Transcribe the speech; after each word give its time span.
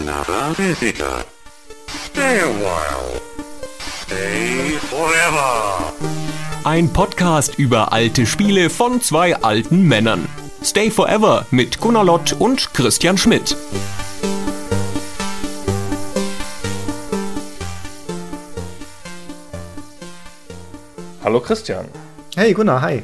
another 0.00 0.54
visitor. 0.54 1.24
Stay 1.86 2.40
a 2.40 2.48
while. 2.48 3.20
Stay 3.78 4.78
forever. 4.90 5.92
Ein 6.64 6.92
Podcast 6.92 7.58
über 7.58 7.92
alte 7.92 8.26
Spiele 8.26 8.68
von 8.68 9.00
zwei 9.00 9.36
alten 9.36 9.82
Männern. 9.82 10.28
Stay 10.62 10.90
Forever 10.90 11.46
mit 11.50 11.80
Gunnar 11.80 12.04
Lott 12.04 12.34
und 12.38 12.74
Christian 12.74 13.16
Schmidt. 13.16 13.56
Hallo 21.22 21.40
Christian. 21.40 21.86
Hey 22.34 22.52
Gunnar, 22.52 22.82
hi. 22.82 23.02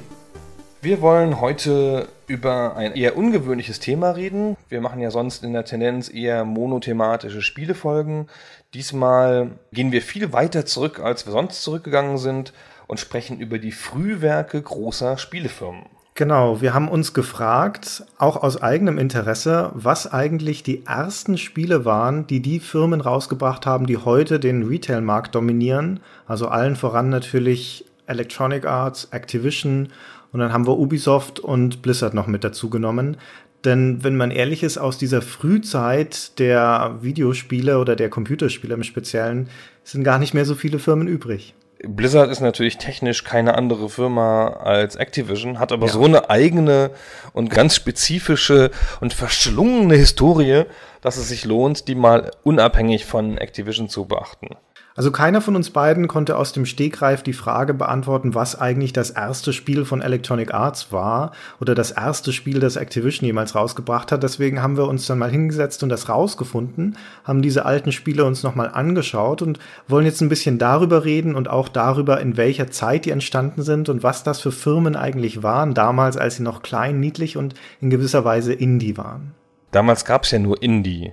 Wir 0.82 1.00
wollen 1.00 1.40
heute 1.40 2.09
über 2.33 2.77
ein 2.77 2.95
eher 2.95 3.14
ungewöhnliches 3.19 3.79
Thema 3.79 4.12
reden. 4.12 4.57
Wir 4.71 4.80
machen 4.80 5.03
ja 5.03 5.11
sonst 5.11 5.45
in 5.45 5.53
der 5.53 5.67
Tendenz 5.67 6.09
eher 6.09 6.47
monothematische 6.47 7.43
Spielefolgen. 7.43 8.27
Diesmal 8.73 9.51
gehen 9.70 9.93
wir 9.93 10.01
viel 10.01 10.33
weiter 10.33 10.65
zurück, 10.65 10.98
als 10.98 11.27
wir 11.27 11.33
sonst 11.33 11.62
zurückgegangen 11.62 12.16
sind 12.16 12.55
und 12.87 12.98
sprechen 12.98 13.39
über 13.39 13.59
die 13.59 13.70
Frühwerke 13.70 14.62
großer 14.62 15.19
Spielefirmen. 15.19 15.83
Genau, 16.15 16.62
wir 16.62 16.73
haben 16.73 16.89
uns 16.89 17.12
gefragt, 17.12 18.05
auch 18.16 18.42
aus 18.42 18.62
eigenem 18.62 18.97
Interesse, 18.97 19.70
was 19.75 20.11
eigentlich 20.11 20.62
die 20.62 20.87
ersten 20.87 21.37
Spiele 21.37 21.84
waren, 21.84 22.27
die 22.27 22.41
die 22.41 22.61
Firmen 22.61 23.03
rausgebracht 23.03 23.67
haben, 23.67 23.87
die 23.87 23.98
heute 23.98 24.41
den 24.41 24.62
Retail-Markt 24.62 25.34
dominieren. 25.34 26.01
Also 26.27 26.48
allen 26.48 26.77
voran 26.77 27.11
natürlich 27.11 27.84
Electronic 28.06 28.64
Arts, 28.67 29.09
Activision 29.11 29.89
und 30.32 30.41
dann 30.41 30.52
haben 30.52 30.66
wir 30.66 30.78
Ubisoft 30.78 31.41
und 31.41 31.82
Blizzard 31.82 32.14
noch 32.14 32.27
mit 32.27 32.45
dazu 32.45 32.70
genommen. 32.70 33.16
Denn 33.64 34.02
wenn 34.02 34.16
man 34.16 34.30
ehrlich 34.32 34.62
ist, 34.64 34.78
aus 34.78 34.98
dieser 34.98 35.22
Frühzeit 35.22 36.38
der 36.41 36.96
Videospiele 37.00 37.78
oder 37.78 37.95
der 37.95 38.08
Computerspiele 38.08 38.74
im 38.74 38.82
Speziellen 38.82 39.48
sind 39.84 40.02
gar 40.02 40.18
nicht 40.18 40.34
mehr 40.34 40.45
so 40.45 40.55
viele 40.55 40.78
Firmen 40.80 41.06
übrig. 41.06 41.55
Blizzard 41.84 42.30
ist 42.30 42.41
natürlich 42.41 42.78
technisch 42.78 43.24
keine 43.24 43.56
andere 43.56 43.89
Firma 43.89 44.48
als 44.48 44.94
Activision, 44.97 45.58
hat 45.58 45.72
aber 45.72 45.86
Ja. 45.86 45.92
so 45.92 46.05
eine 46.05 46.30
eigene 46.30 46.91
und 47.33 47.50
ganz 47.50 47.74
spezifische 47.74 48.70
und 49.00 49.12
verschlungene 49.14 49.96
Historie, 49.96 50.64
dass 51.00 51.17
es 51.17 51.28
sich 51.28 51.44
lohnt, 51.44 51.89
die 51.89 51.96
mal 51.96 52.30
unabhängig 52.44 53.05
von 53.05 53.36
Activision 53.36 53.89
zu 53.89 54.05
beachten. 54.05 54.50
Also 54.95 55.11
keiner 55.11 55.41
von 55.41 55.57
uns 55.57 55.71
beiden 55.71 56.07
konnte 56.07 56.37
aus 56.37 56.53
dem 56.53 56.67
Stegreif 56.67 57.23
die 57.23 57.33
Frage 57.33 57.73
beantworten, 57.73 58.35
was 58.35 58.61
eigentlich 58.61 58.93
das 58.93 59.11
erste 59.11 59.53
Spiel 59.53 59.85
von 59.87 60.03
Electronic 60.03 60.53
Arts 60.53 60.93
war 60.93 61.33
oder 61.61 61.75
das 61.75 61.93
erste 61.93 62.33
Spiel, 62.33 62.61
das 62.61 62.77
Activision 62.77 63.27
jemals 63.27 63.55
rausgebracht 63.55 64.13
hat. 64.13 64.23
Deswegen 64.23 64.63
haben 64.63 64.77
wir 64.77 64.87
uns 64.87 65.07
dann 65.07 65.19
mal 65.19 65.31
hingesetzt 65.31 65.83
und 65.83 65.89
das 65.89 66.11
rausgefunden, 66.11 66.98
haben 67.25 67.41
diese 67.41 67.65
alten 67.65 67.91
Spiele 67.93 68.25
uns 68.25 68.43
nochmal 68.43 68.70
angeschaut 68.73 69.41
und 69.41 69.59
wollen 69.89 70.05
jetzt 70.05 70.20
ein 70.20 70.29
bisschen 70.29 70.59
darüber 70.59 71.05
reden 71.05 71.35
und 71.35 71.48
auch 71.48 71.69
darüber, 71.69 72.20
in 72.20 72.37
welcher 72.37 72.70
Zeit 72.70 73.07
die 73.07 73.11
entstanden 73.11 73.63
sind 73.63 73.89
und 73.89 74.03
was 74.03 74.25
das 74.25 74.41
für 74.41 74.53
Firmen 74.53 74.95
eigentlich 74.95 75.43
waren, 75.43 75.73
damals, 75.73 76.19
als 76.19 76.37
sie 76.37 76.43
noch 76.43 76.63
klein, 76.63 77.01
niedlich 77.01 77.39
und 77.39 77.55
in 77.81 77.89
gewisser 77.89 78.25
Weise 78.25 78.53
Indie 78.53 78.98
waren. 78.98 79.33
Damals 79.70 80.05
gab 80.05 80.25
es 80.25 80.33
ja 80.33 80.39
nur 80.39 80.63
Indie. 80.63 81.13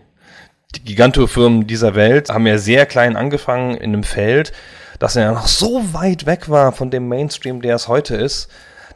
Die 0.75 0.84
Gigantofirmen 0.84 1.66
dieser 1.66 1.95
Welt 1.95 2.30
haben 2.30 2.45
ja 2.45 2.58
sehr 2.58 2.86
klein 2.86 3.16
angefangen 3.16 3.75
in 3.75 3.94
einem 3.94 4.03
Feld, 4.03 4.52
das 5.00 5.16
ja 5.16 5.31
noch 5.31 5.48
so 5.48 5.94
weit 5.94 6.26
weg 6.26 6.50
war 6.50 6.72
von 6.73 6.92
dem 6.92 7.08
Mainstream, 7.08 7.61
der 7.61 7.76
es 7.76 7.88
heute 7.88 8.16
ist, 8.16 8.50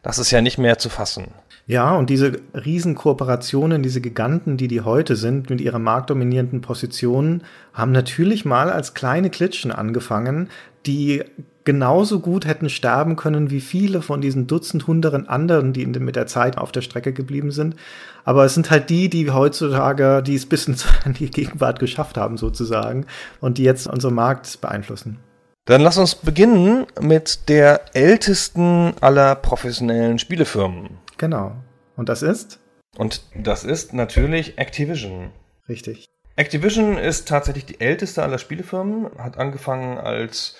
das 0.03 0.19
ist 0.19 0.31
ja 0.31 0.41
nicht 0.41 0.57
mehr 0.57 0.77
zu 0.77 0.89
fassen. 0.89 1.33
Ja, 1.65 1.95
und 1.95 2.09
diese 2.09 2.41
Riesenkooperationen, 2.53 3.81
diese 3.81 4.01
Giganten, 4.01 4.57
die 4.57 4.67
die 4.67 4.81
heute 4.81 5.15
sind, 5.15 5.49
mit 5.49 5.61
ihrer 5.61 5.79
marktdominierenden 5.79 6.59
Position, 6.59 7.43
haben 7.73 7.93
natürlich 7.93 8.43
mal 8.43 8.69
als 8.69 8.93
kleine 8.93 9.29
Klitschen 9.29 9.71
angefangen, 9.71 10.49
die 10.85 11.23
genauso 11.63 12.19
gut 12.19 12.45
hätten 12.45 12.69
sterben 12.69 13.15
können 13.15 13.49
wie 13.49 13.61
viele 13.61 14.01
von 14.01 14.21
diesen 14.21 14.47
Dutzend, 14.47 14.87
Hunderten 14.87 15.27
anderen, 15.27 15.73
die 15.73 15.85
mit 15.85 16.15
der 16.15 16.27
Zeit 16.27 16.57
auf 16.57 16.71
der 16.71 16.81
Strecke 16.81 17.13
geblieben 17.13 17.51
sind. 17.51 17.75
Aber 18.23 18.45
es 18.45 18.53
sind 18.53 18.71
halt 18.71 18.89
die, 18.89 19.09
die 19.09 19.31
heutzutage, 19.31 20.21
die 20.23 20.35
es 20.35 20.45
bis 20.45 20.67
in 20.67 20.75
die 21.13 21.29
Gegenwart 21.29 21.79
geschafft 21.79 22.17
haben, 22.17 22.37
sozusagen, 22.37 23.05
und 23.39 23.57
die 23.57 23.63
jetzt 23.63 23.87
unseren 23.87 24.15
Markt 24.15 24.59
beeinflussen. 24.61 25.19
Dann 25.65 25.81
lass 25.81 25.97
uns 25.97 26.15
beginnen 26.15 26.85
mit 26.99 27.47
der 27.47 27.81
ältesten 27.93 28.93
aller 28.99 29.35
professionellen 29.35 30.19
Spielefirmen. 30.19 30.97
Genau. 31.17 31.55
Und 31.95 32.09
das 32.09 32.21
ist? 32.21 32.59
Und 32.97 33.21
das 33.33 33.63
ist 33.63 33.93
natürlich 33.93 34.57
Activision. 34.57 35.31
Richtig. 35.69 36.05
Activision 36.35 36.97
ist 36.97 37.27
tatsächlich 37.27 37.65
die 37.65 37.79
älteste 37.79 38.23
aller 38.23 38.39
Spielefirmen, 38.39 39.07
hat 39.17 39.37
angefangen 39.37 39.97
als 39.97 40.55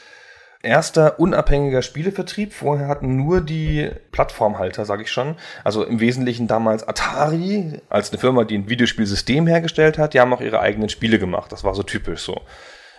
erster 0.64 1.20
unabhängiger 1.20 1.82
Spielevertrieb. 1.82 2.54
Vorher 2.54 2.88
hatten 2.88 3.18
nur 3.18 3.42
die 3.42 3.92
Plattformhalter, 4.12 4.86
sage 4.86 5.04
ich 5.04 5.12
schon, 5.12 5.36
also 5.64 5.84
im 5.84 6.00
Wesentlichen 6.00 6.48
damals 6.48 6.88
Atari 6.88 7.82
als 7.90 8.12
eine 8.12 8.20
Firma, 8.20 8.46
die 8.46 8.58
ein 8.58 8.70
Videospielsystem 8.70 9.46
hergestellt 9.46 9.98
hat. 9.98 10.14
Die 10.14 10.20
haben 10.20 10.34
auch 10.34 10.42
ihre 10.42 10.62
eigenen 10.62 10.90
Spiele 10.90 11.20
gemacht. 11.20 11.52
Das 11.52 11.64
war 11.64 11.76
so 11.76 11.84
typisch 11.84 12.22
so. 12.22 12.42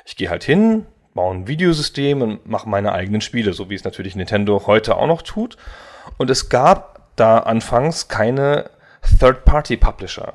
Ich 0.04 0.16
gehe 0.16 0.30
halt 0.30 0.44
hin, 0.44 0.86
baue 1.14 1.34
ein 1.34 1.48
Videosystem 1.48 2.22
und 2.22 2.46
mache 2.46 2.68
meine 2.68 2.92
eigenen 2.92 3.22
Spiele, 3.22 3.54
so 3.54 3.70
wie 3.70 3.74
es 3.74 3.84
natürlich 3.84 4.14
Nintendo 4.14 4.66
heute 4.66 4.96
auch 4.96 5.06
noch 5.06 5.22
tut. 5.22 5.56
Und 6.18 6.30
es 6.30 6.50
gab 6.50 7.16
da 7.16 7.38
anfangs 7.38 8.08
keine 8.08 8.70
Third-Party-Publisher. 9.18 10.34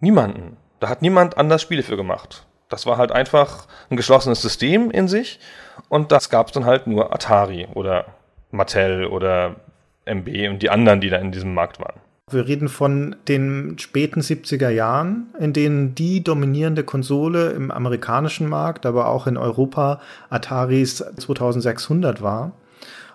Niemanden. 0.00 0.56
Da 0.78 0.88
hat 0.88 1.02
niemand 1.02 1.38
anders 1.38 1.62
Spiele 1.62 1.82
für 1.82 1.96
gemacht. 1.96 2.46
Das 2.68 2.86
war 2.86 2.96
halt 2.96 3.12
einfach 3.12 3.66
ein 3.90 3.96
geschlossenes 3.96 4.40
System 4.40 4.90
in 4.90 5.08
sich 5.08 5.40
und 5.88 6.12
das 6.12 6.30
gab 6.30 6.48
es 6.48 6.52
dann 6.52 6.64
halt 6.64 6.86
nur 6.86 7.12
Atari 7.12 7.68
oder 7.74 8.06
Mattel 8.50 9.06
oder 9.06 9.56
MB 10.04 10.48
und 10.48 10.62
die 10.62 10.70
anderen, 10.70 11.00
die 11.00 11.10
da 11.10 11.18
in 11.18 11.32
diesem 11.32 11.54
Markt 11.54 11.80
waren. 11.80 12.00
Wir 12.30 12.46
reden 12.46 12.68
von 12.68 13.16
den 13.26 13.76
späten 13.78 14.20
70er 14.20 14.68
Jahren, 14.68 15.34
in 15.40 15.52
denen 15.52 15.96
die 15.96 16.22
dominierende 16.22 16.84
Konsole 16.84 17.50
im 17.50 17.72
amerikanischen 17.72 18.48
Markt, 18.48 18.86
aber 18.86 19.08
auch 19.08 19.26
in 19.26 19.36
Europa 19.36 20.00
Ataris 20.28 21.04
2600 21.16 22.22
war. 22.22 22.52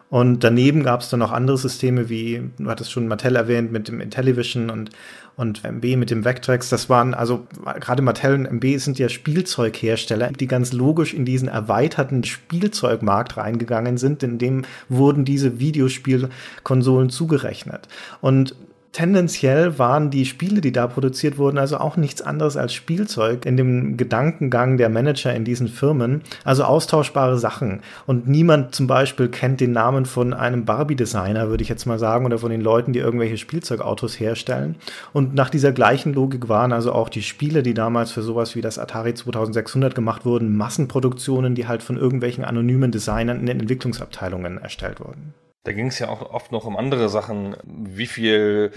Und 0.09 0.43
daneben 0.43 0.83
gab 0.83 1.01
es 1.01 1.09
dann 1.09 1.19
noch 1.19 1.31
andere 1.31 1.57
Systeme 1.57 2.09
wie, 2.09 2.49
du 2.57 2.69
hattest 2.69 2.91
schon 2.91 3.07
Mattel 3.07 3.35
erwähnt, 3.35 3.71
mit 3.71 3.87
dem 3.87 4.01
Intellivision 4.01 4.69
und, 4.69 4.89
und 5.37 5.63
MB 5.63 5.97
mit 5.97 6.09
dem 6.11 6.23
Vectrex. 6.23 6.69
Das 6.69 6.89
waren, 6.89 7.13
also 7.13 7.47
gerade 7.79 8.01
Mattel 8.01 8.35
und 8.35 8.45
MB 8.45 8.77
sind 8.77 8.99
ja 8.99 9.09
Spielzeughersteller, 9.09 10.31
die 10.31 10.47
ganz 10.47 10.71
logisch 10.73 11.13
in 11.13 11.25
diesen 11.25 11.47
erweiterten 11.47 12.23
Spielzeugmarkt 12.23 13.37
reingegangen 13.37 13.97
sind. 13.97 14.23
In 14.23 14.37
dem 14.37 14.65
wurden 14.89 15.25
diese 15.25 15.59
Videospielkonsolen 15.59 17.09
zugerechnet. 17.09 17.87
Und 18.21 18.55
tendenziell 18.95 19.77
waren 19.77 20.09
die 20.09 20.25
Spiele, 20.25 20.61
die 20.61 20.71
da 20.71 20.87
produziert 20.87 21.37
wurden, 21.37 21.57
also 21.57 21.79
auch 21.79 21.97
nichts 21.97 22.21
anderes 22.21 22.55
als 22.55 22.73
Spielzeug 22.73 23.45
in 23.45 23.57
dem 23.57 23.97
Gedankengang 23.97 24.77
der 24.77 24.87
Manager 24.87 25.35
in 25.35 25.43
diesen 25.43 25.67
Firmen, 25.67 26.21
also 26.45 26.63
austauschbare 26.63 27.37
Sachen. 27.37 27.81
Und 28.05 28.29
niemand 28.29 28.73
zum 28.73 28.87
Beispiel 28.87 29.27
kennt 29.27 29.59
den 29.59 29.73
Namen 29.73 30.05
von 30.05 30.33
einem 30.33 30.63
Barbie-Designer, 30.63 31.49
würde 31.49 31.61
ich 31.61 31.67
jetzt 31.67 31.85
mal 31.85 31.99
sagen, 31.99 32.25
oder 32.25 32.37
von 32.37 32.51
den 32.51 32.61
Leuten, 32.61 32.93
die 32.93 32.99
irgendwelche 32.99 33.37
Spielzeugautos 33.37 34.17
herstellen. 34.17 34.77
Und 35.11 35.35
nach 35.35 35.49
dieser 35.49 35.73
gleichen 35.73 36.13
Logik 36.13 36.47
waren 36.47 36.71
also 36.71 36.93
auch 36.93 37.09
die 37.09 37.23
Spiele, 37.23 37.63
die 37.63 37.73
damals 37.73 38.13
für 38.13 38.21
sowas 38.21 38.55
wie 38.55 38.61
das 38.61 38.79
Atari 38.79 39.13
2600 39.13 39.93
gemacht 39.93 40.23
wurden, 40.23 40.55
Massenproduktionen, 40.55 41.53
die 41.53 41.67
halt 41.67 41.83
von 41.83 41.97
irgendwelchen 41.97 42.45
anonymen 42.45 42.93
Designern 42.93 43.41
in 43.41 43.45
den 43.47 43.59
Entwicklungsabteilungen 43.59 44.57
erstellt 44.57 45.01
wurden. 45.01 45.33
Da 45.65 45.73
ging 45.73 45.87
es 45.87 45.99
ja 45.99 46.09
auch 46.09 46.31
oft 46.31 46.51
noch 46.51 46.65
um 46.65 46.77
andere 46.77 47.09
Sachen, 47.09 47.57
wie 47.63 48.05
viel 48.05 48.71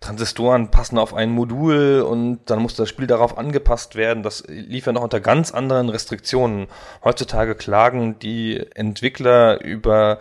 Transistoren 0.00 0.70
passen 0.70 0.98
auf 0.98 1.14
ein 1.14 1.30
Modul 1.30 2.02
und 2.02 2.40
dann 2.46 2.60
muss 2.60 2.76
das 2.76 2.90
Spiel 2.90 3.06
darauf 3.06 3.38
angepasst 3.38 3.96
werden. 3.96 4.22
Das 4.22 4.44
lief 4.46 4.84
ja 4.84 4.92
noch 4.92 5.02
unter 5.02 5.20
ganz 5.20 5.50
anderen 5.50 5.88
Restriktionen. 5.88 6.66
Heutzutage 7.02 7.54
klagen 7.54 8.18
die 8.18 8.62
Entwickler 8.74 9.62
über, 9.62 10.18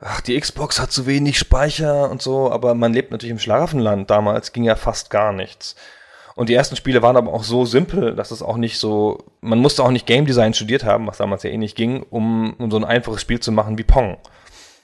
ach, 0.00 0.20
die 0.20 0.38
Xbox 0.38 0.78
hat 0.78 0.92
zu 0.92 1.06
wenig 1.06 1.38
Speicher 1.38 2.10
und 2.10 2.20
so, 2.20 2.52
aber 2.52 2.74
man 2.74 2.92
lebt 2.92 3.10
natürlich 3.10 3.32
im 3.32 3.38
Schlaraffenland. 3.38 4.10
Damals 4.10 4.52
ging 4.52 4.64
ja 4.64 4.76
fast 4.76 5.08
gar 5.08 5.32
nichts. 5.32 5.74
Und 6.34 6.50
die 6.50 6.54
ersten 6.54 6.76
Spiele 6.76 7.00
waren 7.00 7.16
aber 7.16 7.32
auch 7.32 7.44
so 7.44 7.64
simpel, 7.64 8.14
dass 8.14 8.30
es 8.30 8.42
auch 8.42 8.58
nicht 8.58 8.78
so, 8.78 9.24
man 9.40 9.58
musste 9.58 9.82
auch 9.82 9.90
nicht 9.90 10.06
Game 10.06 10.26
Design 10.26 10.52
studiert 10.52 10.84
haben, 10.84 11.06
was 11.06 11.16
damals 11.16 11.44
ja 11.44 11.48
eh 11.48 11.56
nicht 11.56 11.76
ging, 11.76 12.02
um, 12.10 12.52
um 12.58 12.70
so 12.70 12.76
ein 12.76 12.84
einfaches 12.84 13.22
Spiel 13.22 13.40
zu 13.40 13.52
machen 13.52 13.78
wie 13.78 13.84
Pong. 13.84 14.18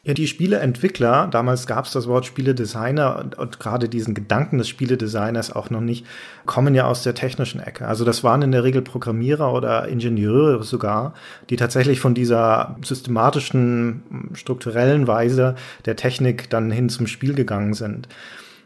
Ja, 0.05 0.15
die 0.15 0.27
Spieleentwickler, 0.27 1.29
damals 1.31 1.69
gab 1.69 1.85
es 1.85 1.93
das 1.93 2.09
Wort 2.09 2.27
Spieledesigner 2.27 3.21
und, 3.21 3.39
und 3.39 3.61
gerade 3.61 3.89
diesen 3.89 4.15
Gedanken 4.15 4.59
des 4.59 4.69
Spieledesigners 4.69 5.55
auch 5.55 5.71
noch 5.71 5.81
nicht, 5.81 6.05
kommen 6.45 6.75
ja 6.75 6.87
aus 6.87 7.05
der 7.05 7.15
technischen 7.15 7.61
Ecke. 7.61 7.87
Also 7.87 8.05
das 8.05 8.25
waren 8.25 8.43
in 8.43 8.51
der 8.51 8.65
Regel 8.65 8.83
Programmierer 8.83 9.53
oder 9.53 9.87
Ingenieure 9.87 10.65
sogar, 10.65 11.15
die 11.51 11.57
tatsächlich 11.57 12.01
von 12.01 12.15
dieser 12.15 12.77
systematischen, 12.83 14.31
strukturellen 14.35 15.07
Weise 15.07 15.55
der 15.85 15.95
Technik 15.95 16.51
dann 16.51 16.73
hin 16.73 16.89
zum 16.89 17.07
Spiel 17.07 17.35
gegangen 17.35 17.75
sind. 17.75 18.09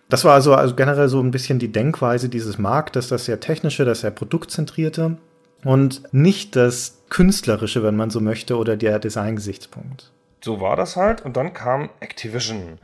Das 0.08 0.24
war 0.24 0.32
also, 0.32 0.54
also 0.54 0.74
generell 0.74 1.10
so 1.10 1.20
ein 1.20 1.32
bisschen 1.32 1.58
die 1.58 1.70
Denkweise 1.70 2.30
dieses 2.30 2.56
Marktes, 2.56 3.08
das 3.08 3.26
sehr 3.26 3.40
technische, 3.40 3.84
das 3.84 4.00
sehr 4.00 4.10
produktzentrierte. 4.10 5.18
und 5.64 6.02
nicht 6.12 6.56
das 6.56 7.02
Künstlerische, 7.10 7.82
wenn 7.82 7.96
man 7.96 8.10
so 8.10 8.20
möchte, 8.20 8.56
oder 8.56 8.76
der 8.76 8.98
Design-Gesichtspunkt. 8.98 10.12
So 10.40 10.60
war 10.60 10.76
das 10.76 10.96
halt. 10.96 11.22
Und 11.22 11.36
dann 11.36 11.52
kam 11.52 11.90
Activision 12.00 12.78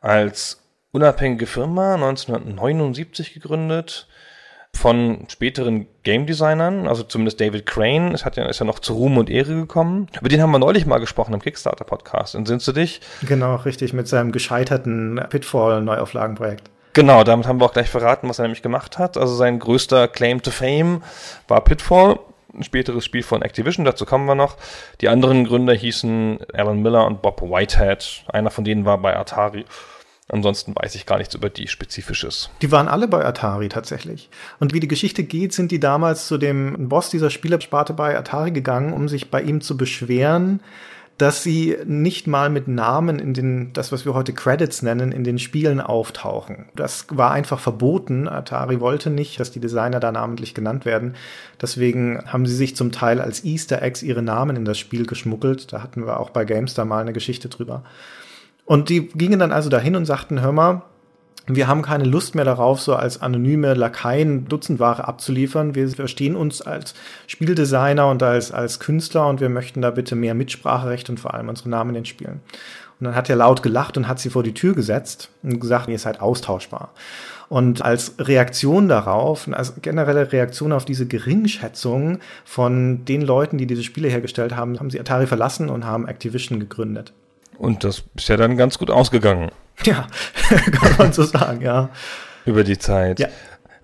als 0.00 0.62
unabhängige 0.92 1.46
Firma 1.46 1.94
1979 1.94 3.34
gegründet 3.34 4.06
von 4.76 5.26
späteren 5.28 5.86
Game 6.02 6.26
Designern, 6.26 6.86
also 6.86 7.04
zumindest 7.04 7.40
David 7.40 7.64
Crane, 7.66 8.12
es 8.12 8.24
hat 8.24 8.36
ja, 8.36 8.44
ist 8.46 8.58
ja 8.58 8.66
noch 8.66 8.80
zu 8.80 8.94
Ruhm 8.94 9.18
und 9.18 9.30
Ehre 9.30 9.54
gekommen. 9.54 10.08
Über 10.18 10.28
den 10.28 10.42
haben 10.42 10.50
wir 10.50 10.58
neulich 10.58 10.84
mal 10.84 10.98
gesprochen 10.98 11.32
im 11.32 11.40
Kickstarter-Podcast. 11.40 12.34
Entsinnst 12.34 12.66
du 12.68 12.72
dich? 12.72 13.00
Genau, 13.22 13.56
richtig, 13.56 13.92
mit 13.92 14.08
seinem 14.08 14.32
gescheiterten 14.32 15.20
Pitfall-Neuauflagenprojekt. 15.30 16.70
Genau, 16.92 17.24
damit 17.24 17.46
haben 17.46 17.60
wir 17.60 17.66
auch 17.66 17.72
gleich 17.72 17.90
verraten, 17.90 18.28
was 18.28 18.38
er 18.38 18.44
nämlich 18.44 18.62
gemacht 18.62 18.98
hat. 18.98 19.16
Also 19.16 19.34
sein 19.34 19.58
größter 19.58 20.06
Claim 20.08 20.42
to 20.42 20.50
Fame 20.50 21.02
war 21.48 21.62
Pitfall, 21.62 22.18
ein 22.54 22.62
späteres 22.62 23.04
Spiel 23.04 23.22
von 23.22 23.42
Activision, 23.42 23.84
dazu 23.84 24.04
kommen 24.04 24.26
wir 24.26 24.34
noch. 24.34 24.56
Die 25.00 25.08
anderen 25.08 25.44
Gründer 25.44 25.74
hießen 25.74 26.38
Alan 26.52 26.82
Miller 26.82 27.06
und 27.06 27.22
Bob 27.22 27.42
Whitehead. 27.42 28.24
Einer 28.28 28.50
von 28.50 28.64
denen 28.64 28.84
war 28.84 28.98
bei 28.98 29.16
Atari. 29.16 29.64
Ansonsten 30.28 30.74
weiß 30.74 30.94
ich 30.94 31.04
gar 31.04 31.18
nichts 31.18 31.34
über 31.34 31.50
die 31.50 31.68
Spezifisches. 31.68 32.48
Die 32.62 32.72
waren 32.72 32.88
alle 32.88 33.08
bei 33.08 33.24
Atari 33.24 33.68
tatsächlich. 33.68 34.30
Und 34.58 34.72
wie 34.72 34.80
die 34.80 34.88
Geschichte 34.88 35.22
geht, 35.22 35.52
sind 35.52 35.70
die 35.70 35.80
damals 35.80 36.28
zu 36.28 36.38
dem 36.38 36.88
Boss 36.88 37.10
dieser 37.10 37.28
Spielersparte 37.28 37.92
bei 37.92 38.16
Atari 38.16 38.50
gegangen, 38.50 38.94
um 38.94 39.08
sich 39.08 39.30
bei 39.30 39.42
ihm 39.42 39.60
zu 39.60 39.76
beschweren, 39.76 40.60
dass 41.18 41.44
sie 41.44 41.76
nicht 41.86 42.26
mal 42.26 42.50
mit 42.50 42.66
Namen 42.66 43.20
in 43.20 43.34
den, 43.34 43.72
das 43.72 43.92
was 43.92 44.04
wir 44.04 44.14
heute 44.14 44.32
Credits 44.32 44.82
nennen, 44.82 45.12
in 45.12 45.22
den 45.22 45.38
Spielen 45.38 45.80
auftauchen. 45.80 46.66
Das 46.74 47.06
war 47.10 47.30
einfach 47.30 47.60
verboten. 47.60 48.26
Atari 48.26 48.80
wollte 48.80 49.10
nicht, 49.10 49.38
dass 49.38 49.52
die 49.52 49.60
Designer 49.60 50.00
da 50.00 50.10
namentlich 50.10 50.54
genannt 50.54 50.84
werden. 50.84 51.14
Deswegen 51.60 52.24
haben 52.26 52.46
sie 52.46 52.56
sich 52.56 52.74
zum 52.74 52.90
Teil 52.90 53.20
als 53.20 53.44
Easter 53.44 53.80
Eggs 53.80 54.02
ihre 54.02 54.22
Namen 54.22 54.56
in 54.56 54.64
das 54.64 54.78
Spiel 54.78 55.06
geschmuggelt. 55.06 55.72
Da 55.72 55.82
hatten 55.82 56.04
wir 56.04 56.18
auch 56.18 56.30
bei 56.30 56.44
GameStar 56.44 56.84
mal 56.84 57.02
eine 57.02 57.12
Geschichte 57.12 57.48
drüber. 57.48 57.84
Und 58.64 58.88
die 58.88 59.08
gingen 59.08 59.38
dann 59.38 59.52
also 59.52 59.68
dahin 59.68 59.94
und 59.94 60.06
sagten, 60.06 60.40
hör 60.40 60.52
mal, 60.52 60.82
wir 61.46 61.68
haben 61.68 61.82
keine 61.82 62.04
Lust 62.04 62.34
mehr 62.34 62.46
darauf, 62.46 62.80
so 62.80 62.94
als 62.94 63.20
anonyme 63.20 63.74
Lakaien 63.74 64.48
Dutzendware 64.48 65.06
abzuliefern. 65.06 65.74
Wir 65.74 65.88
verstehen 65.88 66.36
uns 66.36 66.62
als 66.62 66.94
Spieldesigner 67.26 68.08
und 68.08 68.22
als, 68.22 68.50
als 68.50 68.80
Künstler 68.80 69.28
und 69.28 69.40
wir 69.40 69.50
möchten 69.50 69.82
da 69.82 69.90
bitte 69.90 70.16
mehr 70.16 70.34
Mitspracherecht 70.34 71.10
und 71.10 71.20
vor 71.20 71.34
allem 71.34 71.50
unsere 71.50 71.68
Namen 71.68 71.90
in 71.90 71.96
den 71.96 72.04
Spielen. 72.06 72.40
Und 72.98 73.06
dann 73.06 73.14
hat 73.14 73.28
er 73.28 73.36
laut 73.36 73.62
gelacht 73.62 73.96
und 73.98 74.08
hat 74.08 74.20
sie 74.20 74.30
vor 74.30 74.42
die 74.42 74.54
Tür 74.54 74.74
gesetzt 74.74 75.30
und 75.42 75.60
gesagt, 75.60 75.88
ihr 75.88 75.98
seid 75.98 76.20
austauschbar. 76.20 76.90
Und 77.50 77.82
als 77.82 78.14
Reaktion 78.18 78.88
darauf, 78.88 79.46
als 79.52 79.74
generelle 79.82 80.32
Reaktion 80.32 80.72
auf 80.72 80.86
diese 80.86 81.06
Geringschätzung 81.06 82.20
von 82.46 83.04
den 83.04 83.20
Leuten, 83.20 83.58
die 83.58 83.66
diese 83.66 83.82
Spiele 83.82 84.08
hergestellt 84.08 84.56
haben, 84.56 84.78
haben 84.78 84.90
sie 84.90 84.98
Atari 84.98 85.26
verlassen 85.26 85.68
und 85.68 85.84
haben 85.84 86.08
Activision 86.08 86.58
gegründet. 86.58 87.12
Und 87.58 87.84
das 87.84 88.04
ist 88.16 88.28
ja 88.28 88.36
dann 88.36 88.56
ganz 88.56 88.78
gut 88.78 88.90
ausgegangen. 88.90 89.50
Ja, 89.84 90.06
kann 90.70 90.96
man 90.98 91.12
so 91.12 91.24
sagen, 91.24 91.60
ja. 91.60 91.90
Über 92.46 92.64
die 92.64 92.78
Zeit. 92.78 93.18
Ja. 93.18 93.28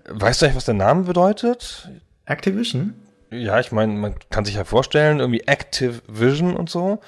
Weißt 0.05 0.41
du 0.41 0.45
eigentlich, 0.45 0.55
was 0.55 0.65
der 0.65 0.73
Name 0.73 1.03
bedeutet? 1.03 1.89
Activision? 2.25 2.95
Ja, 3.29 3.59
ich 3.59 3.71
meine, 3.71 3.93
man 3.93 4.15
kann 4.29 4.45
sich 4.45 4.55
ja 4.55 4.63
vorstellen, 4.63 5.19
irgendwie 5.19 5.41
Active 5.45 6.01
Vision 6.07 6.55
und 6.55 6.69
so. 6.69 6.99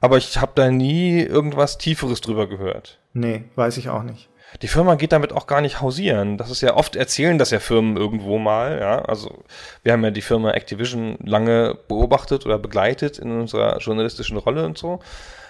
Aber 0.00 0.16
ich 0.16 0.38
habe 0.38 0.52
da 0.54 0.70
nie 0.70 1.20
irgendwas 1.20 1.78
Tieferes 1.78 2.20
drüber 2.20 2.48
gehört. 2.48 2.98
Nee, 3.12 3.44
weiß 3.54 3.76
ich 3.78 3.88
auch 3.88 4.02
nicht. 4.02 4.28
Die 4.62 4.68
Firma 4.68 4.94
geht 4.94 5.12
damit 5.12 5.32
auch 5.32 5.46
gar 5.46 5.60
nicht 5.60 5.80
hausieren. 5.80 6.38
Das 6.38 6.50
ist 6.50 6.60
ja 6.60 6.74
oft 6.74 6.96
erzählen 6.96 7.36
das 7.36 7.50
ja 7.50 7.60
Firmen 7.60 7.96
irgendwo 7.96 8.38
mal, 8.38 8.78
ja. 8.78 9.02
Also 9.02 9.42
wir 9.82 9.92
haben 9.92 10.04
ja 10.04 10.10
die 10.10 10.22
Firma 10.22 10.52
Activision 10.52 11.18
lange 11.22 11.76
beobachtet 11.88 12.46
oder 12.46 12.58
begleitet 12.58 13.18
in 13.18 13.30
unserer 13.32 13.78
journalistischen 13.78 14.36
Rolle 14.36 14.64
und 14.64 14.78
so. 14.78 15.00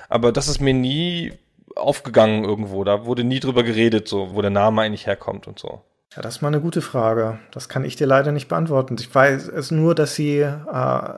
Aber 0.09 0.33
das 0.33 0.49
ist 0.49 0.61
mir 0.61 0.75
nie 0.75 1.33
aufgegangen 1.76 2.44
irgendwo. 2.44 2.84
Da 2.84 3.05
wurde 3.05 3.25
nie 3.25 3.40
drüber 3.40 3.62
geredet, 3.62 4.08
so, 4.08 4.34
wo 4.34 4.43
der 4.43 4.50
Name 4.50 4.82
eigentlich 4.82 5.06
herkommt 5.06 5.46
und 5.46 5.58
so. 5.58 5.82
Ja, 6.14 6.23
das 6.23 6.37
ist 6.37 6.43
mal 6.43 6.49
eine 6.49 6.61
gute 6.61 6.81
Frage. 6.81 7.38
Das 7.52 7.69
kann 7.69 7.84
ich 7.84 7.96
dir 7.96 8.06
leider 8.06 8.32
nicht 8.32 8.49
beantworten. 8.49 8.96
Ich 8.99 9.14
weiß 9.14 9.49
es 9.49 9.70
nur, 9.70 9.94
dass 9.94 10.14
sie 10.14 10.40
äh, 10.40 11.08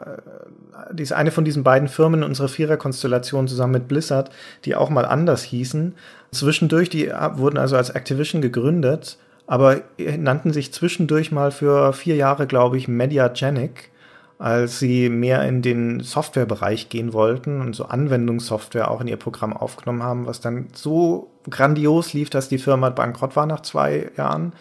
die 0.93 1.03
ist 1.03 1.13
eine 1.13 1.31
von 1.31 1.45
diesen 1.45 1.65
beiden 1.65 1.89
Firmen 1.89 2.23
in 2.23 2.29
unserer 2.29 2.49
Viererkonstellation 2.49 3.49
zusammen 3.49 3.73
mit 3.73 3.89
Blizzard, 3.89 4.31
die 4.65 4.77
auch 4.77 4.91
mal 4.91 5.05
anders 5.05 5.43
hießen. 5.43 5.95
Zwischendurch, 6.33 6.89
die 6.89 7.11
wurden 7.35 7.59
also 7.59 7.77
als 7.77 7.91
Activision 7.91 8.43
gegründet, 8.43 9.19
aber 9.47 9.83
nannten 9.99 10.53
sich 10.53 10.73
zwischendurch 10.73 11.33
mal 11.33 11.51
für 11.51 11.93
vier 11.93 12.17
Jahre, 12.17 12.47
glaube 12.47 12.77
ich, 12.77 12.89
Mediagenic 12.89 13.91
als 14.39 14.79
sie 14.79 15.09
mehr 15.09 15.43
in 15.45 15.63
den 15.63 16.01
Softwarebereich 16.01 16.89
gehen 16.89 17.13
wollten 17.13 17.61
und 17.61 17.75
so 17.75 17.87
Anwendungssoftware 17.87 18.91
auch 18.91 19.01
in 19.01 19.09
ihr 19.09 19.17
Programm 19.17 19.57
aufgenommen 19.57 20.03
haben, 20.03 20.27
was 20.27 20.41
dann 20.41 20.69
so 20.73 21.31
grandios 21.51 22.13
lief, 22.13 22.31
dass 22.31 22.49
die 22.49 22.59
Firma 22.59 22.91
bankrott 22.91 23.35
war 23.35 23.47
nach 23.47 23.61
zwei 23.61 24.11
Jahren 24.17 24.53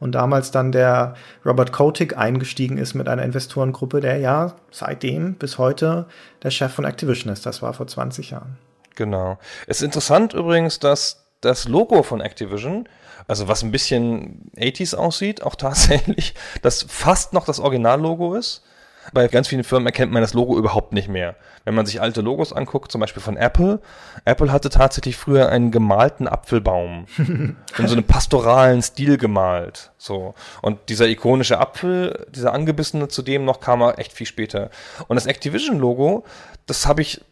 und 0.00 0.12
damals 0.16 0.50
dann 0.50 0.72
der 0.72 1.14
Robert 1.44 1.72
Kotick 1.72 2.16
eingestiegen 2.16 2.76
ist 2.76 2.94
mit 2.94 3.08
einer 3.08 3.22
Investorengruppe, 3.22 4.00
der 4.00 4.18
ja 4.18 4.54
seitdem 4.72 5.34
bis 5.34 5.58
heute 5.58 6.06
der 6.42 6.50
Chef 6.50 6.72
von 6.72 6.84
Activision 6.84 7.32
ist. 7.32 7.46
Das 7.46 7.62
war 7.62 7.72
vor 7.72 7.86
20 7.86 8.30
Jahren. 8.30 8.58
Genau. 8.96 9.38
Es 9.66 9.78
ist 9.78 9.84
interessant 9.84 10.34
übrigens, 10.34 10.80
dass 10.80 11.26
das 11.40 11.68
Logo 11.68 12.02
von 12.02 12.20
Activision, 12.20 12.88
also 13.28 13.46
was 13.46 13.62
ein 13.62 13.70
bisschen 13.70 14.50
80s 14.56 14.96
aussieht, 14.96 15.42
auch 15.42 15.54
tatsächlich, 15.54 16.34
das 16.62 16.82
fast 16.82 17.32
noch 17.32 17.44
das 17.44 17.60
Originallogo 17.60 18.34
ist 18.34 18.64
bei 19.12 19.26
ganz 19.28 19.48
vielen 19.48 19.64
Firmen 19.64 19.86
erkennt 19.86 20.12
man 20.12 20.22
das 20.22 20.34
Logo 20.34 20.56
überhaupt 20.56 20.92
nicht 20.92 21.08
mehr. 21.08 21.34
Wenn 21.64 21.74
man 21.74 21.86
sich 21.86 22.00
alte 22.00 22.20
Logos 22.20 22.52
anguckt, 22.52 22.92
zum 22.92 23.00
Beispiel 23.00 23.22
von 23.22 23.36
Apple, 23.36 23.80
Apple 24.24 24.52
hatte 24.52 24.70
tatsächlich 24.70 25.16
früher 25.16 25.48
einen 25.48 25.70
gemalten 25.70 26.28
Apfelbaum 26.28 27.06
in 27.18 27.56
so 27.86 27.92
einem 27.94 28.04
pastoralen 28.04 28.82
Stil 28.82 29.18
gemalt. 29.18 29.90
So. 29.98 30.34
Und 30.62 30.88
dieser 30.88 31.08
ikonische 31.08 31.58
Apfel, 31.58 32.26
dieser 32.30 32.52
angebissene 32.52 33.08
zudem 33.08 33.44
noch, 33.44 33.60
kam 33.60 33.82
er 33.82 33.98
echt 33.98 34.12
viel 34.12 34.26
später. 34.26 34.70
Und 35.08 35.16
das 35.16 35.26
Activision-Logo, 35.26 36.24
das 36.66 36.86
habe 36.86 37.02
ich, 37.02 37.22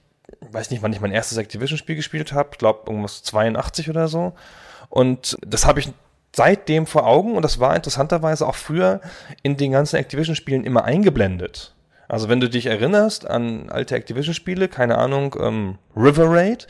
weiß 0.50 0.70
nicht, 0.70 0.82
wann 0.82 0.92
ich 0.92 1.00
mein 1.00 1.12
erstes 1.12 1.38
Activision-Spiel 1.38 1.96
gespielt 1.96 2.32
habe, 2.32 2.56
glaube 2.58 2.90
irgendwas 2.90 3.22
82 3.22 3.90
oder 3.90 4.08
so. 4.08 4.34
Und 4.88 5.38
das 5.46 5.66
habe 5.66 5.80
ich 5.80 5.92
seitdem 6.38 6.86
vor 6.86 7.04
Augen 7.04 7.34
und 7.34 7.42
das 7.42 7.58
war 7.58 7.74
interessanterweise 7.74 8.46
auch 8.46 8.54
früher 8.54 9.00
in 9.42 9.56
den 9.56 9.72
ganzen 9.72 9.96
Activision-Spielen 9.96 10.64
immer 10.64 10.84
eingeblendet. 10.84 11.74
Also 12.08 12.30
wenn 12.30 12.40
du 12.40 12.48
dich 12.48 12.66
erinnerst 12.66 13.28
an 13.28 13.68
alte 13.68 13.94
Activision-Spiele, 13.94 14.68
keine 14.68 14.96
Ahnung, 14.96 15.36
ähm, 15.38 15.78
River 15.94 16.30
Raid, 16.30 16.66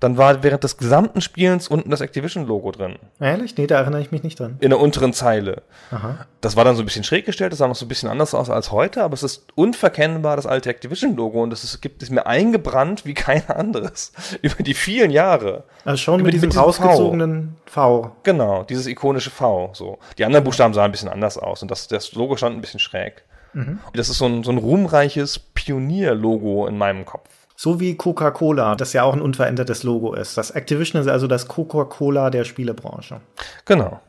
dann 0.00 0.16
war 0.16 0.42
während 0.42 0.64
des 0.64 0.78
gesamten 0.78 1.20
Spielens 1.20 1.68
unten 1.68 1.90
das 1.90 2.00
Activision-Logo 2.00 2.72
drin. 2.72 2.96
Ehrlich? 3.20 3.54
Nee, 3.58 3.66
da 3.66 3.76
erinnere 3.80 4.00
ich 4.00 4.12
mich 4.12 4.22
nicht 4.22 4.40
dran. 4.40 4.56
In 4.60 4.70
der 4.70 4.80
unteren 4.80 5.12
Zeile. 5.12 5.62
Aha. 5.90 6.26
Das 6.40 6.56
war 6.56 6.64
dann 6.64 6.74
so 6.74 6.82
ein 6.82 6.86
bisschen 6.86 7.04
schräg 7.04 7.26
gestellt, 7.26 7.52
das 7.52 7.58
sah 7.58 7.68
noch 7.68 7.76
so 7.76 7.84
ein 7.84 7.88
bisschen 7.88 8.08
anders 8.08 8.34
aus 8.34 8.48
als 8.48 8.72
heute, 8.72 9.02
aber 9.02 9.12
es 9.12 9.22
ist 9.22 9.46
unverkennbar 9.56 10.36
das 10.36 10.46
alte 10.46 10.70
Activision-Logo 10.70 11.42
und 11.42 11.52
es 11.52 11.80
gibt 11.82 12.02
es 12.02 12.08
mir 12.08 12.26
eingebrannt 12.26 13.04
wie 13.04 13.14
kein 13.28 13.46
anderes. 13.50 14.12
Über 14.42 14.62
die 14.62 14.74
vielen 14.74 15.10
Jahre. 15.10 15.64
Also 15.84 15.98
schon 15.98 16.16
mit, 16.16 16.26
mit 16.26 16.34
diesem 16.34 16.50
rausgezogenen 16.50 17.56
v. 17.66 18.04
v. 18.04 18.16
Genau, 18.22 18.62
dieses 18.62 18.86
ikonische 18.86 19.30
V. 19.30 19.70
So. 19.74 19.98
Die 20.16 20.24
anderen 20.24 20.44
Buchstaben 20.44 20.72
sahen 20.72 20.86
ein 20.86 20.92
bisschen 20.92 21.10
anders 21.10 21.36
aus 21.36 21.60
und 21.60 21.70
das, 21.70 21.88
das 21.88 22.14
Logo 22.14 22.36
stand 22.36 22.56
ein 22.56 22.62
bisschen 22.62 22.80
schräg. 22.80 23.24
Mhm. 23.58 23.80
Das 23.92 24.08
ist 24.08 24.18
so 24.18 24.26
ein, 24.26 24.44
so 24.44 24.52
ein 24.52 24.58
ruhmreiches 24.58 25.38
Pionier-Logo 25.38 26.66
in 26.68 26.78
meinem 26.78 27.04
Kopf. 27.04 27.28
So 27.56 27.80
wie 27.80 27.96
Coca-Cola, 27.96 28.76
das 28.76 28.92
ja 28.92 29.02
auch 29.02 29.14
ein 29.14 29.20
unverändertes 29.20 29.82
Logo 29.82 30.14
ist. 30.14 30.38
Das 30.38 30.52
Activision 30.52 31.02
ist 31.02 31.08
also 31.08 31.26
das 31.26 31.48
Coca-Cola 31.48 32.30
der 32.30 32.44
Spielebranche. 32.44 33.20
Genau. 33.64 34.00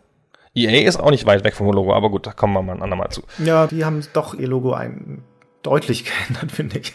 EA 0.54 0.88
ist 0.88 1.00
auch 1.00 1.10
nicht 1.10 1.26
weit 1.26 1.44
weg 1.44 1.56
vom 1.56 1.72
Logo, 1.72 1.96
aber 1.96 2.12
gut, 2.12 2.28
da 2.28 2.32
kommen 2.32 2.54
wir 2.54 2.62
mal 2.62 2.74
ein 2.76 2.84
andermal 2.84 3.10
zu. 3.10 3.24
Ja, 3.40 3.66
die 3.66 3.86
haben 3.86 4.06
doch 4.14 4.36
ihr 4.36 4.48
Logo 4.48 4.74
ein 4.74 5.24
deutlich 5.64 6.06
geändert, 6.28 6.52
finde 6.52 6.78
ich. 6.78 6.94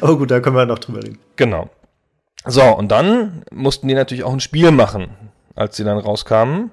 aber 0.00 0.18
gut, 0.18 0.32
da 0.32 0.40
können 0.40 0.56
wir 0.56 0.66
noch 0.66 0.80
drüber 0.80 1.02
reden. 1.02 1.20
Genau. 1.36 1.70
So, 2.44 2.64
und 2.64 2.88
dann 2.88 3.44
mussten 3.52 3.86
die 3.86 3.94
natürlich 3.94 4.24
auch 4.24 4.32
ein 4.32 4.40
Spiel 4.40 4.72
machen, 4.72 5.10
als 5.54 5.76
sie 5.76 5.84
dann 5.84 5.98
rauskamen. 5.98 6.72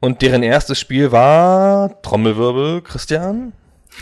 Und 0.00 0.22
deren 0.22 0.42
erstes 0.42 0.80
Spiel 0.80 1.12
war 1.12 2.00
Trommelwirbel, 2.00 2.80
Christian. 2.80 3.52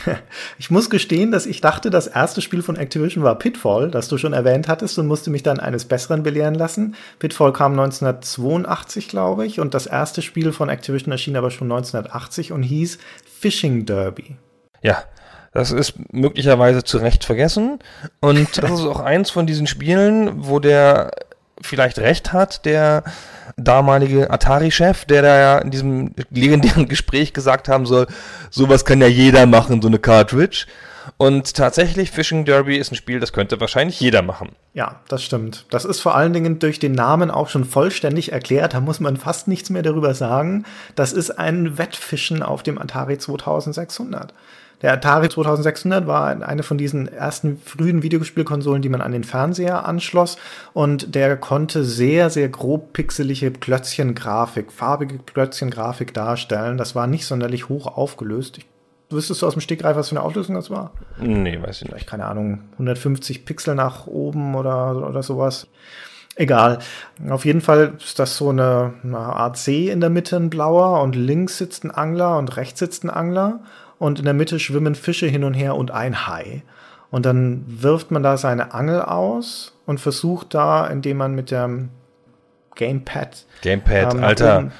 Ich 0.58 0.70
muss 0.70 0.90
gestehen, 0.90 1.30
dass 1.30 1.46
ich 1.46 1.60
dachte, 1.60 1.90
das 1.90 2.06
erste 2.06 2.40
Spiel 2.40 2.62
von 2.62 2.76
Activision 2.76 3.24
war 3.24 3.38
Pitfall, 3.38 3.90
das 3.90 4.08
du 4.08 4.18
schon 4.18 4.32
erwähnt 4.32 4.68
hattest 4.68 4.98
und 4.98 5.06
musste 5.06 5.30
mich 5.30 5.42
dann 5.42 5.60
eines 5.60 5.84
Besseren 5.84 6.22
belehren 6.22 6.54
lassen. 6.54 6.94
Pitfall 7.18 7.52
kam 7.52 7.72
1982, 7.72 9.08
glaube 9.08 9.46
ich, 9.46 9.60
und 9.60 9.74
das 9.74 9.86
erste 9.86 10.22
Spiel 10.22 10.52
von 10.52 10.68
Activision 10.68 11.12
erschien 11.12 11.36
aber 11.36 11.50
schon 11.50 11.70
1980 11.70 12.52
und 12.52 12.62
hieß 12.62 12.98
Fishing 13.40 13.86
Derby. 13.86 14.36
Ja, 14.82 15.04
das 15.52 15.72
ist 15.72 15.94
möglicherweise 16.12 16.84
zu 16.84 16.98
Recht 16.98 17.24
vergessen. 17.24 17.78
Und 18.20 18.58
das 18.62 18.70
ist 18.70 18.86
auch 18.86 19.00
eins 19.00 19.30
von 19.30 19.46
diesen 19.46 19.66
Spielen, 19.66 20.46
wo 20.46 20.58
der 20.58 21.10
vielleicht 21.62 21.98
recht 21.98 22.32
hat, 22.32 22.64
der 22.64 23.04
damalige 23.56 24.30
Atari-Chef, 24.30 25.04
der 25.04 25.22
da 25.22 25.38
ja 25.38 25.58
in 25.58 25.70
diesem 25.70 26.14
legendären 26.30 26.88
Gespräch 26.88 27.32
gesagt 27.32 27.68
haben 27.68 27.86
soll, 27.86 28.06
sowas 28.50 28.84
kann 28.84 29.00
ja 29.00 29.08
jeder 29.08 29.46
machen, 29.46 29.82
so 29.82 29.88
eine 29.88 29.98
Cartridge. 29.98 30.66
Und 31.16 31.54
tatsächlich, 31.54 32.10
Fishing 32.10 32.44
Derby 32.44 32.76
ist 32.76 32.92
ein 32.92 32.96
Spiel, 32.96 33.18
das 33.18 33.32
könnte 33.32 33.60
wahrscheinlich 33.60 33.98
jeder 33.98 34.22
machen. 34.22 34.50
Ja, 34.74 35.00
das 35.08 35.24
stimmt. 35.24 35.64
Das 35.70 35.84
ist 35.84 36.00
vor 36.00 36.14
allen 36.14 36.32
Dingen 36.32 36.58
durch 36.58 36.78
den 36.78 36.92
Namen 36.92 37.30
auch 37.30 37.48
schon 37.48 37.64
vollständig 37.64 38.30
erklärt. 38.32 38.74
Da 38.74 38.80
muss 38.80 39.00
man 39.00 39.16
fast 39.16 39.48
nichts 39.48 39.70
mehr 39.70 39.82
darüber 39.82 40.14
sagen. 40.14 40.64
Das 40.94 41.12
ist 41.12 41.30
ein 41.30 41.78
Wettfischen 41.78 42.42
auf 42.42 42.62
dem 42.62 42.78
Atari 42.78 43.18
2600. 43.18 44.34
Der 44.82 44.92
Atari 44.92 45.28
2600 45.28 46.06
war 46.06 46.26
eine 46.26 46.62
von 46.62 46.78
diesen 46.78 47.08
ersten 47.08 47.58
frühen 47.58 48.02
Videospielkonsolen, 48.02 48.80
die 48.80 48.88
man 48.88 49.00
an 49.00 49.12
den 49.12 49.24
Fernseher 49.24 49.86
anschloss 49.86 50.38
und 50.72 51.14
der 51.14 51.36
konnte 51.36 51.82
sehr, 51.82 52.30
sehr 52.30 52.48
grob 52.48 52.92
pixelige 52.92 53.50
Klötzchengrafik, 53.50 54.70
farbige 54.70 55.18
Klötzchengrafik 55.18 56.14
darstellen. 56.14 56.78
Das 56.78 56.94
war 56.94 57.06
nicht 57.08 57.26
sonderlich 57.26 57.68
hoch 57.68 57.86
aufgelöst. 57.86 58.58
Ich 58.58 58.66
Wüsstest 59.10 59.40
du 59.40 59.46
aus 59.46 59.54
dem 59.54 59.62
Stegreif, 59.62 59.96
was 59.96 60.10
für 60.10 60.16
eine 60.16 60.22
Auflösung 60.22 60.54
das 60.54 60.68
war? 60.68 60.90
Nee, 61.18 61.58
weiß 61.62 61.82
ich 61.82 61.90
nicht. 61.90 62.06
Keine 62.06 62.26
Ahnung, 62.26 62.60
150 62.72 63.46
Pixel 63.46 63.74
nach 63.74 64.06
oben 64.06 64.54
oder, 64.54 65.08
oder 65.08 65.22
sowas. 65.22 65.66
Egal. 66.34 66.78
Auf 67.30 67.46
jeden 67.46 67.62
Fall 67.62 67.94
ist 67.98 68.18
das 68.18 68.36
so 68.36 68.50
eine, 68.50 68.92
eine 69.02 69.18
Art 69.18 69.56
See 69.56 69.90
in 69.90 70.00
der 70.00 70.10
Mitte, 70.10 70.36
ein 70.36 70.50
blauer, 70.50 71.02
und 71.02 71.16
links 71.16 71.56
sitzt 71.56 71.84
ein 71.84 71.90
Angler 71.90 72.36
und 72.36 72.56
rechts 72.56 72.80
sitzt 72.80 73.02
ein 73.02 73.10
Angler 73.10 73.60
und 73.98 74.18
in 74.18 74.24
der 74.24 74.34
Mitte 74.34 74.58
schwimmen 74.58 74.94
Fische 74.94 75.26
hin 75.26 75.44
und 75.44 75.54
her 75.54 75.76
und 75.76 75.90
ein 75.90 76.26
Hai. 76.26 76.62
Und 77.10 77.24
dann 77.24 77.64
wirft 77.66 78.10
man 78.10 78.22
da 78.22 78.36
seine 78.36 78.74
Angel 78.74 79.02
aus 79.02 79.74
und 79.86 79.98
versucht 79.98 80.54
da, 80.54 80.86
indem 80.86 81.16
man 81.16 81.34
mit 81.34 81.50
dem 81.50 81.88
Gamepad. 82.74 83.46
Gamepad, 83.62 84.14
ähm, 84.14 84.24
Alter. 84.24 84.58
Oben, 84.58 84.72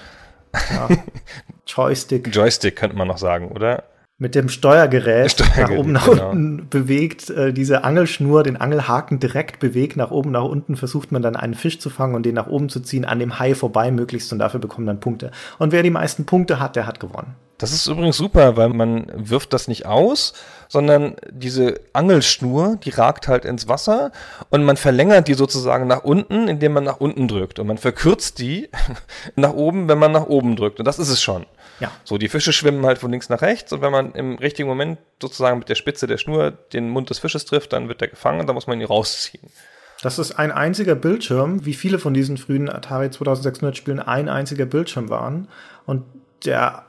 ja, 0.55 0.89
Joystick. 1.67 2.35
Joystick 2.35 2.77
könnte 2.77 2.97
man 2.97 3.09
noch 3.09 3.19
sagen, 3.19 3.49
oder? 3.49 3.85
Mit 4.21 4.35
dem 4.35 4.49
Steuergerät, 4.49 5.31
Steuergerät 5.31 5.71
nach 5.71 5.79
oben, 5.79 5.93
nach 5.93 6.11
genau. 6.11 6.31
unten 6.31 6.69
bewegt, 6.69 7.31
äh, 7.31 7.53
diese 7.53 7.85
Angelschnur, 7.85 8.43
den 8.43 8.57
Angelhaken 8.57 9.21
direkt 9.21 9.61
bewegt, 9.61 9.97
nach 9.97 10.11
oben, 10.11 10.33
nach 10.33 10.43
unten 10.43 10.77
versucht 10.77 11.13
man 11.13 11.23
dann 11.23 11.37
einen 11.37 11.55
Fisch 11.55 11.79
zu 11.79 11.89
fangen 11.89 12.17
und 12.17 12.27
den 12.27 12.35
nach 12.35 12.49
oben 12.49 12.69
zu 12.69 12.81
ziehen, 12.81 13.05
an 13.05 13.21
dem 13.21 13.39
Hai 13.39 13.55
vorbei 13.55 13.93
möglichst 13.93 14.33
und 14.33 14.41
dafür 14.41 14.59
bekommt 14.59 14.87
man 14.87 14.99
Punkte. 14.99 15.31
Und 15.59 15.71
wer 15.71 15.85
die 15.85 15.91
meisten 15.91 16.27
Punkte 16.27 16.59
hat, 16.59 16.75
der 16.75 16.87
hat 16.87 16.99
gewonnen. 16.99 17.37
Das 17.59 17.73
ist 17.73 17.88
übrigens 17.88 18.17
super, 18.17 18.57
weil 18.57 18.69
man 18.69 19.11
wirft 19.12 19.53
das 19.53 19.67
nicht 19.67 19.85
aus, 19.85 20.33
sondern 20.69 21.17
diese 21.29 21.81
Angelschnur, 21.93 22.77
die 22.77 22.91
ragt 22.91 23.27
halt 23.27 23.45
ins 23.45 23.67
Wasser 23.67 24.12
und 24.50 24.65
man 24.65 24.77
verlängert 24.77 25.27
die 25.27 25.35
sozusagen 25.35 25.88
nach 25.88 26.05
unten, 26.05 26.47
indem 26.47 26.73
man 26.73 26.85
nach 26.85 27.00
unten 27.00 27.27
drückt. 27.27 27.59
Und 27.59 27.67
man 27.67 27.79
verkürzt 27.79 28.38
die 28.38 28.69
nach 29.35 29.55
oben, 29.55 29.88
wenn 29.88 29.99
man 29.99 30.12
nach 30.12 30.27
oben 30.27 30.55
drückt. 30.55 30.79
Und 30.79 30.85
das 30.85 31.00
ist 31.00 31.09
es 31.09 31.21
schon. 31.21 31.47
Ja. 31.81 31.91
So, 32.05 32.17
die 32.17 32.29
Fische 32.29 32.53
schwimmen 32.53 32.87
halt 32.87 32.99
von 32.99 33.11
links 33.11 33.29
nach 33.29 33.43
rechts 33.43 33.73
und 33.73 33.83
wenn 33.83 33.93
man 33.93 34.12
im 34.12 34.37
richtigen 34.37 34.69
Moment 34.69 34.99
sozusagen 35.21 35.59
mit 35.59 35.69
der 35.69 35.75
Spitze 35.75 36.07
der 36.07 36.19
Schnur 36.19 36.53
den 36.73 36.88
Mund 36.91 37.11
des 37.11 37.19
Fisches 37.19 37.45
trifft, 37.45 37.73
dann 37.73 37.88
wird 37.88 38.00
der 38.00 38.09
gefangen 38.09 38.41
und 38.41 38.47
dann 38.47 38.55
muss 38.55 38.67
man 38.67 38.81
ihn 38.81 38.87
rausziehen. 38.87 39.50
Das 40.03 40.19
ist 40.21 40.33
ein 40.33 40.53
einziger 40.53 40.95
Bildschirm, 40.95 41.65
wie 41.65 41.75
viele 41.75 41.99
von 41.99 42.15
diesen 42.15 42.37
frühen 42.37 42.71
Atari 42.71 43.11
2600 43.11 43.77
Spielen 43.77 43.99
ein 43.99 44.29
einziger 44.29 44.65
Bildschirm 44.65 45.09
waren. 45.09 45.49
Und 45.87 46.05
der 46.45 46.85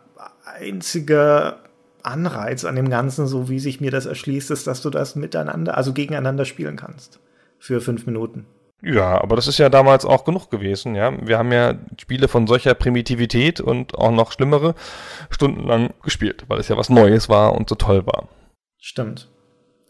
einzige 0.59 1.57
Anreiz 2.03 2.65
an 2.65 2.75
dem 2.75 2.89
Ganzen, 2.89 3.27
so 3.27 3.49
wie 3.49 3.59
sich 3.59 3.81
mir 3.81 3.91
das 3.91 4.05
erschließt, 4.05 4.51
ist, 4.51 4.67
dass 4.67 4.81
du 4.81 4.89
das 4.89 5.15
miteinander, 5.15 5.77
also 5.77 5.93
gegeneinander 5.93 6.45
spielen 6.45 6.75
kannst. 6.75 7.19
Für 7.57 7.81
fünf 7.81 8.05
Minuten. 8.05 8.45
Ja, 8.81 9.21
aber 9.21 9.35
das 9.35 9.47
ist 9.47 9.57
ja 9.57 9.67
damals 9.67 10.05
auch 10.05 10.23
genug 10.23 10.49
gewesen, 10.49 10.95
ja. 10.95 11.11
Wir 11.25 11.37
haben 11.37 11.51
ja 11.51 11.75
Spiele 11.99 12.29
von 12.29 12.47
solcher 12.47 12.73
Primitivität 12.73 13.59
und 13.59 13.95
auch 13.95 14.11
noch 14.11 14.31
schlimmere 14.31 14.75
stundenlang 15.29 15.93
gespielt, 16.01 16.45
weil 16.47 16.59
es 16.59 16.69
ja 16.69 16.77
was 16.77 16.89
Neues 16.89 17.27
war 17.27 17.53
und 17.55 17.67
so 17.67 17.75
toll 17.75 18.05
war. 18.05 18.29
Stimmt. 18.77 19.27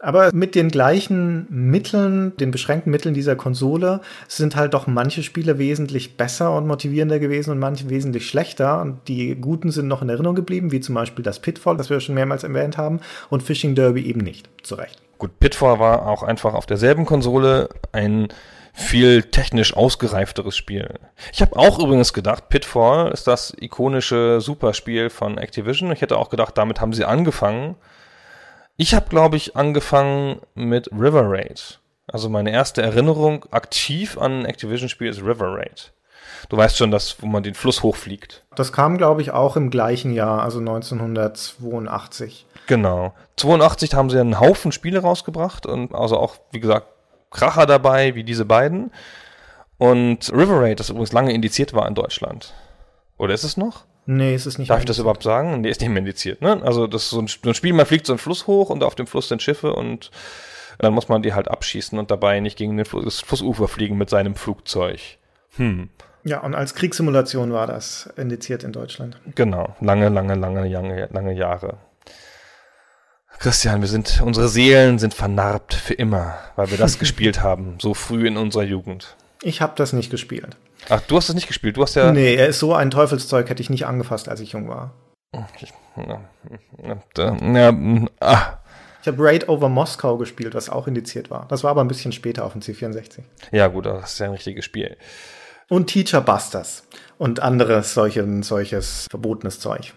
Aber 0.02 0.30
mit 0.32 0.54
den 0.54 0.70
gleichen 0.70 1.46
Mitteln, 1.50 2.34
den 2.38 2.50
beschränkten 2.50 2.90
Mitteln 2.90 3.14
dieser 3.14 3.36
Konsole, 3.36 4.00
sind 4.28 4.56
halt 4.56 4.72
doch 4.72 4.86
manche 4.86 5.22
Spiele 5.22 5.58
wesentlich 5.58 6.16
besser 6.16 6.56
und 6.56 6.66
motivierender 6.66 7.18
gewesen 7.18 7.50
und 7.50 7.58
manche 7.58 7.90
wesentlich 7.90 8.26
schlechter. 8.26 8.80
Und 8.80 9.08
die 9.08 9.34
guten 9.36 9.70
sind 9.70 9.88
noch 9.88 10.00
in 10.00 10.08
Erinnerung 10.08 10.36
geblieben, 10.36 10.72
wie 10.72 10.80
zum 10.80 10.94
Beispiel 10.94 11.22
das 11.22 11.40
Pitfall, 11.40 11.76
das 11.76 11.90
wir 11.90 12.00
schon 12.00 12.14
mehrmals 12.14 12.44
erwähnt 12.44 12.78
haben, 12.78 13.00
und 13.28 13.42
Fishing 13.42 13.74
Derby 13.74 14.06
eben 14.06 14.20
nicht. 14.20 14.48
Zu 14.62 14.76
Recht. 14.76 15.00
Gut, 15.18 15.38
Pitfall 15.38 15.78
war 15.78 16.06
auch 16.06 16.22
einfach 16.22 16.54
auf 16.54 16.64
derselben 16.64 17.04
Konsole 17.04 17.68
ein 17.92 18.28
viel 18.72 19.24
technisch 19.24 19.76
ausgereifteres 19.76 20.56
Spiel. 20.56 20.94
Ich 21.32 21.42
habe 21.42 21.56
auch 21.56 21.78
übrigens 21.78 22.14
gedacht, 22.14 22.48
Pitfall 22.48 23.10
ist 23.10 23.26
das 23.26 23.52
ikonische 23.60 24.40
Superspiel 24.40 25.10
von 25.10 25.36
Activision. 25.36 25.92
Ich 25.92 26.00
hätte 26.00 26.16
auch 26.16 26.30
gedacht, 26.30 26.56
damit 26.56 26.80
haben 26.80 26.94
sie 26.94 27.04
angefangen. 27.04 27.76
Ich 28.80 28.94
habe, 28.94 29.10
glaube 29.10 29.36
ich, 29.36 29.56
angefangen 29.56 30.40
mit 30.54 30.90
River 30.90 31.24
Raid. 31.26 31.80
Also 32.06 32.30
meine 32.30 32.50
erste 32.50 32.80
Erinnerung 32.80 33.44
aktiv 33.50 34.16
an 34.16 34.38
ein 34.38 34.46
Activision-Spiel 34.46 35.10
ist 35.10 35.20
River 35.20 35.54
Raid. 35.54 35.92
Du 36.48 36.56
weißt 36.56 36.78
schon, 36.78 36.90
dass, 36.90 37.20
wo 37.20 37.26
man 37.26 37.42
den 37.42 37.52
Fluss 37.52 37.82
hochfliegt. 37.82 38.42
Das 38.56 38.72
kam, 38.72 38.96
glaube 38.96 39.20
ich, 39.20 39.32
auch 39.32 39.56
im 39.56 39.68
gleichen 39.68 40.14
Jahr, 40.14 40.42
also 40.42 40.60
1982. 40.60 42.46
Genau. 42.68 43.12
82 43.36 43.92
haben 43.92 44.08
sie 44.08 44.18
einen 44.18 44.40
Haufen 44.40 44.72
Spiele 44.72 45.00
rausgebracht 45.00 45.66
und 45.66 45.94
also 45.94 46.16
auch, 46.16 46.36
wie 46.50 46.60
gesagt, 46.60 46.86
Kracher 47.30 47.66
dabei, 47.66 48.14
wie 48.14 48.24
diese 48.24 48.46
beiden. 48.46 48.92
Und 49.76 50.32
River 50.32 50.62
Raid, 50.62 50.80
das 50.80 50.88
übrigens 50.88 51.12
lange 51.12 51.34
indiziert 51.34 51.74
war 51.74 51.86
in 51.86 51.94
Deutschland. 51.94 52.54
Oder 53.18 53.34
ist 53.34 53.44
es 53.44 53.58
noch? 53.58 53.84
Nee, 54.12 54.34
es 54.34 54.44
ist 54.44 54.58
nicht. 54.58 54.68
Darf 54.68 54.80
ich 54.80 54.86
das 54.86 54.98
überhaupt 54.98 55.22
sagen? 55.22 55.60
Nee, 55.60 55.70
ist 55.70 55.80
nicht 55.80 55.88
mehr 55.88 56.00
indiziert, 56.00 56.42
ne? 56.42 56.60
Also, 56.64 56.88
das 56.88 57.04
ist 57.04 57.10
so 57.10 57.20
ein, 57.20 57.28
so 57.28 57.48
ein 57.48 57.54
Spiel, 57.54 57.72
man 57.72 57.86
fliegt 57.86 58.06
so 58.06 58.12
einen 58.12 58.18
Fluss 58.18 58.48
hoch 58.48 58.68
und 58.68 58.82
auf 58.82 58.96
dem 58.96 59.06
Fluss 59.06 59.28
sind 59.28 59.40
Schiffe 59.40 59.72
und 59.72 60.10
dann 60.78 60.92
muss 60.94 61.08
man 61.08 61.22
die 61.22 61.32
halt 61.32 61.46
abschießen 61.46 61.96
und 61.96 62.10
dabei 62.10 62.40
nicht 62.40 62.58
gegen 62.58 62.76
den 62.76 62.86
Fluss, 62.86 63.04
das 63.04 63.20
Flussufer 63.20 63.68
fliegen 63.68 63.96
mit 63.96 64.10
seinem 64.10 64.34
Flugzeug. 64.34 64.98
Hm. 65.56 65.90
Ja, 66.24 66.40
und 66.40 66.56
als 66.56 66.74
Kriegssimulation 66.74 67.52
war 67.52 67.68
das 67.68 68.12
indiziert 68.16 68.64
in 68.64 68.72
Deutschland. 68.72 69.16
Genau, 69.36 69.76
lange, 69.80 70.08
lange, 70.08 70.34
lange, 70.34 70.66
lange, 70.68 71.08
lange 71.12 71.32
Jahre. 71.32 71.76
Christian, 73.38 73.80
wir 73.80 73.88
sind, 73.88 74.20
unsere 74.24 74.48
Seelen 74.48 74.98
sind 74.98 75.14
vernarbt 75.14 75.72
für 75.72 75.94
immer, 75.94 76.36
weil 76.56 76.72
wir 76.72 76.78
das 76.78 76.98
gespielt 76.98 77.44
haben, 77.44 77.78
so 77.80 77.94
früh 77.94 78.26
in 78.26 78.36
unserer 78.36 78.64
Jugend. 78.64 79.14
Ich 79.40 79.60
habe 79.60 79.74
das 79.76 79.92
nicht 79.92 80.10
gespielt. 80.10 80.56
Ach, 80.88 81.00
du 81.00 81.16
hast 81.16 81.28
das 81.28 81.34
nicht 81.34 81.46
gespielt. 81.46 81.76
Du 81.76 81.82
hast 81.82 81.94
ja. 81.94 82.12
Nee, 82.12 82.34
er 82.34 82.48
ist 82.48 82.58
so 82.58 82.74
ein 82.74 82.90
Teufelszeug, 82.90 83.48
hätte 83.48 83.62
ich 83.62 83.70
nicht 83.70 83.86
angefasst, 83.86 84.28
als 84.28 84.40
ich 84.40 84.52
jung 84.52 84.68
war. 84.68 84.94
Na, 85.96 86.20
na, 87.40 88.08
ah. 88.20 88.58
Ich 89.02 89.08
habe 89.08 89.22
Raid 89.22 89.48
over 89.48 89.68
Moskau 89.68 90.18
gespielt, 90.18 90.54
was 90.54 90.68
auch 90.68 90.86
indiziert 90.86 91.30
war. 91.30 91.46
Das 91.48 91.64
war 91.64 91.70
aber 91.70 91.80
ein 91.80 91.88
bisschen 91.88 92.12
später 92.12 92.44
auf 92.44 92.52
dem 92.52 92.60
C64. 92.60 93.20
Ja, 93.50 93.68
gut, 93.68 93.86
das 93.86 94.12
ist 94.12 94.18
ja 94.18 94.26
ein 94.26 94.32
richtiges 94.32 94.64
Spiel. 94.64 94.96
Und 95.68 95.86
Teacher 95.86 96.20
Busters 96.20 96.84
und 97.16 97.40
anderes 97.40 97.94
solchen, 97.94 98.42
solches 98.42 99.06
verbotenes 99.08 99.60
Zeug. 99.60 99.94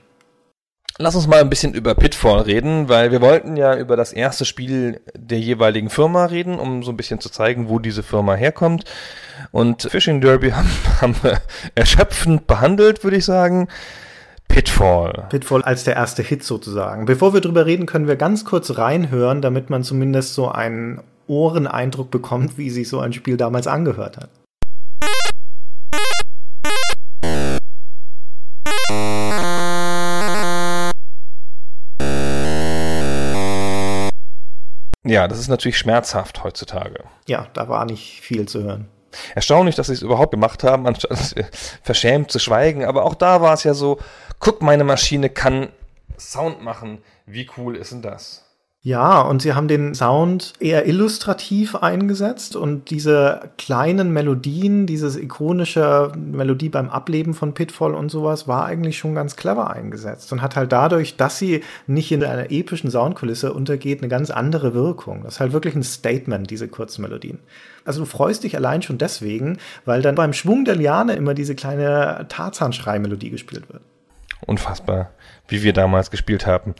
Lass 1.00 1.16
uns 1.16 1.25
mal 1.25 1.40
ein 1.40 1.50
bisschen 1.50 1.74
über 1.74 1.96
Pitfall 1.96 2.42
reden, 2.42 2.88
weil 2.88 3.12
wir 3.12 3.20
wollten 3.20 3.58
ja 3.58 3.75
über 3.75 3.98
das 3.98 4.13
erste 4.13 4.46
Spiel 4.46 5.02
der 5.16 5.40
jeweiligen 5.40 5.90
Firma 5.90 6.25
reden, 6.25 6.60
um 6.60 6.84
so 6.84 6.92
ein 6.92 6.98
bisschen 6.98 7.20
zu 7.20 7.30
zeigen, 7.30 7.68
wo 7.68 7.80
diese 7.80 8.04
Firma 8.04 8.36
herkommt. 8.36 8.86
Und 9.54 9.84
Fishing 9.84 10.20
Derby 10.20 10.50
haben, 10.52 10.70
haben 11.00 11.16
wir 11.22 11.40
erschöpfend 11.76 12.48
behandelt, 12.48 13.04
würde 13.04 13.18
ich 13.18 13.26
sagen. 13.26 13.68
Pitfall. 14.48 15.28
Pitfall 15.30 15.62
als 15.62 15.84
der 15.84 15.96
erste 15.96 16.24
Hit 16.24 16.44
sozusagen. 16.44 17.06
Bevor 17.06 17.36
wir 17.36 17.42
drüber 17.42 17.68
reden, 17.68 17.86
können 17.86 18.08
wir 18.08 18.16
ganz 18.16 18.46
kurz 18.46 18.78
reinhören, 18.80 19.44
damit 19.44 19.70
man 19.70 19.84
zumindest 19.84 20.34
so 20.34 20.50
einen 20.50 21.02
Ohreneindruck 21.28 22.10
bekommt, 22.10 22.58
wie 22.58 22.72
sich 22.72 22.90
so 22.90 23.00
ein 23.00 23.14
Spiel 23.14 23.38
damals 23.38 23.68
angehört 23.68 24.18
hat. 24.18 24.30
Ja, 35.06 35.28
das 35.28 35.38
ist 35.38 35.50
natürlich 35.50 35.78
schmerzhaft 35.78 36.44
heutzutage. 36.44 37.04
Ja, 37.28 37.48
da 37.54 37.70
war 37.70 37.86
nicht 37.86 38.22
viel 38.22 38.48
zu 38.48 38.64
hören. 38.64 38.88
Erstaunlich, 39.36 39.75
dass 39.75 39.88
sie 39.88 39.93
es 39.93 40.01
überhaupt 40.01 40.32
gemacht 40.32 40.63
haben, 40.63 40.88
anstatt 40.88 41.36
verschämt 41.84 42.32
zu 42.32 42.39
schweigen. 42.39 42.86
Aber 42.86 43.05
auch 43.05 43.15
da 43.15 43.41
war 43.41 43.53
es 43.53 43.63
ja 43.63 43.74
so, 43.74 44.00
guck, 44.39 44.62
meine 44.62 44.84
Maschine 44.84 45.29
kann 45.29 45.70
Sound 46.17 46.62
machen. 46.62 47.03
Wie 47.25 47.50
cool 47.58 47.75
ist 47.75 47.91
denn 47.91 48.01
das? 48.01 48.43
Ja, 48.86 49.22
und 49.22 49.42
sie 49.42 49.54
haben 49.54 49.70
den 49.70 49.96
Sound 49.96 50.52
eher 50.60 50.86
illustrativ 50.86 51.74
eingesetzt 51.74 52.58
und 52.58 52.90
diese 52.90 53.52
kleinen 53.58 54.12
Melodien, 54.12 54.88
dieses 54.88 55.16
ikonische 55.16 56.12
Melodie 56.18 56.68
beim 56.68 56.90
Ableben 56.90 57.34
von 57.34 57.54
Pitfall 57.54 57.94
und 57.94 58.10
sowas 58.10 58.46
war 58.46 58.66
eigentlich 58.66 58.98
schon 58.98 59.16
ganz 59.16 59.38
clever 59.38 59.72
eingesetzt 59.72 60.34
und 60.34 60.42
hat 60.42 60.58
halt 60.58 60.74
dadurch, 60.74 61.16
dass 61.16 61.40
sie 61.40 61.63
nicht 61.88 62.12
in 62.12 62.25
einer 62.25 62.52
epischen 62.52 62.92
Soundkulisse 62.92 63.54
untergeht, 63.54 64.02
eine 64.02 64.10
ganz 64.10 64.30
andere 64.30 64.74
Wirkung. 64.74 65.24
Das 65.24 65.36
ist 65.36 65.40
halt 65.40 65.54
wirklich 65.54 65.75
ein 65.75 65.84
Statement, 65.84 66.50
diese 66.50 66.68
kurzen 66.68 67.04
Melodien. 67.04 67.40
Also 67.86 68.02
du 68.02 68.06
freust 68.06 68.44
dich 68.44 68.58
allein 68.58 68.82
schon 68.82 68.98
deswegen, 68.98 69.60
weil 69.86 70.02
dann 70.02 70.16
beim 70.16 70.34
Schwung 70.34 70.66
der 70.66 70.75
Liane 70.75 71.13
immer 71.13 71.34
diese 71.34 71.56
kleine 71.56 72.25
Tarzan-Schrei-Melodie 72.28 73.30
gespielt 73.30 73.72
wird. 73.72 73.82
Unfassbar, 74.46 75.12
wie 75.48 75.63
wir 75.63 75.72
damals 75.72 76.12
gespielt 76.12 76.46
haben. 76.46 76.75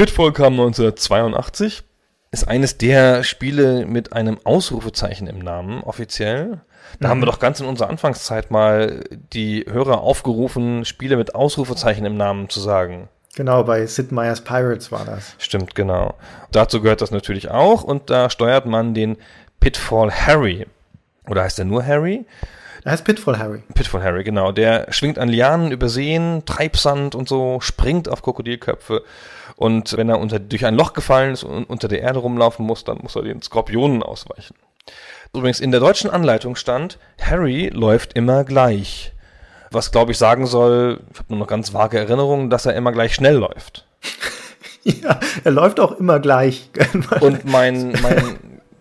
Pitfall 0.00 0.32
kam 0.32 0.54
1982, 0.54 1.82
ist 2.30 2.48
eines 2.48 2.78
der 2.78 3.22
Spiele 3.22 3.84
mit 3.84 4.14
einem 4.14 4.38
Ausrufezeichen 4.44 5.26
im 5.26 5.40
Namen 5.40 5.82
offiziell. 5.82 6.62
Da 7.00 7.08
mhm. 7.08 7.10
haben 7.10 7.20
wir 7.20 7.26
doch 7.26 7.38
ganz 7.38 7.60
in 7.60 7.66
unserer 7.66 7.90
Anfangszeit 7.90 8.50
mal 8.50 9.04
die 9.10 9.66
Hörer 9.68 10.00
aufgerufen, 10.00 10.86
Spiele 10.86 11.18
mit 11.18 11.34
Ausrufezeichen 11.34 12.06
im 12.06 12.16
Namen 12.16 12.48
zu 12.48 12.60
sagen. 12.60 13.10
Genau, 13.36 13.62
bei 13.62 13.84
Sid 13.84 14.10
Meier's 14.10 14.40
Pirates 14.40 14.90
war 14.90 15.04
das. 15.04 15.34
Stimmt, 15.36 15.74
genau. 15.74 16.14
Dazu 16.50 16.80
gehört 16.80 17.02
das 17.02 17.10
natürlich 17.10 17.50
auch 17.50 17.84
und 17.84 18.08
da 18.08 18.30
steuert 18.30 18.64
man 18.64 18.94
den 18.94 19.18
Pitfall 19.60 20.10
Harry. 20.10 20.66
Oder 21.28 21.42
heißt 21.42 21.58
er 21.58 21.66
nur 21.66 21.84
Harry? 21.84 22.24
Er 22.84 22.92
heißt 22.92 23.04
Pitfall 23.04 23.38
Harry. 23.38 23.62
Pitfall 23.74 24.02
Harry, 24.02 24.24
genau. 24.24 24.52
Der 24.52 24.86
schwingt 24.90 25.18
an 25.18 25.28
Lianen 25.28 25.70
über 25.70 25.88
Seen, 25.88 26.44
Treibsand 26.46 27.14
und 27.14 27.28
so, 27.28 27.60
springt 27.60 28.08
auf 28.08 28.22
Krokodilköpfe 28.22 29.02
und 29.60 29.94
wenn 29.98 30.08
er 30.08 30.18
unter, 30.18 30.38
durch 30.38 30.64
ein 30.64 30.74
Loch 30.74 30.94
gefallen 30.94 31.34
ist 31.34 31.44
und 31.44 31.64
unter 31.64 31.86
der 31.86 32.00
Erde 32.00 32.20
rumlaufen 32.20 32.64
muss, 32.64 32.84
dann 32.84 32.96
muss 33.02 33.14
er 33.14 33.20
den 33.20 33.42
Skorpionen 33.42 34.02
ausweichen. 34.02 34.54
Übrigens, 35.34 35.60
in 35.60 35.70
der 35.70 35.80
deutschen 35.80 36.08
Anleitung 36.08 36.56
stand, 36.56 36.98
Harry 37.20 37.68
läuft 37.68 38.14
immer 38.14 38.44
gleich. 38.44 39.12
Was, 39.70 39.92
glaube 39.92 40.12
ich, 40.12 40.18
sagen 40.18 40.46
soll, 40.46 41.00
ich 41.12 41.18
habe 41.18 41.28
nur 41.28 41.40
noch 41.40 41.46
ganz 41.46 41.74
vage 41.74 41.98
Erinnerungen, 41.98 42.48
dass 42.48 42.64
er 42.64 42.74
immer 42.74 42.90
gleich 42.90 43.14
schnell 43.14 43.36
läuft. 43.36 43.86
ja, 44.82 45.20
er 45.44 45.50
läuft 45.50 45.78
auch 45.78 45.92
immer 45.92 46.20
gleich. 46.20 46.70
und 47.20 47.44
mein, 47.44 47.92
mein, 48.00 48.38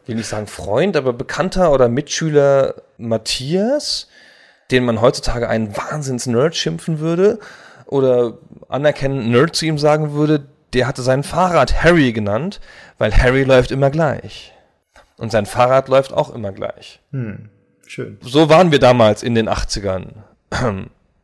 will 0.10 0.16
nicht 0.16 0.28
sagen 0.28 0.48
Freund, 0.48 0.98
aber 0.98 1.14
Bekannter 1.14 1.72
oder 1.72 1.88
Mitschüler 1.88 2.76
Matthias, 2.98 4.10
den 4.72 4.84
man 4.84 5.00
heutzutage 5.00 5.48
einen 5.48 5.78
Wahnsinns-Nerd 5.78 6.56
schimpfen 6.56 7.00
würde 7.00 7.40
oder 7.86 8.40
anerkennen 8.68 9.32
Nerd 9.32 9.56
zu 9.56 9.66
ihm 9.66 9.78
sagen 9.78 10.14
würde, 10.14 10.46
der 10.74 10.88
hatte 10.88 11.02
sein 11.02 11.24
Fahrrad 11.24 11.84
Harry 11.84 12.12
genannt, 12.12 12.60
weil 12.98 13.16
Harry 13.16 13.44
läuft 13.44 13.72
immer 13.72 13.90
gleich. 13.90 14.54
Und 15.18 15.32
sein 15.32 15.46
Fahrrad 15.46 15.90
läuft 15.90 16.14
auch 16.14 16.34
immer 16.34 16.52
gleich. 16.52 17.00
Hm, 17.12 17.50
schön. 17.88 18.18
So 18.22 18.50
waren 18.50 18.72
wir 18.72 18.80
damals 18.80 19.24
in 19.24 19.36
den 19.36 19.50
80ern. 19.50 20.24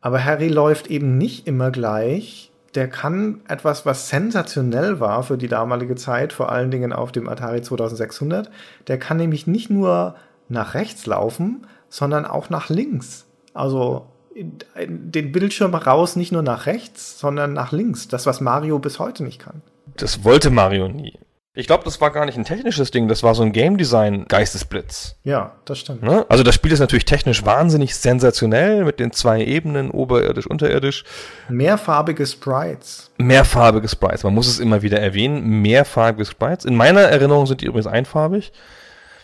Aber 0.00 0.24
Harry 0.24 0.48
läuft 0.48 0.88
eben 0.88 1.18
nicht 1.18 1.46
immer 1.46 1.70
gleich. 1.70 2.52
Der 2.76 2.88
kann 2.88 3.40
etwas, 3.48 3.86
was 3.86 4.08
sensationell 4.08 5.00
war 5.00 5.22
für 5.22 5.38
die 5.38 5.48
damalige 5.48 5.96
Zeit, 5.96 6.32
vor 6.32 6.52
allen 6.52 6.70
Dingen 6.70 6.92
auf 6.92 7.10
dem 7.10 7.28
Atari 7.28 7.62
2600. 7.62 8.50
Der 8.86 8.98
kann 8.98 9.16
nämlich 9.16 9.46
nicht 9.46 9.70
nur 9.70 10.14
nach 10.48 10.74
rechts 10.74 11.06
laufen, 11.06 11.66
sondern 11.88 12.26
auch 12.26 12.50
nach 12.50 12.68
links. 12.68 13.26
Also 13.54 14.06
den 14.36 15.32
Bildschirm 15.32 15.74
raus, 15.74 16.16
nicht 16.16 16.32
nur 16.32 16.42
nach 16.42 16.66
rechts, 16.66 17.18
sondern 17.18 17.54
nach 17.54 17.72
links. 17.72 18.08
Das, 18.08 18.26
was 18.26 18.40
Mario 18.42 18.78
bis 18.78 18.98
heute 18.98 19.24
nicht 19.24 19.40
kann. 19.40 19.62
Das 19.96 20.24
wollte 20.24 20.50
Mario 20.50 20.88
nie. 20.88 21.18
Ich 21.58 21.66
glaube, 21.66 21.84
das 21.84 22.02
war 22.02 22.10
gar 22.10 22.26
nicht 22.26 22.36
ein 22.36 22.44
technisches 22.44 22.90
Ding, 22.90 23.08
das 23.08 23.22
war 23.22 23.34
so 23.34 23.42
ein 23.42 23.50
Game 23.50 23.78
Design 23.78 24.26
Geistesblitz. 24.28 25.16
Ja, 25.24 25.52
das 25.64 25.78
stimmt. 25.78 26.02
Ne? 26.02 26.26
Also 26.28 26.42
das 26.42 26.54
Spiel 26.54 26.70
ist 26.70 26.80
natürlich 26.80 27.06
technisch 27.06 27.46
wahnsinnig 27.46 27.96
sensationell 27.96 28.84
mit 28.84 29.00
den 29.00 29.10
zwei 29.10 29.42
Ebenen, 29.42 29.90
oberirdisch, 29.90 30.46
unterirdisch. 30.46 31.04
Mehrfarbige 31.48 32.26
Sprites. 32.26 33.10
Mehrfarbige 33.16 33.88
Sprites, 33.88 34.22
man 34.22 34.34
muss 34.34 34.48
es 34.48 34.58
immer 34.58 34.82
wieder 34.82 35.00
erwähnen, 35.00 35.62
mehrfarbige 35.62 36.26
Sprites. 36.26 36.66
In 36.66 36.76
meiner 36.76 37.00
Erinnerung 37.00 37.46
sind 37.46 37.62
die 37.62 37.66
übrigens 37.66 37.86
einfarbig 37.86 38.52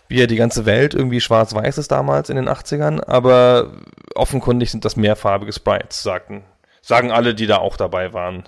wie 0.09 0.19
ja 0.19 0.27
die 0.27 0.35
ganze 0.35 0.65
Welt 0.65 0.93
irgendwie 0.93 1.21
schwarz-weiß 1.21 1.77
ist 1.77 1.91
damals 1.91 2.29
in 2.29 2.35
den 2.35 2.49
80ern, 2.49 3.03
aber 3.07 3.71
offenkundig 4.15 4.69
sind 4.69 4.85
das 4.85 4.95
mehrfarbige 4.95 5.53
Sprites, 5.53 6.03
sagten, 6.03 6.43
sagen 6.83 7.11
alle, 7.11 7.33
die 7.33 7.47
da 7.47 7.57
auch 7.57 7.77
dabei 7.77 8.13
waren. 8.13 8.43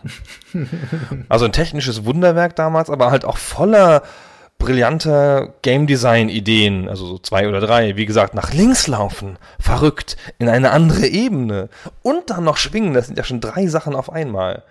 also 1.29 1.45
ein 1.45 1.53
technisches 1.53 2.05
Wunderwerk 2.05 2.55
damals, 2.55 2.89
aber 2.89 3.09
halt 3.09 3.23
auch 3.23 3.37
voller 3.37 4.03
brillanter 4.57 5.53
Game 5.61 5.87
Design 5.87 6.29
Ideen, 6.29 6.89
also 6.89 7.05
so 7.07 7.17
zwei 7.17 7.47
oder 7.47 7.61
drei, 7.61 7.95
wie 7.95 8.05
gesagt, 8.05 8.33
nach 8.33 8.53
links 8.53 8.87
laufen, 8.87 9.37
verrückt, 9.59 10.17
in 10.37 10.49
eine 10.49 10.71
andere 10.71 11.07
Ebene 11.07 11.69
und 12.03 12.29
dann 12.29 12.43
noch 12.43 12.57
schwingen, 12.57 12.93
das 12.93 13.07
sind 13.07 13.17
ja 13.17 13.23
schon 13.23 13.41
drei 13.41 13.67
Sachen 13.67 13.95
auf 13.95 14.11
einmal. 14.11 14.63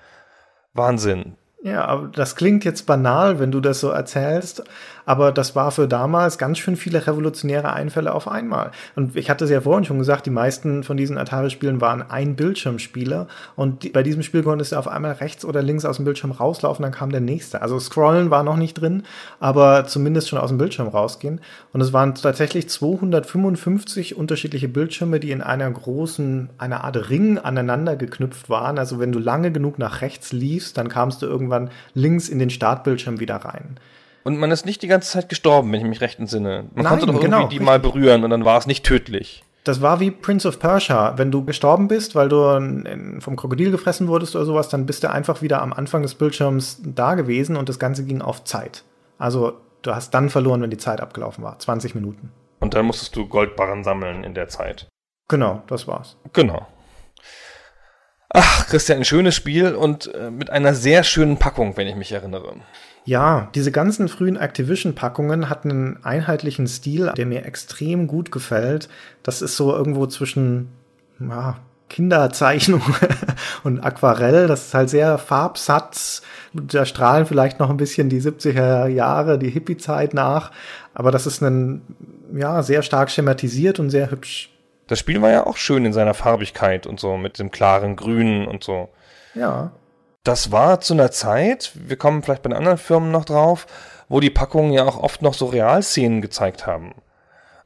Wahnsinn. 0.75 1.37
Ja, 1.65 1.87
aber 1.87 2.09
das 2.09 2.37
klingt 2.37 2.67
jetzt 2.67 2.85
banal, 2.85 3.39
wenn 3.39 3.51
du 3.51 3.59
das 3.59 3.81
so 3.81 3.89
erzählst, 3.89 4.63
aber 5.07 5.33
das 5.33 5.57
war 5.57 5.71
für 5.71 5.89
damals 5.89 6.37
ganz 6.37 6.59
schön 6.59 6.77
viele 6.77 7.07
revolutionäre 7.07 7.73
Einfälle 7.73 8.13
auf 8.13 8.29
einmal. 8.29 8.71
Und 8.97 9.17
ich 9.17 9.31
hatte 9.31 9.47
es 9.47 9.51
ja 9.51 9.63
vorhin 9.63 9.87
schon 9.87 9.99
gesagt, 9.99 10.27
die 10.27 10.31
meisten 10.31 10.85
von 10.85 10.99
diesen 10.99 11.17
Atari-Spielen 11.17 11.81
waren 11.81 12.03
ein 12.03 12.37
Bildschirmspieler 12.37 13.29
und 13.57 13.83
die, 13.83 13.89
bei 13.89 14.03
diesem 14.03 14.23
Spiel 14.23 14.43
konntest 14.43 14.73
du 14.73 14.77
auf 14.77 14.89
einmal 14.89 15.13
rechts 15.13 15.43
oder 15.43 15.63
links 15.63 15.87
aus 15.87 15.97
dem 15.97 16.05
Bildschirm 16.05 16.33
rauslaufen, 16.33 16.83
dann 16.83 16.93
kam 16.93 17.09
der 17.09 17.23
nächste. 17.23 17.63
Also 17.63 17.79
Scrollen 17.81 18.29
war 18.29 18.43
noch 18.43 18.59
nicht 18.59 18.75
drin, 18.75 19.05
aber 19.41 19.87
zumindest 19.87 20.29
schon 20.29 20.39
aus 20.39 20.51
dem 20.51 20.59
Bildschirm 20.59 20.89
rausgehen. 20.89 21.41
Und 21.73 21.81
es 21.81 21.95
waren 21.95 22.15
tatsächlich 22.15 22.69
255 22.69 24.19
unterschiedliche 24.19 24.69
Bildschirme, 24.69 25.19
die 25.19 25.31
in 25.31 25.41
einer 25.41 25.71
großen, 25.71 26.51
einer 26.59 26.85
Art 26.85 27.09
Ring 27.09 27.39
aneinander 27.39 27.97
geknüpft 27.97 28.51
waren. 28.51 28.79
Also 28.79 28.99
wenn 28.99 29.13
du 29.13 29.19
lange 29.19 29.51
genug 29.51 29.79
nach 29.79 30.03
rechts 30.03 30.31
liefst, 30.31 30.77
dann 30.77 30.91
kamst 30.91 31.23
du 31.23 31.27
irgendwann 31.27 31.54
links 31.95 32.29
in 32.29 32.39
den 32.39 32.51
Startbildschirm 32.51 33.21
wieder 33.21 33.37
rein. 33.37 33.79
Und 34.25 34.39
man 34.39 34.51
ist 34.51 34.65
nicht 34.65 34.83
die 34.83 34.89
ganze 34.89 35.11
Zeit 35.11 35.29
gestorben, 35.29 35.71
wenn 35.73 35.81
ich 35.81 35.87
mich 35.87 36.01
recht 36.01 36.19
entsinne. 36.19 36.65
Man 36.75 36.85
Nein, 36.85 36.87
konnte 36.87 37.07
doch 37.07 37.15
irgendwie 37.15 37.31
genau, 37.31 37.47
die 37.49 37.61
mal 37.61 37.79
berühren 37.79 38.25
und 38.25 38.31
dann 38.31 38.45
war 38.45 38.59
es 38.59 38.67
nicht 38.67 38.85
tödlich. 38.85 39.45
Das 39.65 39.81
war 39.81 40.01
wie 40.01 40.11
Prince 40.11 40.47
of 40.47 40.59
Persia. 40.59 41.17
Wenn 41.17 41.31
du 41.31 41.45
gestorben 41.45 41.89
bist, 41.89 42.15
weil 42.15 42.29
du 42.29 43.21
vom 43.21 43.37
Krokodil 43.37 43.71
gefressen 43.71 44.09
wurdest 44.09 44.37
oder 44.37 44.45
sowas, 44.45 44.69
dann 44.69 44.87
bist 44.87 45.03
du 45.05 45.11
einfach 45.11 45.41
wieder 45.41 45.63
am 45.63 45.73
Anfang 45.73 46.03
des 46.03 46.15
Bildschirms 46.15 46.81
da 46.85 47.15
gewesen 47.15 47.57
und 47.57 47.69
das 47.69 47.79
Ganze 47.79 48.05
ging 48.05 48.21
auf 48.21 48.45
Zeit. 48.45 48.85
Also 49.19 49.55
du 49.83 49.95
hast 49.95 50.13
dann 50.13 50.29
verloren, 50.29 50.61
wenn 50.61 50.71
die 50.71 50.77
Zeit 50.77 51.01
abgelaufen 51.01 51.45
war. 51.45 51.59
20 51.59 51.95
Minuten. 51.95 52.31
Und 52.61 52.75
dann 52.75 52.87
musstest 52.87 53.17
du 53.17 53.27
Goldbarren 53.27 53.85
sammeln 53.85 54.25
in 54.25 54.35
der 54.35 54.49
Zeit. 54.49 54.89
Genau, 55.29 55.63
das 55.67 55.87
war's. 55.87 56.17
Genau. 56.33 56.67
Ach, 58.37 58.67
Christian, 58.67 58.99
ein 58.99 59.05
schönes 59.05 59.37
Spiel 59.37 59.77
und 59.77 60.13
äh, 60.13 60.29
mit 60.29 60.51
einer 60.51 60.75
sehr 60.75 61.05
schönen 61.05 61.39
Packung, 61.39 61.77
wenn 61.77 61.87
ich 61.87 61.95
mich 61.95 62.11
erinnere. 62.11 62.57
Ja, 63.05 63.49
diese 63.55 63.71
ganzen 63.71 64.09
frühen 64.09 64.37
Activision-Packungen 64.37 65.49
hatten 65.49 65.71
einen 65.71 66.05
einheitlichen 66.05 66.67
Stil, 66.67 67.13
der 67.17 67.27
mir 67.27 67.45
extrem 67.45 68.09
gut 68.09 68.33
gefällt. 68.33 68.89
Das 69.23 69.41
ist 69.41 69.57
so 69.57 69.73
irgendwo 69.73 70.09
zwischen 70.09 70.71
ja, 71.21 71.59
Kinderzeichnung 71.89 72.83
und 73.63 73.85
Aquarell. 73.85 74.49
Das 74.49 74.67
ist 74.67 74.75
halt 74.75 74.91
sehr 74.91 75.17
farbsatz. 75.19 76.23
Da 76.53 76.87
strahlen 76.87 77.27
vielleicht 77.27 77.61
noch 77.61 77.71
ein 77.71 77.77
bisschen 77.77 78.09
die 78.09 78.21
70er 78.21 78.89
Jahre, 78.89 79.39
die 79.39 79.51
Hippie-Zeit 79.51 80.13
nach. 80.13 80.51
Aber 80.93 81.13
das 81.13 81.29
ist 81.29 81.41
ein, 81.41 81.83
ja, 82.35 82.65
sehr 82.65 82.83
stark 82.83 83.13
schematisiert 83.13 83.79
und 83.79 83.91
sehr 83.91 84.11
hübsch. 84.11 84.54
Das 84.87 84.99
Spiel 84.99 85.23
war 85.23 85.31
ja 85.31 85.47
auch 85.47 85.57
schön 85.57 85.85
in 85.85 85.93
seiner 85.93 86.15
Farbigkeit 86.15 86.87
und 86.87 87.01
so, 87.01 87.17
mit 87.17 87.39
dem 87.39 87.51
klaren 87.51 87.97
Grün 87.97 88.47
und 88.47 88.63
so. 88.63 88.91
Ja 89.35 89.73
das 90.25 90.51
war 90.51 90.81
zu 90.81 90.95
einer 90.95 91.11
Zeit, 91.11 91.73
wir 91.75 91.97
kommen 91.97 92.23
vielleicht 92.23 92.43
bei 92.43 92.49
den 92.49 92.57
anderen 92.57 92.79
Firmen 92.79 93.13
noch 93.13 93.27
drauf, 93.27 93.67
wo 94.09 94.21
die 94.21 94.31
Packungen 94.31 94.73
ja 94.73 94.85
auch 94.85 94.97
oft 94.97 95.23
noch 95.23 95.35
so 95.35 95.47
Realszenen 95.47 96.23
gezeigt 96.23 96.67
haben. 96.67 96.95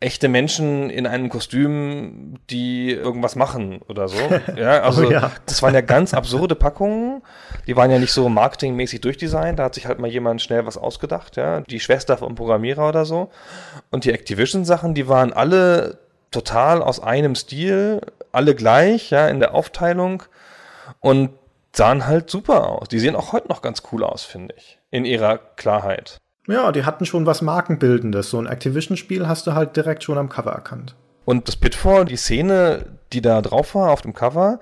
Echte 0.00 0.28
Menschen 0.28 0.90
in 0.90 1.09
einem 1.09 1.28
Kostüm, 1.28 2.37
die 2.50 2.90
irgendwas 2.92 3.35
machen 3.35 3.81
oder 3.88 4.07
so. 4.07 4.18
Ja, 4.57 4.83
also 4.83 5.07
oh 5.07 5.11
ja. 5.11 5.33
das 5.46 5.61
waren 5.62 5.74
ja 5.74 5.81
ganz 5.81 6.14
absurde 6.14 6.54
Packungen. 6.54 7.22
Die 7.66 7.74
waren 7.74 7.90
ja 7.90 7.98
nicht 7.98 8.12
so 8.12 8.28
marketingmäßig 8.28 9.00
durchdesignt. 9.00 9.59
Da 9.59 9.64
hat 9.64 9.74
sich 9.74 9.87
halt 9.87 9.98
mal 9.98 10.09
jemand 10.09 10.40
schnell 10.40 10.66
was 10.66 10.76
ausgedacht, 10.76 11.37
ja. 11.37 11.62
Die 11.62 11.81
Schwester 11.81 12.16
vom 12.16 12.37
Programmierer 12.37 12.88
oder 12.88 13.04
so. 13.04 13.31
Und 13.90 14.04
die 14.04 14.12
Activision-Sachen, 14.12 14.94
die 14.94 15.09
waren 15.09 15.33
alle 15.33 15.98
total 16.30 16.82
aus 16.82 17.00
einem 17.00 17.34
Stil, 17.34 18.00
alle 18.32 18.54
gleich, 18.54 19.10
ja, 19.10 19.28
in 19.28 19.40
der 19.40 19.54
Aufteilung. 19.54 20.22
Und 21.00 21.30
sahen 21.74 22.06
halt 22.06 22.30
super 22.30 22.66
aus. 22.68 22.88
Die 22.88 22.98
sehen 22.98 23.14
auch 23.14 23.32
heute 23.32 23.48
noch 23.48 23.62
ganz 23.62 23.82
cool 23.92 24.02
aus, 24.02 24.24
finde 24.24 24.54
ich. 24.56 24.78
In 24.90 25.04
ihrer 25.04 25.38
Klarheit. 25.38 26.18
Ja, 26.46 26.72
die 26.72 26.84
hatten 26.84 27.04
schon 27.04 27.26
was 27.26 27.42
Markenbildendes. 27.42 28.30
So 28.30 28.38
ein 28.38 28.46
Activision-Spiel 28.46 29.28
hast 29.28 29.46
du 29.46 29.54
halt 29.54 29.76
direkt 29.76 30.02
schon 30.02 30.18
am 30.18 30.28
Cover 30.28 30.52
erkannt. 30.52 30.94
Und 31.24 31.46
das 31.46 31.56
Pitfall, 31.56 32.06
die 32.06 32.16
Szene, 32.16 32.86
die 33.12 33.20
da 33.20 33.42
drauf 33.42 33.74
war 33.74 33.90
auf 33.90 34.00
dem 34.00 34.14
Cover, 34.14 34.60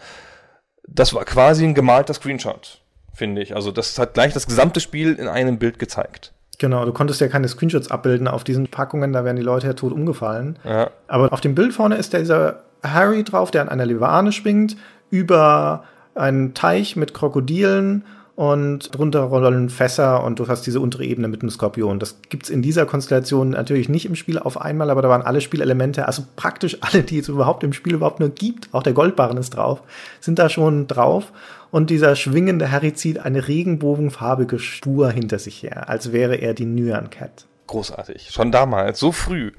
das 0.86 1.14
war 1.14 1.24
quasi 1.24 1.64
ein 1.64 1.74
gemalter 1.74 2.12
Screenshot 2.12 2.80
finde 3.16 3.42
ich. 3.42 3.54
Also 3.56 3.72
das 3.72 3.98
hat 3.98 4.14
gleich 4.14 4.32
das 4.34 4.46
gesamte 4.46 4.80
Spiel 4.80 5.14
in 5.14 5.26
einem 5.26 5.58
Bild 5.58 5.78
gezeigt. 5.78 6.32
Genau, 6.58 6.84
du 6.84 6.92
konntest 6.92 7.20
ja 7.20 7.28
keine 7.28 7.48
Screenshots 7.48 7.90
abbilden 7.90 8.28
auf 8.28 8.44
diesen 8.44 8.68
Packungen, 8.68 9.12
da 9.12 9.24
wären 9.24 9.36
die 9.36 9.42
Leute 9.42 9.66
ja 9.66 9.72
tot 9.74 9.92
umgefallen. 9.92 10.58
Ja. 10.64 10.90
Aber 11.06 11.32
auf 11.32 11.40
dem 11.40 11.54
Bild 11.54 11.74
vorne 11.74 11.96
ist 11.96 12.12
dieser 12.12 12.62
Harry 12.82 13.24
drauf, 13.24 13.50
der 13.50 13.62
an 13.62 13.68
einer 13.68 13.86
Liane 13.86 14.32
schwingt, 14.32 14.76
über 15.10 15.84
einen 16.14 16.54
Teich 16.54 16.96
mit 16.96 17.14
Krokodilen 17.14 18.04
und 18.36 18.94
drunter 18.94 19.20
rollen 19.22 19.70
Fässer 19.70 20.22
und 20.22 20.38
du 20.38 20.46
hast 20.46 20.66
diese 20.66 20.78
untere 20.80 21.04
Ebene 21.04 21.26
mit 21.26 21.40
einem 21.40 21.50
Skorpion. 21.50 21.98
Das 21.98 22.18
gibt's 22.28 22.50
in 22.50 22.60
dieser 22.62 22.84
Konstellation 22.86 23.50
natürlich 23.50 23.88
nicht 23.88 24.04
im 24.06 24.14
Spiel 24.14 24.38
auf 24.38 24.60
einmal, 24.60 24.90
aber 24.90 25.00
da 25.02 25.08
waren 25.08 25.22
alle 25.22 25.40
Spielelemente, 25.40 26.06
also 26.06 26.22
praktisch 26.36 26.76
alle, 26.82 27.02
die 27.02 27.18
es 27.18 27.28
überhaupt 27.28 27.64
im 27.64 27.72
Spiel 27.72 27.94
überhaupt 27.94 28.20
nur 28.20 28.28
gibt, 28.28 28.68
auch 28.72 28.82
der 28.82 28.92
Goldbarren 28.92 29.38
ist 29.38 29.50
drauf, 29.56 29.82
sind 30.20 30.38
da 30.38 30.48
schon 30.50 30.86
drauf. 30.86 31.32
Und 31.70 31.90
dieser 31.90 32.14
schwingende 32.14 32.70
Harry 32.70 32.94
zieht 32.94 33.18
eine 33.18 33.48
regenbogenfarbige 33.48 34.58
Spur 34.58 35.10
hinter 35.10 35.38
sich 35.38 35.62
her, 35.62 35.88
als 35.88 36.12
wäre 36.12 36.36
er 36.36 36.54
die 36.54 36.64
Nyan 36.66 37.10
Cat. 37.10 37.46
Großartig. 37.66 38.30
Schon 38.30 38.52
damals, 38.52 39.00
so 39.00 39.12
früh. 39.12 39.50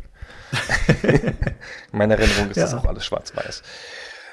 In 1.92 1.98
meiner 1.98 2.16
Erinnerung 2.18 2.50
ist 2.52 2.58
Ja. 2.58 2.64
das 2.64 2.74
auch 2.76 2.86
alles 2.86 3.06
schwarz-weiß. 3.06 3.64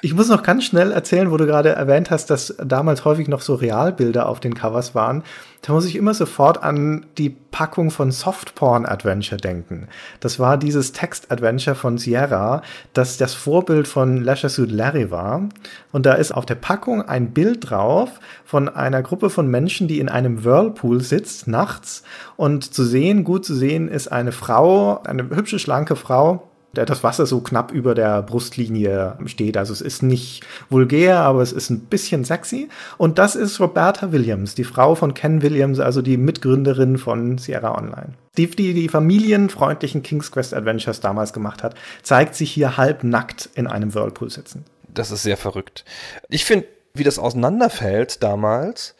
Ich 0.04 0.12
muss 0.12 0.28
noch 0.28 0.42
ganz 0.42 0.64
schnell 0.64 0.92
erzählen, 0.92 1.30
wo 1.30 1.38
du 1.38 1.46
gerade 1.46 1.70
erwähnt 1.70 2.10
hast, 2.10 2.28
dass 2.28 2.54
damals 2.62 3.06
häufig 3.06 3.26
noch 3.26 3.40
so 3.40 3.54
Realbilder 3.54 4.28
auf 4.28 4.38
den 4.38 4.52
Covers 4.52 4.94
waren. 4.94 5.22
Da 5.62 5.72
muss 5.72 5.86
ich 5.86 5.96
immer 5.96 6.12
sofort 6.12 6.62
an 6.62 7.06
die 7.16 7.30
Packung 7.30 7.90
von 7.90 8.10
Softporn 8.10 8.84
Adventure 8.84 9.40
denken. 9.40 9.88
Das 10.20 10.38
war 10.38 10.58
dieses 10.58 10.92
Text-Adventure 10.92 11.74
von 11.74 11.96
Sierra, 11.96 12.60
das 12.92 13.16
das 13.16 13.32
Vorbild 13.32 13.88
von 13.88 14.22
Leisure 14.22 14.50
Suit 14.50 14.70
Larry 14.70 15.10
war. 15.10 15.48
Und 15.90 16.04
da 16.04 16.12
ist 16.12 16.32
auf 16.32 16.44
der 16.44 16.56
Packung 16.56 17.00
ein 17.00 17.30
Bild 17.30 17.70
drauf 17.70 18.20
von 18.44 18.68
einer 18.68 19.00
Gruppe 19.00 19.30
von 19.30 19.48
Menschen, 19.48 19.88
die 19.88 20.00
in 20.00 20.10
einem 20.10 20.44
Whirlpool 20.44 21.00
sitzt, 21.00 21.48
nachts. 21.48 22.02
Und 22.36 22.74
zu 22.74 22.84
sehen, 22.84 23.24
gut 23.24 23.46
zu 23.46 23.54
sehen, 23.54 23.88
ist 23.88 24.08
eine 24.08 24.32
Frau, 24.32 25.02
eine 25.02 25.30
hübsche, 25.30 25.58
schlanke 25.58 25.96
Frau, 25.96 26.50
das 26.74 27.02
Wasser 27.02 27.26
so 27.26 27.40
knapp 27.40 27.72
über 27.72 27.94
der 27.94 28.22
Brustlinie 28.22 29.16
steht. 29.26 29.56
Also 29.56 29.72
es 29.72 29.80
ist 29.80 30.02
nicht 30.02 30.44
vulgär, 30.68 31.20
aber 31.20 31.42
es 31.42 31.52
ist 31.52 31.70
ein 31.70 31.80
bisschen 31.80 32.24
sexy. 32.24 32.68
Und 32.98 33.18
das 33.18 33.34
ist 33.36 33.60
Roberta 33.60 34.12
Williams, 34.12 34.54
die 34.54 34.64
Frau 34.64 34.94
von 34.94 35.14
Ken 35.14 35.42
Williams, 35.42 35.80
also 35.80 36.02
die 36.02 36.16
Mitgründerin 36.16 36.98
von 36.98 37.38
Sierra 37.38 37.76
Online. 37.76 38.14
Die, 38.36 38.48
die 38.48 38.74
die 38.74 38.88
familienfreundlichen 38.88 40.02
King's 40.02 40.32
Quest 40.32 40.54
Adventures 40.54 41.00
damals 41.00 41.32
gemacht 41.32 41.62
hat, 41.62 41.74
zeigt 42.02 42.34
sich 42.34 42.50
hier 42.50 42.76
halbnackt 42.76 43.48
in 43.54 43.66
einem 43.66 43.94
Whirlpool 43.94 44.30
sitzen. 44.30 44.64
Das 44.88 45.10
ist 45.10 45.22
sehr 45.22 45.36
verrückt. 45.36 45.84
Ich 46.28 46.44
finde, 46.44 46.66
wie 46.94 47.04
das 47.04 47.18
auseinanderfällt 47.18 48.22
damals 48.22 48.94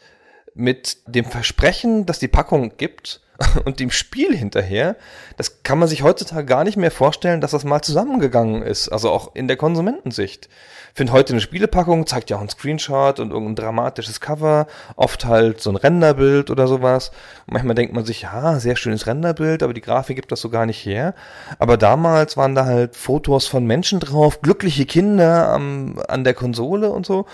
mit 0.53 0.97
dem 1.07 1.25
Versprechen, 1.25 2.05
dass 2.05 2.19
die 2.19 2.27
Packung 2.27 2.73
gibt 2.77 3.21
und 3.65 3.79
dem 3.79 3.91
Spiel 3.91 4.35
hinterher, 4.35 4.95
das 5.37 5.63
kann 5.63 5.79
man 5.79 5.87
sich 5.87 6.03
heutzutage 6.03 6.45
gar 6.45 6.63
nicht 6.63 6.77
mehr 6.77 6.91
vorstellen, 6.91 7.41
dass 7.41 7.51
das 7.51 7.63
mal 7.63 7.81
zusammengegangen 7.81 8.61
ist. 8.61 8.89
Also 8.89 9.09
auch 9.09 9.35
in 9.35 9.47
der 9.47 9.57
Konsumentensicht. 9.57 10.47
Ich 10.91 10.97
finde 10.97 11.13
heute 11.13 11.33
eine 11.33 11.41
Spielepackung 11.41 12.07
zeigt 12.07 12.29
ja 12.29 12.37
auch 12.37 12.41
einen 12.41 12.49
Screenshot 12.49 13.19
und 13.19 13.31
irgendein 13.31 13.55
dramatisches 13.55 14.21
Cover, 14.21 14.67
oft 14.95 15.25
halt 15.25 15.59
so 15.59 15.69
ein 15.69 15.75
Renderbild 15.75 16.49
oder 16.49 16.67
sowas. 16.67 17.11
Und 17.47 17.53
manchmal 17.53 17.75
denkt 17.75 17.93
man 17.93 18.05
sich, 18.05 18.21
ja, 18.21 18.59
sehr 18.59 18.77
schönes 18.77 19.05
Renderbild, 19.05 19.61
aber 19.61 19.73
die 19.73 19.81
Grafik 19.81 20.15
gibt 20.15 20.31
das 20.31 20.39
so 20.39 20.49
gar 20.49 20.65
nicht 20.65 20.85
her. 20.85 21.13
Aber 21.59 21.75
damals 21.75 22.37
waren 22.37 22.55
da 22.55 22.65
halt 22.65 22.95
Fotos 22.95 23.47
von 23.47 23.65
Menschen 23.65 23.99
drauf, 23.99 24.41
glückliche 24.41 24.85
Kinder 24.85 25.49
am, 25.49 25.99
an 26.07 26.23
der 26.23 26.33
Konsole 26.33 26.89
und 26.89 27.05
so. 27.05 27.25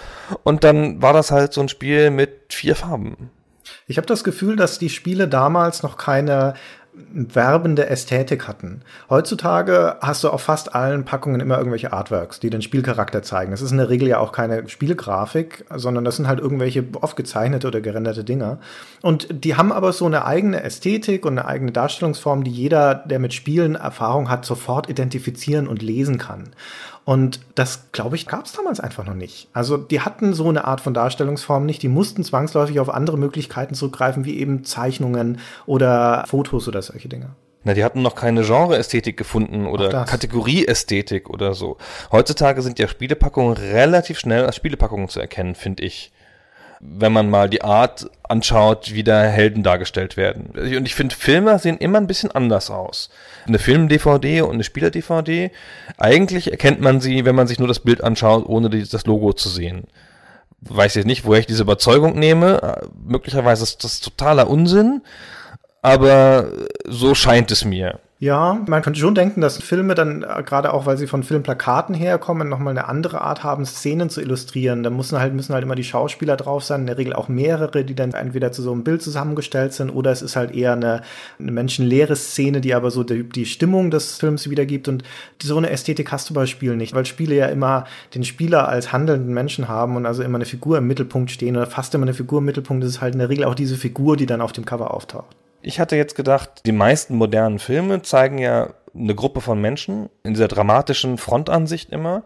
Und 0.43 0.63
dann 0.63 1.01
war 1.01 1.13
das 1.13 1.29
halt 1.29 1.53
so 1.53 1.61
ein 1.61 1.69
Spiel 1.69 2.09
mit 2.09 2.53
vier 2.53 2.75
Farben. 2.75 3.29
Ich 3.91 3.97
habe 3.97 4.07
das 4.07 4.23
Gefühl, 4.23 4.55
dass 4.55 4.79
die 4.79 4.89
Spiele 4.89 5.27
damals 5.27 5.83
noch 5.83 5.97
keine 5.97 6.53
werbende 6.93 7.87
Ästhetik 7.87 8.47
hatten. 8.47 8.81
Heutzutage 9.09 9.97
hast 10.01 10.23
du 10.23 10.29
auf 10.29 10.41
fast 10.41 10.75
allen 10.75 11.05
Packungen 11.05 11.39
immer 11.39 11.57
irgendwelche 11.57 11.93
Artworks, 11.93 12.39
die 12.39 12.49
den 12.49 12.61
Spielcharakter 12.61 13.21
zeigen. 13.21 13.51
Das 13.51 13.61
ist 13.61 13.71
in 13.71 13.77
der 13.77 13.89
Regel 13.89 14.07
ja 14.09 14.19
auch 14.19 14.31
keine 14.31 14.67
Spielgrafik, 14.67 15.65
sondern 15.73 16.03
das 16.03 16.17
sind 16.17 16.27
halt 16.27 16.39
irgendwelche 16.39 16.83
oft 16.99 17.15
gezeichnete 17.15 17.67
oder 17.67 17.81
gerenderte 17.81 18.23
Dinger. 18.23 18.59
Und 19.01 19.27
die 19.29 19.55
haben 19.55 19.71
aber 19.71 19.93
so 19.93 20.05
eine 20.05 20.25
eigene 20.25 20.63
Ästhetik 20.63 21.25
und 21.25 21.37
eine 21.37 21.47
eigene 21.47 21.71
Darstellungsform, 21.71 22.43
die 22.43 22.51
jeder, 22.51 22.95
der 22.95 23.19
mit 23.19 23.33
Spielen 23.33 23.75
Erfahrung 23.75 24.29
hat, 24.29 24.45
sofort 24.45 24.89
identifizieren 24.89 25.67
und 25.67 25.81
lesen 25.81 26.17
kann. 26.17 26.49
Und 27.03 27.39
das, 27.55 27.91
glaube 27.91 28.15
ich, 28.15 28.27
gab 28.27 28.45
es 28.45 28.53
damals 28.53 28.79
einfach 28.79 29.05
noch 29.05 29.15
nicht. 29.15 29.49
Also 29.53 29.77
die 29.77 30.01
hatten 30.01 30.33
so 30.33 30.47
eine 30.47 30.65
Art 30.65 30.81
von 30.81 30.93
Darstellungsform 30.93 31.65
nicht. 31.65 31.81
Die 31.81 31.87
mussten 31.87 32.23
zwangsläufig 32.23 32.79
auf 32.79 32.89
andere 32.89 33.17
Möglichkeiten 33.17 33.73
zurückgreifen, 33.73 34.25
wie 34.25 34.39
eben 34.39 34.63
Zeichnungen 34.63 35.39
oder 35.65 36.25
Fotos 36.27 36.67
oder 36.67 36.81
solche 36.81 37.09
Dinge. 37.09 37.31
Na, 37.63 37.73
die 37.73 37.83
hatten 37.83 38.01
noch 38.01 38.15
keine 38.15 38.41
Genre-Ästhetik 38.41 39.17
gefunden 39.17 39.67
oder. 39.67 40.05
Kategorie-Ästhetik 40.05 41.29
oder 41.29 41.53
so. 41.53 41.77
Heutzutage 42.11 42.61
sind 42.61 42.79
ja 42.79 42.87
Spielepackungen 42.87 43.55
relativ 43.55 44.19
schnell 44.19 44.45
als 44.45 44.55
Spielepackungen 44.55 45.09
zu 45.09 45.19
erkennen, 45.19 45.53
finde 45.55 45.83
ich. 45.83 46.11
Wenn 46.83 47.13
man 47.13 47.29
mal 47.29 47.47
die 47.47 47.61
Art 47.61 48.09
anschaut, 48.23 48.93
wie 48.93 49.03
da 49.03 49.21
Helden 49.23 49.61
dargestellt 49.61 50.17
werden. 50.17 50.47
Und 50.55 50.85
ich 50.87 50.95
finde, 50.95 51.15
Filme 51.15 51.59
sehen 51.59 51.77
immer 51.77 51.99
ein 51.99 52.07
bisschen 52.07 52.31
anders 52.31 52.71
aus. 52.71 53.11
Eine 53.45 53.59
Film-DVD 53.59 54.41
und 54.41 54.53
eine 54.53 54.63
Spieler-DVD, 54.63 55.51
eigentlich 55.97 56.49
erkennt 56.49 56.81
man 56.81 56.99
sie, 56.99 57.23
wenn 57.25 57.35
man 57.35 57.47
sich 57.47 57.59
nur 57.59 57.67
das 57.67 57.81
Bild 57.81 58.03
anschaut, 58.03 58.47
ohne 58.47 58.69
das 58.69 59.05
Logo 59.05 59.33
zu 59.33 59.49
sehen. 59.49 59.83
Weiß 60.61 60.95
jetzt 60.95 61.05
nicht, 61.05 61.25
woher 61.25 61.39
ich 61.39 61.45
diese 61.47 61.63
Überzeugung 61.63 62.17
nehme. 62.17 62.89
Möglicherweise 63.05 63.63
ist 63.63 63.83
das 63.83 63.99
totaler 63.99 64.49
Unsinn, 64.49 65.01
aber 65.81 66.51
so 66.87 67.13
scheint 67.13 67.51
es 67.51 67.63
mir. 67.63 67.99
Ja, 68.21 68.63
man 68.67 68.83
könnte 68.83 68.99
schon 68.99 69.15
denken, 69.15 69.41
dass 69.41 69.57
Filme 69.57 69.95
dann, 69.95 70.21
äh, 70.21 70.43
gerade 70.43 70.73
auch 70.75 70.85
weil 70.85 70.95
sie 70.95 71.07
von 71.07 71.23
Filmplakaten 71.23 71.95
herkommen, 71.95 72.47
nochmal 72.49 72.77
eine 72.77 72.87
andere 72.87 73.21
Art 73.21 73.43
haben, 73.43 73.65
Szenen 73.65 74.11
zu 74.11 74.21
illustrieren. 74.21 74.83
Da 74.83 74.91
müssen 74.91 75.17
halt, 75.17 75.33
müssen 75.33 75.55
halt 75.55 75.63
immer 75.63 75.73
die 75.73 75.83
Schauspieler 75.83 76.37
drauf 76.37 76.63
sein, 76.63 76.81
in 76.81 76.85
der 76.85 76.99
Regel 76.99 77.13
auch 77.13 77.29
mehrere, 77.29 77.83
die 77.83 77.95
dann 77.95 78.13
entweder 78.13 78.51
zu 78.51 78.61
so 78.61 78.71
einem 78.71 78.83
Bild 78.83 79.01
zusammengestellt 79.01 79.73
sind 79.73 79.89
oder 79.89 80.11
es 80.11 80.21
ist 80.21 80.35
halt 80.35 80.53
eher 80.53 80.73
eine, 80.73 81.01
eine 81.39 81.51
menschenleere 81.51 82.15
Szene, 82.15 82.61
die 82.61 82.75
aber 82.75 82.91
so 82.91 83.03
die, 83.03 83.23
die 83.27 83.47
Stimmung 83.47 83.89
des 83.89 84.19
Films 84.19 84.47
wiedergibt. 84.51 84.87
Und 84.87 85.03
so 85.41 85.57
eine 85.57 85.71
Ästhetik 85.71 86.11
hast 86.11 86.29
du 86.29 86.35
bei 86.35 86.45
Spielen 86.45 86.77
nicht, 86.77 86.93
weil 86.93 87.07
Spiele 87.07 87.33
ja 87.33 87.47
immer 87.47 87.85
den 88.13 88.23
Spieler 88.23 88.69
als 88.69 88.93
handelnden 88.93 89.33
Menschen 89.33 89.67
haben 89.67 89.95
und 89.95 90.05
also 90.05 90.21
immer 90.21 90.37
eine 90.37 90.45
Figur 90.45 90.77
im 90.77 90.85
Mittelpunkt 90.85 91.31
stehen 91.31 91.57
oder 91.57 91.65
fast 91.65 91.95
immer 91.95 92.05
eine 92.05 92.13
Figur 92.13 92.37
im 92.37 92.45
Mittelpunkt. 92.45 92.83
Das 92.83 92.91
ist 92.91 93.01
halt 93.01 93.15
in 93.15 93.19
der 93.19 93.29
Regel 93.29 93.45
auch 93.45 93.55
diese 93.55 93.77
Figur, 93.77 94.15
die 94.15 94.27
dann 94.27 94.41
auf 94.41 94.51
dem 94.51 94.65
Cover 94.65 94.93
auftaucht. 94.93 95.35
Ich 95.61 95.79
hatte 95.79 95.95
jetzt 95.95 96.15
gedacht, 96.15 96.61
die 96.65 96.71
meisten 96.71 97.15
modernen 97.15 97.59
Filme 97.59 98.01
zeigen 98.01 98.37
ja 98.37 98.73
eine 98.93 99.15
Gruppe 99.15 99.41
von 99.41 99.61
Menschen 99.61 100.09
in 100.23 100.33
dieser 100.33 100.47
dramatischen 100.47 101.17
Frontansicht 101.17 101.91
immer. 101.91 102.23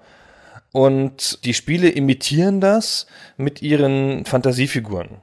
Und 0.71 1.45
die 1.45 1.53
Spiele 1.53 1.89
imitieren 1.89 2.59
das 2.59 3.07
mit 3.37 3.61
ihren 3.61 4.25
Fantasiefiguren. 4.25 5.21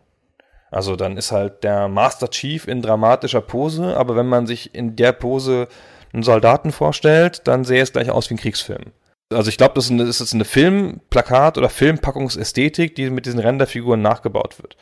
Also 0.70 0.96
dann 0.96 1.18
ist 1.18 1.32
halt 1.32 1.64
der 1.64 1.88
Master 1.88 2.30
Chief 2.30 2.66
in 2.66 2.80
dramatischer 2.80 3.42
Pose, 3.42 3.96
aber 3.96 4.16
wenn 4.16 4.26
man 4.26 4.46
sich 4.46 4.74
in 4.74 4.96
der 4.96 5.12
Pose 5.12 5.68
einen 6.14 6.22
Soldaten 6.22 6.72
vorstellt, 6.72 7.46
dann 7.46 7.64
sähe 7.64 7.82
es 7.82 7.92
gleich 7.92 8.10
aus 8.10 8.30
wie 8.30 8.34
ein 8.34 8.38
Kriegsfilm. 8.38 8.92
Also 9.30 9.50
ich 9.50 9.58
glaube, 9.58 9.74
das 9.74 9.90
ist 9.90 9.90
eine, 9.90 10.04
eine 10.04 10.44
Filmplakat- 10.44 11.58
oder 11.58 11.68
Filmpackungsästhetik, 11.68 12.94
die 12.94 13.10
mit 13.10 13.26
diesen 13.26 13.40
Renderfiguren 13.40 14.00
nachgebaut 14.00 14.62
wird. 14.62 14.76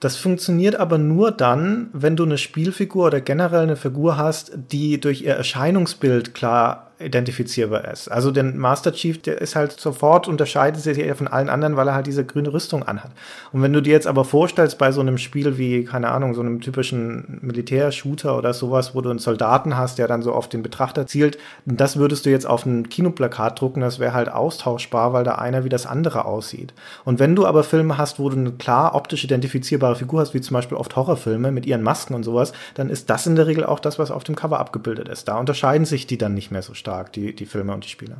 Das 0.00 0.16
funktioniert 0.16 0.76
aber 0.76 0.98
nur 0.98 1.30
dann, 1.30 1.88
wenn 1.92 2.16
du 2.16 2.24
eine 2.24 2.38
Spielfigur 2.38 3.06
oder 3.06 3.20
generell 3.20 3.62
eine 3.62 3.76
Figur 3.76 4.16
hast, 4.16 4.52
die 4.70 5.00
durch 5.00 5.22
ihr 5.22 5.34
Erscheinungsbild 5.34 6.34
klar 6.34 6.90
identifizierbar 7.04 7.84
ist. 7.92 8.08
Also 8.08 8.30
der 8.30 8.44
Master 8.44 8.92
Chief, 8.92 9.20
der 9.20 9.40
ist 9.40 9.56
halt 9.56 9.72
sofort, 9.72 10.28
unterscheidet 10.28 10.82
sich 10.82 10.96
ja 10.98 11.14
von 11.14 11.28
allen 11.28 11.48
anderen, 11.48 11.76
weil 11.76 11.88
er 11.88 11.94
halt 11.94 12.06
diese 12.06 12.24
grüne 12.24 12.52
Rüstung 12.52 12.82
anhat. 12.82 13.12
Und 13.52 13.62
wenn 13.62 13.72
du 13.72 13.80
dir 13.80 13.92
jetzt 13.92 14.06
aber 14.06 14.24
vorstellst, 14.24 14.78
bei 14.78 14.92
so 14.92 15.00
einem 15.00 15.18
Spiel 15.18 15.58
wie, 15.58 15.84
keine 15.84 16.10
Ahnung, 16.10 16.34
so 16.34 16.40
einem 16.40 16.60
typischen 16.60 17.38
Militärshooter 17.42 18.36
oder 18.36 18.54
sowas, 18.54 18.94
wo 18.94 19.00
du 19.00 19.10
einen 19.10 19.18
Soldaten 19.18 19.76
hast, 19.76 19.98
der 19.98 20.08
dann 20.08 20.22
so 20.22 20.32
auf 20.32 20.48
den 20.48 20.62
Betrachter 20.62 21.06
zielt, 21.06 21.38
das 21.64 21.96
würdest 21.96 22.26
du 22.26 22.30
jetzt 22.30 22.46
auf 22.46 22.66
ein 22.66 22.88
Kinoplakat 22.88 23.60
drucken, 23.60 23.80
das 23.80 23.98
wäre 23.98 24.14
halt 24.14 24.28
austauschbar, 24.28 25.12
weil 25.12 25.24
da 25.24 25.36
einer 25.36 25.64
wie 25.64 25.68
das 25.68 25.86
andere 25.86 26.24
aussieht. 26.24 26.74
Und 27.04 27.18
wenn 27.18 27.36
du 27.36 27.46
aber 27.46 27.64
Filme 27.64 27.98
hast, 27.98 28.18
wo 28.18 28.28
du 28.28 28.36
eine 28.36 28.52
klar 28.52 28.94
optisch 28.94 29.24
identifizierbare 29.24 29.96
Figur 29.96 30.20
hast, 30.20 30.34
wie 30.34 30.40
zum 30.40 30.54
Beispiel 30.54 30.78
oft 30.78 30.96
Horrorfilme 30.96 31.52
mit 31.52 31.66
ihren 31.66 31.82
Masken 31.82 32.14
und 32.14 32.22
sowas, 32.22 32.52
dann 32.74 32.90
ist 32.90 33.10
das 33.10 33.26
in 33.26 33.36
der 33.36 33.46
Regel 33.46 33.64
auch 33.64 33.80
das, 33.80 33.98
was 33.98 34.10
auf 34.10 34.24
dem 34.24 34.36
Cover 34.36 34.60
abgebildet 34.60 35.08
ist. 35.08 35.28
Da 35.28 35.38
unterscheiden 35.38 35.84
sich 35.84 36.06
die 36.06 36.18
dann 36.18 36.34
nicht 36.34 36.50
mehr 36.50 36.62
so 36.62 36.74
stark, 36.74 36.93
die, 37.02 37.34
die 37.34 37.46
Filme 37.46 37.74
und 37.74 37.84
die 37.84 37.88
Spiele. 37.88 38.18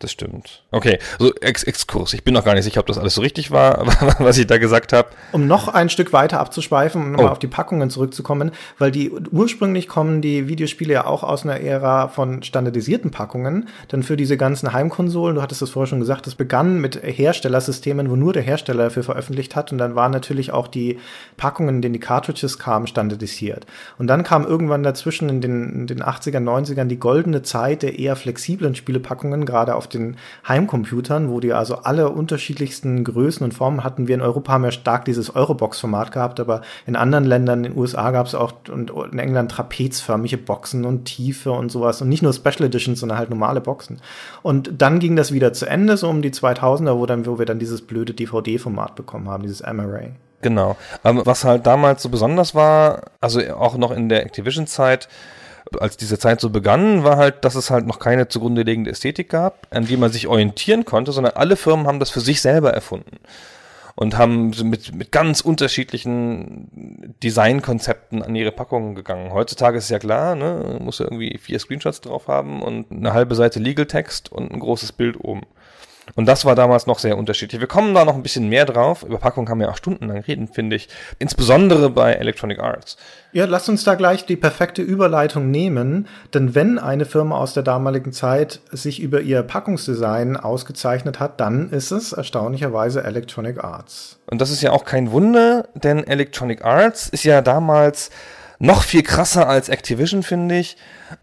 Das 0.00 0.12
stimmt. 0.12 0.62
Okay, 0.70 1.00
so 1.18 1.34
Ex 1.40 1.64
Exkurs. 1.64 2.14
Ich 2.14 2.22
bin 2.22 2.32
noch 2.32 2.44
gar 2.44 2.54
nicht 2.54 2.62
sicher, 2.62 2.78
ob 2.78 2.86
das 2.86 2.98
alles 2.98 3.16
so 3.16 3.20
richtig 3.20 3.50
war, 3.50 3.84
was 4.20 4.38
ich 4.38 4.46
da 4.46 4.56
gesagt 4.58 4.92
habe. 4.92 5.08
Um 5.32 5.48
noch 5.48 5.66
ein 5.66 5.88
Stück 5.88 6.12
weiter 6.12 6.38
abzuschweifen, 6.38 7.02
um 7.02 7.10
nochmal 7.10 7.26
oh. 7.26 7.32
auf 7.32 7.40
die 7.40 7.48
Packungen 7.48 7.90
zurückzukommen, 7.90 8.52
weil 8.78 8.92
die 8.92 9.10
ursprünglich 9.10 9.88
kommen 9.88 10.22
die 10.22 10.46
Videospiele 10.46 10.92
ja 10.92 11.06
auch 11.06 11.24
aus 11.24 11.42
einer 11.42 11.60
Ära 11.60 12.06
von 12.06 12.44
standardisierten 12.44 13.10
Packungen. 13.10 13.68
Denn 13.90 14.04
für 14.04 14.16
diese 14.16 14.36
ganzen 14.36 14.72
Heimkonsolen, 14.72 15.34
du 15.34 15.42
hattest 15.42 15.62
es 15.62 15.70
vorher 15.70 15.88
schon 15.88 15.98
gesagt, 15.98 16.28
das 16.28 16.36
begann 16.36 16.80
mit 16.80 17.02
Herstellersystemen, 17.02 18.08
wo 18.08 18.14
nur 18.14 18.32
der 18.32 18.42
Hersteller 18.42 18.84
dafür 18.84 19.02
veröffentlicht 19.02 19.56
hat. 19.56 19.72
Und 19.72 19.78
dann 19.78 19.96
waren 19.96 20.12
natürlich 20.12 20.52
auch 20.52 20.68
die 20.68 21.00
Packungen, 21.36 21.76
in 21.76 21.82
denen 21.82 21.94
die 21.94 21.98
Cartridges 21.98 22.60
kamen, 22.60 22.86
standardisiert. 22.86 23.66
Und 23.98 24.06
dann 24.06 24.22
kam 24.22 24.46
irgendwann 24.46 24.84
dazwischen 24.84 25.28
in 25.28 25.40
den, 25.40 25.72
in 25.72 25.86
den 25.88 26.04
80er, 26.04 26.38
90ern 26.38 26.84
die 26.84 27.00
goldene 27.00 27.42
Zeit 27.42 27.82
der 27.82 27.98
eher 27.98 28.14
flexiblen 28.14 28.76
Spielepackungen, 28.76 29.44
gerade 29.44 29.74
auf 29.74 29.87
den 29.88 30.16
Heimcomputern, 30.46 31.30
wo 31.30 31.40
die 31.40 31.52
also 31.52 31.76
alle 31.76 32.10
unterschiedlichsten 32.10 33.04
Größen 33.04 33.44
und 33.44 33.52
Formen 33.52 33.84
hatten. 33.84 34.08
Wir 34.08 34.14
in 34.14 34.20
Europa 34.20 34.52
haben 34.52 34.64
ja 34.64 34.70
stark 34.70 35.04
dieses 35.04 35.34
Eurobox-Format 35.34 36.12
gehabt, 36.12 36.40
aber 36.40 36.62
in 36.86 36.96
anderen 36.96 37.24
Ländern, 37.24 37.64
in 37.64 37.72
den 37.72 37.78
USA 37.78 38.10
gab 38.10 38.26
es 38.26 38.34
auch 38.34 38.52
und 38.70 38.90
in 39.12 39.18
England 39.18 39.50
trapezförmige 39.50 40.38
Boxen 40.38 40.84
und 40.84 41.04
Tiefe 41.04 41.52
und 41.52 41.70
sowas 41.70 42.02
und 42.02 42.08
nicht 42.08 42.22
nur 42.22 42.32
Special 42.32 42.64
Editions, 42.64 43.00
sondern 43.00 43.18
halt 43.18 43.30
normale 43.30 43.60
Boxen. 43.60 44.00
Und 44.42 44.70
dann 44.78 44.98
ging 44.98 45.16
das 45.16 45.32
wieder 45.32 45.52
zu 45.52 45.66
Ende, 45.66 45.96
so 45.96 46.08
um 46.08 46.22
die 46.22 46.30
2000er, 46.30 46.96
wo 46.96 47.06
dann, 47.06 47.26
wo 47.26 47.38
wir 47.38 47.46
dann 47.46 47.58
dieses 47.58 47.82
blöde 47.82 48.14
DVD-Format 48.14 48.94
bekommen 48.94 49.28
haben, 49.28 49.42
dieses 49.42 49.62
MRA. 49.62 50.10
Genau. 50.40 50.76
Ähm, 51.04 51.22
was 51.24 51.44
halt 51.44 51.66
damals 51.66 52.02
so 52.02 52.08
besonders 52.08 52.54
war, 52.54 53.02
also 53.20 53.40
auch 53.54 53.76
noch 53.76 53.90
in 53.90 54.08
der 54.08 54.24
Activision-Zeit, 54.24 55.08
als 55.78 55.96
diese 55.96 56.18
Zeit 56.18 56.40
so 56.40 56.50
begann, 56.50 57.04
war 57.04 57.16
halt, 57.16 57.44
dass 57.44 57.54
es 57.54 57.70
halt 57.70 57.86
noch 57.86 57.98
keine 57.98 58.28
zugrunde 58.28 58.62
liegende 58.62 58.90
Ästhetik 58.90 59.28
gab, 59.28 59.66
an 59.70 59.86
die 59.86 59.96
man 59.96 60.12
sich 60.12 60.26
orientieren 60.26 60.84
konnte, 60.84 61.12
sondern 61.12 61.34
alle 61.34 61.56
Firmen 61.56 61.86
haben 61.86 62.00
das 62.00 62.10
für 62.10 62.20
sich 62.20 62.40
selber 62.40 62.72
erfunden 62.72 63.18
und 63.98 64.16
haben 64.16 64.52
mit, 64.62 64.94
mit 64.94 65.10
ganz 65.10 65.40
unterschiedlichen 65.40 67.14
Designkonzepten 67.24 68.22
an 68.22 68.36
ihre 68.36 68.52
Packungen 68.52 68.94
gegangen. 68.94 69.32
Heutzutage 69.32 69.78
ist 69.78 69.90
ja 69.90 69.98
klar, 69.98 70.36
ne, 70.36 70.78
muss 70.80 71.00
ja 71.00 71.06
irgendwie 71.06 71.36
vier 71.38 71.58
Screenshots 71.58 72.00
drauf 72.00 72.28
haben 72.28 72.62
und 72.62 72.92
eine 72.92 73.12
halbe 73.12 73.34
Seite 73.34 73.58
Legal 73.58 73.86
Text 73.86 74.30
und 74.30 74.52
ein 74.52 74.60
großes 74.60 74.92
Bild 74.92 75.18
oben. 75.18 75.42
Und 76.14 76.26
das 76.26 76.44
war 76.44 76.54
damals 76.54 76.86
noch 76.86 76.98
sehr 76.98 77.16
unterschiedlich. 77.18 77.60
Wir 77.60 77.68
kommen 77.68 77.94
da 77.94 78.04
noch 78.04 78.14
ein 78.14 78.22
bisschen 78.22 78.48
mehr 78.48 78.64
drauf. 78.64 79.02
Über 79.02 79.18
Packung 79.18 79.46
kann 79.46 79.58
man 79.58 79.66
ja 79.66 79.72
auch 79.72 79.76
stundenlang 79.76 80.18
reden, 80.18 80.48
finde 80.48 80.76
ich. 80.76 80.88
Insbesondere 81.18 81.90
bei 81.90 82.12
Electronic 82.12 82.58
Arts. 82.58 82.96
Ja, 83.32 83.44
lass 83.44 83.68
uns 83.68 83.84
da 83.84 83.94
gleich 83.94 84.24
die 84.26 84.36
perfekte 84.36 84.82
Überleitung 84.82 85.50
nehmen. 85.50 86.08
Denn 86.32 86.54
wenn 86.54 86.78
eine 86.78 87.04
Firma 87.04 87.36
aus 87.36 87.54
der 87.54 87.62
damaligen 87.62 88.12
Zeit 88.12 88.60
sich 88.70 89.00
über 89.00 89.20
ihr 89.20 89.42
Packungsdesign 89.42 90.36
ausgezeichnet 90.36 91.20
hat, 91.20 91.40
dann 91.40 91.70
ist 91.70 91.90
es 91.90 92.12
erstaunlicherweise 92.12 93.04
Electronic 93.04 93.62
Arts. 93.62 94.18
Und 94.30 94.40
das 94.40 94.50
ist 94.50 94.62
ja 94.62 94.72
auch 94.72 94.84
kein 94.84 95.10
Wunder, 95.12 95.68
denn 95.74 96.06
Electronic 96.06 96.64
Arts 96.64 97.08
ist 97.08 97.24
ja 97.24 97.42
damals 97.42 98.10
noch 98.58 98.82
viel 98.82 99.02
krasser 99.02 99.48
als 99.48 99.68
Activision, 99.68 100.22
finde 100.22 100.58
ich. 100.58 100.76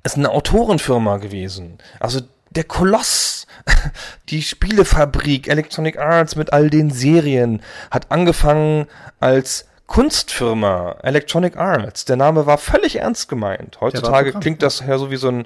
Ist 0.04 0.18
eine 0.18 0.32
Autorenfirma 0.32 1.18
gewesen. 1.18 1.78
Also 2.00 2.22
der 2.52 2.64
Koloss, 2.64 3.45
die 4.30 4.42
Spielefabrik, 4.42 5.48
Electronic 5.48 5.98
Arts 5.98 6.36
mit 6.36 6.54
all 6.54 6.70
den 6.70 6.92
Serien, 6.92 7.62
hat 7.92 8.12
angefangen 8.12 8.88
als 9.20 9.68
Kunstfirma, 9.88 10.98
Electronic 11.04 11.58
Arts. 11.58 12.06
Der 12.06 12.16
Name 12.16 12.46
war 12.46 12.58
völlig 12.58 12.98
ernst 12.98 13.30
gemeint. 13.30 13.80
Heutzutage 13.82 14.34
klingt 14.34 14.64
das 14.64 14.80
ja 14.80 14.98
so 14.98 15.12
wie 15.12 15.18
so 15.18 15.30
ein, 15.30 15.46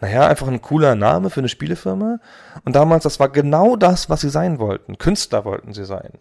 naja, 0.00 0.26
einfach 0.26 0.46
ein 0.46 0.60
cooler 0.60 0.94
Name 0.94 1.30
für 1.30 1.40
eine 1.40 1.48
Spielefirma. 1.48 2.18
Und 2.64 2.76
damals, 2.76 3.04
das 3.04 3.18
war 3.18 3.30
genau 3.30 3.76
das, 3.76 4.10
was 4.10 4.20
sie 4.20 4.28
sein 4.28 4.58
wollten. 4.58 4.98
Künstler 4.98 5.44
wollten 5.44 5.72
sie 5.72 5.86
sein. 5.86 6.12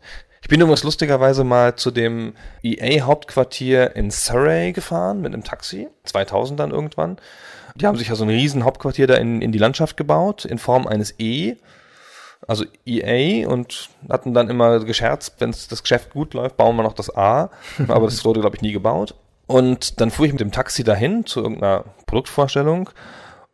Ich 0.41 0.47
bin 0.47 0.61
übrigens 0.61 0.83
lustigerweise 0.83 1.43
mal 1.43 1.75
zu 1.75 1.91
dem 1.91 2.33
EA-Hauptquartier 2.63 3.95
in 3.97 4.11
Surrey 4.11 4.71
gefahren 4.71 5.19
mit 5.19 5.33
einem 5.33 5.43
Taxi, 5.43 5.89
2000 6.05 6.59
dann 6.59 6.71
irgendwann. 6.71 7.17
Die 7.77 7.85
haben 7.85 7.97
sich 7.97 8.09
ja 8.09 8.15
so 8.15 8.23
ein 8.23 8.29
riesen 8.29 8.63
Hauptquartier 8.63 9.07
da 9.07 9.15
in, 9.15 9.41
in 9.41 9.51
die 9.51 9.59
Landschaft 9.59 9.97
gebaut, 9.97 10.45
in 10.45 10.57
Form 10.57 10.87
eines 10.87 11.15
E, 11.19 11.55
also 12.47 12.65
EA, 12.85 13.47
und 13.47 13.89
hatten 14.09 14.33
dann 14.33 14.49
immer 14.49 14.79
gescherzt, 14.79 15.35
wenn 15.39 15.51
das 15.51 15.81
Geschäft 15.81 16.11
gut 16.11 16.33
läuft, 16.33 16.57
bauen 16.57 16.75
wir 16.75 16.83
noch 16.83 16.93
das 16.93 17.15
A. 17.15 17.49
Aber 17.87 18.05
das 18.05 18.25
wurde, 18.25 18.41
glaube 18.41 18.55
ich, 18.55 18.61
nie 18.61 18.71
gebaut. 18.71 19.15
Und 19.47 20.01
dann 20.01 20.11
fuhr 20.11 20.25
ich 20.25 20.33
mit 20.33 20.41
dem 20.41 20.51
Taxi 20.51 20.83
dahin 20.83 21.25
zu 21.25 21.41
irgendeiner 21.41 21.85
Produktvorstellung. 22.05 22.89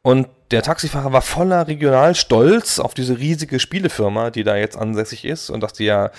Und 0.05 0.27
der 0.51 0.61
Taxifahrer 0.61 1.13
war 1.13 1.21
voller 1.21 1.65
Regionalstolz 1.67 2.79
auf 2.79 2.93
diese 2.93 3.17
riesige 3.17 3.57
Spielefirma, 3.57 4.31
die 4.31 4.43
da 4.43 4.57
jetzt 4.57 4.77
ansässig 4.77 5.23
ist 5.23 5.49
und 5.49 5.61
dass 5.61 5.71
die 5.71 5.85
ja 5.85 6.11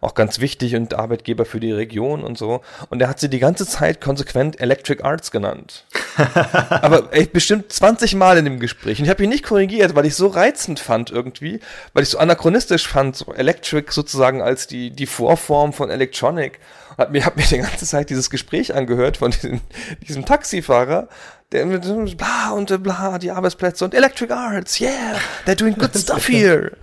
auch 0.00 0.14
ganz 0.14 0.40
wichtig 0.40 0.74
und 0.74 0.94
Arbeitgeber 0.94 1.44
für 1.44 1.60
die 1.60 1.70
Region 1.70 2.24
und 2.24 2.36
so. 2.36 2.62
Und 2.90 3.00
er 3.00 3.08
hat 3.08 3.20
sie 3.20 3.30
die 3.30 3.38
ganze 3.38 3.64
Zeit 3.64 4.00
konsequent 4.00 4.60
Electric 4.60 5.04
Arts 5.04 5.30
genannt. 5.30 5.84
Aber 6.70 7.12
echt 7.14 7.32
bestimmt 7.32 7.72
20 7.72 8.16
Mal 8.16 8.38
in 8.38 8.44
dem 8.44 8.58
Gespräch. 8.58 8.98
Und 8.98 9.04
ich 9.04 9.10
habe 9.10 9.22
ihn 9.22 9.30
nicht 9.30 9.44
korrigiert, 9.44 9.94
weil 9.94 10.06
ich 10.06 10.16
so 10.16 10.26
reizend 10.26 10.80
fand 10.80 11.12
irgendwie, 11.12 11.60
weil 11.92 12.02
ich 12.02 12.08
so 12.08 12.18
anachronistisch 12.18 12.88
fand, 12.88 13.14
so 13.14 13.32
Electric 13.32 13.92
sozusagen 13.92 14.42
als 14.42 14.66
die, 14.66 14.90
die 14.90 15.06
Vorform 15.06 15.72
von 15.72 15.90
Electronic. 15.90 16.58
Hab 16.98 17.12
mir, 17.12 17.24
hab 17.24 17.36
mir 17.36 17.44
die 17.44 17.58
ganze 17.58 17.86
Zeit 17.86 18.10
dieses 18.10 18.28
Gespräch 18.28 18.74
angehört 18.74 19.18
von 19.18 19.30
diesem, 19.30 19.60
diesem 20.08 20.24
Taxifahrer, 20.24 21.08
der 21.52 21.64
mit 21.64 21.82
bla 22.16 22.50
und 22.50 22.82
bla, 22.82 23.18
die 23.18 23.30
Arbeitsplätze 23.30 23.84
und 23.84 23.94
Electric 23.94 24.32
Arts, 24.32 24.80
yeah, 24.80 25.16
they're 25.46 25.54
doing 25.54 25.74
good 25.74 25.96
stuff 25.96 26.28
here. 26.28 26.76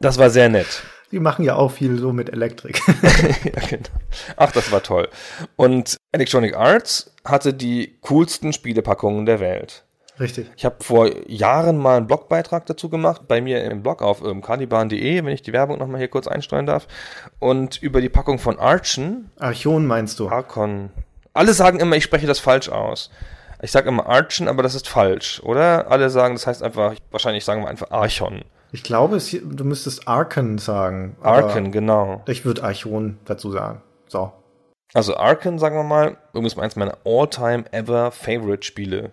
Das 0.00 0.16
war 0.16 0.30
sehr 0.30 0.48
nett. 0.48 0.82
Die 1.10 1.20
machen 1.20 1.44
ja 1.44 1.56
auch 1.56 1.70
viel 1.70 1.98
so 1.98 2.14
mit 2.14 2.30
Elektrik. 2.30 2.80
ja, 3.44 3.66
genau. 3.68 3.90
Ach, 4.36 4.50
das 4.50 4.72
war 4.72 4.82
toll. 4.82 5.08
Und 5.56 5.98
Electronic 6.10 6.56
Arts 6.56 7.14
hatte 7.26 7.52
die 7.52 7.98
coolsten 8.00 8.54
Spielepackungen 8.54 9.26
der 9.26 9.38
Welt. 9.38 9.84
Richtig. 10.22 10.48
Ich 10.56 10.64
habe 10.64 10.76
vor 10.78 11.10
Jahren 11.28 11.78
mal 11.78 11.96
einen 11.96 12.06
Blogbeitrag 12.06 12.64
dazu 12.66 12.88
gemacht, 12.88 13.22
bei 13.26 13.40
mir 13.40 13.64
im 13.64 13.82
Blog 13.82 14.02
auf 14.02 14.22
ähm, 14.24 14.40
caniban.de, 14.40 15.24
wenn 15.24 15.32
ich 15.32 15.42
die 15.42 15.52
Werbung 15.52 15.78
nochmal 15.78 15.98
hier 15.98 16.06
kurz 16.06 16.28
einstreuen 16.28 16.64
darf. 16.64 16.86
Und 17.40 17.82
über 17.82 18.00
die 18.00 18.08
Packung 18.08 18.38
von 18.38 18.56
Archon. 18.56 19.30
Archon 19.40 19.84
meinst 19.84 20.20
du? 20.20 20.28
Archon. 20.28 20.90
Alle 21.34 21.52
sagen 21.54 21.80
immer, 21.80 21.96
ich 21.96 22.04
spreche 22.04 22.28
das 22.28 22.38
falsch 22.38 22.68
aus. 22.68 23.10
Ich 23.62 23.72
sage 23.72 23.88
immer 23.88 24.06
Archon, 24.06 24.46
aber 24.46 24.62
das 24.62 24.76
ist 24.76 24.88
falsch, 24.88 25.42
oder? 25.42 25.90
Alle 25.90 26.08
sagen, 26.08 26.34
das 26.36 26.46
heißt 26.46 26.62
einfach, 26.62 26.94
wahrscheinlich 27.10 27.44
sagen 27.44 27.62
wir 27.62 27.68
einfach 27.68 27.90
Archon. 27.90 28.42
Ich 28.70 28.84
glaube, 28.84 29.16
es, 29.16 29.30
du 29.30 29.64
müsstest 29.64 30.06
Arken 30.06 30.58
sagen. 30.58 31.16
Arken, 31.20 31.72
genau. 31.72 32.22
Ich 32.28 32.44
würde 32.44 32.62
Archon 32.62 33.18
dazu 33.24 33.50
sagen. 33.50 33.82
So. 34.06 34.30
Also 34.94 35.16
Arken, 35.16 35.58
sagen 35.58 35.74
wir 35.74 35.82
mal, 35.82 36.16
übrigens 36.32 36.56
eins 36.56 36.76
meiner 36.76 36.98
all-time 37.04 37.64
ever 37.72 38.12
favorite 38.12 38.62
Spiele. 38.62 39.10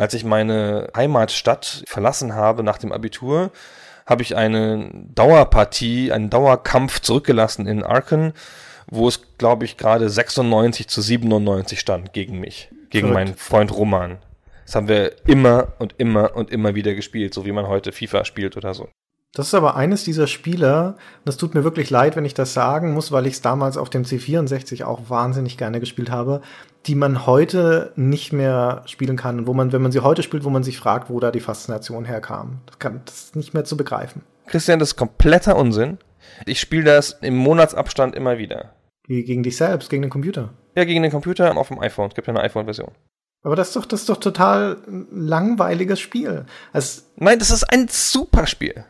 Als 0.00 0.14
ich 0.14 0.24
meine 0.24 0.88
Heimatstadt 0.96 1.84
verlassen 1.86 2.34
habe 2.34 2.62
nach 2.62 2.78
dem 2.78 2.90
Abitur, 2.90 3.50
habe 4.06 4.22
ich 4.22 4.34
eine 4.34 4.90
Dauerpartie, 4.94 6.10
einen 6.10 6.30
Dauerkampf 6.30 7.00
zurückgelassen 7.00 7.66
in 7.66 7.82
Arken, 7.82 8.32
wo 8.86 9.08
es, 9.08 9.36
glaube 9.36 9.66
ich, 9.66 9.76
gerade 9.76 10.08
96 10.08 10.88
zu 10.88 11.02
97 11.02 11.78
stand 11.78 12.14
gegen 12.14 12.40
mich, 12.40 12.70
gegen 12.88 13.08
Verrückt. 13.08 13.12
meinen 13.12 13.36
Freund 13.36 13.76
Roman. 13.76 14.16
Das 14.64 14.74
haben 14.74 14.88
wir 14.88 15.16
immer 15.26 15.74
und 15.78 15.94
immer 15.98 16.34
und 16.34 16.50
immer 16.50 16.74
wieder 16.74 16.94
gespielt, 16.94 17.34
so 17.34 17.44
wie 17.44 17.52
man 17.52 17.68
heute 17.68 17.92
FIFA 17.92 18.24
spielt 18.24 18.56
oder 18.56 18.72
so. 18.72 18.88
Das 19.32 19.46
ist 19.46 19.54
aber 19.54 19.76
eines 19.76 20.02
dieser 20.02 20.26
Spiele, 20.26 20.96
das 21.24 21.36
tut 21.36 21.54
mir 21.54 21.62
wirklich 21.62 21.88
leid, 21.88 22.16
wenn 22.16 22.24
ich 22.24 22.34
das 22.34 22.52
sagen 22.52 22.92
muss, 22.92 23.12
weil 23.12 23.26
ich 23.26 23.34
es 23.34 23.42
damals 23.42 23.76
auf 23.76 23.88
dem 23.88 24.02
C64 24.02 24.82
auch 24.84 25.08
wahnsinnig 25.08 25.56
gerne 25.56 25.78
gespielt 25.78 26.10
habe, 26.10 26.40
die 26.86 26.96
man 26.96 27.26
heute 27.26 27.92
nicht 27.94 28.32
mehr 28.32 28.82
spielen 28.86 29.16
kann. 29.16 29.46
wo 29.46 29.54
man, 29.54 29.72
wenn 29.72 29.82
man 29.82 29.92
sie 29.92 30.00
heute 30.00 30.24
spielt, 30.24 30.42
wo 30.42 30.50
man 30.50 30.64
sich 30.64 30.78
fragt, 30.78 31.10
wo 31.10 31.20
da 31.20 31.30
die 31.30 31.40
Faszination 31.40 32.04
herkam. 32.04 32.60
Das, 32.66 32.78
kann, 32.80 33.02
das 33.04 33.14
ist 33.24 33.36
nicht 33.36 33.54
mehr 33.54 33.64
zu 33.64 33.76
begreifen. 33.76 34.22
Christian, 34.46 34.80
das 34.80 34.90
ist 34.90 34.96
kompletter 34.96 35.56
Unsinn. 35.56 35.98
Ich 36.44 36.58
spiele 36.58 36.84
das 36.84 37.18
im 37.20 37.36
Monatsabstand 37.36 38.16
immer 38.16 38.38
wieder. 38.38 38.74
Wie 39.06 39.22
gegen 39.22 39.44
dich 39.44 39.56
selbst, 39.56 39.90
gegen 39.90 40.02
den 40.02 40.10
Computer? 40.10 40.50
Ja, 40.74 40.84
gegen 40.84 41.02
den 41.02 41.12
Computer 41.12 41.56
auf 41.56 41.68
dem 41.68 41.78
iPhone. 41.78 42.08
Es 42.08 42.14
gibt 42.14 42.26
ja 42.26 42.34
eine 42.34 42.42
iPhone-Version. 42.42 42.90
Aber 43.42 43.56
das 43.56 43.68
ist 43.68 43.76
doch, 43.76 43.86
das 43.86 44.00
ist 44.00 44.08
doch 44.08 44.18
total 44.18 44.78
langweiliges 45.10 46.00
Spiel. 46.00 46.44
Also, 46.72 47.02
Nein, 47.16 47.38
das 47.38 47.50
ist 47.50 47.64
ein 47.64 47.88
super 47.88 48.46
Spiel. 48.46 48.84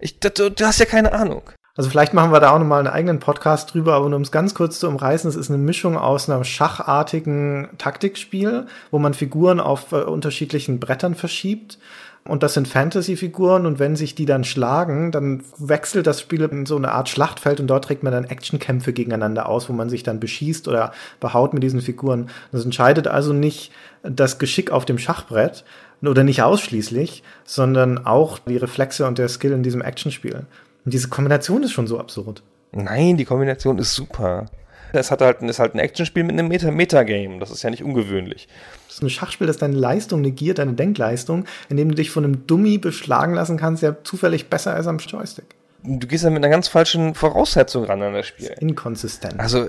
Ich, 0.00 0.18
du, 0.18 0.30
du 0.30 0.64
hast 0.64 0.80
ja 0.80 0.86
keine 0.86 1.12
Ahnung. 1.12 1.42
Also 1.76 1.88
vielleicht 1.88 2.14
machen 2.14 2.32
wir 2.32 2.40
da 2.40 2.50
auch 2.50 2.58
nochmal 2.58 2.80
einen 2.80 2.92
eigenen 2.92 3.20
Podcast 3.20 3.72
drüber, 3.72 3.94
aber 3.94 4.08
nur 4.08 4.16
um 4.16 4.22
es 4.22 4.32
ganz 4.32 4.54
kurz 4.54 4.80
zu 4.80 4.88
umreißen, 4.88 5.30
es 5.30 5.36
ist 5.36 5.50
eine 5.50 5.58
Mischung 5.58 5.96
aus 5.96 6.28
einem 6.28 6.44
schachartigen 6.44 7.68
Taktikspiel, 7.78 8.66
wo 8.90 8.98
man 8.98 9.14
Figuren 9.14 9.60
auf 9.60 9.92
äh, 9.92 9.96
unterschiedlichen 9.96 10.80
Brettern 10.80 11.14
verschiebt 11.14 11.78
und 12.24 12.42
das 12.42 12.54
sind 12.54 12.68
Fantasy-Figuren 12.68 13.64
und 13.64 13.78
wenn 13.78 13.96
sich 13.96 14.14
die 14.14 14.26
dann 14.26 14.44
schlagen, 14.44 15.10
dann 15.10 15.42
wechselt 15.56 16.06
das 16.06 16.20
Spiel 16.20 16.42
in 16.42 16.66
so 16.66 16.76
eine 16.76 16.92
Art 16.92 17.08
Schlachtfeld 17.08 17.60
und 17.60 17.66
dort 17.66 17.84
trägt 17.84 18.02
man 18.02 18.12
dann 18.12 18.24
Actionkämpfe 18.24 18.92
gegeneinander 18.92 19.48
aus, 19.48 19.68
wo 19.68 19.72
man 19.72 19.88
sich 19.88 20.02
dann 20.02 20.20
beschießt 20.20 20.68
oder 20.68 20.92
behaut 21.18 21.54
mit 21.54 21.62
diesen 21.62 21.80
Figuren. 21.80 22.28
Das 22.52 22.64
entscheidet 22.64 23.08
also 23.08 23.32
nicht 23.32 23.72
das 24.02 24.38
Geschick 24.38 24.70
auf 24.70 24.84
dem 24.84 24.98
Schachbrett, 24.98 25.64
oder 26.08 26.24
nicht 26.24 26.42
ausschließlich, 26.42 27.22
sondern 27.44 28.06
auch 28.06 28.38
die 28.38 28.56
Reflexe 28.56 29.06
und 29.06 29.18
der 29.18 29.28
Skill 29.28 29.52
in 29.52 29.62
diesem 29.62 29.82
Actionspiel. 29.82 30.46
Und 30.84 30.94
diese 30.94 31.08
Kombination 31.08 31.62
ist 31.62 31.72
schon 31.72 31.86
so 31.86 31.98
absurd. 31.98 32.42
Nein, 32.72 33.16
die 33.16 33.24
Kombination 33.24 33.78
ist 33.78 33.94
super. 33.94 34.46
Es 34.92 35.10
hat 35.10 35.20
halt, 35.20 35.42
ist 35.42 35.58
halt 35.58 35.74
ein 35.74 35.78
Actionspiel 35.78 36.24
mit 36.24 36.32
einem 36.32 36.48
Meta 36.48 36.70
Metagame. 36.70 37.38
Das 37.38 37.50
ist 37.50 37.62
ja 37.62 37.70
nicht 37.70 37.84
ungewöhnlich. 37.84 38.48
Das 38.86 38.96
ist 38.96 39.02
ein 39.02 39.10
Schachspiel, 39.10 39.46
das 39.46 39.58
deine 39.58 39.76
Leistung 39.76 40.20
negiert, 40.20 40.58
deine 40.58 40.72
Denkleistung, 40.72 41.44
indem 41.68 41.90
du 41.90 41.94
dich 41.94 42.10
von 42.10 42.24
einem 42.24 42.46
Dummy 42.46 42.78
beschlagen 42.78 43.34
lassen 43.34 43.56
kannst, 43.56 43.82
der 43.82 44.02
zufällig 44.02 44.50
besser 44.50 44.76
ist 44.76 44.86
am 44.86 44.98
Joystick. 44.98 45.54
Du 45.82 46.06
gehst 46.06 46.24
ja 46.24 46.30
mit 46.30 46.38
einer 46.38 46.50
ganz 46.50 46.68
falschen 46.68 47.14
Voraussetzung 47.14 47.84
ran 47.84 48.02
an 48.02 48.14
das 48.14 48.26
Spiel. 48.26 48.48
Das 48.48 48.58
inkonsistent. 48.58 49.38
Also, 49.38 49.66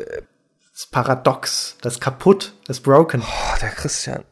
das 0.74 0.88
Paradox, 0.88 1.78
das 1.82 2.00
kaputt, 2.00 2.54
das 2.66 2.80
broken. 2.80 3.22
Oh, 3.22 3.58
der 3.62 3.70
Christian. 3.70 4.24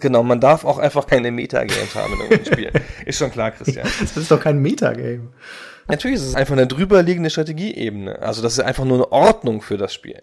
Genau, 0.00 0.22
man 0.22 0.40
darf 0.40 0.64
auch 0.64 0.78
einfach 0.78 1.06
keine 1.06 1.30
Metagames 1.30 1.94
haben 1.94 2.14
in 2.14 2.32
einem 2.32 2.44
Spiel. 2.44 2.72
Ist 3.06 3.18
schon 3.18 3.30
klar, 3.30 3.52
Christian. 3.52 3.86
Das 4.00 4.16
ist 4.16 4.30
doch 4.30 4.40
kein 4.40 4.58
Metagame. 4.58 5.28
Natürlich 5.86 6.16
ist 6.16 6.26
es 6.26 6.34
einfach 6.34 6.54
eine 6.54 6.66
drüberliegende 6.66 7.28
Strategieebene. 7.28 8.20
Also 8.20 8.42
das 8.42 8.54
ist 8.54 8.60
einfach 8.60 8.84
nur 8.84 8.96
eine 8.96 9.12
Ordnung 9.12 9.60
für 9.60 9.76
das 9.76 9.92
Spiel. 9.92 10.22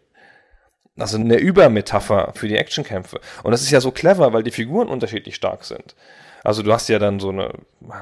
Also 0.97 1.17
eine 1.17 1.37
Übermetapher 1.37 2.31
für 2.35 2.47
die 2.47 2.57
Actionkämpfe. 2.57 3.21
Und 3.43 3.51
das 3.51 3.61
ist 3.61 3.69
ja 3.69 3.79
so 3.79 3.91
clever, 3.91 4.33
weil 4.33 4.41
die 4.41 4.51
Figuren 4.51 4.87
unterschiedlich 4.87 5.35
stark 5.35 5.63
sind. 5.63 5.95
Also 6.43 6.63
du 6.63 6.73
hast 6.73 6.89
ja 6.89 6.97
dann 6.97 7.19
so 7.19 7.29
eine, 7.29 7.51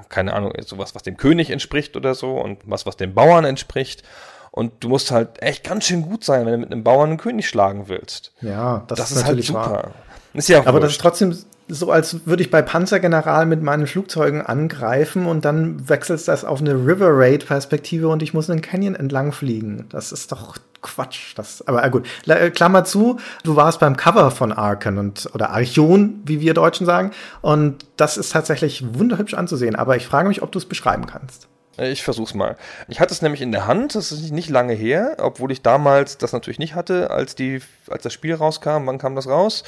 keine 0.08 0.34
Ahnung, 0.34 0.54
sowas, 0.66 0.96
was 0.96 1.04
dem 1.04 1.18
König 1.18 1.50
entspricht 1.50 1.98
oder 1.98 2.16
so 2.16 2.40
und 2.40 2.60
was, 2.64 2.86
was 2.86 2.96
dem 2.96 3.14
Bauern 3.14 3.44
entspricht. 3.44 4.04
Und 4.52 4.84
du 4.84 4.90
musst 4.90 5.12
halt 5.12 5.42
echt 5.42 5.64
ganz 5.66 5.86
schön 5.86 6.02
gut 6.02 6.24
sein, 6.24 6.46
wenn 6.46 6.54
du 6.54 6.58
mit 6.60 6.72
einem 6.72 6.84
Bauern 6.84 7.10
einen 7.10 7.20
König 7.20 7.48
schlagen 7.48 7.90
willst. 7.90 8.32
Ja, 8.42 8.86
das, 8.88 9.00
das 9.00 9.12
ist, 9.12 9.18
ist 9.18 9.26
halt 9.26 9.44
super. 9.44 9.60
Wahr. 9.60 9.92
Ist 10.34 10.50
ja 10.50 10.60
Aber 10.60 10.74
wurscht. 10.74 10.84
das 10.84 10.92
ist 10.94 11.02
trotzdem 11.02 11.36
so, 11.68 11.92
als 11.92 12.26
würde 12.26 12.42
ich 12.42 12.50
bei 12.50 12.62
Panzergeneral 12.62 13.46
mit 13.46 13.62
meinen 13.62 13.88
Flugzeugen 13.88 14.42
angreifen 14.42 15.26
und 15.26 15.46
dann 15.46 15.88
wechselst 15.88 16.28
das 16.28 16.44
auf 16.44 16.62
eine 16.62 16.74
River 16.74 17.10
Raid 17.12 17.46
Perspektive 17.46 18.08
und 18.08 18.24
ich 18.24 18.34
muss 18.34 18.50
einen 18.50 18.62
Canyon 18.62 18.96
entlang 18.96 19.32
fliegen. 19.32 19.86
Das 19.90 20.12
ist 20.12 20.32
doch 20.32 20.58
Quatsch. 20.82 21.34
Das, 21.36 21.68
aber 21.68 21.84
äh, 21.84 21.90
gut, 21.90 22.08
äh, 22.26 22.50
Klammer 22.50 22.86
zu, 22.86 23.20
du 23.44 23.56
warst 23.56 23.80
beim 23.80 23.98
Cover 23.98 24.32
von 24.32 24.52
Arken 24.52 24.98
und 24.98 25.30
oder 25.34 25.52
Archon, 25.52 26.22
wie 26.26 26.40
wir 26.40 26.54
Deutschen 26.54 26.86
sagen. 26.86 27.12
Und 27.42 27.86
das 27.98 28.18
ist 28.18 28.32
tatsächlich 28.32 28.84
wunderhübsch 28.94 29.34
anzusehen. 29.34 29.76
Aber 29.76 29.96
ich 29.96 30.08
frage 30.08 30.28
mich, 30.28 30.42
ob 30.42 30.52
du 30.52 30.60
es 30.60 30.66
beschreiben 30.66 31.06
kannst. 31.06 31.48
Ich 31.82 32.04
versuch's 32.04 32.34
mal. 32.34 32.58
Ich 32.88 33.00
hatte 33.00 33.14
es 33.14 33.22
nämlich 33.22 33.42
in 33.42 33.52
der 33.52 33.68
Hand, 33.68 33.96
das 33.96 34.12
ist 34.12 34.32
nicht 34.32 34.50
lange 34.50 34.74
her, 34.74 35.18
obwohl 35.20 35.52
ich 35.52 35.62
damals 35.62 36.18
das 36.18 36.34
natürlich 36.34 36.60
nicht 36.60 36.76
hatte, 36.76 37.12
als 37.12 37.36
die, 37.36 37.62
als 37.90 38.04
das 38.04 38.14
Spiel 38.14 38.36
rauskam. 38.36 38.86
Wann 38.86 38.98
kam 38.98 39.16
das 39.16 39.28
raus? 39.28 39.64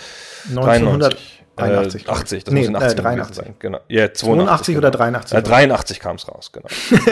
1983. 0.49 2.07
Äh, 2.07 2.09
80, 2.09 2.43
das 2.43 2.53
nee, 2.53 2.59
muss 2.61 2.69
in 2.69 2.75
80 2.75 2.91
äh, 2.91 3.01
83. 3.01 3.35
sein. 3.35 3.55
Genau. 3.59 3.79
Ja, 3.87 4.13
82, 4.13 4.75
82 4.75 4.77
oder 4.77 4.91
83? 4.91 5.37
Äh, 5.37 5.41
83 5.41 5.99
kam 5.99 6.15
es 6.15 6.27
raus, 6.27 6.51
genau. 6.51 6.67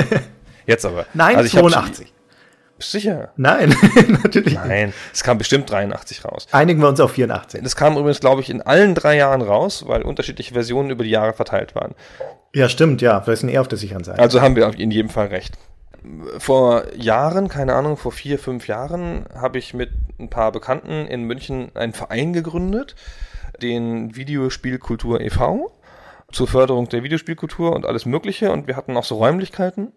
Jetzt 0.65 0.85
aber. 0.85 1.05
Nein, 1.13 1.35
also 1.35 1.49
82. 1.59 2.13
Sicher? 2.81 3.33
Nein, 3.35 3.75
natürlich. 4.23 4.53
Nein, 4.53 4.93
es 5.13 5.23
kam 5.23 5.37
bestimmt 5.37 5.69
83 5.69 6.23
raus. 6.23 6.47
Einigen 6.51 6.81
wir 6.81 6.87
uns 6.87 6.99
auf 6.99 7.11
84. 7.11 7.61
Das 7.61 7.75
kam 7.75 7.97
übrigens, 7.97 8.19
glaube 8.19 8.41
ich, 8.41 8.49
in 8.49 8.61
allen 8.61 8.95
drei 8.95 9.17
Jahren 9.17 9.41
raus, 9.41 9.83
weil 9.87 10.01
unterschiedliche 10.01 10.53
Versionen 10.53 10.89
über 10.89 11.03
die 11.03 11.09
Jahre 11.09 11.33
verteilt 11.33 11.75
waren. 11.75 11.93
Ja, 12.53 12.69
stimmt, 12.69 13.01
ja. 13.01 13.25
Wir 13.25 13.35
sind 13.35 13.49
eher 13.49 13.61
auf 13.61 13.67
der 13.67 13.77
sicheren 13.77 14.03
Seite. 14.03 14.19
Also 14.19 14.41
haben 14.41 14.55
wir 14.55 14.67
in 14.77 14.91
jedem 14.91 15.09
Fall 15.09 15.27
recht. 15.27 15.57
Vor 16.37 16.83
Jahren, 16.95 17.49
keine 17.49 17.75
Ahnung, 17.75 17.97
vor 17.97 18.11
vier, 18.11 18.39
fünf 18.39 18.67
Jahren, 18.67 19.25
habe 19.33 19.57
ich 19.57 19.73
mit 19.73 19.91
ein 20.17 20.29
paar 20.29 20.51
Bekannten 20.51 21.07
in 21.07 21.23
München 21.23 21.71
einen 21.75 21.93
Verein 21.93 22.33
gegründet, 22.33 22.95
den 23.61 24.15
Videospielkultur 24.15 25.21
e.V., 25.21 25.75
zur 26.31 26.47
Förderung 26.47 26.87
der 26.89 27.03
Videospielkultur 27.03 27.75
und 27.75 27.85
alles 27.85 28.05
Mögliche. 28.05 28.51
Und 28.51 28.67
wir 28.67 28.75
hatten 28.75 28.95
auch 28.95 29.03
so 29.03 29.15
Räumlichkeiten 29.15 29.91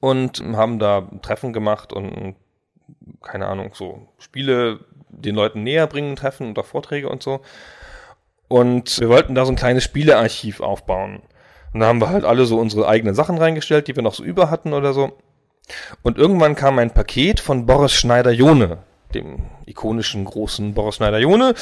und 0.00 0.42
haben 0.54 0.78
da 0.78 1.08
Treffen 1.22 1.52
gemacht 1.52 1.92
und 1.92 2.36
keine 3.22 3.46
Ahnung, 3.46 3.72
so 3.74 4.08
Spiele 4.18 4.80
den 5.10 5.34
Leuten 5.34 5.62
näher 5.62 5.86
bringen, 5.86 6.16
Treffen 6.16 6.48
und 6.48 6.58
auch 6.58 6.66
Vorträge 6.66 7.08
und 7.08 7.22
so. 7.22 7.40
Und 8.48 8.98
wir 8.98 9.08
wollten 9.08 9.34
da 9.34 9.44
so 9.44 9.52
ein 9.52 9.56
kleines 9.56 9.84
Spielearchiv 9.84 10.60
aufbauen. 10.60 11.22
Und 11.72 11.80
da 11.80 11.86
haben 11.86 12.00
wir 12.00 12.10
halt 12.10 12.24
alle 12.24 12.46
so 12.46 12.58
unsere 12.58 12.88
eigenen 12.88 13.14
Sachen 13.14 13.38
reingestellt, 13.38 13.88
die 13.88 13.96
wir 13.96 14.02
noch 14.02 14.14
so 14.14 14.24
über 14.24 14.50
hatten 14.50 14.72
oder 14.72 14.92
so. 14.92 15.12
Und 16.02 16.18
irgendwann 16.18 16.54
kam 16.54 16.78
ein 16.78 16.92
Paket 16.92 17.40
von 17.40 17.66
Boris 17.66 17.92
Schneider-Jone, 17.92 18.78
dem 19.14 19.46
ikonischen 19.66 20.24
großen 20.24 20.74
Boris 20.74 20.96
Schneider-Jone 20.96 21.54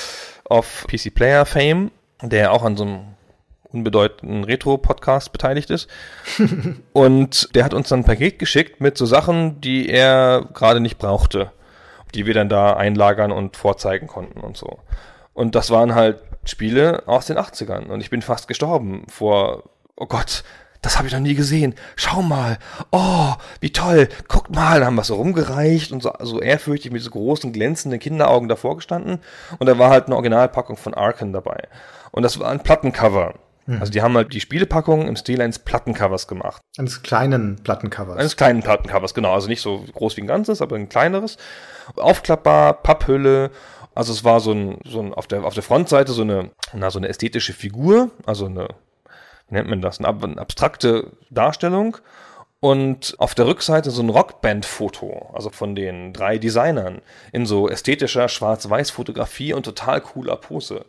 auf 0.45 0.87
PC 0.89 1.15
Player 1.15 1.45
Fame, 1.45 1.91
der 2.23 2.53
auch 2.53 2.63
an 2.63 2.77
so 2.77 2.85
einem 2.85 3.01
unbedeutenden 3.73 4.45
Retro-Podcast 4.45 5.33
beteiligt 5.33 5.71
ist. 5.71 5.89
und 6.93 7.55
der 7.55 7.65
hat 7.65 7.75
uns 7.75 7.89
dann 7.89 8.01
ein 8.01 8.05
Paket 8.05 8.39
geschickt 8.39 8.81
mit 8.81 8.97
so 8.97 9.07
Sachen, 9.07 9.61
die 9.61 9.89
er 9.89 10.47
gerade 10.55 10.81
nicht 10.81 10.99
brauchte, 10.99 11.53
die 12.15 12.27
wir 12.27 12.35
dann 12.35 12.49
da 12.49 12.75
einlagern 12.75 13.33
und 13.33 13.57
vorzeigen 13.57 14.07
konnten 14.07 14.41
und 14.41 14.57
so. 14.57 14.79
Und 15.35 15.55
das 15.55 15.71
waren 15.71 15.95
halt 15.95 16.23
Spiele 16.45 17.03
aus 17.07 17.27
den 17.27 17.37
80ern. 17.37 17.87
Und 17.87 18.01
ich 18.01 18.11
bin 18.11 18.23
fast 18.23 18.49
gestorben 18.49 19.05
vor, 19.09 19.65
oh 19.97 20.07
Gott, 20.07 20.45
das 20.83 20.99
habe 20.99 21.09
ich 21.09 21.13
noch 21.13 21.21
nie 21.21 21.35
gesehen. 21.35 21.75
Schau 21.97 22.23
mal. 22.23 22.59
Oh, 22.93 23.33
wie 23.61 23.73
toll. 23.73 24.09
Guckt 24.29 24.55
mal. 24.55 24.79
Dann 24.79 24.87
haben 24.87 24.95
wir 24.95 25.05
so 25.05 25.17
rumgereicht 25.17 25.91
und 25.91 26.03
so, 26.03 26.13
so 26.21 26.41
ehrfürchtig 26.41 26.93
mit 26.93 27.03
so 27.03 27.11
großen, 27.11 27.53
glänzenden 27.53 27.99
Kinderaugen 27.99 28.49
davor 28.49 28.77
gestanden. 28.77 29.19
Und 29.59 29.67
da 29.67 29.79
war 29.79 29.91
halt 29.91 30.07
eine 30.07 30.15
Originalpackung 30.15 30.77
von 30.77 30.95
Arken 30.95 31.33
dabei. 31.33 31.69
Und 32.13 32.23
das 32.23 32.39
war 32.39 32.51
ein 32.51 32.63
Plattencover. 32.63 33.35
Mhm. 33.67 33.81
Also 33.81 33.93
die 33.93 34.03
haben 34.03 34.15
halt 34.15 34.33
die 34.33 34.41
Spielepackung 34.41 35.09
im 35.09 35.17
Stil 35.17 35.43
eines 35.43 35.59
Plattencovers 35.59 36.29
gemacht. 36.29 36.63
Eines 36.79 37.03
kleinen 37.03 37.57
Plattencovers. 37.57 38.17
Eines 38.17 38.37
kleinen 38.37 38.63
Plattencovers, 38.63 39.13
genau. 39.13 39.35
Also 39.35 39.49
nicht 39.49 39.63
so 39.63 39.85
groß 39.93 40.17
wie 40.17 40.21
ein 40.21 40.27
ganzes, 40.27 40.63
aber 40.63 40.77
ein 40.77 40.89
kleineres. 40.89 41.37
Aufklappbar, 41.97 42.75
Papphülle. 42.75 43.51
Also 43.95 44.13
es 44.13 44.25
war 44.25 44.41
so 44.41 44.53
ein, 44.53 44.79
so 44.85 45.01
ein 45.01 45.15
auf 45.15 45.27
der, 45.27 45.45
auf 45.45 45.55
der 45.55 45.63
Frontseite 45.63 46.13
so 46.13 46.23
eine, 46.23 46.51
na, 46.75 46.91
so 46.91 46.99
eine 46.99 47.09
ästhetische 47.09 47.55
Figur, 47.55 48.11
also 48.27 48.47
eine, 48.47 48.69
wie 49.49 49.55
nennt 49.55 49.69
man 49.69 49.81
das, 49.81 49.99
eine, 49.99 50.09
eine 50.09 50.39
abstrakte 50.39 51.13
Darstellung. 51.31 51.99
Und 52.59 53.15
auf 53.19 53.35
der 53.35 53.47
Rückseite 53.47 53.91
so 53.91 54.03
ein 54.03 54.09
Rockband-Foto, 54.09 55.31
also 55.35 55.51
von 55.51 55.75
den 55.75 56.13
drei 56.13 56.39
Designern, 56.39 57.03
in 57.31 57.47
so 57.47 57.69
ästhetischer 57.69 58.29
Schwarz-Weiß-Fotografie 58.29 59.53
und 59.53 59.65
total 59.65 60.01
cooler 60.01 60.37
Pose. 60.37 60.87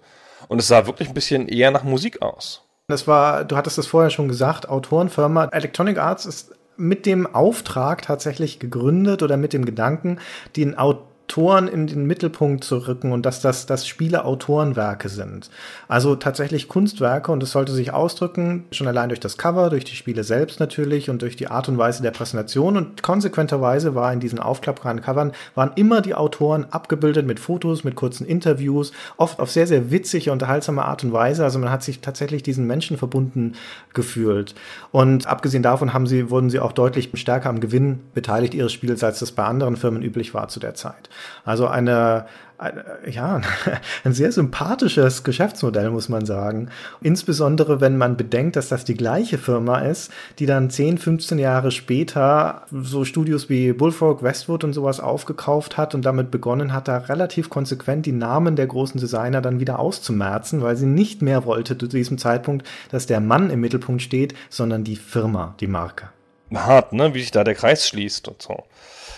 Und 0.47 0.59
es 0.59 0.67
sah 0.67 0.87
wirklich 0.87 1.09
ein 1.09 1.13
bisschen 1.13 1.47
eher 1.47 1.71
nach 1.71 1.83
Musik 1.83 2.21
aus. 2.21 2.63
Das 2.87 3.05
war, 3.05 3.43
du 3.43 3.57
hattest 3.57 3.77
es 3.77 3.87
vorher 3.87 4.09
schon 4.09 4.29
gesagt, 4.29 4.69
Autorenfirma 4.69 5.45
Electronic 5.51 5.97
Arts 5.97 6.25
ist 6.25 6.55
mit 6.77 7.05
dem 7.05 7.27
Auftrag 7.27 8.03
tatsächlich 8.03 8.59
gegründet 8.59 9.21
oder 9.21 9.35
mit 9.35 9.51
dem 9.51 9.65
Gedanken, 9.65 10.19
den 10.55 10.77
Autoren 10.77 11.06
Autoren 11.29 11.67
in 11.67 11.87
den 11.87 12.05
Mittelpunkt 12.05 12.63
zu 12.63 12.87
rücken 12.87 13.11
und 13.11 13.25
dass 13.25 13.41
das, 13.41 13.65
das 13.65 13.85
Spiele 13.85 14.23
Autorenwerke 14.23 15.09
sind. 15.09 15.49
Also 15.89 16.15
tatsächlich 16.15 16.69
Kunstwerke 16.69 17.33
und 17.33 17.43
es 17.43 17.51
sollte 17.51 17.73
sich 17.73 17.93
ausdrücken, 17.93 18.63
schon 18.71 18.87
allein 18.87 19.09
durch 19.09 19.19
das 19.19 19.37
Cover, 19.37 19.69
durch 19.69 19.83
die 19.83 19.95
Spiele 19.95 20.23
selbst 20.23 20.61
natürlich 20.61 21.09
und 21.09 21.21
durch 21.21 21.35
die 21.35 21.49
Art 21.49 21.67
und 21.67 21.77
Weise 21.77 22.01
der 22.01 22.11
Präsentation 22.11 22.77
und 22.77 23.03
konsequenterweise 23.03 23.93
war 23.93 24.13
in 24.13 24.21
diesen 24.21 24.39
aufklappbaren 24.39 25.01
Covern 25.01 25.33
waren 25.53 25.71
immer 25.75 25.99
die 26.01 26.15
Autoren 26.15 26.65
abgebildet 26.71 27.27
mit 27.27 27.41
Fotos, 27.41 27.83
mit 27.83 27.95
kurzen 27.95 28.25
Interviews, 28.25 28.93
oft 29.17 29.39
auf 29.41 29.51
sehr, 29.51 29.67
sehr 29.67 29.91
witzige, 29.91 30.31
unterhaltsame 30.31 30.85
Art 30.85 31.03
und 31.03 31.11
Weise. 31.11 31.43
Also 31.43 31.59
man 31.59 31.69
hat 31.69 31.83
sich 31.83 31.99
tatsächlich 31.99 32.41
diesen 32.41 32.65
Menschen 32.65 32.97
verbunden 32.97 33.53
gefühlt. 33.93 34.55
Und 34.91 35.27
abgesehen 35.27 35.61
davon 35.61 35.93
haben 35.93 36.07
sie, 36.07 36.29
wurden 36.29 36.49
sie 36.49 36.61
auch 36.61 36.71
deutlich 36.71 37.09
stärker 37.15 37.49
am 37.49 37.59
Gewinn 37.59 37.99
beteiligt 38.13 38.53
ihres 38.53 38.71
Spiels, 38.71 39.03
als 39.03 39.19
das 39.19 39.33
bei 39.33 39.43
anderen 39.43 39.75
Firmen 39.75 40.01
üblich 40.01 40.33
war 40.33 40.47
zu 40.47 40.61
der 40.61 40.73
Zeit. 40.73 41.09
Also 41.45 41.67
eine, 41.67 42.25
eine, 42.57 42.83
ja, 43.07 43.41
ein 44.03 44.13
sehr 44.13 44.31
sympathisches 44.31 45.23
Geschäftsmodell, 45.23 45.89
muss 45.89 46.09
man 46.09 46.25
sagen. 46.25 46.69
Insbesondere, 47.01 47.81
wenn 47.81 47.97
man 47.97 48.17
bedenkt, 48.17 48.55
dass 48.55 48.69
das 48.69 48.83
die 48.83 48.95
gleiche 48.95 49.37
Firma 49.37 49.79
ist, 49.79 50.11
die 50.39 50.45
dann 50.45 50.69
10, 50.69 50.97
15 50.97 51.39
Jahre 51.39 51.71
später 51.71 52.63
so 52.71 53.05
Studios 53.05 53.49
wie 53.49 53.73
Bullfrog, 53.73 54.23
Westwood 54.23 54.63
und 54.63 54.73
sowas 54.73 54.99
aufgekauft 54.99 55.77
hat 55.77 55.93
und 55.93 56.03
damit 56.03 56.31
begonnen 56.31 56.73
hat, 56.73 56.87
da 56.87 56.97
relativ 56.97 57.49
konsequent 57.49 58.05
die 58.05 58.11
Namen 58.11 58.55
der 58.55 58.67
großen 58.67 58.99
Designer 58.99 59.41
dann 59.41 59.59
wieder 59.59 59.79
auszumerzen, 59.79 60.61
weil 60.61 60.75
sie 60.75 60.87
nicht 60.87 61.21
mehr 61.21 61.45
wollte 61.45 61.77
zu 61.77 61.87
diesem 61.87 62.17
Zeitpunkt, 62.17 62.67
dass 62.89 63.05
der 63.05 63.19
Mann 63.19 63.49
im 63.49 63.59
Mittelpunkt 63.59 64.01
steht, 64.01 64.33
sondern 64.49 64.83
die 64.83 64.95
Firma, 64.95 65.55
die 65.59 65.67
Marke. 65.67 66.09
hart, 66.53 66.93
ne, 66.93 67.13
wie 67.13 67.19
sich 67.19 67.31
da 67.31 67.43
der 67.43 67.55
Kreis 67.55 67.87
schließt 67.87 68.27
und 68.27 68.41
so. 68.41 68.63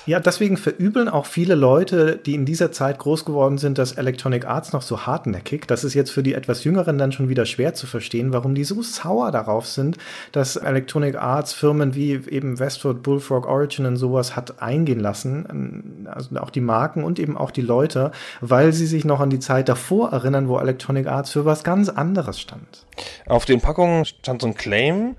Ja, 0.09 0.19
deswegen 0.19 0.57
verübeln 0.57 1.07
auch 1.07 1.27
viele 1.27 1.53
Leute, 1.53 2.17
die 2.17 2.33
in 2.33 2.43
dieser 2.43 2.71
Zeit 2.71 2.97
groß 2.97 3.25
geworden 3.25 3.59
sind, 3.59 3.77
das 3.77 3.91
Electronic 3.91 4.47
Arts 4.47 4.73
noch 4.73 4.81
so 4.81 5.05
hartnäckig. 5.05 5.67
Das 5.67 5.83
ist 5.83 5.93
jetzt 5.93 6.09
für 6.09 6.23
die 6.23 6.33
etwas 6.33 6.63
Jüngeren 6.63 6.97
dann 6.97 7.11
schon 7.11 7.29
wieder 7.29 7.45
schwer 7.45 7.75
zu 7.75 7.85
verstehen, 7.85 8.33
warum 8.33 8.55
die 8.55 8.63
so 8.63 8.81
sauer 8.81 9.29
darauf 9.29 9.67
sind, 9.67 9.99
dass 10.31 10.55
Electronic 10.55 11.15
Arts 11.15 11.53
Firmen 11.53 11.93
wie 11.93 12.13
eben 12.27 12.57
Westwood, 12.57 13.03
Bullfrog, 13.03 13.45
Origin 13.45 13.85
und 13.85 13.97
sowas 13.97 14.35
hat 14.35 14.63
eingehen 14.63 14.99
lassen. 14.99 16.07
Also 16.11 16.35
auch 16.37 16.49
die 16.49 16.61
Marken 16.61 17.03
und 17.03 17.19
eben 17.19 17.37
auch 17.37 17.51
die 17.51 17.61
Leute, 17.61 18.09
weil 18.41 18.73
sie 18.73 18.87
sich 18.87 19.05
noch 19.05 19.19
an 19.19 19.29
die 19.29 19.37
Zeit 19.37 19.69
davor 19.69 20.11
erinnern, 20.11 20.47
wo 20.47 20.57
Electronic 20.57 21.05
Arts 21.05 21.29
für 21.29 21.45
was 21.45 21.63
ganz 21.63 21.87
anderes 21.87 22.39
stand. 22.39 22.87
Auf 23.27 23.45
den 23.45 23.61
Packungen 23.61 24.05
stand 24.05 24.41
so 24.41 24.47
ein 24.47 24.55
Claim, 24.55 25.17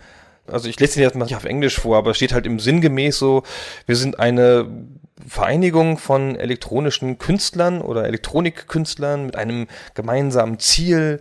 also 0.51 0.69
ich 0.69 0.79
lese 0.79 0.95
den 0.95 1.03
jetzt 1.03 1.15
mal 1.15 1.25
nicht 1.25 1.37
auf 1.37 1.45
Englisch 1.45 1.79
vor, 1.79 1.97
aber 1.99 2.11
es 2.11 2.17
steht 2.17 2.33
halt 2.33 2.47
im 2.47 2.59
Sinngemäß 2.59 3.19
so, 3.19 3.43
wir 3.87 3.97
sind 3.97 4.19
eine 4.19 4.67
Vereinigung 5.27 5.99
von 5.99 6.37
elektronischen 6.37 7.19
Künstlern 7.19 7.81
oder 7.81 8.05
Elektronikkünstlern 8.05 9.27
mit 9.27 9.37
einem 9.37 9.69
gemeinsamen 9.95 10.59
Ziel. 10.59 11.21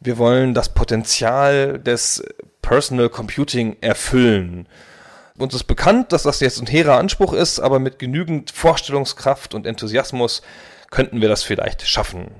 Wir 0.00 0.18
wollen 0.18 0.54
das 0.54 0.70
Potenzial 0.70 1.78
des 1.78 2.22
Personal 2.62 3.08
Computing 3.08 3.76
erfüllen. 3.80 4.68
Uns 5.38 5.54
ist 5.54 5.64
bekannt, 5.64 6.12
dass 6.12 6.24
das 6.24 6.40
jetzt 6.40 6.60
ein 6.60 6.66
hehrer 6.66 6.98
Anspruch 6.98 7.32
ist, 7.32 7.60
aber 7.60 7.78
mit 7.78 7.98
genügend 7.98 8.50
Vorstellungskraft 8.50 9.54
und 9.54 9.66
Enthusiasmus 9.66 10.42
könnten 10.90 11.20
wir 11.20 11.28
das 11.28 11.42
vielleicht 11.42 11.86
schaffen. 11.86 12.30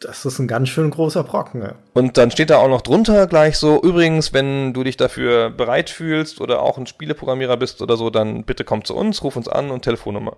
Das 0.00 0.26
ist 0.26 0.38
ein 0.38 0.46
ganz 0.46 0.68
schön 0.68 0.90
großer 0.90 1.24
Brocken. 1.24 1.62
Ja. 1.62 1.74
Und 1.94 2.18
dann 2.18 2.30
steht 2.30 2.50
da 2.50 2.58
auch 2.58 2.68
noch 2.68 2.82
drunter 2.82 3.26
gleich 3.26 3.56
so, 3.56 3.82
übrigens, 3.82 4.34
wenn 4.34 4.74
du 4.74 4.84
dich 4.84 4.98
dafür 4.98 5.48
bereit 5.48 5.88
fühlst 5.88 6.42
oder 6.42 6.60
auch 6.60 6.76
ein 6.76 6.86
Spieleprogrammierer 6.86 7.56
bist 7.56 7.80
oder 7.80 7.96
so, 7.96 8.10
dann 8.10 8.44
bitte 8.44 8.64
komm 8.64 8.84
zu 8.84 8.94
uns, 8.94 9.22
ruf 9.24 9.36
uns 9.36 9.48
an 9.48 9.70
und 9.70 9.82
Telefonnummer. 9.82 10.36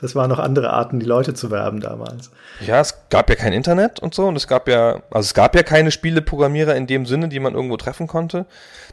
das 0.00 0.14
waren 0.14 0.30
noch 0.30 0.38
andere 0.38 0.70
Arten, 0.70 1.00
die 1.00 1.06
Leute 1.06 1.34
zu 1.34 1.50
werben 1.50 1.80
damals. 1.80 2.30
Ja, 2.64 2.80
es 2.80 3.08
gab 3.10 3.28
ja 3.28 3.34
kein 3.34 3.52
Internet 3.52 3.98
und 3.98 4.14
so 4.14 4.26
und 4.26 4.36
es 4.36 4.46
gab 4.46 4.68
ja, 4.68 5.02
also 5.10 5.26
es 5.26 5.34
gab 5.34 5.56
ja 5.56 5.64
keine 5.64 5.90
Spieleprogrammierer 5.90 6.76
in 6.76 6.86
dem 6.86 7.04
Sinne, 7.04 7.28
die 7.28 7.40
man 7.40 7.54
irgendwo 7.54 7.76
treffen 7.76 8.06
konnte. 8.06 8.46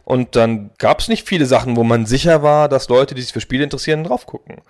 Und 0.03 0.35
dann 0.35 0.71
gab 0.79 0.99
es 0.99 1.09
nicht 1.09 1.27
viele 1.27 1.45
Sachen, 1.45 1.75
wo 1.75 1.83
man 1.83 2.07
sicher 2.07 2.41
war, 2.41 2.69
dass 2.69 2.89
Leute, 2.89 3.13
die 3.13 3.21
sich 3.21 3.33
für 3.33 3.41
Spiele 3.41 3.63
interessieren, 3.63 4.03
drauf 4.03 4.25
gucken. 4.25 4.61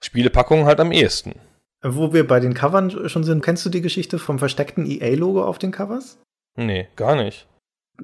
Spielepackungen 0.00 0.66
halt 0.66 0.80
am 0.80 0.90
ehesten. 0.90 1.36
Wo 1.82 2.12
wir 2.12 2.26
bei 2.26 2.40
den 2.40 2.54
Covern 2.54 3.08
schon 3.08 3.24
sind, 3.24 3.42
kennst 3.42 3.64
du 3.66 3.70
die 3.70 3.82
Geschichte 3.82 4.18
vom 4.18 4.38
versteckten 4.38 4.86
EA-Logo 4.86 5.44
auf 5.44 5.58
den 5.58 5.72
Covers? 5.72 6.18
Nee, 6.56 6.88
gar 6.96 7.16
nicht. 7.16 7.46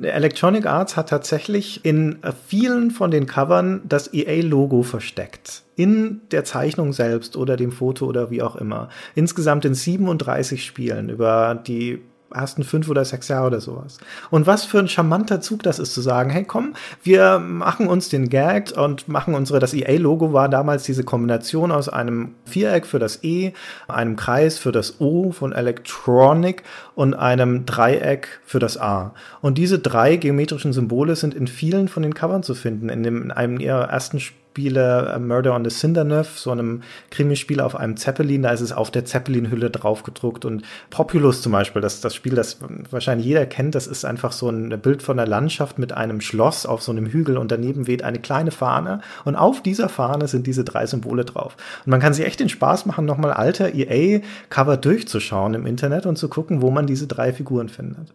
Electronic 0.01 0.67
Arts 0.67 0.97
hat 0.97 1.11
tatsächlich 1.11 1.85
in 1.85 2.19
vielen 2.47 2.91
von 2.91 3.11
den 3.11 3.27
Covern 3.27 3.83
das 3.87 4.13
EA-Logo 4.13 4.83
versteckt. 4.83 5.65
In 5.77 6.23
der 6.31 6.45
Zeichnung 6.45 6.93
selbst 6.93 7.37
oder 7.37 7.57
dem 7.57 7.73
Foto 7.73 8.07
oder 8.07 8.31
wie 8.31 8.43
auch 8.43 8.57
immer. 8.57 8.89
Insgesamt 9.15 9.65
in 9.65 9.75
37 9.75 10.65
Spielen 10.65 11.11
über 11.11 11.55
die 11.55 12.01
ersten 12.33 12.65
fünf 12.65 12.89
oder 12.89 13.05
sechs 13.05 13.29
Jahre 13.29 13.47
oder 13.47 13.61
sowas. 13.61 13.99
Und 14.31 14.47
was 14.47 14.65
für 14.65 14.79
ein 14.79 14.89
charmanter 14.89 15.41
Zug 15.41 15.63
das 15.63 15.79
ist, 15.79 15.95
zu 15.95 16.01
sagen, 16.01 16.31
hey 16.31 16.45
komm, 16.45 16.75
wir 17.03 17.39
machen 17.39 17.89
uns 17.89 18.09
den 18.09 18.29
Gag 18.29 18.73
und 18.77 19.09
machen 19.09 19.35
unsere, 19.35 19.59
das 19.59 19.75
EA-Logo 19.75 20.33
war 20.33 20.49
damals 20.49 20.85
diese 20.85 21.05
Kombination 21.05 21.73
aus 21.73 21.89
einem 21.89 22.35
Viereck 22.45 22.87
für 22.87 22.99
das 22.99 23.23
E, 23.23 23.53
einem 23.89 24.17
Kreis 24.17 24.59
für 24.59 24.73
das 24.73 25.01
O 25.01 25.33
von 25.33 25.53
Electronic 25.53 26.63
und 26.95 27.15
einem 27.15 27.67
Dreieck 27.67 28.41
für 28.45 28.59
das 28.59 28.79
A. 28.79 29.15
Und 29.41 29.59
diese 29.59 29.79
drei 29.79 30.17
geometrischen 30.17 30.73
Symbole 30.73 31.17
sind 31.17 31.35
in 31.35 31.47
vielen 31.47 31.89
von 31.89 32.03
den 32.03 32.15
Covern 32.15 32.43
zu 32.43 32.55
finden. 32.55 32.89
In, 32.89 33.03
dem, 33.03 33.23
in 33.23 33.31
einem 33.31 33.61
ihrer 33.61 33.89
ersten 33.89 34.21
Spiele 34.21 34.42
Spiele 34.53 35.15
äh, 35.15 35.19
Murder 35.19 35.55
on 35.55 35.65
the 35.65 35.75
Cinderneuf, 35.75 36.39
so 36.39 36.51
einem 36.51 36.83
Krimispiel 37.11 37.63
auf 37.63 37.75
einem 37.75 37.97
Zeppelin, 37.97 38.43
da 38.43 38.51
ist 38.51 38.61
es 38.61 38.71
auf 38.71 38.91
der 38.91 39.07
Zeppelin-Hülle 39.07 39.71
drauf 39.71 40.03
gedruckt 40.03 40.45
und 40.45 40.63
Populus 40.91 41.41
zum 41.41 41.53
Beispiel, 41.53 41.81
das, 41.81 42.03
das 42.03 42.15
Spiel, 42.15 42.35
das 42.35 42.59
wahrscheinlich 42.91 43.27
jeder 43.27 43.47
kennt, 43.47 43.75
das 43.75 43.87
ist 43.87 44.05
einfach 44.05 44.33
so 44.33 44.51
ein 44.51 44.79
Bild 44.81 45.03
von 45.03 45.17
der 45.17 45.27
Landschaft 45.27 45.79
mit 45.79 45.93
einem 45.93 46.21
Schloss 46.21 46.67
auf 46.67 46.83
so 46.83 46.93
einem 46.93 47.07
Hügel 47.07 47.39
und 47.39 47.51
daneben 47.51 47.87
weht 47.87 48.03
eine 48.03 48.19
kleine 48.19 48.51
Fahne 48.51 49.01
und 49.25 49.37
auf 49.37 49.63
dieser 49.63 49.89
Fahne 49.89 50.29
sind 50.29 50.47
diese 50.47 50.65
drei 50.65 50.85
Symbole 50.85 51.25
drauf. 51.25 51.57
Und 51.87 51.91
man 51.91 52.01
kann 52.01 52.13
sich 52.13 52.27
echt 52.27 52.39
den 52.39 52.51
Spaß 52.51 52.85
machen, 52.85 53.07
nochmal 53.07 53.33
alter 53.33 53.75
EA-Cover 53.75 54.77
durchzuschauen 54.77 55.55
im 55.55 55.65
Internet 55.65 56.05
und 56.05 56.17
zu 56.17 56.29
gucken, 56.29 56.61
wo 56.61 56.71
man 56.71 56.87
diese 56.87 57.07
drei 57.07 57.33
Figuren 57.33 57.71
findet. 57.71 58.13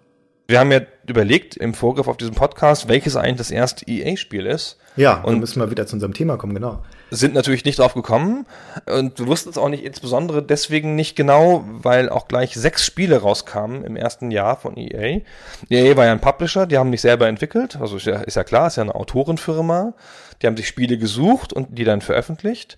Wir 0.48 0.60
haben 0.60 0.72
ja 0.72 0.82
überlegt 1.08 1.58
im 1.58 1.74
Vorgriff 1.74 2.08
auf 2.08 2.16
diesen 2.16 2.36
Podcast, 2.36 2.88
welches 2.88 3.16
eigentlich 3.16 3.38
das 3.38 3.52
erste 3.52 3.88
EA-Spiel 3.88 4.46
ist. 4.46 4.78
Ja, 4.98 5.22
und 5.22 5.34
dann 5.34 5.40
müssen 5.40 5.62
wir 5.62 5.72
wieder 5.72 5.88
zu 5.88 5.96
unserem 5.96 6.14
Thema 6.14 6.38
kommen, 6.38 6.54
genau. 6.54 6.84
Sind 7.12 7.34
natürlich 7.34 7.64
nicht 7.64 7.80
drauf 7.80 7.94
gekommen 7.94 8.46
und 8.86 9.20
wir 9.20 9.28
wussten 9.28 9.50
es 9.50 9.58
auch 9.58 9.70
nicht 9.70 9.86
insbesondere 9.86 10.44
deswegen 10.44 10.96
nicht 10.96 11.16
genau, 11.16 11.64
weil 11.68 12.10
auch 12.10 12.28
gleich 12.28 12.56
sechs 12.56 12.84
Spiele 12.84 13.22
rauskamen 13.22 13.86
im 13.86 13.96
ersten 13.96 14.32
Jahr 14.32 14.58
von 14.58 14.76
EA. 14.76 15.22
EA 15.70 15.96
war 15.96 16.06
ja 16.06 16.12
ein 16.12 16.20
Publisher, 16.20 16.66
die 16.66 16.78
haben 16.78 16.90
nicht 16.90 17.02
selber 17.02 17.28
entwickelt, 17.28 17.78
also 17.80 17.98
ist 17.98 18.08
ja, 18.08 18.18
ist 18.22 18.36
ja 18.36 18.44
klar, 18.44 18.68
ist 18.68 18.76
ja 18.76 18.84
eine 18.84 18.96
Autorenfirma. 18.96 19.94
Die 20.42 20.48
haben 20.48 20.58
sich 20.58 20.68
Spiele 20.68 20.98
gesucht 20.98 21.54
und 21.54 21.78
die 21.78 21.84
dann 21.84 22.02
veröffentlicht. 22.02 22.78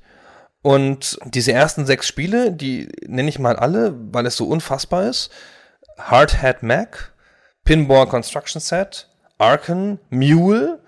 Und 0.61 1.17
diese 1.25 1.53
ersten 1.53 1.85
sechs 1.85 2.07
Spiele, 2.07 2.51
die 2.51 2.89
nenne 3.07 3.29
ich 3.29 3.39
mal 3.39 3.55
alle, 3.55 3.95
weil 4.11 4.25
es 4.25 4.35
so 4.35 4.45
unfassbar 4.47 5.07
ist. 5.07 5.29
Hardhead 5.97 6.63
Mac, 6.63 7.13
Pinball 7.63 8.07
Construction 8.07 8.61
Set, 8.61 9.07
Arken, 9.37 9.99
Mule, 10.09 10.79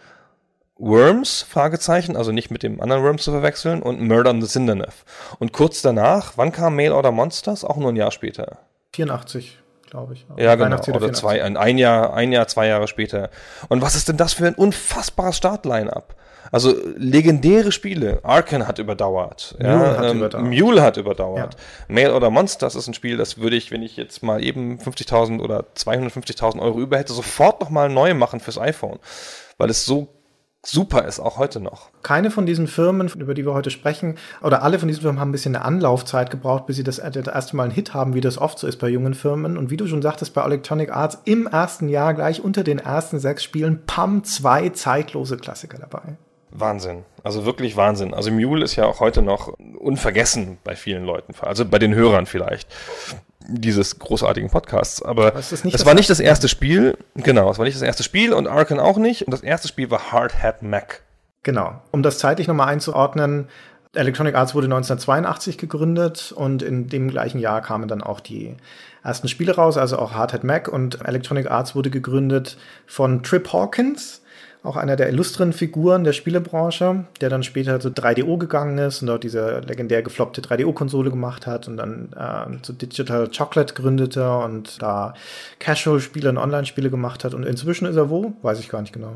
Worms, 0.81 1.45
Fragezeichen, 1.47 2.17
also 2.17 2.31
nicht 2.31 2.49
mit 2.49 2.63
dem 2.63 2.81
anderen 2.81 3.03
Worms 3.03 3.23
zu 3.23 3.31
verwechseln, 3.31 3.83
und 3.83 4.01
Murder 4.01 4.31
on 4.31 4.41
the 4.41 4.47
Cinderneuf. 4.47 5.05
Und 5.37 5.53
kurz 5.53 5.81
danach, 5.81 6.33
wann 6.37 6.51
kam 6.51 6.75
Mail 6.75 6.91
Order 6.91 7.11
Monsters? 7.11 7.63
Auch 7.63 7.77
nur 7.77 7.91
ein 7.91 7.95
Jahr 7.95 8.11
später. 8.11 8.57
84, 8.93 9.59
glaube 9.89 10.13
ich. 10.13 10.25
Ja, 10.37 10.55
genau. 10.55 10.81
Oder 10.93 11.13
zwei, 11.13 11.43
ein, 11.43 11.55
ein 11.55 11.77
Jahr, 11.77 12.13
ein 12.15 12.31
Jahr, 12.31 12.47
zwei 12.47 12.65
Jahre 12.65 12.87
später. 12.87 13.29
Und 13.69 13.83
was 13.83 13.93
ist 13.95 14.09
denn 14.09 14.17
das 14.17 14.33
für 14.33 14.47
ein 14.47 14.55
unfassbares 14.55 15.37
Startline-up? 15.37 16.15
Also 16.51 16.75
legendäre 16.97 17.71
Spiele. 17.71 18.19
Arken 18.23 18.67
hat 18.67 18.79
überdauert. 18.79 19.55
Mule 19.59 19.71
ja, 19.71 19.97
hat 19.97 20.11
ähm, 20.11 20.17
überdauert. 20.17 20.45
Mule 20.45 20.81
hat 20.81 20.97
überdauert. 20.97 21.53
Ja. 21.53 21.59
Mail 21.87 22.11
oder 22.11 22.31
Monsters 22.31 22.75
ist 22.75 22.87
ein 22.87 22.93
Spiel, 22.95 23.17
das 23.17 23.37
würde 23.37 23.55
ich, 23.55 23.71
wenn 23.71 23.83
ich 23.83 23.95
jetzt 23.97 24.23
mal 24.23 24.43
eben 24.43 24.79
50.000 24.79 25.39
oder 25.41 25.65
250.000 25.77 26.59
Euro 26.59 26.79
über 26.79 26.97
hätte, 26.97 27.13
sofort 27.13 27.61
nochmal 27.61 27.87
neu 27.87 28.15
machen 28.15 28.39
fürs 28.39 28.57
iPhone. 28.57 28.99
Weil 29.57 29.69
es 29.69 29.85
so 29.85 30.09
super 30.63 31.05
ist, 31.05 31.19
auch 31.19 31.37
heute 31.37 31.59
noch. 31.59 31.89
Keine 32.03 32.31
von 32.31 32.45
diesen 32.45 32.67
Firmen, 32.67 33.07
über 33.07 33.33
die 33.33 33.45
wir 33.45 33.53
heute 33.53 33.71
sprechen, 33.71 34.17
oder 34.41 34.63
alle 34.63 34.79
von 34.79 34.87
diesen 34.87 35.01
Firmen 35.01 35.19
haben 35.19 35.29
ein 35.29 35.31
bisschen 35.31 35.55
eine 35.55 35.65
Anlaufzeit 35.65 36.29
gebraucht, 36.29 36.65
bis 36.65 36.75
sie 36.75 36.83
das, 36.83 36.97
das 36.97 37.27
erste 37.27 37.55
Mal 37.55 37.63
einen 37.63 37.71
Hit 37.71 37.93
haben, 37.93 38.13
wie 38.13 38.21
das 38.21 38.37
oft 38.37 38.59
so 38.59 38.67
ist 38.67 38.77
bei 38.77 38.89
jungen 38.89 39.13
Firmen. 39.13 39.57
Und 39.57 39.69
wie 39.69 39.77
du 39.77 39.87
schon 39.87 40.01
sagtest, 40.01 40.33
bei 40.33 40.43
Electronic 40.43 40.91
Arts 40.91 41.19
im 41.25 41.47
ersten 41.47 41.89
Jahr 41.89 42.13
gleich 42.13 42.43
unter 42.43 42.63
den 42.63 42.79
ersten 42.79 43.19
sechs 43.19 43.43
Spielen, 43.43 43.83
pam, 43.85 44.23
zwei 44.23 44.69
zeitlose 44.69 45.37
Klassiker 45.37 45.79
dabei. 45.79 46.17
Wahnsinn. 46.51 47.05
Also 47.23 47.45
wirklich 47.45 47.77
Wahnsinn. 47.77 48.13
Also 48.13 48.31
Mule 48.31 48.63
ist 48.63 48.75
ja 48.75 48.85
auch 48.85 48.99
heute 48.99 49.21
noch 49.21 49.53
unvergessen 49.79 50.57
bei 50.63 50.75
vielen 50.75 51.05
Leuten, 51.05 51.33
also 51.41 51.65
bei 51.65 51.79
den 51.79 51.95
Hörern 51.95 52.25
vielleicht 52.25 52.67
dieses 53.51 53.99
großartigen 53.99 54.49
Podcasts. 54.49 55.01
Aber 55.01 55.35
es 55.35 55.85
war 55.85 55.93
nicht 55.93 56.09
das 56.09 56.19
erste 56.19 56.47
Spiel. 56.47 56.97
Genau, 57.15 57.51
es 57.51 57.57
war 57.57 57.65
nicht 57.65 57.75
das 57.75 57.81
erste 57.81 58.03
Spiel 58.03 58.33
und 58.33 58.47
Arkan 58.47 58.79
auch 58.79 58.97
nicht. 58.97 59.23
Und 59.23 59.31
das 59.31 59.41
erste 59.41 59.67
Spiel 59.67 59.91
war 59.91 60.11
Hard 60.11 60.41
Hat 60.41 60.63
Mac. 60.63 61.01
Genau. 61.43 61.81
Um 61.91 62.03
das 62.03 62.19
zeitlich 62.19 62.47
nochmal 62.47 62.67
einzuordnen, 62.67 63.47
Electronic 63.93 64.35
Arts 64.35 64.55
wurde 64.55 64.67
1982 64.67 65.57
gegründet 65.57 66.31
und 66.31 66.63
in 66.63 66.87
dem 66.87 67.09
gleichen 67.09 67.39
Jahr 67.39 67.61
kamen 67.61 67.89
dann 67.89 68.01
auch 68.01 68.21
die 68.21 68.55
ersten 69.03 69.27
Spiele 69.27 69.55
raus, 69.55 69.77
also 69.77 69.99
auch 69.99 70.13
Hard 70.13 70.31
Hat 70.31 70.43
Mac 70.45 70.69
und 70.69 71.05
Electronic 71.05 71.51
Arts 71.51 71.75
wurde 71.75 71.89
gegründet 71.89 72.57
von 72.85 73.21
Trip 73.21 73.51
Hawkins, 73.51 74.21
auch 74.63 74.75
einer 74.75 74.95
der 74.95 75.09
illustren 75.09 75.53
Figuren 75.53 76.03
der 76.03 76.13
Spielebranche, 76.13 77.05
der 77.19 77.29
dann 77.29 77.41
später 77.41 77.79
zu 77.79 77.89
3DO 77.89 78.37
gegangen 78.37 78.77
ist 78.77 79.01
und 79.01 79.07
dort 79.07 79.23
diese 79.23 79.59
legendär 79.61 80.03
gefloppte 80.03 80.41
3DO-Konsole 80.41 81.09
gemacht 81.09 81.47
hat 81.47 81.67
und 81.67 81.77
dann 81.77 82.09
äh, 82.15 82.61
zu 82.61 82.73
Digital 82.73 83.29
Chocolate 83.35 83.73
gründete 83.73 84.37
und 84.37 84.81
da 84.81 85.15
Casual-Spiele 85.59 86.29
und 86.29 86.37
Online-Spiele 86.37 86.91
gemacht 86.91 87.23
hat. 87.23 87.33
Und 87.33 87.43
inzwischen 87.43 87.87
ist 87.87 87.95
er 87.95 88.09
wo? 88.11 88.33
Weiß 88.43 88.59
ich 88.59 88.69
gar 88.69 88.81
nicht 88.81 88.93
genau. 88.93 89.13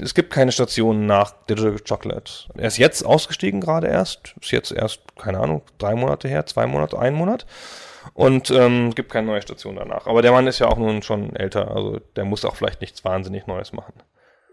Es 0.00 0.14
gibt 0.14 0.32
keine 0.32 0.52
Stationen 0.52 1.06
nach 1.06 1.32
Digital 1.48 1.76
Chocolate. 1.78 2.32
Er 2.54 2.68
ist 2.68 2.78
jetzt 2.78 3.04
ausgestiegen 3.04 3.60
gerade 3.60 3.88
erst. 3.88 4.34
Ist 4.40 4.52
jetzt 4.52 4.70
erst, 4.70 5.00
keine 5.18 5.40
Ahnung, 5.40 5.62
drei 5.78 5.94
Monate 5.94 6.28
her, 6.28 6.46
zwei 6.46 6.66
Monate, 6.66 6.98
ein 6.98 7.14
Monat. 7.14 7.46
Und 8.14 8.50
ähm, 8.52 8.94
gibt 8.94 9.10
keine 9.10 9.26
neue 9.26 9.42
Station 9.42 9.76
danach. 9.76 10.06
Aber 10.06 10.22
der 10.22 10.30
Mann 10.30 10.46
ist 10.46 10.60
ja 10.60 10.68
auch 10.68 10.76
nun 10.76 11.02
schon 11.02 11.34
älter, 11.34 11.74
also 11.74 11.98
der 12.14 12.24
muss 12.24 12.44
auch 12.44 12.54
vielleicht 12.54 12.80
nichts 12.80 13.04
wahnsinnig 13.04 13.48
Neues 13.48 13.72
machen. 13.72 13.94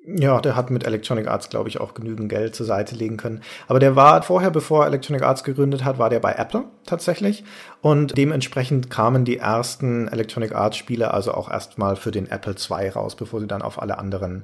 Ja, 0.06 0.42
der 0.42 0.58
hat 0.58 0.70
mit 0.70 0.86
Electronic 0.86 1.28
Arts, 1.28 1.50
glaube 1.50 1.70
ich, 1.70 1.80
auch 1.80 1.94
genügend 1.94 2.28
Geld 2.28 2.56
zur 2.56 2.66
Seite 2.66 2.94
legen 2.94 3.16
können. 3.16 3.42
Aber 3.70 3.80
der 3.80 3.96
war 3.96 4.22
vorher, 4.22 4.52
bevor 4.52 4.86
Electronic 4.86 5.22
Arts 5.22 5.46
gegründet 5.46 5.86
hat, 5.86 5.98
war 5.98 6.10
der 6.10 6.20
bei 6.20 6.34
Apple 6.34 6.66
tatsächlich. 6.86 7.46
Und 7.82 8.18
dementsprechend 8.18 8.90
kamen 8.90 9.24
die 9.24 9.38
ersten 9.38 10.10
Electronic 10.10 10.54
Arts 10.54 10.76
Spiele 10.76 11.14
also 11.14 11.34
auch 11.34 11.50
erstmal 11.50 11.96
für 11.96 12.12
den 12.12 12.30
Apple 12.30 12.54
II 12.54 12.90
raus, 12.90 13.16
bevor 13.16 13.40
sie 13.40 13.48
dann 13.48 13.62
auf 13.62 13.82
alle 13.82 13.98
anderen 13.98 14.44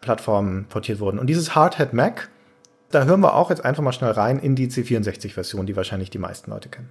Plattformen 0.00 0.66
portiert 0.68 0.98
wurden. 0.98 1.20
Und 1.20 1.28
dieses 1.28 1.54
Hardhead 1.54 1.92
Mac, 1.92 2.28
da 2.90 3.04
hören 3.04 3.20
wir 3.20 3.34
auch 3.34 3.50
jetzt 3.50 3.64
einfach 3.64 3.84
mal 3.84 3.92
schnell 3.92 4.10
rein 4.10 4.40
in 4.40 4.56
die 4.56 4.68
C64-Version, 4.68 5.66
die 5.66 5.76
wahrscheinlich 5.76 6.10
die 6.10 6.18
meisten 6.18 6.50
Leute 6.50 6.68
kennen. 6.68 6.88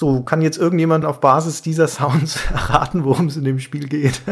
So, 0.00 0.22
kann 0.22 0.40
jetzt 0.40 0.56
irgendjemand 0.56 1.04
auf 1.04 1.20
Basis 1.20 1.60
dieser 1.60 1.86
Sounds 1.86 2.38
erraten, 2.54 3.04
worum 3.04 3.26
es 3.26 3.36
in 3.36 3.44
dem 3.44 3.58
Spiel 3.58 3.86
geht? 3.86 4.22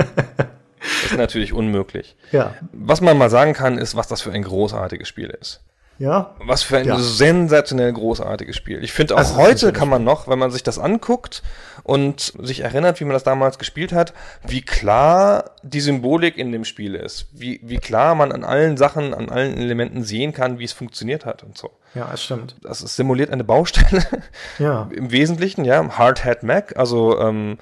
ist 1.05 1.15
natürlich 1.15 1.53
unmöglich. 1.53 2.17
Ja. 2.33 2.55
Was 2.73 3.03
man 3.03 3.19
mal 3.19 3.29
sagen 3.29 3.53
kann, 3.53 3.77
ist, 3.77 3.95
was 3.95 4.09
das 4.09 4.23
für 4.23 4.33
ein 4.33 4.45
großartiges 4.45 5.07
Spiel 5.07 5.29
ist. 5.29 5.63
Ja. 5.99 6.35
Was 6.45 6.63
für 6.63 6.77
ein 6.79 6.87
Ja. 6.87 6.97
sensationell 6.99 7.93
großartiges 7.93 8.55
Spiel. 8.57 8.85
Ich 8.85 8.93
finde 8.93 9.15
auch 9.15 9.19
Also, 9.19 9.37
heute 9.37 9.73
kann 9.73 9.89
man 9.89 10.05
noch, 10.05 10.29
wenn 10.29 10.39
man 10.39 10.51
sich 10.53 10.63
das 10.63 10.79
anguckt 10.79 11.43
und 11.83 12.33
sich 12.41 12.61
erinnert, 12.61 13.01
wie 13.01 13.05
man 13.05 13.15
das 13.15 13.25
damals 13.25 13.59
gespielt 13.59 13.93
hat, 13.93 14.13
wie 14.47 14.63
klar 14.63 15.51
die 15.63 15.81
Symbolik 15.81 16.37
in 16.39 16.53
dem 16.53 16.65
Spiel 16.65 16.95
ist. 16.95 17.27
Wie, 17.33 17.61
wie 17.65 17.79
klar 17.79 18.15
man 18.15 18.31
an 18.31 18.45
allen 18.45 18.77
Sachen, 18.77 19.13
an 19.13 19.29
allen 19.29 19.57
Elementen 19.57 20.05
sehen 20.05 20.33
kann, 20.33 20.59
wie 20.61 20.65
es 20.65 20.73
funktioniert 20.73 21.27
hat 21.27 21.43
und 21.43 21.59
so. 21.59 21.71
Ja, 21.95 22.11
es 22.15 22.23
stimmt. 22.23 22.55
Das 22.63 22.81
ist 22.83 22.95
simuliert 22.97 23.31
eine 23.31 23.45
Baustelle. 23.45 24.05
Ja. 24.59 24.89
Im 24.95 25.11
Wesentlichen, 25.11 25.65
ja, 25.65 25.89
Hardhead 25.99 26.43
Mac, 26.43 26.77
also 26.77 27.19
ähm, 27.21 27.59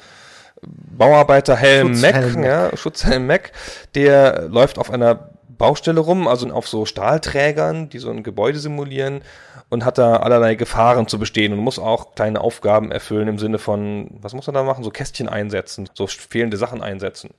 Bauarbeiterhelm 0.62 2.00
Mac, 2.00 2.14
Schutzhelm 2.16 2.34
Mac. 2.40 2.44
ja, 2.44 2.76
Schutzhelm 2.76 3.26
Mac, 3.26 3.52
der 3.94 4.48
läuft 4.48 4.78
auf 4.78 4.90
einer 4.90 5.30
Baustelle 5.58 6.00
rum, 6.00 6.28
also 6.28 6.48
auf 6.50 6.68
so 6.68 6.86
Stahlträgern, 6.86 7.88
die 7.88 7.98
so 7.98 8.10
ein 8.10 8.22
Gebäude 8.22 8.58
simulieren 8.58 9.22
und 9.68 9.84
hat 9.84 9.98
da 9.98 10.16
allerlei 10.16 10.54
Gefahren 10.54 11.08
zu 11.08 11.18
bestehen 11.18 11.52
und 11.52 11.58
muss 11.58 11.78
auch 11.78 12.14
kleine 12.14 12.40
Aufgaben 12.40 12.92
erfüllen 12.92 13.28
im 13.28 13.38
Sinne 13.38 13.58
von, 13.58 14.10
was 14.20 14.34
muss 14.34 14.48
er 14.48 14.52
da 14.52 14.62
machen? 14.62 14.84
So 14.84 14.90
Kästchen 14.90 15.28
einsetzen, 15.28 15.88
so 15.94 16.06
fehlende 16.06 16.56
Sachen 16.56 16.82
einsetzen. 16.82 17.30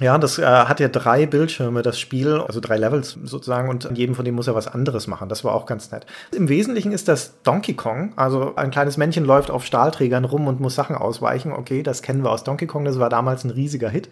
Ja, 0.00 0.18
das 0.18 0.40
äh, 0.40 0.44
hat 0.44 0.80
ja 0.80 0.88
drei 0.88 1.24
Bildschirme, 1.24 1.82
das 1.82 2.00
Spiel, 2.00 2.40
also 2.40 2.58
drei 2.58 2.76
Levels 2.76 3.16
sozusagen, 3.22 3.68
und 3.68 3.86
an 3.86 3.94
jedem 3.94 4.16
von 4.16 4.24
denen 4.24 4.34
muss 4.34 4.48
er 4.48 4.56
was 4.56 4.66
anderes 4.66 5.06
machen. 5.06 5.28
Das 5.28 5.44
war 5.44 5.54
auch 5.54 5.66
ganz 5.66 5.92
nett. 5.92 6.04
Im 6.32 6.48
Wesentlichen 6.48 6.90
ist 6.90 7.06
das 7.06 7.40
Donkey 7.44 7.74
Kong, 7.74 8.12
also 8.16 8.56
ein 8.56 8.72
kleines 8.72 8.96
Männchen 8.96 9.24
läuft 9.24 9.52
auf 9.52 9.64
Stahlträgern 9.64 10.24
rum 10.24 10.48
und 10.48 10.58
muss 10.58 10.74
Sachen 10.74 10.96
ausweichen. 10.96 11.52
Okay, 11.52 11.84
das 11.84 12.02
kennen 12.02 12.24
wir 12.24 12.32
aus 12.32 12.42
Donkey 12.42 12.66
Kong, 12.66 12.84
das 12.84 12.98
war 12.98 13.08
damals 13.08 13.44
ein 13.44 13.50
riesiger 13.50 13.88
Hit. 13.88 14.08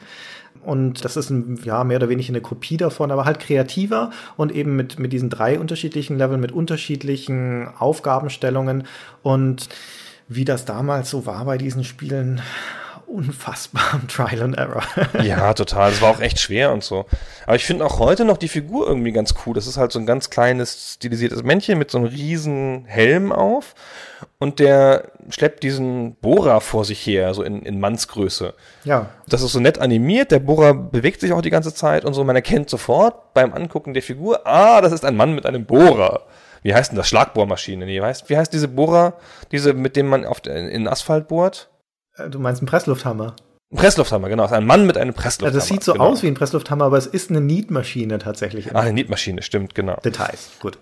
Und 0.65 1.05
das 1.05 1.17
ist 1.17 1.31
ein, 1.31 1.59
ja, 1.65 1.83
mehr 1.85 1.97
oder 1.97 2.09
weniger 2.09 2.31
eine 2.31 2.41
Kopie 2.41 2.77
davon, 2.77 3.11
aber 3.11 3.25
halt 3.25 3.41
kreativer 3.41 4.11
und 4.37 4.53
eben 4.53 4.77
mit, 4.77 4.99
mit 4.99 5.13
diesen 5.13 5.31
drei 5.31 5.59
unterschiedlichen 5.59 6.19
Leveln, 6.19 6.41
mit 6.41 6.53
unterschiedlichen 6.53 7.69
Aufgabenstellungen. 7.79 8.85
Und 9.23 9.69
wie 10.29 10.45
das 10.45 10.65
damals 10.65 11.11
so 11.11 11.27
war 11.27 11.45
bei 11.45 11.59
diesen 11.59 11.85
Spielen, 11.85 12.41
unfassbar 13.07 14.01
Trial 14.09 14.43
and 14.43 14.57
Error. 14.57 14.83
Ja, 15.23 15.53
total. 15.55 15.91
Das 15.91 16.01
war 16.01 16.11
auch 16.11 16.21
echt 16.21 16.39
schwer 16.41 16.73
und 16.73 16.83
so. 16.83 17.07
Aber 17.47 17.57
ich 17.57 17.65
finde 17.65 17.85
auch 17.85 17.99
heute 17.99 18.25
noch 18.25 18.37
die 18.37 18.49
Figur 18.49 18.87
irgendwie 18.87 19.13
ganz 19.13 19.35
cool. 19.45 19.55
Das 19.55 19.67
ist 19.67 19.77
halt 19.77 19.93
so 19.93 19.99
ein 19.99 20.07
ganz 20.07 20.31
kleines, 20.31 20.95
stilisiertes 20.95 21.43
Männchen 21.43 21.79
mit 21.79 21.91
so 21.91 21.99
einem 21.99 22.07
riesen 22.09 22.85
Helm 22.87 23.33
auf. 23.33 23.75
Und 24.39 24.59
der 24.59 25.11
schleppt 25.31 25.63
diesen 25.63 26.15
Bohrer 26.17 26.61
vor 26.61 26.85
sich 26.85 27.05
her, 27.07 27.33
so 27.35 27.43
in, 27.43 27.63
in 27.63 27.81
Mannsgröße. 27.81 28.55
ja, 28.85 29.07
Das 29.29 29.43
ist 29.43 29.53
so 29.53 29.61
nett 29.61 29.79
animiert. 29.79 30.31
Der 30.31 30.39
Bohrer 30.41 30.75
bewegt 30.75 31.21
sich 31.21 31.33
auch 31.33 31.43
die 31.43 31.51
ganze 31.51 31.75
Zeit 31.75 32.05
und 32.05 32.15
so. 32.15 32.25
Man 32.25 32.37
erkennt 32.37 32.71
sofort 32.71 33.35
beim 33.35 33.53
Angucken 33.53 33.95
der 33.95 34.03
Figur, 34.03 34.47
ah, 34.47 34.81
das 34.81 34.93
ist 34.93 35.05
ein 35.05 35.17
Mann 35.17 35.35
mit 35.35 35.47
einem 35.47 35.65
Bohrer. 35.65 36.23
Wie 36.63 36.75
heißt 36.75 36.93
denn 36.93 36.97
das? 36.97 37.09
Schlagbohrmaschine. 37.09 37.85
Nee, 37.87 38.01
wie 38.01 38.05
heißt, 38.05 38.31
wie 38.31 38.37
heißt 38.37 38.53
diese 38.53 38.69
Bohrer, 38.69 39.15
diese, 39.51 39.75
mit 39.75 39.97
dem 39.97 40.07
man 40.07 40.25
auf, 40.25 40.47
in, 40.47 40.69
in 40.69 40.87
Asphalt 40.89 41.27
bohrt? 41.29 41.69
Äh, 42.17 42.31
Du 42.31 42.39
meinst 42.39 42.61
einen 42.61 42.69
Presslufthammer? 42.69 43.37
Ein 43.73 43.79
Presslufthammer, 43.79 44.29
genau. 44.29 44.47
Ein 44.47 44.67
Mann 44.67 44.87
mit 44.87 44.97
einem 44.99 45.13
Ja, 45.15 45.17
Presslufthammer. 45.21 45.53
das 45.59 45.67
sieht 45.69 45.83
so 45.83 45.93
genau. 45.95 46.07
aus 46.11 46.23
wie 46.23 46.27
ein 46.27 46.35
Presslufthammer, 46.35 46.85
aber 46.85 46.99
es 46.99 47.07
ist 47.07 47.31
eine 47.31 47.41
Nietmaschine 47.41 48.19
tatsächlich. 48.19 48.75
Ah, 48.75 48.81
eine 48.81 48.93
Nietmaschine, 48.93 49.43
stimmt, 49.43 49.75
genau. 49.75 49.97
Details, 50.05 50.51
gut. 50.61 50.79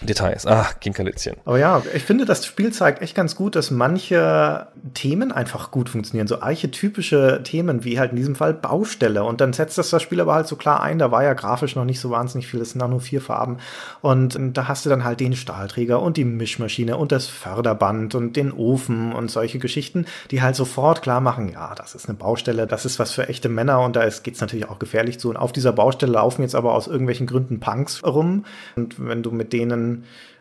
Details. 0.00 0.46
Ah, 0.46 0.68
Kinkerlitzchen. 0.80 1.36
Aber 1.44 1.58
ja, 1.58 1.82
ich 1.92 2.04
finde, 2.04 2.24
das 2.24 2.46
Spiel 2.46 2.72
zeigt 2.72 3.02
echt 3.02 3.14
ganz 3.14 3.34
gut, 3.34 3.56
dass 3.56 3.70
manche 3.70 4.68
Themen 4.94 5.32
einfach 5.32 5.70
gut 5.70 5.88
funktionieren. 5.88 6.28
So 6.28 6.40
archetypische 6.40 7.40
Themen, 7.42 7.84
wie 7.84 7.98
halt 7.98 8.12
in 8.12 8.16
diesem 8.16 8.36
Fall 8.36 8.54
Baustelle. 8.54 9.24
Und 9.24 9.40
dann 9.40 9.52
setzt 9.52 9.78
das 9.78 9.90
das 9.90 10.02
Spiel 10.02 10.20
aber 10.20 10.34
halt 10.34 10.46
so 10.46 10.56
klar 10.56 10.82
ein. 10.82 10.98
Da 10.98 11.10
war 11.10 11.24
ja 11.24 11.34
grafisch 11.34 11.74
noch 11.74 11.84
nicht 11.84 12.00
so 12.00 12.10
wahnsinnig 12.10 12.46
viel. 12.46 12.60
Es 12.60 12.70
sind 12.70 12.82
auch 12.82 12.88
nur 12.88 13.00
vier 13.00 13.20
Farben. 13.20 13.58
Und 14.00 14.38
da 14.56 14.68
hast 14.68 14.86
du 14.86 14.90
dann 14.90 15.04
halt 15.04 15.20
den 15.20 15.34
Stahlträger 15.34 16.00
und 16.00 16.16
die 16.16 16.24
Mischmaschine 16.24 16.96
und 16.96 17.12
das 17.12 17.26
Förderband 17.26 18.14
und 18.14 18.36
den 18.36 18.52
Ofen 18.52 19.12
und 19.12 19.30
solche 19.30 19.58
Geschichten, 19.58 20.06
die 20.30 20.42
halt 20.42 20.54
sofort 20.54 21.02
klar 21.02 21.20
machen, 21.20 21.50
ja, 21.52 21.74
das 21.74 21.94
ist 21.94 22.08
eine 22.08 22.16
Baustelle, 22.16 22.66
das 22.66 22.84
ist 22.84 22.98
was 22.98 23.12
für 23.12 23.28
echte 23.28 23.48
Männer 23.48 23.80
und 23.80 23.96
da 23.96 24.08
geht 24.08 24.34
es 24.34 24.40
natürlich 24.40 24.68
auch 24.68 24.78
gefährlich 24.78 25.18
zu. 25.18 25.30
Und 25.30 25.36
auf 25.36 25.52
dieser 25.52 25.72
Baustelle 25.72 26.12
laufen 26.12 26.42
jetzt 26.42 26.54
aber 26.54 26.74
aus 26.74 26.86
irgendwelchen 26.86 27.26
Gründen 27.26 27.60
Punks 27.60 28.04
rum. 28.04 28.44
Und 28.76 28.96
wenn 29.04 29.22
du 29.22 29.30
mit 29.30 29.52
denen 29.52 29.87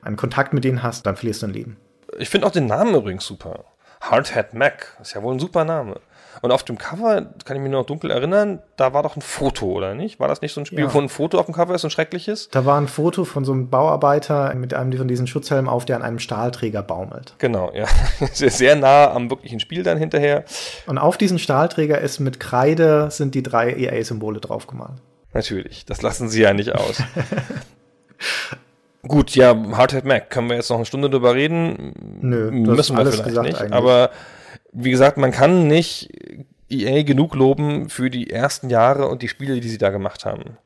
einen 0.01 0.17
Kontakt 0.17 0.53
mit 0.53 0.63
denen 0.63 0.83
hast, 0.83 1.05
dann 1.05 1.15
verlierst 1.15 1.41
du 1.41 1.47
dein 1.47 1.53
Leben. 1.55 1.77
Ich 2.17 2.29
finde 2.29 2.47
auch 2.47 2.51
den 2.51 2.65
Namen 2.67 2.95
übrigens 2.95 3.25
super. 3.25 3.65
Hardhead 4.01 4.53
Mac. 4.53 4.95
Ist 5.01 5.13
ja 5.15 5.23
wohl 5.23 5.33
ein 5.35 5.39
super 5.39 5.65
Name. 5.65 5.99
Und 6.43 6.51
auf 6.51 6.61
dem 6.63 6.77
Cover, 6.77 7.33
kann 7.45 7.57
ich 7.57 7.63
mich 7.63 7.71
noch 7.71 7.83
dunkel 7.87 8.11
erinnern, 8.11 8.61
da 8.75 8.93
war 8.93 9.01
doch 9.01 9.15
ein 9.15 9.23
Foto, 9.23 9.71
oder 9.71 9.95
nicht? 9.95 10.19
War 10.19 10.27
das 10.27 10.41
nicht 10.41 10.53
so 10.53 10.61
ein 10.61 10.67
Spiel, 10.67 10.81
Ja. 10.81 10.93
wo 10.93 10.99
ein 11.01 11.09
Foto 11.09 11.39
auf 11.39 11.45
dem 11.47 11.55
Cover 11.55 11.73
ist, 11.73 11.83
ein 11.83 11.89
schreckliches? 11.89 12.49
Da 12.49 12.63
war 12.63 12.79
ein 12.79 12.87
Foto 12.87 13.25
von 13.25 13.43
so 13.43 13.53
einem 13.53 13.69
Bauarbeiter 13.71 14.53
mit 14.53 14.75
einem 14.75 14.93
von 14.95 15.07
diesen 15.07 15.25
Schutzhelmen 15.25 15.67
auf, 15.67 15.85
der 15.85 15.95
an 15.95 16.03
einem 16.03 16.19
Stahlträger 16.19 16.83
baumelt. 16.83 17.33
Genau, 17.39 17.71
ja. 17.73 17.85
Sehr, 18.33 18.51
sehr 18.51 18.75
nah 18.75 19.09
am 19.11 19.31
wirklichen 19.31 19.59
Spiel 19.59 19.81
dann 19.81 19.97
hinterher. 19.97 20.43
Und 20.85 20.99
auf 20.99 21.17
diesen 21.17 21.39
Stahlträger 21.39 21.99
ist 21.99 22.19
mit 22.19 22.39
Kreide 22.39 23.09
sind 23.09 23.33
die 23.33 23.41
drei 23.41 23.71
EA-Symbole 23.73 24.39
draufgemalt. 24.39 25.01
Natürlich. 25.33 25.85
Das 25.85 26.03
lassen 26.03 26.29
sie 26.29 26.41
ja 26.43 26.53
nicht 26.53 26.75
aus. 26.75 27.01
Gut, 29.03 29.35
ja, 29.35 29.55
Hardhead 29.73 30.05
Mac. 30.05 30.29
Können 30.29 30.49
wir 30.49 30.55
jetzt 30.57 30.69
noch 30.69 30.77
eine 30.77 30.85
Stunde 30.85 31.09
drüber 31.09 31.35
reden? 31.35 31.93
Nö, 32.21 32.51
Müssen 32.51 32.95
wir 32.95 33.01
alles 33.01 33.15
vielleicht 33.21 33.41
nicht. 33.41 33.57
eigentlich. 33.59 33.73
Aber 33.73 34.09
wie 34.71 34.91
gesagt, 34.91 35.17
man 35.17 35.31
kann 35.31 35.67
nicht 35.67 36.09
EA 36.69 37.03
genug 37.03 37.35
loben 37.35 37.89
für 37.89 38.09
die 38.09 38.29
ersten 38.29 38.69
Jahre 38.69 39.07
und 39.07 39.21
die 39.21 39.27
Spiele, 39.29 39.59
die 39.59 39.69
sie 39.69 39.77
da 39.77 39.89
gemacht 39.89 40.25
haben. 40.25 40.57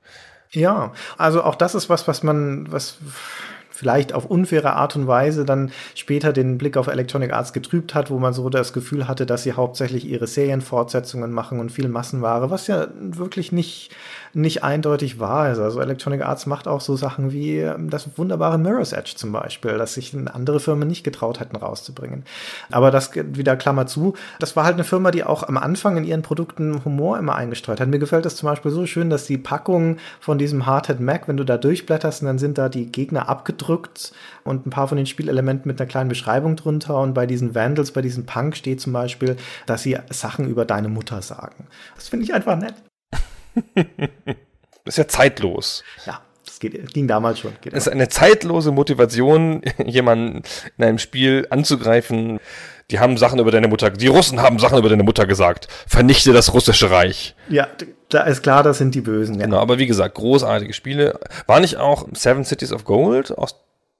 Ja, 0.51 0.91
also 1.17 1.43
auch 1.43 1.55
das 1.55 1.75
ist 1.75 1.89
was, 1.89 2.07
was 2.07 2.23
man, 2.23 2.71
was 2.71 2.97
vielleicht 3.81 4.13
auf 4.13 4.27
unfaire 4.27 4.73
Art 4.73 4.95
und 4.95 5.07
Weise 5.07 5.43
dann 5.43 5.71
später 5.95 6.33
den 6.33 6.59
Blick 6.59 6.77
auf 6.77 6.85
Electronic 6.85 7.33
Arts 7.33 7.51
getrübt 7.51 7.95
hat, 7.95 8.11
wo 8.11 8.19
man 8.19 8.31
so 8.31 8.47
das 8.49 8.73
Gefühl 8.73 9.07
hatte, 9.07 9.25
dass 9.25 9.41
sie 9.41 9.53
hauptsächlich 9.53 10.07
ihre 10.07 10.27
Serienfortsetzungen 10.27 11.31
machen 11.31 11.59
und 11.59 11.71
viel 11.71 11.87
Massenware, 11.87 12.51
was 12.51 12.67
ja 12.67 12.89
wirklich 12.93 13.51
nicht, 13.51 13.89
nicht 14.35 14.63
eindeutig 14.63 15.15
ist. 15.15 15.23
Also 15.23 15.81
Electronic 15.81 16.21
Arts 16.21 16.45
macht 16.45 16.67
auch 16.67 16.79
so 16.79 16.95
Sachen 16.95 17.31
wie 17.31 17.57
ähm, 17.57 17.89
das 17.89 18.07
wunderbare 18.17 18.59
Mirror's 18.59 18.93
Edge 18.93 19.13
zum 19.15 19.31
Beispiel, 19.31 19.79
das 19.79 19.95
sich 19.95 20.15
andere 20.31 20.59
Firmen 20.59 20.87
nicht 20.87 21.03
getraut 21.03 21.39
hätten 21.39 21.55
rauszubringen. 21.55 22.23
Aber 22.69 22.91
das 22.91 23.09
wieder 23.15 23.55
Klammer 23.55 23.87
zu. 23.87 24.13
Das 24.37 24.55
war 24.55 24.63
halt 24.63 24.75
eine 24.75 24.83
Firma, 24.83 25.09
die 25.09 25.23
auch 25.23 25.41
am 25.41 25.57
Anfang 25.57 25.97
in 25.97 26.03
ihren 26.03 26.21
Produkten 26.21 26.85
Humor 26.85 27.17
immer 27.17 27.33
eingestreut 27.33 27.79
hat. 27.79 27.87
Mir 27.87 27.97
gefällt 27.97 28.25
das 28.25 28.35
zum 28.35 28.47
Beispiel 28.47 28.69
so 28.69 28.85
schön, 28.85 29.09
dass 29.09 29.25
die 29.25 29.39
Packung 29.39 29.97
von 30.19 30.37
diesem 30.37 30.67
Hardhead 30.67 30.99
Mac, 30.99 31.27
wenn 31.27 31.37
du 31.37 31.43
da 31.43 31.57
durchblätterst, 31.57 32.21
dann 32.21 32.37
sind 32.37 32.59
da 32.59 32.69
die 32.69 32.91
Gegner 32.91 33.27
abgedrückt 33.27 33.70
und 34.43 34.65
ein 34.65 34.69
paar 34.69 34.87
von 34.87 34.97
den 34.97 35.05
Spielelementen 35.05 35.67
mit 35.67 35.79
einer 35.79 35.89
kleinen 35.89 36.09
Beschreibung 36.09 36.55
drunter. 36.55 36.99
Und 36.99 37.13
bei 37.13 37.25
diesen 37.25 37.55
Vandals, 37.55 37.91
bei 37.91 38.01
diesem 38.01 38.25
Punk 38.25 38.55
steht 38.55 38.81
zum 38.81 38.93
Beispiel, 38.93 39.37
dass 39.65 39.83
sie 39.83 39.97
Sachen 40.09 40.47
über 40.47 40.65
deine 40.65 40.89
Mutter 40.89 41.21
sagen. 41.21 41.67
Das 41.95 42.09
finde 42.09 42.25
ich 42.25 42.33
einfach 42.33 42.57
nett. 42.57 42.75
Das 43.75 43.85
ist 44.85 44.97
ja 44.97 45.07
zeitlos. 45.07 45.83
Ja, 46.05 46.21
das 46.45 46.59
geht, 46.59 46.93
ging 46.93 47.07
damals 47.07 47.39
schon. 47.39 47.53
Geht 47.61 47.73
Es 47.73 47.87
ist 47.87 47.93
eine 47.93 48.09
zeitlose 48.09 48.71
Motivation, 48.71 49.61
jemanden 49.85 50.43
in 50.77 50.83
einem 50.83 50.97
Spiel 50.97 51.47
anzugreifen. 51.49 52.39
Die 52.91 52.99
haben 52.99 53.17
Sachen 53.17 53.39
über 53.39 53.51
deine 53.51 53.67
Mutter, 53.67 53.89
die 53.89 54.07
Russen 54.07 54.41
haben 54.41 54.59
Sachen 54.59 54.77
über 54.77 54.89
deine 54.89 55.03
Mutter 55.03 55.25
gesagt. 55.25 55.67
Vernichte 55.87 56.33
das 56.33 56.53
russische 56.53 56.91
Reich. 56.91 57.35
ja, 57.49 57.67
da 58.09 58.23
ist 58.23 58.43
klar, 58.43 58.61
das 58.61 58.77
sind 58.77 58.93
die 58.93 58.99
Bösen. 59.01 59.35
Ja. 59.39 59.45
Genau, 59.45 59.59
aber 59.59 59.77
wie 59.79 59.87
gesagt, 59.87 60.15
großartige 60.15 60.73
Spiele. 60.73 61.17
War 61.47 61.61
nicht 61.61 61.77
auch 61.77 62.05
Seven 62.11 62.43
Cities 62.43 62.73
of 62.73 62.83
Gold 62.83 63.37
aus 63.37 63.55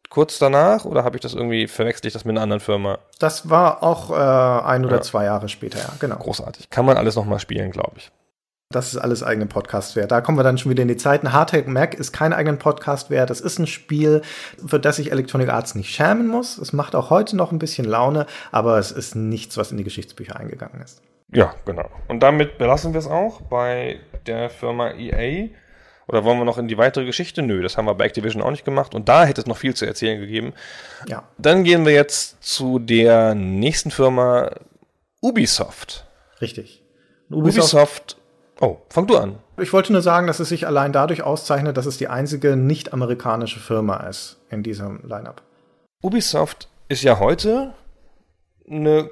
kurz 0.09 0.37
danach 0.39 0.83
oder 0.83 1.05
habe 1.05 1.15
ich 1.15 1.21
das 1.21 1.33
irgendwie 1.33 1.67
verwechselt 1.67 2.03
ich 2.05 2.11
das 2.11 2.25
mit 2.25 2.33
einer 2.35 2.41
anderen 2.41 2.59
Firma? 2.59 2.99
Das 3.19 3.49
war 3.49 3.81
auch 3.81 4.11
äh, 4.11 4.65
ein 4.67 4.83
oder 4.85 4.97
Ja. 4.97 5.01
zwei 5.01 5.23
Jahre 5.23 5.47
später, 5.47 5.79
ja, 5.79 5.89
genau. 5.99 6.17
Großartig. 6.17 6.69
Kann 6.69 6.85
man 6.85 6.97
alles 6.97 7.15
nochmal 7.15 7.39
spielen, 7.39 7.71
glaube 7.71 7.93
ich. 7.95 8.11
Das 8.75 8.87
ist 8.87 8.97
alles 8.97 9.23
eigene 9.23 9.45
Podcast 9.45 9.95
wert. 9.95 10.11
Da 10.11 10.21
kommen 10.21 10.37
wir 10.37 10.43
dann 10.43 10.57
schon 10.57 10.71
wieder 10.71 10.81
in 10.81 10.87
die 10.87 10.97
Zeiten. 10.97 11.31
Hardtech 11.31 11.67
Mac 11.67 11.93
ist 11.93 12.11
kein 12.11 12.33
eigenen 12.33 12.59
Podcast 12.59 13.09
wert. 13.09 13.29
Das 13.29 13.41
ist 13.41 13.59
ein 13.59 13.67
Spiel, 13.67 14.21
für 14.65 14.79
das 14.79 14.95
sich 14.95 15.11
Electronic 15.11 15.49
Arts 15.49 15.75
nicht 15.75 15.93
schämen 15.93 16.27
muss. 16.27 16.57
Es 16.57 16.73
macht 16.73 16.95
auch 16.95 17.09
heute 17.09 17.35
noch 17.35 17.51
ein 17.51 17.59
bisschen 17.59 17.85
Laune, 17.85 18.25
aber 18.51 18.77
es 18.77 18.91
ist 18.91 19.15
nichts, 19.15 19.57
was 19.57 19.71
in 19.71 19.77
die 19.77 19.83
Geschichtsbücher 19.83 20.35
eingegangen 20.35 20.81
ist. 20.81 21.01
Ja, 21.33 21.53
genau. 21.65 21.89
Und 22.07 22.21
damit 22.21 22.57
belassen 22.57 22.93
wir 22.93 22.99
es 22.99 23.07
auch 23.07 23.41
bei 23.41 23.99
der 24.25 24.49
Firma 24.49 24.91
EA. 24.91 25.49
Oder 26.07 26.25
wollen 26.25 26.39
wir 26.39 26.45
noch 26.45 26.57
in 26.57 26.67
die 26.67 26.77
weitere 26.77 27.05
Geschichte? 27.05 27.41
Nö, 27.41 27.61
das 27.61 27.77
haben 27.77 27.85
wir 27.85 27.95
bei 27.95 28.05
Activision 28.05 28.41
auch 28.41 28.51
nicht 28.51 28.65
gemacht. 28.65 28.95
Und 28.95 29.07
da 29.07 29.25
hätte 29.25 29.39
es 29.39 29.47
noch 29.47 29.57
viel 29.57 29.73
zu 29.73 29.85
erzählen 29.85 30.19
gegeben. 30.19 30.53
Ja. 31.07 31.23
Dann 31.37 31.63
gehen 31.63 31.85
wir 31.85 31.93
jetzt 31.93 32.43
zu 32.43 32.79
der 32.79 33.33
nächsten 33.33 33.91
Firma 33.91 34.51
Ubisoft. 35.21 36.05
Richtig. 36.41 36.83
Ubisoft. 37.29 37.73
Ubisoft 37.73 38.17
oh, 38.61 38.77
fang 38.89 39.07
du 39.07 39.17
an. 39.17 39.35
Ich 39.57 39.73
wollte 39.73 39.91
nur 39.91 40.01
sagen, 40.01 40.27
dass 40.27 40.39
es 40.39 40.49
sich 40.49 40.65
allein 40.65 40.93
dadurch 40.93 41.23
auszeichnet, 41.23 41.77
dass 41.77 41.85
es 41.85 41.97
die 41.97 42.07
einzige 42.07 42.55
nicht-amerikanische 42.55 43.59
Firma 43.59 43.97
ist 44.07 44.37
in 44.49 44.63
diesem 44.63 45.01
Lineup. 45.03 45.41
Ubisoft 46.01 46.67
ist 46.87 47.03
ja 47.03 47.19
heute 47.19 47.73
eine 48.69 49.09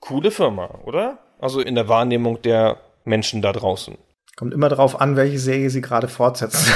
coole 0.00 0.30
Firma, 0.30 0.70
oder? 0.84 1.18
Also 1.38 1.60
in 1.60 1.74
der 1.74 1.88
Wahrnehmung 1.88 2.40
der 2.42 2.78
Menschen 3.04 3.42
da 3.42 3.52
draußen. 3.52 3.96
Kommt 4.36 4.54
immer 4.54 4.70
darauf 4.70 5.00
an, 5.00 5.16
welche 5.16 5.38
Serie 5.38 5.68
sie 5.68 5.82
gerade 5.82 6.08
fortsetzen. 6.08 6.72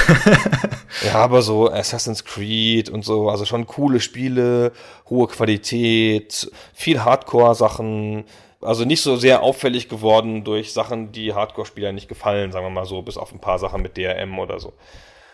ja, 1.03 1.15
aber 1.15 1.41
so 1.41 1.71
Assassin's 1.71 2.23
Creed 2.23 2.89
und 2.89 3.03
so, 3.03 3.29
also 3.29 3.45
schon 3.45 3.65
coole 3.65 3.99
Spiele, 3.99 4.71
hohe 5.09 5.27
Qualität, 5.27 6.51
viel 6.73 7.03
Hardcore-Sachen. 7.03 8.25
Also 8.61 8.85
nicht 8.85 9.01
so 9.01 9.15
sehr 9.15 9.43
auffällig 9.43 9.89
geworden 9.89 10.43
durch 10.43 10.73
Sachen, 10.73 11.11
die 11.11 11.33
Hardcore-Spieler 11.33 11.91
nicht 11.91 12.07
gefallen, 12.07 12.51
sagen 12.51 12.65
wir 12.65 12.69
mal 12.71 12.85
so, 12.85 13.01
bis 13.01 13.17
auf 13.17 13.31
ein 13.31 13.39
paar 13.39 13.59
Sachen 13.59 13.81
mit 13.81 13.97
DRM 13.97 14.39
oder 14.39 14.59
so. 14.59 14.73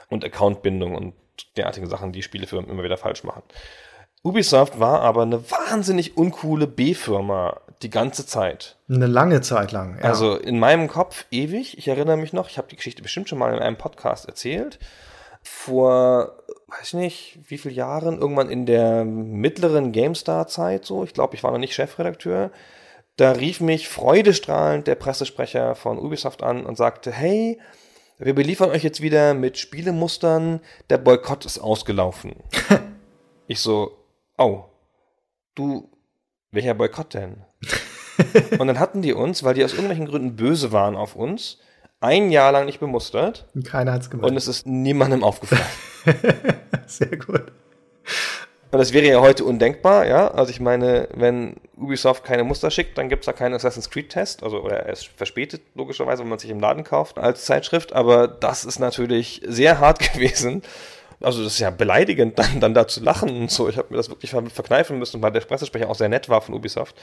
Und 0.10 0.26
Accountbindung 0.26 0.96
und 0.96 1.14
derartige 1.58 1.88
Sachen, 1.88 2.12
die 2.12 2.24
Spielefirmen 2.24 2.70
immer 2.70 2.84
wieder 2.84 2.98
falsch 2.98 3.24
machen. 3.24 3.44
Ubisoft 4.24 4.80
war 4.80 5.02
aber 5.02 5.24
eine 5.24 5.50
wahnsinnig 5.50 6.16
uncoole 6.16 6.68
B-Firma 6.68 7.60
die 7.82 7.90
ganze 7.90 8.26
Zeit. 8.26 8.78
Eine 8.88 9.08
lange 9.08 9.42
Zeit 9.42 9.72
lang. 9.72 9.98
Ja. 9.98 10.04
Also 10.04 10.36
in 10.36 10.60
meinem 10.60 10.88
Kopf 10.88 11.26
ewig. 11.32 11.78
Ich 11.78 11.88
erinnere 11.88 12.18
mich 12.18 12.32
noch, 12.32 12.50
ich 12.50 12.58
habe 12.58 12.68
die 12.70 12.76
Geschichte 12.76 13.02
bestimmt 13.02 13.30
schon 13.30 13.40
mal 13.40 13.54
in 13.54 13.60
einem 13.60 13.78
Podcast 13.78 14.28
erzählt. 14.28 14.78
Vor, 15.42 16.36
weiß 16.68 16.90
ich 16.90 16.94
nicht, 16.94 17.40
wie 17.48 17.58
viele 17.58 17.74
Jahren, 17.74 18.20
irgendwann 18.20 18.52
in 18.52 18.68
der 18.68 19.06
mittleren 19.06 19.92
GameStar-Zeit 19.92 20.86
so, 20.86 21.04
ich 21.04 21.14
glaube, 21.14 21.36
ich 21.36 21.44
war 21.44 21.52
noch 21.52 21.58
nicht 21.58 21.74
Chefredakteur, 21.74 22.52
da 23.18 23.32
rief 23.32 23.62
mich 23.62 23.90
freudestrahlend 23.90 24.88
der 24.88 24.96
Pressesprecher 24.96 25.76
von 25.76 26.00
Ubisoft 26.00 26.44
an 26.44 26.66
und 26.66 26.78
sagte, 26.78 27.12
hey, 27.12 27.60
wir 28.18 28.36
beliefern 28.36 28.70
euch 28.70 28.84
jetzt 28.84 29.02
wieder 29.02 29.34
mit 29.34 29.58
Spielemustern, 29.58 30.62
der 30.90 30.98
Boykott 30.98 31.46
ist 31.46 31.60
ausgelaufen. 31.60 32.36
ich 33.48 33.60
so, 33.60 33.98
oh, 34.38 34.66
du, 35.56 35.90
welcher 36.52 36.74
Boykott 36.74 37.14
denn? 37.14 37.44
und 38.60 38.68
dann 38.68 38.80
hatten 38.80 39.02
die 39.02 39.14
uns, 39.14 39.44
weil 39.44 39.56
die 39.56 39.64
aus 39.64 39.74
irgendwelchen 39.74 40.06
Gründen 40.06 40.36
böse 40.36 40.72
waren 40.72 40.96
auf 40.96 41.16
uns, 41.16 41.58
ein 42.00 42.32
Jahr 42.32 42.52
lang 42.52 42.66
nicht 42.66 42.80
bemustert. 42.80 43.48
Und 43.54 43.66
keiner 43.66 43.94
hat's 43.94 44.10
gemacht. 44.10 44.30
Und 44.30 44.38
es 44.38 44.48
ist 44.48 44.66
niemandem 44.68 45.24
aufgefallen. 45.24 45.62
Sehr 46.88 47.18
gut. 47.18 47.52
Und 48.72 48.80
das 48.80 48.94
wäre 48.94 49.06
ja 49.06 49.20
heute 49.20 49.44
undenkbar, 49.44 50.06
ja. 50.08 50.30
Also 50.30 50.52
ich 50.52 50.60
meine, 50.60 51.10
wenn 51.14 51.58
Ubisoft 51.78 52.24
keine 52.24 52.44
Muster 52.44 52.72
schickt, 52.72 52.98
dann 52.98 53.10
gibt's 53.10 53.26
da 53.26 53.34
keinen 53.34 53.54
Assassin's 53.54 53.90
Creed-Test. 53.90 54.44
Also, 54.44 54.62
oder 54.62 54.78
er 54.86 54.94
ist 54.94 55.08
verspätet, 55.08 55.62
logischerweise, 55.76 56.24
wenn 56.24 56.30
man 56.30 56.40
sich 56.40 56.50
im 56.50 56.60
Laden 56.60 56.84
kauft 56.84 57.18
als 57.18 57.46
Zeitschrift. 57.46 57.94
Aber 57.94 58.28
das 58.28 58.64
ist 58.64 58.80
natürlich 58.80 59.42
sehr 59.46 59.80
hart 59.80 60.00
gewesen 60.14 60.64
also 61.24 61.44
das 61.44 61.54
ist 61.54 61.60
ja 61.60 61.70
beleidigend, 61.70 62.38
dann, 62.40 62.60
dann 62.60 62.74
da 62.74 62.88
zu 62.88 63.04
lachen 63.04 63.30
und 63.30 63.52
so. 63.52 63.70
Ich 63.70 63.78
habe 63.78 63.90
mir 63.92 63.98
das 63.98 64.10
wirklich 64.10 64.32
verkneifen 64.32 65.00
müssen, 65.00 65.22
weil 65.22 65.32
der 65.32 65.42
Pressesprecher 65.42 65.90
auch 65.90 65.96
sehr 65.96 66.10
nett 66.10 66.30
war 66.30 66.42
von 66.42 66.56
Ubisoft. 66.56 66.96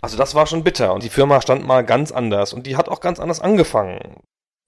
Also 0.00 0.16
das 0.16 0.34
war 0.34 0.46
schon 0.46 0.64
bitter 0.64 0.92
und 0.94 1.02
die 1.02 1.10
Firma 1.10 1.40
stand 1.40 1.66
mal 1.66 1.84
ganz 1.84 2.12
anders 2.12 2.52
und 2.52 2.66
die 2.66 2.76
hat 2.76 2.88
auch 2.88 3.00
ganz 3.00 3.20
anders 3.20 3.40
angefangen. 3.40 4.16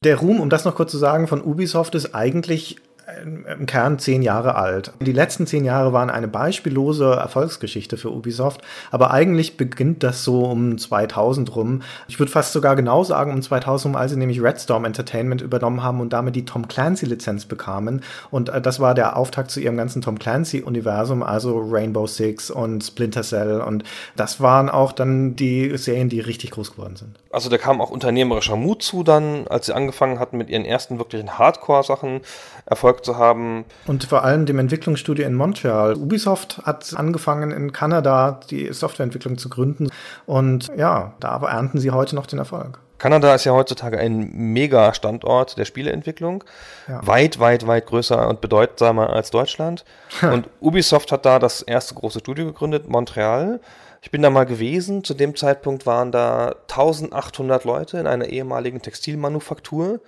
Der 0.04 0.16
Ruhm, 0.16 0.38
um 0.40 0.50
das 0.50 0.64
noch 0.64 0.76
kurz 0.76 0.92
zu 0.92 0.98
sagen, 0.98 1.26
von 1.26 1.42
Ubisoft 1.42 1.94
ist 1.94 2.14
eigentlich 2.14 2.76
im 3.22 3.66
Kern 3.66 3.98
zehn 3.98 4.22
Jahre 4.22 4.54
alt. 4.54 4.92
Die 5.00 5.12
letzten 5.12 5.46
zehn 5.46 5.64
Jahre 5.64 5.92
waren 5.92 6.11
eine 6.11 6.28
beispiellose 6.28 7.12
Erfolgsgeschichte 7.12 7.96
für 7.96 8.11
Ubisoft, 8.11 8.62
aber 8.90 9.11
eigentlich 9.11 9.56
beginnt 9.56 10.02
das 10.02 10.24
so 10.24 10.44
um 10.44 10.78
2000 10.78 11.54
rum. 11.54 11.82
Ich 12.06 12.18
würde 12.18 12.30
fast 12.30 12.52
sogar 12.52 12.76
genau 12.76 13.04
sagen 13.04 13.32
um 13.32 13.42
2000 13.42 13.94
rum, 13.94 14.00
als 14.00 14.12
sie 14.12 14.18
nämlich 14.18 14.42
Red 14.42 14.61
Storm 14.61 14.84
Entertainment 14.84 15.40
übernommen 15.40 15.82
haben 15.82 16.00
und 16.00 16.12
damit 16.12 16.36
die 16.36 16.44
Tom 16.44 16.68
Clancy 16.68 17.06
Lizenz 17.06 17.46
bekamen. 17.46 18.02
Und 18.30 18.50
äh, 18.50 18.61
das 18.61 18.80
war 18.80 18.94
der 18.94 19.16
Auftakt 19.16 19.50
zu 19.50 19.61
ihrem 19.61 19.76
ganzen 19.76 20.02
Tom 20.02 20.18
Clancy 20.18 20.62
Universum, 20.62 21.22
also 21.22 21.59
Rainbow 21.59 22.06
Six 22.06 22.50
und 22.50 22.82
Splinter 22.82 23.22
Cell. 23.22 23.61
Und 23.61 23.84
das 24.16 24.40
waren 24.40 24.68
auch 24.68 24.92
dann 24.92 25.36
die 25.36 25.76
Serien, 25.76 26.09
die 26.09 26.20
richtig 26.20 26.50
groß 26.50 26.72
geworden 26.72 26.96
sind. 26.96 27.18
Also 27.30 27.48
da 27.48 27.59
kam 27.59 27.80
auch 27.80 27.90
unternehmerischer 27.90 28.56
Mut 28.56 28.82
zu 28.82 29.02
dann, 29.02 29.46
als 29.48 29.66
sie 29.66 29.74
angefangen 29.74 30.18
hatten 30.18 30.36
mit 30.36 30.50
ihren 30.50 30.64
ersten 30.64 30.98
wirklichen 30.98 31.38
Hardcore-Sachen 31.38 32.20
Erfolg 32.66 32.97
zu 33.01 33.16
haben. 33.16 33.64
Und 33.86 34.05
vor 34.05 34.24
allem 34.24 34.46
dem 34.46 34.59
Entwicklungsstudio 34.59 35.26
in 35.26 35.34
Montreal. 35.34 35.94
Ubisoft 35.94 36.61
hat 36.64 36.94
angefangen 36.96 37.51
in 37.51 37.72
Kanada 37.72 38.40
die 38.51 38.72
Softwareentwicklung 38.72 39.38
zu 39.38 39.49
gründen 39.49 39.90
und 40.26 40.68
ja, 40.76 41.14
da 41.20 41.36
ernten 41.38 41.78
sie 41.78 41.90
heute 41.90 42.14
noch 42.14 42.26
den 42.26 42.38
Erfolg. 42.38 42.80
Kanada 42.99 43.32
ist 43.34 43.44
ja 43.44 43.53
heutzutage 43.53 43.99
ein 43.99 44.30
Mega-Standort 44.32 45.57
der 45.57 45.64
Spieleentwicklung. 45.64 46.42
Ja. 46.88 47.07
Weit, 47.07 47.38
weit, 47.38 47.66
weit 47.66 47.86
größer 47.86 48.28
und 48.28 48.40
bedeutsamer 48.40 49.11
als 49.11 49.30
Deutschland. 49.30 49.84
und 50.22 50.49
Ubisoft 50.61 51.12
hat 51.12 51.24
da 51.24 51.38
das 51.38 51.62
erste 51.62 51.94
große 51.94 52.18
Studio 52.18 52.46
gegründet, 52.46 52.88
Montreal. 52.88 53.61
Ich 54.03 54.11
bin 54.11 54.22
da 54.22 54.30
mal 54.30 54.46
gewesen. 54.46 55.05
Zu 55.05 55.14
dem 55.14 55.36
Zeitpunkt 55.36 55.86
waren 55.86 56.12
da 56.12 56.57
1800 56.68 57.64
Leute 57.64 57.99
in 57.99 58.07
einer 58.07 58.26
ehemaligen 58.26 58.82
Textilmanufaktur 58.82 60.01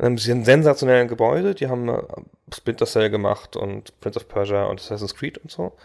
einem 0.00 0.18
sensationellen 0.18 1.08
Gebäude. 1.08 1.54
Die 1.54 1.68
haben 1.68 1.88
äh, 1.88 2.02
Splinter 2.54 2.86
Cell 2.86 3.10
gemacht 3.10 3.56
und 3.56 3.98
Prince 4.00 4.18
of 4.18 4.28
Persia 4.28 4.64
und 4.64 4.80
Assassin's 4.80 5.14
Creed 5.14 5.38
und 5.38 5.50
so. 5.50 5.76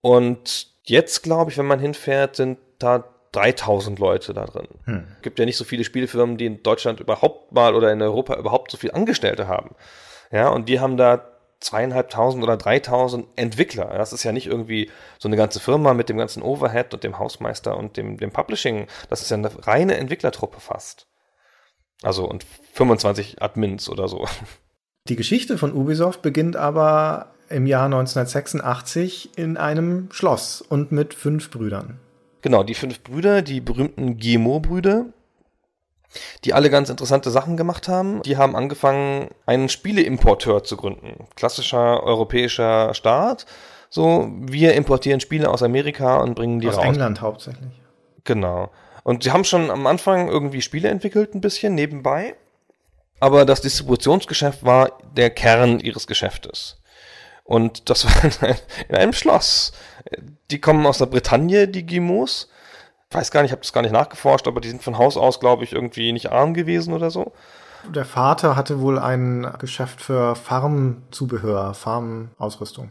Und 0.00 0.68
jetzt, 0.84 1.22
glaube 1.22 1.50
ich, 1.50 1.58
wenn 1.58 1.66
man 1.66 1.80
hinfährt, 1.80 2.36
sind 2.36 2.58
da 2.78 3.04
3000 3.32 3.98
Leute 3.98 4.32
da 4.32 4.44
drin. 4.44 4.68
Hm. 4.84 5.06
Gibt 5.22 5.38
ja 5.38 5.44
nicht 5.44 5.56
so 5.56 5.64
viele 5.64 5.84
Spielefirmen, 5.84 6.36
die 6.36 6.46
in 6.46 6.62
Deutschland 6.62 7.00
überhaupt 7.00 7.52
mal 7.52 7.74
oder 7.74 7.92
in 7.92 8.00
Europa 8.00 8.36
überhaupt 8.36 8.70
so 8.70 8.76
viele 8.76 8.94
Angestellte 8.94 9.48
haben. 9.48 9.74
Ja, 10.30 10.48
und 10.48 10.68
die 10.68 10.80
haben 10.80 10.96
da 10.96 11.30
zweieinhalbtausend 11.60 12.44
oder 12.44 12.56
dreitausend 12.56 13.26
Entwickler. 13.36 13.86
Das 13.86 14.12
ist 14.12 14.22
ja 14.22 14.32
nicht 14.32 14.46
irgendwie 14.46 14.90
so 15.18 15.28
eine 15.28 15.36
ganze 15.36 15.60
Firma 15.60 15.94
mit 15.94 16.08
dem 16.08 16.18
ganzen 16.18 16.42
Overhead 16.42 16.92
und 16.92 17.02
dem 17.02 17.18
Hausmeister 17.18 17.76
und 17.76 17.96
dem, 17.96 18.18
dem 18.18 18.30
Publishing. 18.30 18.86
Das 19.08 19.22
ist 19.22 19.30
ja 19.30 19.36
eine 19.36 19.66
reine 19.66 19.96
Entwicklertruppe 19.96 20.60
fast. 20.60 21.06
Also 22.04 22.24
und 22.24 22.46
25 22.72 23.42
Admins 23.42 23.88
oder 23.88 24.08
so. 24.08 24.26
Die 25.08 25.16
Geschichte 25.16 25.58
von 25.58 25.72
Ubisoft 25.72 26.22
beginnt 26.22 26.56
aber 26.56 27.34
im 27.50 27.66
Jahr 27.66 27.84
1986 27.86 29.36
in 29.36 29.56
einem 29.56 30.08
Schloss 30.12 30.62
und 30.62 30.92
mit 30.92 31.12
fünf 31.12 31.50
Brüdern. 31.50 31.98
Genau, 32.40 32.62
die 32.62 32.74
fünf 32.74 33.02
Brüder, 33.02 33.42
die 33.42 33.60
berühmten 33.60 34.18
Guillemot-Brüder, 34.18 35.06
die 36.44 36.54
alle 36.54 36.70
ganz 36.70 36.90
interessante 36.90 37.30
Sachen 37.30 37.56
gemacht 37.56 37.88
haben. 37.88 38.22
Die 38.22 38.36
haben 38.36 38.56
angefangen, 38.56 39.28
einen 39.46 39.68
Spieleimporteur 39.68 40.64
zu 40.64 40.76
gründen. 40.76 41.26
Klassischer 41.36 42.02
europäischer 42.02 42.94
Staat. 42.94 43.46
So, 43.90 44.30
wir 44.40 44.74
importieren 44.74 45.20
Spiele 45.20 45.50
aus 45.50 45.62
Amerika 45.62 46.18
und 46.18 46.34
bringen 46.34 46.60
die 46.60 46.68
aus 46.68 46.76
raus. 46.76 46.84
Aus 46.84 46.90
England 46.90 47.20
hauptsächlich. 47.20 47.80
Genau. 48.24 48.70
Und 49.04 49.22
sie 49.22 49.30
haben 49.30 49.44
schon 49.44 49.70
am 49.70 49.86
Anfang 49.86 50.28
irgendwie 50.28 50.62
Spiele 50.62 50.88
entwickelt, 50.88 51.34
ein 51.34 51.40
bisschen 51.40 51.74
nebenbei. 51.74 52.34
Aber 53.20 53.44
das 53.44 53.60
Distributionsgeschäft 53.60 54.64
war 54.64 54.98
der 55.14 55.30
Kern 55.30 55.78
ihres 55.78 56.06
Geschäftes. 56.06 56.80
Und 57.44 57.90
das 57.90 58.04
war 58.42 58.56
in 58.88 58.96
einem 58.96 59.12
Schloss. 59.12 59.72
Die 60.50 60.60
kommen 60.60 60.84
aus 60.86 60.98
der 60.98 61.06
Bretagne, 61.06 61.68
die 61.68 61.86
Gimos. 61.86 62.50
Ich 63.10 63.14
weiß 63.14 63.30
gar 63.30 63.42
nicht, 63.42 63.50
ich 63.50 63.52
habe 63.52 63.62
das 63.62 63.72
gar 63.72 63.82
nicht 63.82 63.92
nachgeforscht, 63.92 64.48
aber 64.48 64.60
die 64.60 64.70
sind 64.70 64.82
von 64.82 64.98
Haus 64.98 65.16
aus, 65.16 65.38
glaube 65.38 65.62
ich, 65.62 65.72
irgendwie 65.72 66.12
nicht 66.12 66.32
arm 66.32 66.54
gewesen 66.54 66.94
oder 66.94 67.10
so. 67.10 67.32
Der 67.94 68.06
Vater 68.06 68.56
hatte 68.56 68.80
wohl 68.80 68.98
ein 68.98 69.52
Geschäft 69.58 70.00
für 70.00 70.34
Farmzubehör, 70.34 71.74
Farmausrüstung. 71.74 72.90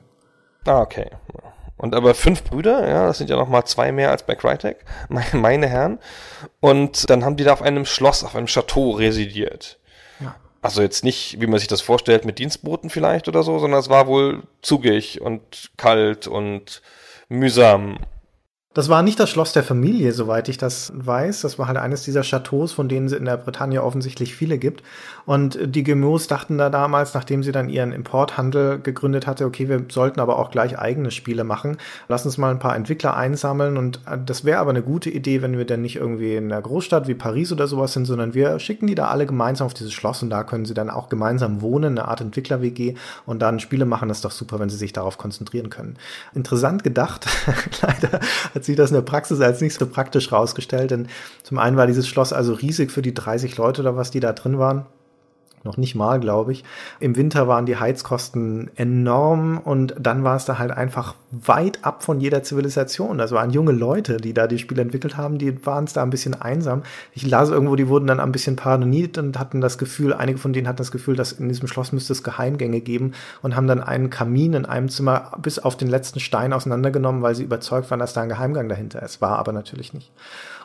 Ah, 0.66 0.82
okay. 0.82 1.10
Und 1.84 1.96
aber 1.96 2.16
fünf 2.16 2.46
Brüder, 2.46 2.88
ja, 2.88 3.08
das 3.08 3.18
sind 3.18 3.30
ja 3.30 3.36
noch 3.36 3.50
mal 3.50 3.66
zwei 3.66 3.92
mehr 3.92 4.10
als 4.10 4.24
bei 4.24 4.36
Crytek, 4.36 4.86
meine 5.34 5.68
Herren. 5.68 6.00
Und 6.62 7.10
dann 7.10 7.26
haben 7.26 7.36
die 7.36 7.44
da 7.44 7.52
auf 7.52 7.62
einem 7.62 7.86
Schloss, 7.86 8.24
auf 8.24 8.38
einem 8.38 8.46
Chateau 8.46 8.92
residiert. 8.92 9.80
Ja. 10.22 10.34
Also 10.62 10.82
jetzt 10.82 11.04
nicht, 11.04 11.42
wie 11.42 11.46
man 11.46 11.60
sich 11.60 11.68
das 11.68 11.82
vorstellt, 11.82 12.24
mit 12.24 12.40
Dienstboten 12.40 12.90
vielleicht 12.90 13.28
oder 13.28 13.44
so, 13.44 13.60
sondern 13.60 13.82
es 13.82 13.90
war 13.90 14.08
wohl 14.08 14.44
zugig 14.62 15.20
und 15.20 15.72
kalt 15.76 16.26
und 16.26 16.82
mühsam. 17.28 17.98
Das 18.74 18.90
war 18.90 19.04
nicht 19.04 19.20
das 19.20 19.30
Schloss 19.30 19.54
der 19.54 19.62
Familie, 19.62 20.14
soweit 20.14 20.50
ich 20.50 20.58
das 20.58 20.92
weiß. 20.96 21.42
Das 21.42 21.60
war 21.60 21.68
halt 21.68 21.78
eines 21.78 22.02
dieser 22.02 22.24
Chateaus, 22.24 22.72
von 22.72 22.90
denen 22.90 23.06
es 23.06 23.12
in 23.12 23.26
der 23.26 23.38
Bretagne 23.38 23.84
offensichtlich 23.84 24.36
viele 24.36 24.58
gibt. 24.58 24.82
Und 25.28 25.60
die 25.64 25.84
Gemüs 25.84 26.26
dachten 26.26 26.58
da 26.58 26.72
damals, 26.72 27.14
nachdem 27.14 27.44
sie 27.44 27.52
dann 27.52 27.70
ihren 27.70 27.92
Importhandel 27.92 28.80
gegründet 28.80 29.28
hatte, 29.28 29.46
okay, 29.46 29.70
wir 29.70 29.86
sollten 29.90 30.20
aber 30.20 30.40
auch 30.40 30.50
gleich 30.50 30.80
eigene 30.80 31.12
Spiele 31.12 31.44
machen. 31.44 31.78
Lass 32.08 32.26
uns 32.26 32.40
mal 32.40 32.50
ein 32.50 32.58
paar 32.58 32.76
Entwickler 32.76 33.16
einsammeln. 33.16 33.78
Und 33.78 34.00
das 34.26 34.44
wäre 34.44 34.58
aber 34.58 34.72
eine 34.72 34.82
gute 34.82 35.12
Idee, 35.12 35.44
wenn 35.44 35.56
wir 35.56 35.66
dann 35.66 35.84
nicht 35.84 35.98
irgendwie 35.98 36.36
in 36.36 36.52
einer 36.52 36.62
Großstadt 36.62 37.08
wie 37.08 37.14
Paris 37.14 37.52
oder 37.52 37.68
sowas 37.68 37.94
sind, 37.94 38.06
sondern 38.06 38.34
wir 38.34 38.58
schicken 38.58 38.88
die 38.88 38.96
da 38.96 39.10
alle 39.10 39.28
gemeinsam 39.28 39.68
auf 39.68 39.76
dieses 39.76 39.94
Schloss 39.94 40.24
und 40.24 40.32
da 40.32 40.44
können 40.44 40.66
sie 40.66 40.74
dann 40.74 40.90
auch 40.90 41.10
gemeinsam 41.10 41.62
wohnen, 41.62 42.00
eine 42.00 42.08
Art 42.08 42.22
Entwickler-WG 42.22 42.96
und 43.28 43.40
dann 43.44 43.60
Spiele 43.60 43.86
machen. 43.86 44.10
Das 44.10 44.18
ist 44.18 44.26
doch 44.26 44.32
super, 44.32 44.60
wenn 44.60 44.70
sie 44.70 44.78
sich 44.78 44.94
darauf 44.94 45.20
konzentrieren 45.20 45.70
können. 45.70 45.98
Interessant 46.34 46.84
gedacht. 46.84 47.28
Leider 47.84 48.20
hat 48.64 48.68
sich 48.68 48.76
das 48.78 48.92
in 48.92 48.96
der 48.96 49.02
Praxis 49.02 49.42
als 49.42 49.60
nicht 49.60 49.78
so 49.78 49.86
praktisch 49.86 50.32
rausgestellt, 50.32 50.92
denn 50.92 51.08
zum 51.44 51.60
einen 51.60 51.76
war 51.76 51.86
dieses 51.86 52.08
Schloss 52.08 52.32
also 52.32 52.54
riesig 52.54 52.92
für 52.92 53.02
die 53.02 53.14
30 53.14 53.58
Leute 53.58 53.82
oder 53.82 53.98
was, 53.98 54.10
die 54.10 54.22
da 54.22 54.32
drin 54.32 54.58
waren 54.58 54.86
noch 55.64 55.78
nicht 55.78 55.96
mal, 55.96 56.20
glaube 56.20 56.52
ich. 56.52 56.64
Im 57.00 57.16
Winter 57.16 57.48
waren 57.48 57.66
die 57.66 57.78
Heizkosten 57.78 58.70
enorm 58.76 59.58
und 59.58 59.96
dann 60.00 60.24
war 60.24 60.36
es 60.36 60.46
da 60.46 60.60
halt 60.60 60.72
einfach 60.72 61.16
weit 61.32 61.80
ab 61.84 62.04
von 62.04 62.20
jeder 62.20 62.44
Zivilisation. 62.44 63.18
Das 63.18 63.32
waren 63.32 63.50
junge 63.50 63.72
Leute, 63.72 64.18
die 64.18 64.34
da 64.34 64.48
die 64.48 64.60
Spiele 64.60 64.82
entwickelt 64.82 65.18
haben, 65.18 65.38
die 65.38 65.66
waren 65.66 65.86
es 65.86 65.94
da 65.94 66.04
ein 66.04 66.10
bisschen 66.10 66.40
einsam. 66.40 66.84
Ich 67.14 67.26
las 67.26 67.50
irgendwo, 67.50 67.76
die 67.76 67.88
wurden 67.88 68.08
dann 68.08 68.20
ein 68.20 68.32
bisschen 68.32 68.56
paranoid 68.56 69.18
und 69.18 69.40
hatten 69.40 69.62
das 69.62 69.78
Gefühl, 69.78 70.14
einige 70.14 70.38
von 70.38 70.54
denen 70.54 70.68
hatten 70.68 70.78
das 70.78 70.92
Gefühl, 70.92 71.16
dass 71.16 71.32
in 71.32 71.50
diesem 71.50 71.68
Schloss 71.68 71.92
müsste 71.92 72.14
es 72.14 72.24
Geheimgänge 72.24 72.82
geben 72.82 73.14
und 73.42 73.56
haben 73.56 73.68
dann 73.68 73.82
einen 73.82 74.10
Kamin 74.10 74.54
in 74.54 74.66
einem 74.66 74.90
Zimmer 74.90 75.32
bis 75.42 75.60
auf 75.60 75.78
den 75.78 75.88
letzten 75.88 76.20
Stein 76.20 76.54
auseinandergenommen, 76.54 77.22
weil 77.22 77.36
sie 77.36 77.44
überzeugt 77.44 77.90
waren, 77.90 78.00
dass 78.00 78.14
da 78.14 78.22
ein 78.22 78.30
Geheimgang 78.30 78.70
dahinter 78.70 79.02
ist. 79.02 79.22
War 79.22 79.40
aber 79.40 79.54
natürlich 79.54 79.94
nicht. 79.94 80.12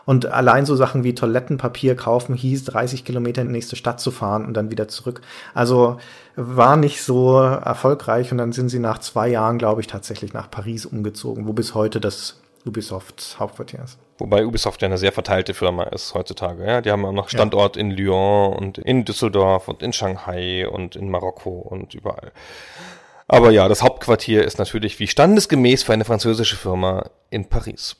Und 0.09 0.25
allein 0.25 0.65
so 0.65 0.75
Sachen 0.75 1.05
wie 1.05 1.15
Toilettenpapier 1.15 1.95
kaufen 1.95 2.35
hieß, 2.35 2.65
30 2.65 3.05
Kilometer 3.05 3.43
in 3.43 3.49
die 3.49 3.53
nächste 3.53 3.77
Stadt 3.77 4.01
zu 4.01 4.11
fahren 4.11 4.47
und 4.47 4.55
dann 4.55 4.71
wieder 4.71 4.89
zurück. 4.89 5.21
Also 5.53 5.99
war 6.35 6.79
nicht 6.79 7.03
so 7.03 7.37
erfolgreich 7.39 8.33
und 8.33 8.39
dann 8.39 8.53
sind 8.53 8.71
sie 8.71 8.79
nach 8.79 9.01
zwei 9.01 9.29
Jahren, 9.29 9.59
glaube 9.59 9.83
ich, 9.83 9.87
tatsächlich 9.87 10.33
nach 10.33 10.51
Paris 10.51 10.87
umgezogen, 10.87 11.47
wo 11.47 11.53
bis 11.53 11.75
heute 11.75 12.01
das 12.01 12.41
Ubisoft 12.65 13.37
Hauptquartier 13.39 13.81
ist. 13.85 13.99
Wobei 14.17 14.47
Ubisoft 14.47 14.81
ja 14.81 14.87
eine 14.87 14.97
sehr 14.97 15.13
verteilte 15.13 15.53
Firma 15.53 15.83
ist 15.83 16.15
heutzutage. 16.15 16.65
Ja, 16.65 16.81
die 16.81 16.91
haben 16.91 17.05
auch 17.05 17.13
noch 17.13 17.29
Standort 17.29 17.77
ja. 17.77 17.83
in 17.83 17.91
Lyon 17.91 18.55
und 18.55 18.79
in 18.79 19.05
Düsseldorf 19.05 19.69
und 19.69 19.83
in 19.83 19.93
Shanghai 19.93 20.67
und 20.67 20.97
in 20.97 21.11
Marokko 21.11 21.51
und 21.51 21.93
überall. 21.93 22.33
Aber 23.27 23.51
ja, 23.51 23.69
das 23.69 23.83
Hauptquartier 23.83 24.43
ist 24.43 24.59
natürlich 24.59 25.01
wie 25.01 25.07
standesgemäß 25.07 25.83
für 25.83 25.93
eine 25.93 26.07
französische 26.07 26.57
Firma 26.57 27.11
in 27.29 27.45
Paris. 27.51 27.95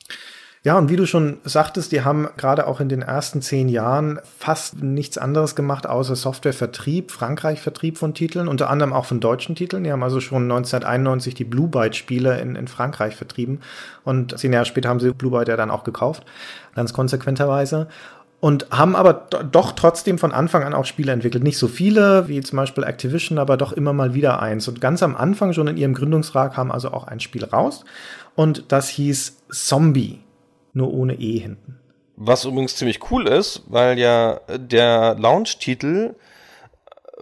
Ja, 0.61 0.77
und 0.77 0.89
wie 0.89 0.97
du 0.97 1.07
schon 1.07 1.37
sagtest, 1.45 1.93
die 1.93 2.03
haben 2.03 2.27
gerade 2.35 2.67
auch 2.67 2.81
in 2.81 2.89
den 2.89 3.01
ersten 3.01 3.41
zehn 3.41 3.69
Jahren 3.69 4.19
fast 4.37 4.83
nichts 4.83 5.17
anderes 5.17 5.55
gemacht, 5.55 5.87
außer 5.87 6.17
Softwarevertrieb, 6.17 7.11
Frankreich-Vertrieb 7.11 7.97
von 7.97 8.13
Titeln, 8.13 8.49
unter 8.49 8.69
anderem 8.69 8.91
auch 8.91 9.05
von 9.05 9.21
deutschen 9.21 9.55
Titeln. 9.55 9.85
Die 9.85 9.91
haben 9.91 10.03
also 10.03 10.19
schon 10.19 10.43
1991 10.43 11.33
die 11.33 11.45
Blue 11.45 11.69
Byte-Spiele 11.69 12.41
in, 12.41 12.57
in 12.57 12.67
Frankreich 12.67 13.15
vertrieben. 13.15 13.61
Und 14.03 14.37
zehn 14.37 14.51
Jahre 14.51 14.65
später 14.65 14.89
haben 14.89 14.99
sie 14.99 15.13
Blue 15.13 15.31
Byte 15.31 15.47
ja 15.47 15.55
dann 15.55 15.71
auch 15.71 15.85
gekauft, 15.85 16.25
ganz 16.75 16.91
konsequenterweise 16.91 17.87
und 18.41 18.67
haben 18.69 18.95
aber 18.95 19.13
doch 19.51 19.73
trotzdem 19.73 20.17
von 20.17 20.31
Anfang 20.31 20.63
an 20.63 20.73
auch 20.73 20.85
Spiele 20.85 21.11
entwickelt. 21.11 21.43
Nicht 21.43 21.57
so 21.57 21.67
viele 21.67 22.27
wie 22.27 22.41
zum 22.41 22.57
Beispiel 22.57 22.83
Activision, 22.83 23.37
aber 23.37 23.57
doch 23.57 23.73
immer 23.73 23.93
mal 23.93 24.13
wieder 24.13 24.41
eins. 24.41 24.67
Und 24.67 24.81
ganz 24.81 25.03
am 25.03 25.15
Anfang 25.15 25.53
schon 25.53 25.67
in 25.67 25.77
ihrem 25.77 25.93
Gründungsrat 25.93 26.53
kam 26.53 26.71
also 26.71 26.91
auch 26.91 27.05
ein 27.05 27.19
Spiel 27.19 27.43
raus 27.43 27.83
und 28.35 28.71
das 28.71 28.89
hieß 28.89 29.37
Zombie 29.49 30.19
nur 30.73 30.93
ohne 30.93 31.15
E 31.15 31.39
hinten. 31.39 31.79
Was 32.15 32.45
übrigens 32.45 32.75
ziemlich 32.75 33.11
cool 33.11 33.27
ist, 33.27 33.63
weil 33.67 33.97
ja 33.97 34.41
der 34.49 35.15
Launch-Titel 35.17 36.15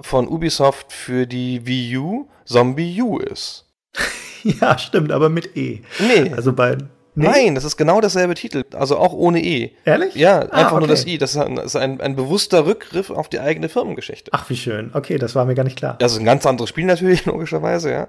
von 0.01 0.27
Ubisoft 0.27 0.91
für 0.91 1.27
die 1.27 1.65
Wii 1.65 1.97
U 1.97 2.27
Zombie 2.45 3.01
U 3.01 3.19
ist. 3.19 3.65
ja, 4.43 4.77
stimmt, 4.77 5.11
aber 5.11 5.29
mit 5.29 5.55
E. 5.55 5.81
Nee. 5.99 6.31
Also 6.33 6.53
bei 6.53 6.77
Nee? 7.17 7.25
Nein, 7.29 7.55
das 7.55 7.63
ist 7.63 7.77
genau 7.77 7.99
derselbe 7.99 8.35
Titel, 8.35 8.63
also 8.73 8.99
auch 8.99 9.11
ohne 9.11 9.43
E. 9.43 9.71
Ehrlich? 9.85 10.13
Ja, 10.13 10.37
ah, 10.37 10.49
einfach 10.51 10.73
okay. 10.73 10.79
nur 10.81 10.87
das 10.87 11.07
I. 11.07 11.17
Das 11.17 11.31
ist, 11.31 11.37
ein, 11.37 11.55
das 11.55 11.65
ist 11.65 11.75
ein, 11.75 11.99
ein, 11.99 12.15
bewusster 12.15 12.67
Rückgriff 12.67 13.09
auf 13.09 13.27
die 13.27 13.39
eigene 13.39 13.69
Firmengeschichte. 13.69 14.29
Ach, 14.35 14.47
wie 14.51 14.55
schön. 14.55 14.91
Okay, 14.93 15.17
das 15.17 15.33
war 15.33 15.45
mir 15.45 15.55
gar 15.55 15.63
nicht 15.63 15.77
klar. 15.77 15.95
Das 15.97 16.11
ist 16.11 16.19
ein 16.19 16.25
ganz 16.25 16.45
anderes 16.45 16.69
Spiel 16.69 16.85
natürlich, 16.85 17.25
logischerweise, 17.25 17.89
ja. 17.89 18.07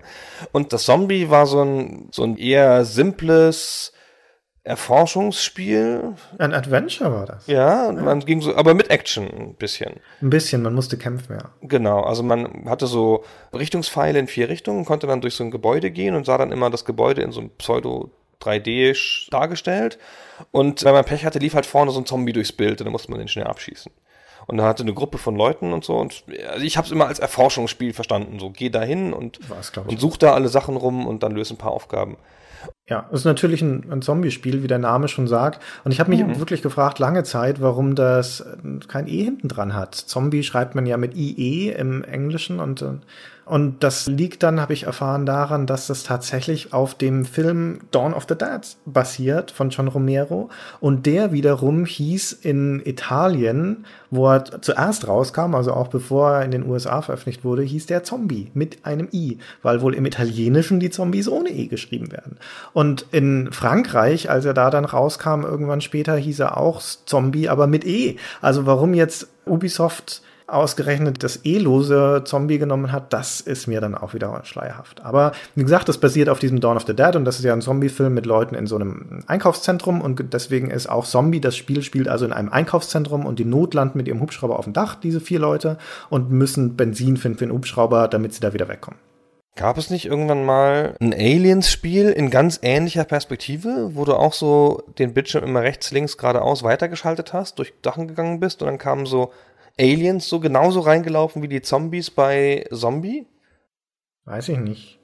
Und 0.53 0.75
das 0.75 0.83
Zombie 0.83 1.31
war 1.31 1.47
so 1.47 1.63
ein, 1.63 2.09
so 2.13 2.23
ein 2.23 2.37
eher 2.37 2.85
simples, 2.85 3.95
Erforschungsspiel. 4.69 6.15
Ein 6.39 6.53
Adventure 6.53 7.11
war 7.11 7.25
das. 7.25 7.47
Ja, 7.47 7.87
ja. 7.87 7.93
man 7.93 8.21
ging 8.21 8.43
so, 8.43 8.55
aber 8.55 8.75
mit 8.75 8.91
Action 8.91 9.27
ein 9.27 9.55
bisschen. 9.55 9.95
Ein 10.21 10.29
bisschen, 10.29 10.61
man 10.61 10.75
musste 10.75 10.99
kämpfen, 10.99 11.39
ja. 11.41 11.51
Genau, 11.63 12.03
also 12.03 12.23
man 12.23 12.69
hatte 12.69 12.87
so 12.87 13.25
Richtungspfeile 13.55 14.19
in 14.19 14.27
vier 14.27 14.51
Richtungen, 14.51 14.85
konnte 14.85 15.07
dann 15.07 15.23
durch 15.23 15.35
so 15.35 15.45
ein 15.45 15.51
Gebäude 15.51 15.91
gehen 15.91 16.15
und 16.15 16.27
sah 16.27 16.37
dann 16.37 16.53
immer 16.53 16.69
das 16.69 16.85
Gebäude 16.85 17.23
in 17.23 17.33
so 17.33 17.41
einem 17.41 17.51
Pseudo 17.57 18.11
3D 18.43 19.31
dargestellt. 19.31 19.99
Und 20.51 20.85
wenn 20.85 20.93
man 20.93 21.05
Pech 21.07 21.25
hatte, 21.25 21.39
lief 21.39 21.55
halt 21.55 21.65
vorne 21.65 21.91
so 21.91 22.01
ein 22.01 22.07
Zombie 22.07 22.35
durchs 22.35 22.53
Bild 22.53 22.81
und 22.81 22.85
dann 22.85 22.93
musste 22.93 23.11
man 23.11 23.21
den 23.21 23.29
schnell 23.29 23.47
abschießen. 23.47 23.91
Und 24.47 24.59
da 24.59 24.65
hatte 24.65 24.83
eine 24.83 24.93
Gruppe 24.93 25.17
von 25.17 25.35
Leuten 25.35 25.73
und 25.73 25.83
so. 25.83 25.97
Und 25.97 26.25
also 26.51 26.65
ich 26.65 26.77
habe 26.77 26.87
es 26.87 26.93
immer 26.93 27.07
als 27.07 27.19
Erforschungsspiel 27.19 27.95
verstanden. 27.95 28.39
So, 28.39 28.51
geh 28.51 28.69
da 28.69 28.83
hin 28.83 29.15
und, 29.15 29.41
und 29.87 29.99
such 29.99 30.19
da 30.19 30.35
alle 30.35 30.49
Sachen 30.49 30.77
rum 30.77 31.07
und 31.07 31.23
dann 31.23 31.33
löse 31.33 31.55
ein 31.55 31.59
paar 31.59 31.73
Aufgaben. 31.73 32.19
Ja, 32.89 33.07
es 33.13 33.21
ist 33.21 33.25
natürlich 33.25 33.61
ein, 33.61 33.91
ein 33.91 34.03
Zombie-Spiel, 34.03 34.63
wie 34.63 34.67
der 34.67 34.79
Name 34.79 35.09
schon 35.09 35.29
sagt. 35.29 35.63
Und 35.85 35.93
ich 35.93 36.01
habe 36.01 36.11
mich 36.11 36.25
mhm. 36.25 36.39
wirklich 36.39 36.63
gefragt, 36.63 36.99
lange 36.99 37.23
Zeit, 37.23 37.61
warum 37.61 37.95
das 37.95 38.45
kein 38.89 39.07
E 39.07 39.25
hinten 39.25 39.49
dran 39.49 39.75
hat. 39.75 39.95
Zombie 39.95 40.43
schreibt 40.43 40.75
man 40.75 40.87
ja 40.87 40.97
mit 40.97 41.15
IE 41.15 41.71
im 41.71 42.03
Englischen 42.03 42.61
und 42.61 42.83
äh, 42.83 42.95
und 43.49 43.83
das 43.83 44.07
liegt 44.07 44.43
dann, 44.43 44.61
habe 44.61 44.75
ich 44.75 44.85
erfahren, 44.85 45.25
daran, 45.25 45.67
dass 45.67 45.87
das 45.87 46.03
tatsächlich 46.03 46.75
auf 46.75 46.95
dem 46.95 47.25
Film 47.25 47.81
Dawn 47.91 48.13
of 48.13 48.27
the 48.29 48.37
Dead 48.37 48.61
basiert 48.85 49.51
von 49.51 49.71
John 49.71 49.89
Romero. 49.89 50.51
Und 50.81 51.07
der 51.07 51.33
wiederum 51.33 51.87
hieß 51.87 52.33
in 52.33 52.83
Italien, 52.85 53.87
wo 54.11 54.29
er 54.29 54.61
zuerst 54.61 55.09
rauskam, 55.09 55.55
also 55.55 55.73
auch 55.73 55.89
bevor 55.89 56.33
er 56.33 56.45
in 56.45 56.51
den 56.51 56.69
USA 56.69 57.01
veröffentlicht 57.01 57.43
wurde, 57.43 57.63
hieß 57.63 57.87
der 57.87 58.05
Zombie 58.05 58.51
mit 58.53 58.85
einem 58.85 59.09
I, 59.13 59.39
weil 59.63 59.81
wohl 59.81 59.95
im 59.95 60.05
Italienischen 60.05 60.79
die 60.79 60.91
Zombies 60.91 61.29
ohne 61.29 61.49
E 61.49 61.69
geschrieben 61.69 62.13
werden. 62.13 62.37
Und 62.75 63.07
in 63.13 63.51
Frankreich, 63.51 64.31
als 64.31 64.45
er 64.45 64.55
da 64.55 64.69
dann 64.69 64.85
rauskam, 64.85 65.43
irgendwann 65.43 65.81
später 65.81 66.17
hieß 66.17 66.41
er 66.41 66.59
auch 66.59 66.83
Zombie, 66.83 67.49
aber 67.49 67.67
mit 67.67 67.87
E. 67.87 68.17
Also 68.43 68.67
warum 68.67 68.93
jetzt 68.93 69.29
Ubisoft 69.47 70.23
ausgerechnet 70.49 71.23
das 71.23 71.45
E-lose 71.45 72.23
Zombie 72.25 72.59
genommen 72.59 72.91
hat, 72.91 73.13
das 73.13 73.41
ist 73.41 73.67
mir 73.67 73.81
dann 73.81 73.95
auch 73.95 74.15
wieder 74.15 74.41
schleierhaft. 74.45 75.05
Aber 75.05 75.33
wie 75.55 75.63
gesagt, 75.63 75.89
das 75.89 75.99
basiert 75.99 76.29
auf 76.29 76.39
diesem 76.39 76.61
Dawn 76.61 76.77
of 76.77 76.87
the 76.87 76.97
Dead 76.97 77.15
und 77.17 77.25
das 77.25 77.39
ist 77.39 77.45
ja 77.45 77.53
ein 77.53 77.61
Zombie-Film 77.61 78.15
mit 78.15 78.25
Leuten 78.25 78.55
in 78.55 78.67
so 78.67 78.77
einem 78.77 79.21
Einkaufszentrum 79.27 80.01
und 80.01 80.33
deswegen 80.33 80.71
ist 80.71 80.89
auch 80.89 81.05
Zombie, 81.05 81.41
das 81.41 81.55
Spiel 81.55 81.83
spielt 81.83 82.09
also 82.09 82.25
in 82.25 82.33
einem 82.33 82.49
Einkaufszentrum 82.49 83.27
und 83.27 83.39
die 83.39 83.45
Not 83.45 83.75
landen 83.75 83.99
mit 83.99 84.09
ihrem 84.09 84.21
Hubschrauber 84.21 84.59
auf 84.59 84.65
dem 84.65 84.73
Dach, 84.73 84.95
diese 84.95 85.21
vier 85.21 85.39
Leute, 85.39 85.77
und 86.09 86.31
müssen 86.31 86.77
Benzin 86.77 87.19
finden 87.19 87.39
für 87.39 87.47
den 87.47 87.53
Hubschrauber, 87.53 88.09
damit 88.09 88.33
sie 88.33 88.41
da 88.41 88.55
wieder 88.55 88.69
wegkommen. 88.69 88.99
Gab 89.55 89.77
es 89.77 89.91
nicht 89.91 90.07
irgendwann 90.07 90.45
mal 90.45 90.95
ein 91.01 91.13
Aliens-Spiel 91.13 92.11
in 92.11 92.31
ganz 92.31 92.61
ähnlicher 92.63 93.05
Perspektive, 93.05 93.91
wo 93.95 94.05
du 94.05 94.15
auch 94.15 94.33
so 94.33 94.85
den 94.99 95.13
Bildschirm 95.13 95.45
immer 95.45 95.63
rechts, 95.63 95.91
links, 95.91 96.17
geradeaus 96.17 96.63
weitergeschaltet 96.63 97.33
hast, 97.33 97.59
durch 97.59 97.75
Dachen 97.83 98.07
gegangen 98.07 98.39
bist 98.39 98.63
und 98.63 98.69
dann 98.69 98.79
kamen 98.79 99.05
so 99.05 99.33
Aliens 99.79 100.29
so 100.29 100.41
genauso 100.41 100.81
reingelaufen 100.81 101.43
wie 101.43 101.49
die 101.49 101.63
Zombies 101.63 102.11
bei 102.11 102.67
Zombie? 102.73 103.27
Weiß 104.25 104.49
ich 104.49 104.59
nicht. 104.59 104.99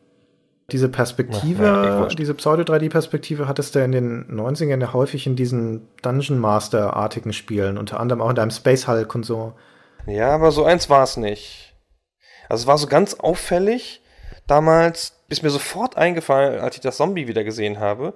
Diese 0.71 0.89
Perspektive, 0.89 2.07
Ach, 2.11 2.15
diese 2.15 2.33
Pseudo-3D-Perspektive 2.33 3.47
hattest 3.47 3.75
du 3.75 3.85
in 3.85 3.93
den 3.93 4.27
90ern 4.29 4.81
ja 4.81 4.93
häufig 4.95 5.27
in 5.27 5.37
diesen 5.37 5.87
Dungeon 6.01 6.39
Master-artigen 6.39 7.35
Spielen, 7.35 7.77
unter 7.77 8.01
anderem 8.01 8.23
auch 8.23 8.31
in 8.31 8.37
deinem 8.37 8.51
Space 8.51 8.89
Hulk 8.89 9.15
und 9.15 9.25
so. 9.25 9.53
Ja, 10.07 10.31
aber 10.31 10.53
so 10.53 10.65
eins 10.65 10.89
war 10.89 11.03
es 11.03 11.19
nicht. 11.19 11.75
Also 12.49 12.63
es 12.63 12.67
war 12.67 12.79
so 12.79 12.87
ganz 12.87 13.15
auffällig. 13.15 14.03
Damals 14.47 15.21
ist 15.29 15.43
mir 15.43 15.51
sofort 15.51 15.97
eingefallen, 15.97 16.61
als 16.61 16.77
ich 16.77 16.83
das 16.83 16.97
Zombie 16.97 17.29
wieder 17.29 17.45
gesehen 17.45 17.79
habe, 17.79 18.15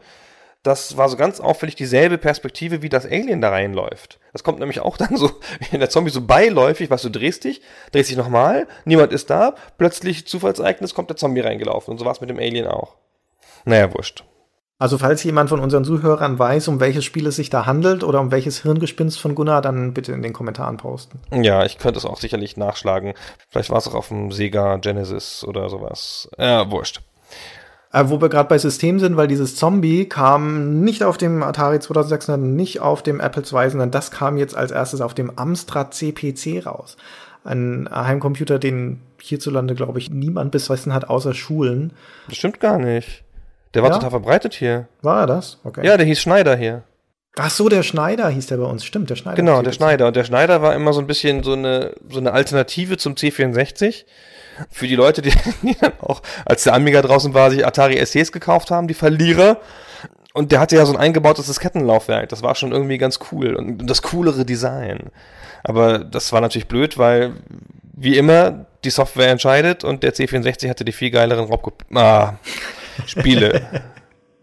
das 0.62 0.96
war 0.96 1.09
so 1.09 1.16
ganz 1.16 1.40
auffällig 1.40 1.76
dieselbe 1.76 2.18
Perspektive, 2.18 2.82
wie 2.82 2.88
das 2.88 3.06
Alien 3.06 3.40
da 3.40 3.50
reinläuft. 3.50 4.18
Das 4.32 4.42
kommt 4.42 4.59
nämlich 4.59 4.80
auch 4.80 4.96
dann 4.98 5.16
so, 5.16 5.30
in 5.72 5.80
der 5.80 5.90
Zombie 5.90 6.11
so 6.11 6.22
beiläufig, 6.22 6.90
was 6.90 7.02
du 7.02 7.11
drehst 7.11 7.44
dich, 7.44 7.62
drehst 7.92 8.11
dich 8.11 8.16
nochmal, 8.16 8.66
niemand 8.84 9.12
ist 9.12 9.30
da, 9.30 9.54
plötzlich 9.78 10.26
Zufallsereignis, 10.26 10.94
kommt 10.94 11.11
der 11.11 11.16
Zombie 11.16 11.40
reingelaufen. 11.40 11.92
Und 11.92 11.98
so 11.98 12.04
war 12.04 12.12
es 12.12 12.20
mit 12.20 12.30
dem 12.30 12.38
Alien 12.38 12.66
auch. 12.66 12.96
Naja, 13.64 13.92
wurscht. 13.92 14.24
Also 14.80 14.96
falls 14.96 15.24
jemand 15.24 15.48
von 15.48 15.59
unseren 15.59 15.84
Zuhörern 15.84 16.38
weiß, 16.38 16.68
um 16.68 16.78
welches 16.78 17.04
Spiel 17.04 17.26
es 17.26 17.34
sich 17.34 17.50
da 17.50 17.66
handelt 17.66 18.04
oder 18.04 18.20
um 18.20 18.30
welches 18.30 18.62
Hirngespinst 18.62 19.18
von 19.18 19.34
Gunnar, 19.34 19.61
dann 19.61 19.92
bitte 19.92 20.12
in 20.12 20.22
den 20.22 20.32
Kommentaren 20.32 20.76
posten. 20.76 21.20
Ja, 21.32 21.64
ich 21.64 21.78
könnte 21.78 21.98
es 21.98 22.04
auch 22.04 22.20
sicherlich 22.20 22.56
nachschlagen. 22.56 23.14
Vielleicht 23.48 23.70
war 23.70 23.78
es 23.78 23.88
auch 23.88 23.94
auf 23.94 24.09
dem 24.09 24.30
Sega 24.30 24.76
Genesis 24.76 25.42
oder 25.42 25.68
sowas. 25.68 26.30
Ja, 26.38 26.70
wurscht. 26.70 27.00
Äh, 27.91 28.05
wo 28.09 28.20
wir 28.20 28.28
gerade 28.28 28.49
bei 28.51 28.59
System 28.59 29.01
sind, 29.01 29.16
weil 29.16 29.28
dieses 29.28 29.57
Zombie 29.57 30.07
kam 30.07 30.80
nicht 30.82 31.03
auf 31.03 31.16
dem 31.16 31.43
Atari 31.43 31.80
2600, 31.80 32.39
nicht 32.39 32.80
auf 32.80 33.03
dem 33.03 33.18
Apple 33.18 33.43
II, 33.43 33.70
sondern 33.70 33.91
das 33.91 34.11
kam 34.11 34.36
jetzt 34.36 34.55
als 34.55 34.70
erstes 34.72 35.01
auf 35.01 35.14
dem 35.14 35.39
Amstrad 35.39 35.95
CPC 35.95 36.66
raus. 36.66 36.99
Ein 37.45 37.89
Heimcomputer, 37.91 38.59
den 38.59 39.01
hierzulande, 39.22 39.74
glaube 39.74 39.99
ich, 40.01 40.11
niemand 40.11 40.51
bis 40.51 40.68
wissen 40.68 40.93
hat, 40.93 41.09
außer 41.09 41.32
Schulen. 41.32 41.93
Das 42.28 42.36
stimmt 42.36 42.61
gar 42.61 42.78
nicht. 42.78 43.24
Der 43.72 43.82
war 43.82 43.89
Ja? 43.91 43.97
total 43.97 44.11
verbreitet 44.11 44.53
hier. 44.55 44.86
War 45.01 45.20
er 45.22 45.26
das? 45.26 45.59
Okay. 45.64 45.86
Ja, 45.86 45.97
der 45.97 46.05
hieß 46.05 46.20
Schneider 46.20 46.57
hier. 46.57 46.82
Ach 47.36 47.51
so, 47.51 47.68
der 47.68 47.82
Schneider 47.84 48.28
hieß 48.28 48.49
der 48.49 48.57
bei 48.59 48.64
uns. 48.64 48.84
Stimmt, 48.84 49.09
der 49.11 49.16
Schneider. 49.16 49.36
Genau, 49.36 49.62
der 49.62 49.72
Schneider. 49.72 50.09
Und 50.09 50.16
der 50.16 50.24
Schneider 50.24 50.61
war 50.61 50.74
immer 50.74 50.93
so 50.93 51.01
ein 51.01 51.07
bisschen 51.07 51.43
so 51.43 51.53
eine, 51.53 51.95
so 52.11 52.18
eine 52.18 52.32
Alternative 52.32 52.97
zum 52.99 53.14
C64. 53.14 54.05
Für 54.70 54.86
die 54.86 54.96
Leute, 54.96 55.22
die, 55.22 55.32
die 55.62 55.76
dann 55.78 55.92
auch, 56.00 56.22
als 56.44 56.64
der 56.64 56.74
Amiga 56.74 57.02
draußen 57.02 57.34
war, 57.34 57.50
sich 57.50 57.66
Atari 57.66 58.04
SCs 58.04 58.32
gekauft 58.32 58.70
haben, 58.70 58.88
die 58.88 58.94
Verlierer. 58.94 59.59
Und 60.34 60.52
der 60.52 60.61
hatte 60.61 60.76
ja 60.76 60.86
so 60.86 60.92
ein 60.92 60.98
eingebautes 60.98 61.46
Diskettenlaufwerk. 61.46 62.28
Das 62.28 62.42
war 62.42 62.54
schon 62.54 62.72
irgendwie 62.72 62.98
ganz 62.98 63.18
cool. 63.32 63.54
Und 63.54 63.86
das 63.86 64.02
coolere 64.02 64.44
Design. 64.44 65.11
Aber 65.64 65.98
das 65.98 66.32
war 66.32 66.40
natürlich 66.40 66.68
blöd, 66.68 66.98
weil, 66.98 67.34
wie 67.94 68.16
immer, 68.16 68.66
die 68.84 68.90
Software 68.90 69.30
entscheidet 69.30 69.82
und 69.82 70.02
der 70.02 70.14
C64 70.14 70.68
hatte 70.68 70.84
die 70.84 70.92
viel 70.92 71.11
geileren 71.11 71.46
Raubkop 71.46 71.84
ah, 71.94 72.34
Spiele. 73.06 73.66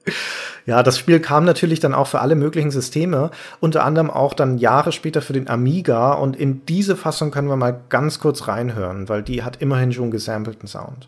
Ja, 0.66 0.82
das 0.82 0.98
Spiel 0.98 1.20
kam 1.20 1.46
natürlich 1.46 1.80
dann 1.80 1.94
auch 1.94 2.08
für 2.08 2.22
alle 2.22 2.36
möglichen 2.36 2.72
Systeme, 2.72 3.30
unter 3.60 3.86
anderem 3.86 4.10
auch 4.10 4.34
dann 4.34 4.58
Jahre 4.58 4.92
später 4.92 5.22
für 5.22 5.34
den 5.34 5.48
Amiga 5.48 6.14
und 6.14 6.36
in 6.36 6.66
diese 6.66 6.96
Fassung 6.96 7.30
können 7.30 7.50
wir 7.50 7.56
mal 7.56 7.82
ganz 7.90 8.20
kurz 8.20 8.48
reinhören, 8.48 9.08
weil 9.08 9.22
die 9.22 9.44
hat 9.44 9.62
immerhin 9.62 9.94
schon 9.94 10.10
gesampelten 10.10 10.68
Sound. 10.68 11.08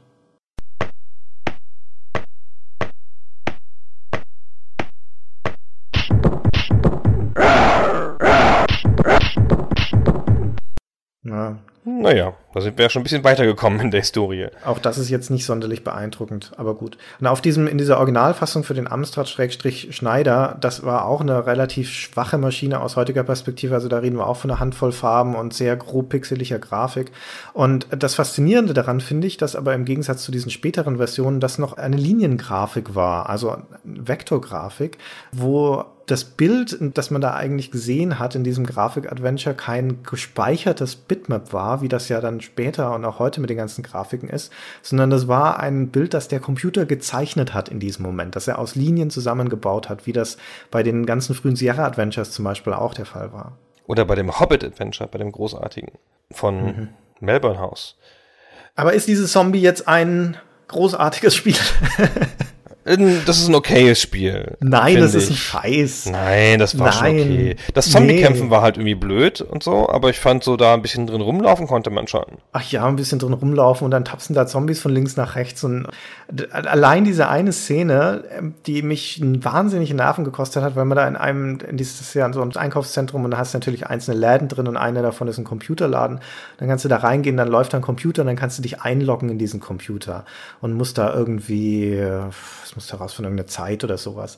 Ja, 11.24 11.58
naja, 11.86 12.34
da 12.54 12.62
sind 12.62 12.78
wir 12.78 12.84
ja 12.84 12.90
schon 12.90 13.02
ein 13.02 13.04
bisschen 13.04 13.24
weitergekommen 13.24 13.80
in 13.80 13.92
der 13.92 14.02
Historie. 14.02 14.48
Auch 14.66 14.80
das 14.80 14.98
ist 14.98 15.10
jetzt 15.10 15.30
nicht 15.30 15.46
sonderlich 15.46 15.84
beeindruckend, 15.84 16.52
aber 16.58 16.76
gut. 16.76 16.98
Und 17.20 17.28
auf 17.28 17.40
diesem, 17.40 17.66
in 17.66 17.78
dieser 17.78 17.98
Originalfassung 17.98 18.64
für 18.64 18.74
den 18.74 18.88
Amstrad-Schneider, 18.88 20.58
das 20.60 20.84
war 20.84 21.06
auch 21.06 21.22
eine 21.22 21.46
relativ 21.46 21.90
schwache 21.90 22.38
Maschine 22.38 22.82
aus 22.82 22.98
heutiger 22.98 23.24
Perspektive. 23.24 23.74
Also 23.74 23.88
da 23.88 24.00
reden 24.00 24.18
wir 24.18 24.28
auch 24.28 24.38
von 24.38 24.52
einer 24.52 24.60
Handvoll 24.60 24.92
Farben 24.92 25.36
und 25.36 25.54
sehr 25.54 25.78
grob 25.78 26.10
pixeliger 26.10 26.60
Grafik. 26.60 27.12
Und 27.54 27.88
das 27.92 28.16
Faszinierende 28.16 28.74
daran 28.74 29.00
finde 29.00 29.28
ich, 29.28 29.38
dass 29.38 29.56
aber 29.56 29.74
im 29.74 29.86
Gegensatz 29.86 30.24
zu 30.24 30.32
diesen 30.32 30.52
späteren 30.52 30.98
Versionen 30.98 31.40
das 31.40 31.58
noch 31.58 31.78
eine 31.78 31.96
Liniengrafik 31.96 32.96
war, 32.96 33.30
also 33.30 33.58
Vektorgrafik, 33.84 34.98
wo 35.32 35.86
das 36.08 36.24
Bild, 36.24 36.78
das 36.80 37.12
man 37.12 37.22
da 37.22 37.34
eigentlich 37.34 37.70
gesehen 37.70 38.18
hat 38.18 38.34
in 38.34 38.46
diesem 38.46 38.66
Grafik-Adventure, 38.66 39.54
kein 39.54 40.04
gespeichertes 40.04 40.96
Bitmap 40.96 41.52
war, 41.52 41.82
wie 41.82 41.90
das 41.90 42.08
ja 42.08 42.22
dann 42.22 42.40
später 42.40 42.96
und 42.96 43.04
auch 43.04 43.20
heute 43.20 43.42
mit 43.42 43.50
den 43.50 43.58
ganzen 43.58 43.84
Grafiken 43.84 44.30
ist, 44.30 44.52
sondern 44.82 45.10
das 45.10 45.28
war 45.28 45.60
ein 45.60 45.90
Bild, 45.90 46.14
das 46.14 46.30
der 46.30 46.40
Computer 46.40 46.86
gezeichnet 46.86 47.54
hat 47.54 47.68
in 47.68 47.82
diesem 47.82 48.04
Moment, 48.04 48.38
das 48.38 48.48
er 48.48 48.58
aus 48.58 48.76
Linien 48.76 49.10
zusammengebaut 49.10 49.90
hat, 49.90 50.08
wie 50.08 50.14
das 50.14 50.38
bei 50.72 50.82
den 50.82 51.06
ganzen 51.06 51.36
frühen 51.36 51.58
Sierra-Adventures 51.58 52.32
zum 52.32 52.46
Beispiel 52.46 52.74
auch 52.74 52.94
der 52.94 53.06
Fall 53.06 53.34
war. 53.34 53.58
Oder 53.86 54.06
bei 54.06 54.16
dem 54.16 54.40
Hobbit 54.40 54.64
Adventure, 54.64 55.10
bei 55.10 55.18
dem 55.18 55.32
großartigen 55.34 55.92
von 56.32 56.90
Melbourne 57.20 57.60
House. 57.60 57.98
Aber 58.76 58.94
ist 58.94 59.08
dieses 59.08 59.32
Zombie 59.32 59.62
jetzt 59.62 59.88
ein 59.88 60.38
großartiges 60.70 61.36
Spiel? 61.36 61.56
Ähm, 62.88 63.22
Das 63.26 63.38
ist 63.40 63.48
ein 63.50 63.56
okayes 63.56 64.02
Spiel. 64.02 64.58
Nein, 64.60 64.98
das 64.98 65.14
ist 65.14 65.30
ein 65.30 65.34
ich. 65.34 65.40
Scheiß. 65.44 66.06
Nein, 66.10 66.60
das 66.60 66.78
war 66.80 66.92
schon 66.92 67.08
Nein. 67.18 67.22
okay. 67.22 67.56
Das 67.74 67.92
Zombie-Kämpfen 67.92 68.46
Nee. 68.46 68.52
war 68.52 68.62
halt 68.62 68.78
irgendwie 68.78 68.96
blöd 68.96 69.42
und 69.42 69.62
so, 69.64 69.90
aber 69.90 70.10
ich 70.10 70.20
fand 70.20 70.44
so 70.44 70.58
da 70.58 70.74
ein 70.74 70.82
bisschen 70.82 71.08
drin 71.08 71.22
rumlaufen 71.22 71.68
konnte 71.68 71.90
man 71.90 72.08
schon. 72.08 72.26
Ach 72.54 72.64
ja, 72.72 72.86
ein 72.86 72.96
bisschen 72.96 73.20
drin 73.20 73.34
rumlaufen 73.34 73.86
und 73.86 73.92
dann 73.92 74.06
tapsen 74.06 74.34
da 74.36 74.48
Zombies 74.48 74.80
von 74.82 74.92
links 74.92 75.18
nach 75.18 75.36
rechts 75.36 75.64
und 75.64 75.88
allein 76.52 77.04
diese 77.04 77.30
eine 77.30 77.54
Szene, 77.54 78.24
ähm, 78.38 78.54
die 78.66 78.82
mich 78.82 79.22
wahnsinnige 79.24 79.94
Nerven 79.94 80.24
gekostet 80.24 80.64
hat, 80.64 80.76
weil 80.76 80.86
man 80.86 80.96
da 80.96 81.08
in 81.08 81.16
einem, 81.16 81.60
in 81.70 81.78
dieses 81.78 82.14
ja 82.14 82.32
so 82.34 82.42
ein 82.42 82.56
Einkaufszentrum 82.56 83.24
und 83.26 83.32
da 83.32 83.38
hast 83.38 83.54
du 83.54 83.58
natürlich 83.58 83.88
einzelne 83.88 84.18
Läden 84.20 84.48
drin 84.48 84.68
und 84.68 84.78
einer 84.78 85.02
davon 85.02 85.28
ist 85.28 85.38
ein 85.38 85.44
Computerladen. 85.44 86.20
Dann 86.58 86.68
kannst 86.68 86.86
du 86.86 86.90
da 86.90 86.98
reingehen, 86.98 87.38
dann 87.38 87.48
läuft 87.48 87.74
da 87.74 87.78
ein 87.78 87.84
Computer 87.84 88.22
und 88.24 88.28
dann 88.28 88.36
kannst 88.36 88.58
du 88.58 88.62
dich 88.62 88.82
einloggen 88.82 89.30
in 89.30 89.38
diesen 89.38 89.60
Computer 89.60 90.26
und 90.62 90.74
musst 90.74 90.98
da 90.98 91.14
irgendwie, 91.14 91.94
äh, 91.94 92.22
es 92.78 92.86
muss 92.86 92.94
heraus 92.94 93.14
von 93.14 93.26
irgendeiner 93.26 93.48
Zeit 93.48 93.84
oder 93.84 93.98
sowas. 93.98 94.38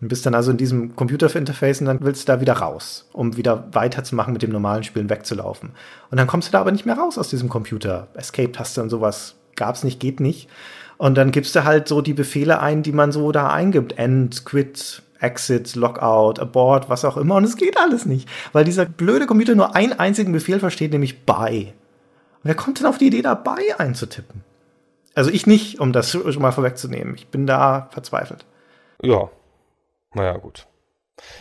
Und 0.00 0.08
bist 0.08 0.26
dann 0.26 0.34
also 0.34 0.50
in 0.50 0.56
diesem 0.56 0.96
Computer-Interface 0.96 1.80
und 1.80 1.86
dann 1.86 1.98
willst 2.00 2.28
du 2.28 2.32
da 2.32 2.40
wieder 2.40 2.54
raus, 2.54 3.08
um 3.12 3.36
wieder 3.36 3.68
weiterzumachen 3.72 4.32
mit 4.32 4.42
dem 4.42 4.50
normalen 4.50 4.82
Spielen 4.82 5.08
wegzulaufen. 5.08 5.70
Und 6.10 6.18
dann 6.18 6.26
kommst 6.26 6.48
du 6.48 6.52
da 6.52 6.60
aber 6.60 6.72
nicht 6.72 6.86
mehr 6.86 6.98
raus 6.98 7.18
aus 7.18 7.28
diesem 7.28 7.48
Computer. 7.48 8.08
Escape-Taste 8.14 8.82
und 8.82 8.90
sowas 8.90 9.36
gab's 9.54 9.84
nicht, 9.84 10.00
geht 10.00 10.18
nicht. 10.18 10.48
Und 10.98 11.16
dann 11.16 11.30
gibst 11.30 11.54
du 11.54 11.64
halt 11.64 11.88
so 11.88 12.00
die 12.00 12.14
Befehle 12.14 12.60
ein, 12.60 12.82
die 12.82 12.92
man 12.92 13.12
so 13.12 13.32
da 13.32 13.48
eingibt. 13.52 13.98
End, 13.98 14.44
quit, 14.44 15.02
exit, 15.20 15.74
logout, 15.76 16.40
abort, 16.40 16.88
was 16.88 17.04
auch 17.04 17.16
immer. 17.16 17.36
Und 17.36 17.44
es 17.44 17.56
geht 17.56 17.78
alles 17.78 18.04
nicht, 18.04 18.28
weil 18.52 18.64
dieser 18.64 18.84
blöde 18.84 19.26
Computer 19.26 19.54
nur 19.54 19.74
einen 19.74 19.92
einzigen 19.92 20.32
Befehl 20.32 20.58
versteht, 20.58 20.92
nämlich 20.92 21.24
buy. 21.24 21.66
Und 21.66 22.44
wer 22.44 22.54
kommt 22.54 22.80
denn 22.80 22.86
auf 22.86 22.98
die 22.98 23.06
Idee, 23.06 23.22
da 23.22 23.34
buy 23.34 23.72
einzutippen? 23.78 24.42
Also 25.14 25.30
ich 25.30 25.46
nicht, 25.46 25.80
um 25.80 25.92
das 25.92 26.10
schon 26.10 26.40
mal 26.40 26.52
vorwegzunehmen. 26.52 27.14
Ich 27.14 27.28
bin 27.28 27.46
da 27.46 27.88
verzweifelt. 27.90 28.46
Ja. 29.02 29.28
Naja, 30.14 30.36
gut. 30.36 30.66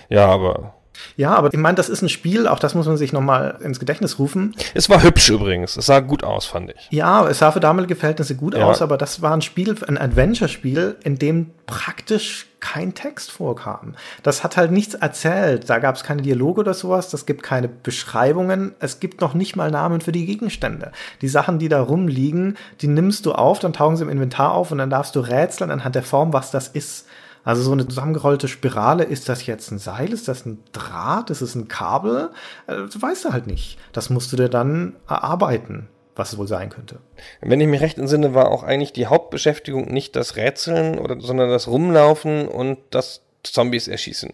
Ja, 0.10 0.28
aber 0.28 0.74
Ja, 1.16 1.34
aber 1.36 1.50
ich 1.54 1.58
meine, 1.60 1.76
das 1.76 1.90
ist 1.90 2.02
ein 2.02 2.10
Spiel, 2.10 2.48
auch 2.48 2.60
das 2.60 2.76
muss 2.76 2.86
man 2.86 2.98
sich 2.98 3.14
nochmal 3.14 3.58
ins 3.64 3.80
Gedächtnis 3.80 4.20
rufen. 4.20 4.56
es 4.74 4.90
war 4.90 5.02
hübsch 5.04 5.30
übrigens. 5.30 5.78
Es 5.78 5.86
sah 5.86 6.00
gut 6.02 6.24
aus, 6.24 6.46
fand 6.46 6.70
ich. 6.72 6.88
Ja, 6.90 7.28
es 7.28 7.40
sah 7.40 7.52
für 7.52 7.60
damalige 7.60 7.96
Verhältnisse 7.96 8.36
gut 8.36 8.56
Ja. 8.56 8.66
aus, 8.66 8.82
aber 8.82 8.98
das 8.98 9.22
war 9.22 9.34
ein 9.34 9.42
Spiel, 9.42 9.76
ein 9.88 9.98
Adventure-Spiel, 9.98 10.98
in 11.04 11.18
dem 11.18 11.52
praktisch 11.66 12.48
kein 12.60 12.94
Text 12.94 13.32
vorkam. 13.32 13.96
Das 14.22 14.44
hat 14.44 14.56
halt 14.58 14.72
nichts 14.72 14.94
erzählt. 14.94 15.68
Da 15.70 15.80
gab 15.80 15.96
es 15.96 16.04
keine 16.04 16.22
Dialoge 16.22 16.60
oder 16.62 16.74
sowas. 16.76 17.10
Das 17.10 17.26
gibt 17.26 17.42
keine 17.42 17.68
Beschreibungen. 17.68 18.74
Es 18.80 19.00
gibt 19.00 19.22
noch 19.22 19.34
nicht 19.34 19.56
mal 19.56 19.72
Namen 19.72 20.02
für 20.02 20.12
die 20.12 20.26
Gegenstände. 20.26 20.92
Die 21.22 21.28
Sachen, 21.28 21.58
die 21.58 21.70
da 21.70 21.82
rumliegen, 21.82 22.58
die 22.82 22.88
nimmst 22.88 23.26
du 23.26 23.32
auf, 23.32 23.60
dann 23.60 23.74
tauchen 23.74 23.96
sie 23.98 24.04
im 24.04 24.10
Inventar 24.10 24.52
auf 24.54 24.72
und 24.72 24.78
dann 24.78 24.90
darfst 24.90 25.16
du 25.16 25.22
rätseln 25.22 25.72
anhand 25.72 25.96
der 25.96 26.04
Form, 26.04 26.34
was 26.34 26.52
das 26.52 26.68
ist. 26.68 27.08
Also 27.44 27.62
so 27.64 27.72
eine 27.72 27.88
zusammengerollte 27.88 28.48
Spirale, 28.48 29.04
ist 29.04 29.30
das 29.30 29.46
jetzt 29.46 29.72
ein 29.72 29.80
Seil, 29.80 30.14
ist 30.14 30.28
das 30.28 30.46
ein 30.46 30.64
Draht, 30.74 31.30
ist 31.30 31.42
es 31.42 31.56
ein 31.56 31.68
Kabel? 31.68 32.30
Äh, 32.68 32.84
Das 32.84 33.02
weißt 33.02 33.26
du 33.26 33.34
halt 33.34 33.48
nicht. 33.48 33.78
Das 33.94 34.10
musst 34.10 34.32
du 34.32 34.38
dir 34.38 34.50
dann 34.50 34.96
erarbeiten, 35.08 35.88
was 36.16 36.34
es 36.34 36.38
wohl 36.38 36.48
sein 36.48 36.70
könnte. 36.70 37.00
Wenn 37.42 37.62
ich 37.62 37.68
mich 37.68 37.82
recht 37.82 37.98
entsinne, 37.98 38.34
war 38.34 38.50
auch 38.50 38.64
eigentlich 38.64 38.94
die 38.94 39.08
Hauptbeschäftigung 39.08 39.86
nicht 39.86 40.16
das 40.16 40.36
Rätseln, 40.36 41.00
oder, 41.00 41.20
sondern 41.20 41.50
das 41.50 41.68
Rumlaufen 41.68 42.48
und 42.48 42.78
das 42.92 43.22
Zombies 43.44 43.88
erschießen. 43.88 44.34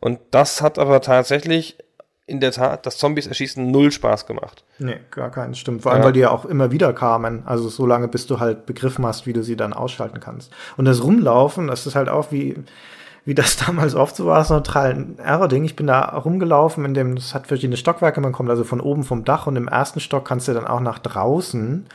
Und 0.00 0.20
das 0.30 0.62
hat 0.62 0.78
aber 0.78 1.00
tatsächlich 1.00 1.76
in 2.28 2.40
der 2.40 2.52
Tat 2.52 2.84
das 2.86 2.98
Zombies 2.98 3.26
erschießen 3.26 3.70
null 3.70 3.90
Spaß 3.90 4.26
gemacht. 4.26 4.62
Nee, 4.78 4.98
gar 5.10 5.30
keinen, 5.30 5.54
stimmt. 5.54 5.82
Vor 5.82 5.92
allem, 5.92 6.02
Ja. 6.02 6.06
weil 6.06 6.12
die 6.12 6.20
ja 6.20 6.30
auch 6.30 6.44
immer 6.44 6.70
wieder 6.70 6.92
kamen. 6.92 7.42
Also 7.46 7.68
so 7.68 7.86
lange, 7.86 8.06
bis 8.06 8.26
du 8.26 8.38
halt 8.38 8.66
begriffen 8.66 9.04
hast, 9.06 9.26
wie 9.26 9.32
du 9.32 9.42
sie 9.42 9.56
dann 9.56 9.72
ausschalten 9.72 10.20
kannst. 10.20 10.52
Und 10.76 10.84
das 10.84 11.02
Rumlaufen, 11.02 11.66
das 11.68 11.86
ist 11.86 11.94
halt 11.96 12.08
auch 12.10 12.30
wie, 12.30 12.54
wie 13.24 13.34
das 13.34 13.56
damals 13.66 13.94
oft 13.94 14.14
so 14.14 14.26
war, 14.26 14.44
so 14.44 14.54
ein 14.54 14.62
Trial-and-Error-Ding. 14.64 15.64
Ich 15.64 15.74
bin 15.74 15.86
da 15.86 16.00
rumgelaufen, 16.02 16.84
in 16.84 16.92
dem, 16.94 17.14
das 17.16 17.34
hat 17.34 17.46
verschiedene 17.46 17.78
Stockwerke, 17.78 18.20
man 18.20 18.32
kommt 18.32 18.50
also 18.50 18.62
von 18.62 18.80
oben 18.82 19.04
vom 19.04 19.24
Dach 19.24 19.46
und 19.46 19.56
im 19.56 19.66
ersten 19.66 20.00
Stock 20.00 20.26
kannst 20.26 20.48
du 20.48 20.52
dann 20.52 20.66
auch 20.66 20.80
nach 20.80 20.98
draußen. 20.98 21.86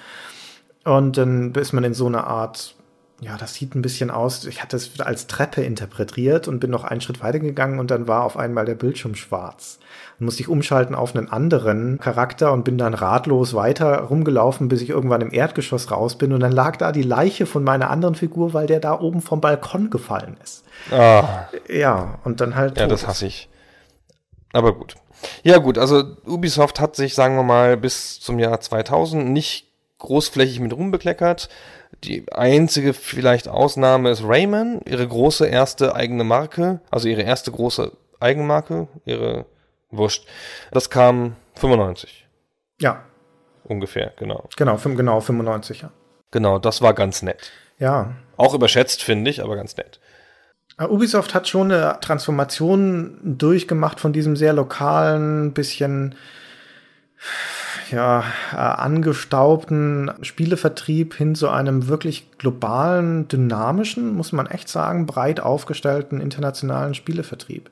Und 0.84 1.18
dann 1.18 1.54
ist 1.54 1.74
man 1.74 1.84
in 1.84 1.94
so 1.94 2.08
eine 2.08 2.26
Art, 2.26 2.76
ja, 3.24 3.38
das 3.38 3.54
sieht 3.54 3.74
ein 3.76 3.82
bisschen 3.82 4.12
aus, 4.12 4.46
ich 4.46 4.62
hatte 4.62 4.76
es 4.76 5.00
als 5.00 5.28
Treppe 5.28 5.64
interpretiert 5.64 6.48
und 6.48 6.60
bin 6.60 6.70
noch 6.70 6.84
einen 6.84 7.02
Schritt 7.02 7.22
weitergegangen 7.22 7.80
und 7.80 7.90
dann 7.90 8.08
war 8.08 8.24
auf 8.24 8.38
einmal 8.38 8.66
der 8.66 8.76
Bildschirm 8.76 9.16
schwarz. 9.16 9.80
Dann 10.20 10.26
musste 10.26 10.42
ich 10.42 10.50
umschalten 10.50 10.94
auf 10.96 11.16
einen 11.16 11.30
anderen 11.30 12.00
Charakter 12.00 12.52
und 12.52 12.64
bin 12.64 12.78
dann 12.78 12.94
ratlos 12.94 13.54
weiter 13.54 14.00
rumgelaufen, 14.02 14.68
bis 14.68 14.82
ich 14.82 14.90
irgendwann 14.90 15.22
im 15.22 15.34
Erdgeschoss 15.34 15.90
raus 15.92 16.18
bin 16.18 16.34
und 16.34 16.42
dann 16.42 16.52
lag 16.52 16.76
da 16.76 16.92
die 16.92 17.04
Leiche 17.04 17.46
von 17.46 17.64
meiner 17.64 17.90
anderen 17.90 18.16
Figur, 18.16 18.54
weil 18.54 18.68
der 18.68 18.80
da 18.80 19.00
oben 19.00 19.22
vom 19.22 19.42
Balkon 19.42 19.90
gefallen 19.90 20.38
ist. 20.44 20.64
Ah, 20.92 21.48
Ja, 21.70 22.20
und 22.24 22.42
dann 22.42 22.56
halt. 22.56 22.78
ja, 22.78 22.88
das 22.88 23.08
hasse 23.08 23.26
ich. 23.26 23.50
Aber 24.52 24.76
gut. 24.76 24.96
Ja 25.44 25.58
gut, 25.58 25.78
also 25.78 26.04
Ubisoft 26.26 26.80
hat 26.80 26.96
sich, 26.96 27.16
sagen 27.16 27.36
wir 27.36 27.44
mal, 27.44 27.78
bis 27.78 28.20
zum 28.20 28.40
Jahr 28.40 28.60
2000 28.60 29.30
nicht 29.30 29.68
großflächig 30.00 30.60
mit 30.60 30.74
rumbekleckert. 30.74 31.50
Die 32.04 32.26
einzige 32.32 32.94
vielleicht 32.94 33.48
Ausnahme 33.48 34.12
ist 34.12 34.24
Rayman, 34.24 34.82
ihre 34.86 35.08
große 35.08 35.48
erste 35.48 35.96
eigene 35.96 36.24
Marke, 36.24 36.82
also 36.92 37.08
ihre 37.08 37.22
erste 37.22 37.52
große 37.52 37.92
Eigenmarke, 38.20 38.88
ihre 39.06 39.46
Wurscht. 39.90 40.28
Das 40.72 40.90
kam 40.90 41.36
95 41.56 42.28
Ja, 42.82 43.04
ungefähr, 43.64 44.12
genau. 44.18 44.50
genau, 44.58 44.78
genau 44.78 45.20
95, 45.20 45.82
ja. 45.82 45.92
Genau, 46.32 46.60
das 46.60 46.82
war 46.82 46.94
ganz 46.94 47.22
nett. 47.22 47.52
Ja. 47.80 48.14
Auch 48.38 48.54
überschätzt, 48.54 49.04
finde 49.04 49.30
ich, 49.30 49.44
aber 49.44 49.56
ganz 49.56 49.78
nett. 49.78 50.00
Äh, 50.78 50.86
Ubisoft 50.86 51.34
hat 51.34 51.48
schon 51.48 51.72
eine 51.72 52.00
Transformation 52.02 53.20
durchgemacht 53.24 54.00
von 54.00 54.14
diesem 54.14 54.36
sehr 54.36 54.54
lokalen, 54.54 55.54
bisschen 55.54 56.16
ja, 57.94 58.24
äh, 58.52 58.56
angestaubten 58.56 60.12
Spielevertrieb 60.22 61.14
hin 61.14 61.36
zu 61.36 61.50
einem 61.50 61.88
wirklich 61.88 62.28
globalen, 62.38 63.28
dynamischen, 63.28 64.16
muss 64.16 64.32
man 64.32 64.48
echt 64.48 64.68
sagen, 64.68 65.06
breit 65.06 65.40
aufgestellten 65.40 66.20
internationalen 66.20 66.96
Spielevertrieb. 66.96 67.70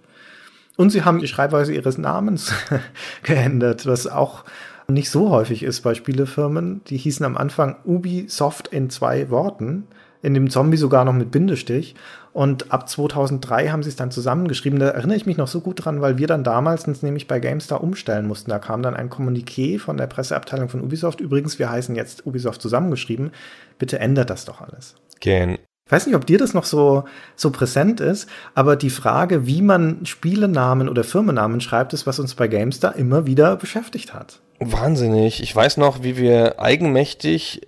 Und 0.78 0.92
sie 0.92 1.04
haben 1.04 1.20
die 1.20 1.28
Schreibweise 1.28 1.74
ihres 1.74 1.98
Namens 1.98 2.54
geändert, 3.24 3.86
was 3.86 4.08
auch 4.08 4.44
nicht 4.88 5.10
so 5.10 5.30
häufig 5.30 5.64
ist 5.64 5.82
bei 5.82 5.96
Spielefirmen. 5.96 6.82
Die 6.88 6.98
hießen 6.98 7.26
am 7.26 7.38
Anfang 7.38 7.78
Ubisoft 7.84 8.68
in 8.68 8.90
zwei 8.90 9.30
Worten, 9.30 9.88
in 10.22 10.34
dem 10.34 10.50
Zombie 10.50 10.78
sogar 10.78 11.06
noch 11.06 11.14
mit 11.14 11.32
Bindestrich. 11.32 11.96
Und 12.34 12.72
ab 12.72 12.88
2003 12.88 13.70
haben 13.70 13.84
sie 13.84 13.90
es 13.90 13.96
dann 13.96 14.12
zusammengeschrieben. 14.12 14.80
Da 14.80 14.90
erinnere 14.90 15.18
ich 15.18 15.26
mich 15.26 15.38
noch 15.38 15.48
so 15.48 15.60
gut 15.60 15.84
dran, 15.84 16.02
weil 16.02 16.18
wir 16.18 16.28
dann 16.28 16.44
damals 16.44 16.88
uns 16.88 17.04
nämlich 17.04 17.28
bei 17.28 17.40
GameStar 17.40 17.84
umstellen 17.84 18.28
mussten. 18.28 18.52
Da 18.52 18.60
kam 18.60 18.84
dann 18.84 18.96
ein 18.96 19.10
Kommuniqué 19.10 19.80
von 19.80 19.98
der 19.98 20.08
Presseabteilung 20.08 20.70
von 20.70 20.82
Ubisoft. 20.82 21.20
Übrigens, 21.20 21.60
wir 21.60 21.70
heißen 21.70 21.96
jetzt 21.96 22.26
Ubisoft 22.26 22.62
zusammengeschrieben. 22.62 23.32
Bitte 23.80 24.00
ändert 24.00 24.30
das 24.30 24.46
doch 24.46 24.62
alles. 24.62 24.96
Gern. 25.20 25.58
Ich 25.86 25.92
weiß 25.92 26.08
nicht, 26.08 26.16
ob 26.16 26.26
dir 26.26 26.38
das 26.38 26.54
noch 26.54 26.64
so, 26.64 27.04
so 27.36 27.52
präsent 27.52 28.00
ist, 28.00 28.30
aber 28.56 28.78
die 28.78 28.90
Frage, 28.90 29.46
wie 29.46 29.62
man 29.62 30.06
Spielenamen 30.06 30.88
oder 30.88 31.04
Firmennamen 31.04 31.60
schreibt, 31.60 31.92
ist, 31.92 32.08
was 32.08 32.18
uns 32.18 32.34
bei 32.34 32.48
GameStar 32.48 32.96
immer 32.96 33.26
wieder 33.26 33.58
beschäftigt 33.58 34.14
hat. 34.14 34.40
Wahnsinnig. 34.60 35.44
Ich 35.44 35.54
weiß 35.54 35.76
noch, 35.78 36.02
wie 36.02 36.16
wir 36.16 36.62
eigenmächtig 36.62 37.68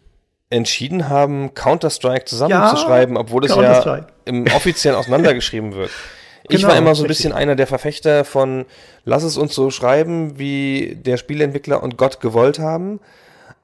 entschieden 0.54 1.10
haben, 1.10 1.54
Counter-Strike 1.54 2.26
zusammenzuschreiben, 2.26 3.16
ja, 3.16 3.22
obwohl 3.22 3.43
es 3.45 3.56
ja 3.56 4.06
im 4.26 4.45
offiziell 4.56 4.95
auseinandergeschrieben 4.95 5.74
wird. 5.74 5.91
Ich 6.49 6.58
genau, 6.58 6.74
war 6.74 6.78
immer 6.78 6.93
so 6.93 7.06
ein 7.06 7.08
bisschen 7.08 7.32
einer 7.32 7.56
der 7.56 7.68
Verfechter 7.68 8.26
von, 8.26 8.66
lass 9.06 9.24
es 9.24 9.38
uns 9.38 9.56
so 9.56 9.72
schreiben, 9.72 10.38
wie 10.38 10.97
der 11.01 11.16
Spieleentwickler 11.16 11.82
und 11.82 11.95
Gott 11.97 12.20
gewollt 12.20 12.60
haben. 12.60 12.99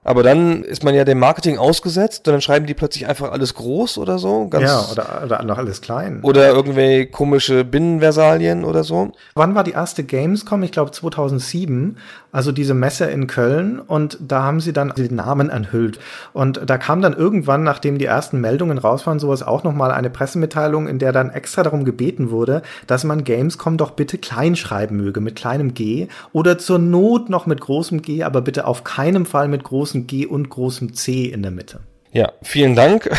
Aber 0.09 0.23
dann 0.23 0.63
ist 0.63 0.83
man 0.83 0.95
ja 0.95 1.05
dem 1.05 1.19
Marketing 1.19 1.59
ausgesetzt 1.59 2.27
und 2.27 2.33
dann 2.33 2.41
schreiben 2.41 2.65
die 2.65 2.73
plötzlich 2.73 3.05
einfach 3.05 3.31
alles 3.31 3.53
groß 3.53 3.99
oder 3.99 4.17
so. 4.17 4.47
Ganz 4.47 4.65
ja, 4.65 4.83
oder, 4.91 5.21
oder 5.23 5.43
noch 5.43 5.59
alles 5.59 5.81
klein. 5.81 6.21
Oder 6.23 6.49
irgendwelche 6.49 7.05
komische 7.05 7.63
Binnenversalien 7.63 8.65
oder 8.65 8.83
so. 8.83 9.11
Wann 9.35 9.53
war 9.53 9.63
die 9.63 9.73
erste 9.73 10.03
Gamescom? 10.03 10.63
Ich 10.63 10.71
glaube 10.71 10.89
2007. 10.89 11.97
Also 12.31 12.51
diese 12.51 12.73
Messe 12.73 13.05
in 13.05 13.27
Köln. 13.27 13.79
Und 13.79 14.17
da 14.19 14.41
haben 14.41 14.61
sie 14.61 14.73
dann 14.73 14.91
den 14.97 15.13
Namen 15.13 15.51
enthüllt. 15.51 15.99
Und 16.33 16.59
da 16.65 16.79
kam 16.79 17.03
dann 17.03 17.13
irgendwann, 17.13 17.61
nachdem 17.63 17.99
die 17.99 18.05
ersten 18.05 18.41
Meldungen 18.41 18.79
raus 18.79 19.05
waren, 19.05 19.19
sowas 19.19 19.43
auch 19.43 19.63
nochmal 19.63 19.91
eine 19.91 20.09
Pressemitteilung, 20.09 20.87
in 20.87 20.97
der 20.97 21.11
dann 21.11 21.29
extra 21.29 21.61
darum 21.61 21.85
gebeten 21.85 22.31
wurde, 22.31 22.63
dass 22.87 23.03
man 23.03 23.23
Gamescom 23.23 23.77
doch 23.77 23.91
bitte 23.91 24.17
klein 24.17 24.55
schreiben 24.55 24.97
möge, 24.97 25.21
mit 25.21 25.35
kleinem 25.35 25.75
G. 25.75 26.07
Oder 26.33 26.57
zur 26.57 26.79
Not 26.79 27.29
noch 27.29 27.45
mit 27.45 27.61
großem 27.61 28.01
G, 28.01 28.23
aber 28.23 28.41
bitte 28.41 28.65
auf 28.65 28.83
keinen 28.83 29.27
Fall 29.27 29.47
mit 29.47 29.63
großem 29.63 29.98
großem 29.99 30.07
G 30.07 30.25
und 30.25 30.49
großem 30.49 30.93
C 30.93 31.25
in 31.25 31.41
der 31.41 31.51
Mitte. 31.51 31.81
Ja, 32.11 32.31
vielen 32.41 32.75
Dank. 32.75 33.09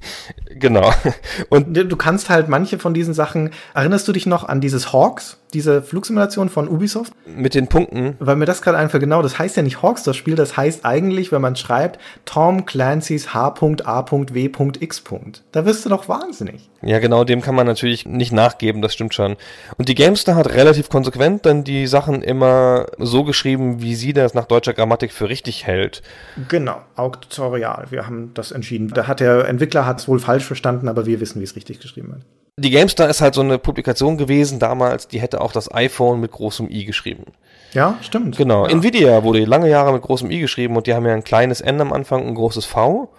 genau. 0.50 0.92
Und 1.48 1.74
du 1.74 1.96
kannst 1.96 2.30
halt 2.30 2.48
manche 2.48 2.78
von 2.78 2.94
diesen 2.94 3.12
Sachen, 3.14 3.50
erinnerst 3.74 4.06
du 4.06 4.12
dich 4.12 4.26
noch 4.26 4.44
an 4.44 4.60
dieses 4.60 4.92
Hawks? 4.92 5.38
Diese 5.54 5.82
Flugsimulation 5.82 6.48
von 6.48 6.68
Ubisoft. 6.68 7.12
Mit 7.26 7.54
den 7.54 7.68
Punkten. 7.68 8.16
Weil 8.18 8.36
mir 8.36 8.44
das 8.44 8.62
gerade 8.62 8.78
einfach 8.78 9.00
genau, 9.00 9.22
das 9.22 9.38
heißt 9.38 9.56
ja 9.56 9.62
nicht 9.62 9.82
Hawks, 9.82 10.02
das 10.02 10.16
Spiel, 10.16 10.34
das 10.34 10.56
heißt 10.56 10.84
eigentlich, 10.84 11.32
wenn 11.32 11.40
man 11.40 11.56
schreibt, 11.56 11.98
Tom 12.24 12.66
Clancy's 12.66 13.34
H.A.W.X. 13.34 15.04
Da 15.52 15.64
wirst 15.64 15.84
du 15.84 15.88
doch 15.88 16.08
wahnsinnig. 16.08 16.68
Ja, 16.82 16.98
genau, 16.98 17.24
dem 17.24 17.40
kann 17.40 17.54
man 17.54 17.66
natürlich 17.66 18.06
nicht 18.06 18.32
nachgeben, 18.32 18.82
das 18.82 18.92
stimmt 18.92 19.14
schon. 19.14 19.36
Und 19.76 19.88
die 19.88 19.94
Gamestar 19.94 20.36
hat 20.36 20.50
relativ 20.50 20.88
konsequent 20.88 21.46
dann 21.46 21.64
die 21.64 21.86
Sachen 21.86 22.22
immer 22.22 22.86
so 22.98 23.24
geschrieben, 23.24 23.82
wie 23.82 23.94
sie 23.94 24.12
das 24.12 24.34
nach 24.34 24.46
deutscher 24.46 24.74
Grammatik 24.74 25.12
für 25.12 25.28
richtig 25.28 25.66
hält. 25.66 26.02
Genau, 26.48 26.80
auktorial. 26.94 27.86
Wir 27.90 28.06
haben 28.06 28.32
das 28.34 28.52
entschieden. 28.52 28.88
Da 28.88 29.06
hat 29.06 29.20
der 29.20 29.48
Entwickler 29.48 29.86
hat 29.86 30.00
es 30.00 30.08
wohl 30.08 30.20
falsch 30.20 30.44
verstanden, 30.44 30.88
aber 30.88 31.06
wir 31.06 31.20
wissen, 31.20 31.40
wie 31.40 31.44
es 31.44 31.56
richtig 31.56 31.80
geschrieben 31.80 32.08
wird 32.10 32.22
die 32.58 32.70
GameStar 32.70 33.08
ist 33.08 33.20
halt 33.20 33.34
so 33.34 33.40
eine 33.40 33.58
Publikation 33.58 34.18
gewesen 34.18 34.58
damals, 34.58 35.08
die 35.08 35.20
hätte 35.20 35.40
auch 35.40 35.52
das 35.52 35.72
iPhone 35.72 36.20
mit 36.20 36.32
großem 36.32 36.68
i 36.70 36.84
geschrieben. 36.84 37.24
Ja, 37.72 37.96
stimmt. 38.00 38.36
Genau. 38.36 38.66
Ja. 38.66 38.72
Nvidia 38.72 39.22
wurde 39.22 39.44
lange 39.44 39.68
Jahre 39.68 39.92
mit 39.92 40.02
großem 40.02 40.30
i 40.30 40.40
geschrieben 40.40 40.76
und 40.76 40.86
die 40.86 40.94
haben 40.94 41.06
ja 41.06 41.14
ein 41.14 41.24
kleines 41.24 41.60
N 41.60 41.80
am 41.80 41.92
Anfang, 41.92 42.26
ein 42.26 42.34
großes 42.34 42.64
V. 42.64 43.12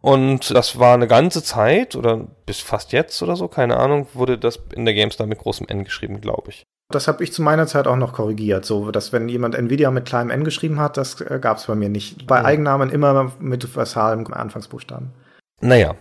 Und 0.00 0.54
das 0.54 0.78
war 0.78 0.94
eine 0.94 1.06
ganze 1.06 1.42
Zeit 1.42 1.96
oder 1.96 2.26
bis 2.44 2.60
fast 2.60 2.92
jetzt 2.92 3.22
oder 3.22 3.36
so, 3.36 3.48
keine 3.48 3.78
Ahnung, 3.78 4.06
wurde 4.12 4.36
das 4.36 4.60
in 4.74 4.84
der 4.84 4.94
GameStar 4.94 5.26
mit 5.26 5.38
großem 5.38 5.66
N 5.68 5.84
geschrieben, 5.84 6.20
glaube 6.20 6.50
ich. 6.50 6.64
Das 6.90 7.08
habe 7.08 7.24
ich 7.24 7.32
zu 7.32 7.42
meiner 7.42 7.66
Zeit 7.66 7.86
auch 7.86 7.96
noch 7.96 8.12
korrigiert, 8.12 8.66
so 8.66 8.90
dass 8.90 9.12
wenn 9.12 9.28
jemand 9.28 9.54
Nvidia 9.54 9.90
mit 9.90 10.04
kleinem 10.04 10.30
N 10.30 10.44
geschrieben 10.44 10.78
hat, 10.78 10.96
das 10.96 11.20
äh, 11.20 11.38
gab 11.40 11.56
es 11.56 11.66
bei 11.66 11.74
mir 11.74 11.88
nicht. 11.88 12.26
Bei 12.26 12.38
ja. 12.38 12.44
Eigennamen 12.44 12.90
immer 12.90 13.32
mit 13.38 13.64
versalem 13.64 14.26
Anfangsbuchstaben. 14.30 15.12
Naja, 15.60 15.94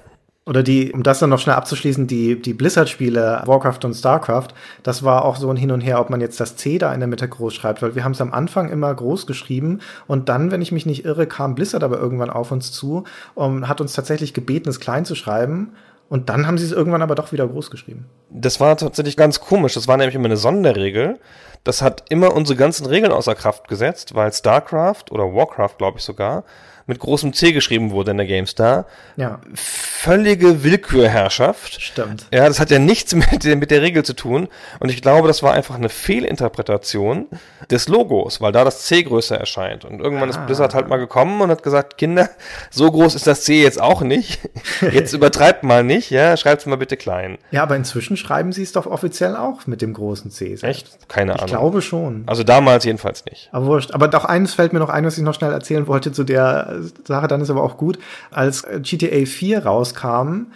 oder 0.46 0.62
die, 0.62 0.92
um 0.92 1.04
das 1.04 1.20
dann 1.20 1.30
noch 1.30 1.40
schnell 1.40 1.56
abzuschließen, 1.56 2.06
die, 2.06 2.42
die 2.42 2.54
Blizzard-Spiele, 2.54 3.44
Warcraft 3.46 3.80
und 3.86 3.94
Starcraft, 3.94 4.50
das 4.84 5.04
war 5.04 5.24
auch 5.24 5.38
so 5.38 5.50
ein 5.50 5.56
Hin 5.56 5.72
und 5.72 5.82
Her, 5.82 6.02
ob 6.02 6.10
man 6.10 6.20
jetzt 6.20 6.40
das 6.40 6.58
C 6.58 6.78
da 6.78 6.94
in 6.94 7.00
der 7.00 7.08
Mitte 7.08 7.28
groß 7.28 7.54
schreibt, 7.54 7.82
weil 7.82 7.96
wir 7.96 8.04
haben 8.04 8.12
es 8.12 8.22
am 8.22 8.34
Anfang 8.34 8.70
immer 8.70 8.94
groß 8.94 9.26
geschrieben 9.26 9.80
und 10.08 10.28
dann, 10.28 10.52
wenn 10.52 10.62
ich 10.62 10.72
mich 10.72 10.86
nicht 10.86 11.06
irre, 11.06 11.28
kam 11.28 11.56
Blizzard 11.56 11.84
aber 11.84 11.98
irgendwann 11.98 12.30
auf 12.30 12.52
uns 12.52 12.72
zu 12.72 13.06
und 13.36 13.68
hat 13.70 13.80
uns 13.80 13.94
tatsächlich 13.94 14.34
gebeten, 14.34 14.70
es 14.70 14.80
klein 14.80 15.06
zu 15.06 15.16
schreiben. 15.16 15.74
Und 16.10 16.30
dann 16.30 16.46
haben 16.46 16.60
sie 16.60 16.66
es 16.66 16.72
irgendwann 16.72 17.02
aber 17.02 17.16
doch 17.16 17.32
wieder 17.32 17.48
groß 17.48 17.72
geschrieben. 17.72 18.06
Das 18.30 18.60
war 18.60 18.78
tatsächlich 18.78 19.18
ganz 19.18 19.40
komisch. 19.40 19.74
Das 19.74 19.88
war 19.88 19.98
nämlich 19.98 20.14
immer 20.14 20.26
eine 20.26 20.38
Sonderregel. 20.38 21.18
Das 21.64 21.82
hat 21.82 22.04
immer 22.10 22.36
unsere 22.36 22.56
ganzen 22.56 22.86
Regeln 22.86 23.12
außer 23.12 23.34
Kraft 23.34 23.68
gesetzt, 23.68 24.14
weil 24.14 24.32
StarCraft 24.32 25.06
oder 25.10 25.34
Warcraft, 25.34 25.78
glaube 25.80 25.98
ich 25.98 26.04
sogar, 26.04 26.44
mit 26.86 27.00
großem 27.00 27.34
C 27.34 27.52
geschrieben 27.52 27.92
wurde 27.92 28.12
in 28.12 28.18
der 28.18 28.26
GameStar. 28.26 28.86
Ja. 29.16 29.40
Völlige 29.54 30.64
Willkürherrschaft. 30.64 31.82
Stimmt. 31.82 32.26
Ja, 32.34 32.48
das 32.48 32.60
hat 32.60 32.72
ja 32.72 32.80
nichts 32.80 33.16
mit, 33.32 33.44
mit 33.44 33.72
der 33.72 33.82
Regel 33.82 34.04
zu 34.04 34.14
tun. 34.14 34.48
Und 34.80 34.90
ich 34.90 35.02
glaube, 35.02 35.28
das 35.28 35.44
war 35.44 35.54
einfach 35.54 35.76
eine 35.76 35.90
Fehlinterpretation 35.90 37.28
des 37.72 37.88
Logos, 37.88 38.42
weil 38.42 38.52
da 38.52 38.64
das 38.64 38.84
C 38.84 39.04
größer 39.04 39.38
erscheint. 39.38 39.86
Und 39.86 40.00
irgendwann 40.00 40.30
ah. 40.30 40.32
ist 40.32 40.46
Blizzard 40.46 40.74
halt 40.74 40.90
mal 40.90 40.98
gekommen 40.98 41.42
und 41.42 41.50
hat 41.50 41.64
gesagt, 41.64 41.98
Kinder, 41.98 42.30
so 42.70 42.92
groß 42.92 43.16
ist 43.16 43.28
das 43.28 43.44
C 43.44 43.62
jetzt 43.62 43.80
auch 43.80 44.02
nicht. 44.02 44.40
Jetzt 44.92 45.14
übertreibt 45.14 45.64
mal 45.64 45.84
nicht, 45.84 46.10
ja, 46.10 46.36
schreibt 46.36 46.62
es 46.62 46.66
mal 46.66 46.76
bitte 46.76 46.98
klein. 46.98 47.38
Ja, 47.52 47.64
aber 47.64 47.76
inzwischen 47.76 48.18
schreiben 48.18 48.52
sie 48.52 48.64
es 48.64 48.72
doch 48.72 48.86
offiziell 48.86 49.36
auch 49.36 49.66
mit 49.66 49.82
dem 49.82 49.94
großen 49.94 50.32
C. 50.32 50.56
Selbst. 50.56 50.64
Echt? 50.64 51.10
Keine 51.10 51.34
Ahnung. 51.34 51.46
Ich 51.46 51.52
glaube 51.52 51.82
schon. 51.82 52.24
Also 52.26 52.44
damals 52.44 52.86
jedenfalls 52.86 53.26
nicht. 53.26 53.50
Aber 53.52 53.66
wurscht. 53.66 53.92
Aber 53.92 54.08
doch 54.08 54.26
eines 54.26 54.54
fällt 54.54 54.74
mir 54.74 54.80
noch 54.80 54.90
ein, 54.90 55.06
was 55.06 55.18
ich 55.18 55.24
noch 55.24 55.34
schnell 55.34 55.52
erzählen 55.52 55.88
wollte 55.88 56.12
zu 56.12 56.24
der 56.24 56.73
Sache, 56.82 57.28
dann 57.28 57.42
ist 57.42 57.50
aber 57.50 57.64
auch 57.64 57.78
gut. 57.78 58.00
Als 58.32 58.66
GTA 58.82 59.26
4 59.26 59.66
rauskam, 59.66 60.48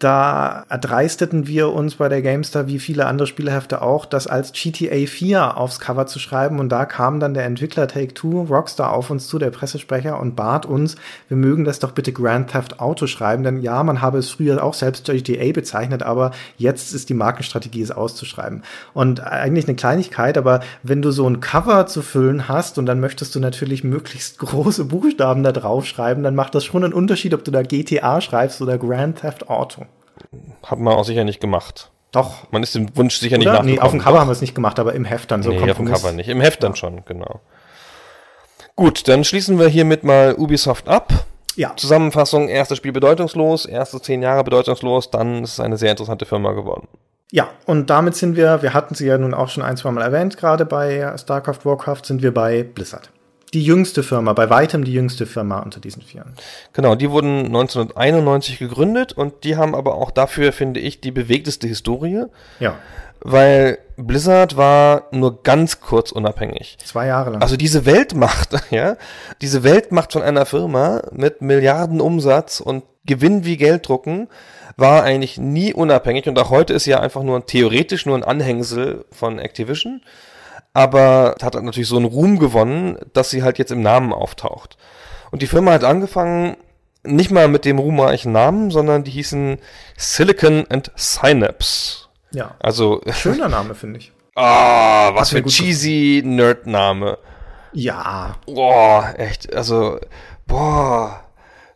da 0.00 0.66
erdreisteten 0.68 1.46
wir 1.46 1.72
uns 1.72 1.94
bei 1.94 2.08
der 2.08 2.20
GameStar, 2.20 2.66
wie 2.66 2.78
viele 2.78 3.06
andere 3.06 3.26
Spielehefte 3.26 3.80
auch, 3.80 4.04
das 4.04 4.26
als 4.26 4.52
GTA 4.52 5.06
4 5.06 5.56
aufs 5.56 5.80
Cover 5.80 6.06
zu 6.06 6.18
schreiben. 6.18 6.58
Und 6.58 6.68
da 6.70 6.84
kam 6.84 7.20
dann 7.20 7.32
der 7.32 7.44
Entwickler 7.44 7.88
Take-Two, 7.88 8.42
Rockstar, 8.50 8.92
auf 8.92 9.10
uns 9.10 9.28
zu, 9.28 9.38
der 9.38 9.50
Pressesprecher, 9.50 10.20
und 10.20 10.36
bat 10.36 10.66
uns, 10.66 10.96
wir 11.28 11.36
mögen 11.36 11.64
das 11.64 11.78
doch 11.78 11.92
bitte 11.92 12.12
Grand 12.12 12.50
Theft 12.50 12.80
Auto 12.80 13.06
schreiben. 13.06 13.44
Denn 13.44 13.62
ja, 13.62 13.82
man 13.82 14.02
habe 14.02 14.18
es 14.18 14.30
früher 14.30 14.62
auch 14.62 14.74
selbst 14.74 15.06
GTA 15.06 15.52
bezeichnet, 15.52 16.02
aber 16.02 16.32
jetzt 16.58 16.92
ist 16.92 17.08
die 17.08 17.14
Markenstrategie, 17.14 17.80
es 17.80 17.90
auszuschreiben. 17.90 18.62
Und 18.92 19.20
eigentlich 19.20 19.66
eine 19.66 19.76
Kleinigkeit, 19.76 20.36
aber 20.36 20.60
wenn 20.82 21.02
du 21.02 21.12
so 21.12 21.26
ein 21.26 21.40
Cover 21.40 21.86
zu 21.86 22.02
füllen 22.02 22.48
hast 22.48 22.78
und 22.78 22.86
dann 22.86 23.00
möchtest 23.00 23.34
du 23.34 23.40
natürlich 23.40 23.84
möglichst 23.84 24.38
große 24.38 24.84
Buchstaben 24.84 25.44
da 25.44 25.52
drauf 25.52 25.86
schreiben, 25.86 26.22
dann 26.24 26.34
macht 26.34 26.54
das 26.54 26.64
schon 26.64 26.84
einen 26.84 26.92
Unterschied, 26.92 27.32
ob 27.32 27.44
du 27.44 27.50
da 27.50 27.62
GTA 27.62 28.20
schreibst 28.20 28.60
oder 28.60 28.76
Grand 28.76 29.20
Theft 29.20 29.48
Auto. 29.48 29.86
Hat 30.62 30.78
man 30.78 30.94
auch 30.94 31.04
sicher 31.04 31.24
nicht 31.24 31.40
gemacht. 31.40 31.90
Doch. 32.12 32.50
Man 32.52 32.62
ist 32.62 32.74
dem 32.74 32.96
Wunsch 32.96 33.16
sicher 33.16 33.36
Oder? 33.36 33.38
nicht 33.38 33.46
nachgekommen. 33.46 33.74
Nee, 33.74 33.80
auf 33.80 33.90
dem 33.90 34.00
Cover 34.00 34.20
haben 34.20 34.28
wir 34.28 34.32
es 34.32 34.40
nicht 34.40 34.54
gemacht, 34.54 34.78
aber 34.78 34.94
im 34.94 35.04
Heft 35.04 35.30
dann 35.30 35.42
so 35.42 35.50
nee, 35.50 35.70
auf 35.70 35.76
dem 35.76 35.86
Cover 35.86 36.12
nicht. 36.12 36.28
Im 36.28 36.40
Heft 36.40 36.62
ja. 36.62 36.68
dann 36.68 36.76
schon, 36.76 37.04
genau. 37.04 37.40
Gut, 38.76 39.08
dann 39.08 39.24
schließen 39.24 39.58
wir 39.58 39.68
hiermit 39.68 40.04
mal 40.04 40.34
Ubisoft 40.36 40.88
ab. 40.88 41.12
Ja. 41.56 41.72
Zusammenfassung, 41.76 42.48
erstes 42.48 42.78
Spiel 42.78 42.92
bedeutungslos, 42.92 43.66
erste 43.66 44.00
zehn 44.00 44.22
Jahre 44.22 44.42
bedeutungslos, 44.42 45.10
dann 45.10 45.44
ist 45.44 45.52
es 45.52 45.60
eine 45.60 45.76
sehr 45.76 45.92
interessante 45.92 46.26
Firma 46.26 46.52
geworden. 46.52 46.88
Ja, 47.30 47.48
und 47.66 47.90
damit 47.90 48.16
sind 48.16 48.36
wir, 48.36 48.62
wir 48.62 48.74
hatten 48.74 48.94
sie 48.94 49.06
ja 49.06 49.18
nun 49.18 49.34
auch 49.34 49.48
schon 49.48 49.62
ein, 49.62 49.76
zwei 49.76 49.90
Mal 49.92 50.02
erwähnt, 50.02 50.36
gerade 50.36 50.66
bei 50.66 51.16
StarCraft, 51.16 51.64
Warcraft 51.64 52.02
sind 52.04 52.22
wir 52.22 52.34
bei 52.34 52.64
Blizzard 52.64 53.10
die 53.54 53.64
jüngste 53.64 54.02
Firma, 54.02 54.32
bei 54.32 54.50
weitem 54.50 54.84
die 54.84 54.92
jüngste 54.92 55.26
Firma 55.26 55.60
unter 55.60 55.80
diesen 55.80 56.02
Vieren. 56.02 56.34
Genau, 56.72 56.94
die 56.96 57.10
wurden 57.10 57.46
1991 57.46 58.58
gegründet 58.58 59.12
und 59.12 59.44
die 59.44 59.56
haben 59.56 59.74
aber 59.74 59.94
auch 59.94 60.10
dafür, 60.10 60.52
finde 60.52 60.80
ich, 60.80 61.00
die 61.00 61.12
bewegteste 61.12 61.68
Historie. 61.68 62.24
Ja. 62.58 62.74
Weil 63.20 63.78
Blizzard 63.96 64.56
war 64.56 65.04
nur 65.12 65.42
ganz 65.42 65.80
kurz 65.80 66.12
unabhängig. 66.12 66.76
Zwei 66.84 67.06
Jahre 67.06 67.30
lang. 67.30 67.42
Also 67.42 67.56
diese 67.56 67.86
Weltmacht, 67.86 68.50
ja, 68.70 68.96
diese 69.40 69.62
Weltmacht 69.62 70.12
von 70.12 70.22
einer 70.22 70.44
Firma 70.44 71.02
mit 71.12 71.40
Milliarden 71.40 72.00
Umsatz 72.00 72.60
und 72.60 72.82
Gewinn 73.06 73.44
wie 73.44 73.56
Geld 73.56 73.88
drucken 73.88 74.28
war 74.76 75.04
eigentlich 75.04 75.38
nie 75.38 75.72
unabhängig 75.72 76.26
und 76.26 76.38
auch 76.38 76.50
heute 76.50 76.72
ist 76.72 76.86
ja 76.86 76.98
einfach 76.98 77.22
nur 77.22 77.46
theoretisch 77.46 78.06
nur 78.06 78.16
ein 78.16 78.24
Anhängsel 78.24 79.04
von 79.12 79.38
Activision, 79.38 80.02
aber 80.74 81.36
hat 81.40 81.54
natürlich 81.62 81.88
so 81.88 81.96
einen 81.96 82.04
Ruhm 82.04 82.38
gewonnen, 82.38 82.98
dass 83.14 83.30
sie 83.30 83.42
halt 83.42 83.58
jetzt 83.58 83.72
im 83.72 83.80
Namen 83.80 84.12
auftaucht. 84.12 84.76
Und 85.30 85.40
die 85.40 85.46
Firma 85.46 85.72
hat 85.72 85.84
angefangen 85.84 86.56
nicht 87.04 87.30
mal 87.30 87.48
mit 87.48 87.64
dem 87.64 87.78
ruhmreichen 87.78 88.32
Namen, 88.32 88.70
sondern 88.70 89.04
die 89.04 89.10
hießen 89.10 89.58
Silicon 89.96 90.66
and 90.70 90.90
Synapse. 90.96 92.08
Ja. 92.32 92.54
Also 92.58 93.00
Schöner 93.12 93.48
Name, 93.48 93.74
finde 93.74 93.98
ich. 94.00 94.12
ah, 94.34 95.14
was 95.14 95.28
Hat 95.32 95.38
für 95.38 95.44
ein 95.44 95.46
cheesy 95.46 96.22
Nerd-Name. 96.24 97.18
Ja, 97.72 98.36
Boah, 98.46 99.14
echt, 99.18 99.52
also 99.52 99.98
boah. 100.46 101.24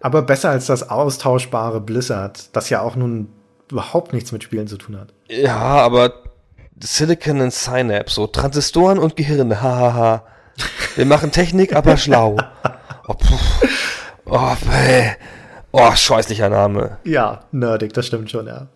aber 0.01 0.23
besser 0.23 0.51
als 0.51 0.67
das 0.67 0.89
austauschbare 0.89 1.81
Blizzard, 1.81 2.55
das 2.55 2.71
ja 2.71 2.83
auch 2.83 2.95
nun 2.95 3.33
überhaupt 3.71 4.13
nichts 4.13 4.31
mit 4.33 4.45
Spielen 4.45 4.69
zu 4.69 4.77
tun 4.79 4.99
hat. 4.99 5.13
Ja, 5.29 5.57
aber 5.57 6.13
Silicon 6.81 7.41
and 7.41 7.53
Synapse, 7.53 8.15
so 8.15 8.27
Transistoren 8.27 8.99
und 8.99 9.17
Gehirne, 9.17 9.61
hahaha. 9.61 10.25
Wir 10.97 11.07
machen 11.07 11.31
Technik, 11.31 11.75
aber 11.75 11.97
schlau. 11.97 12.37
Oh, 13.07 13.15
puh. 13.15 13.39
oh, 14.27 14.55
bäh. 14.69 15.13
oh, 15.73 15.95
scheußlicher 15.95 16.49
Name. 16.49 16.99
Ja, 17.05 17.45
nerdig, 17.53 17.93
das 17.95 18.07
stimmt 18.07 18.31
schon, 18.31 18.47
ja. 18.47 18.69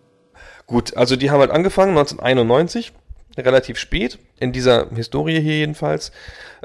Gut, 0.65 0.97
also 0.97 1.15
die 1.15 1.29
haben 1.29 1.39
halt 1.39 1.51
angefangen 1.51 1.97
1991, 1.97 2.93
relativ 3.37 3.77
spät, 3.77 4.17
in 4.39 4.51
dieser 4.53 4.89
Historie 4.89 5.39
hier 5.39 5.57
jedenfalls. 5.57 6.11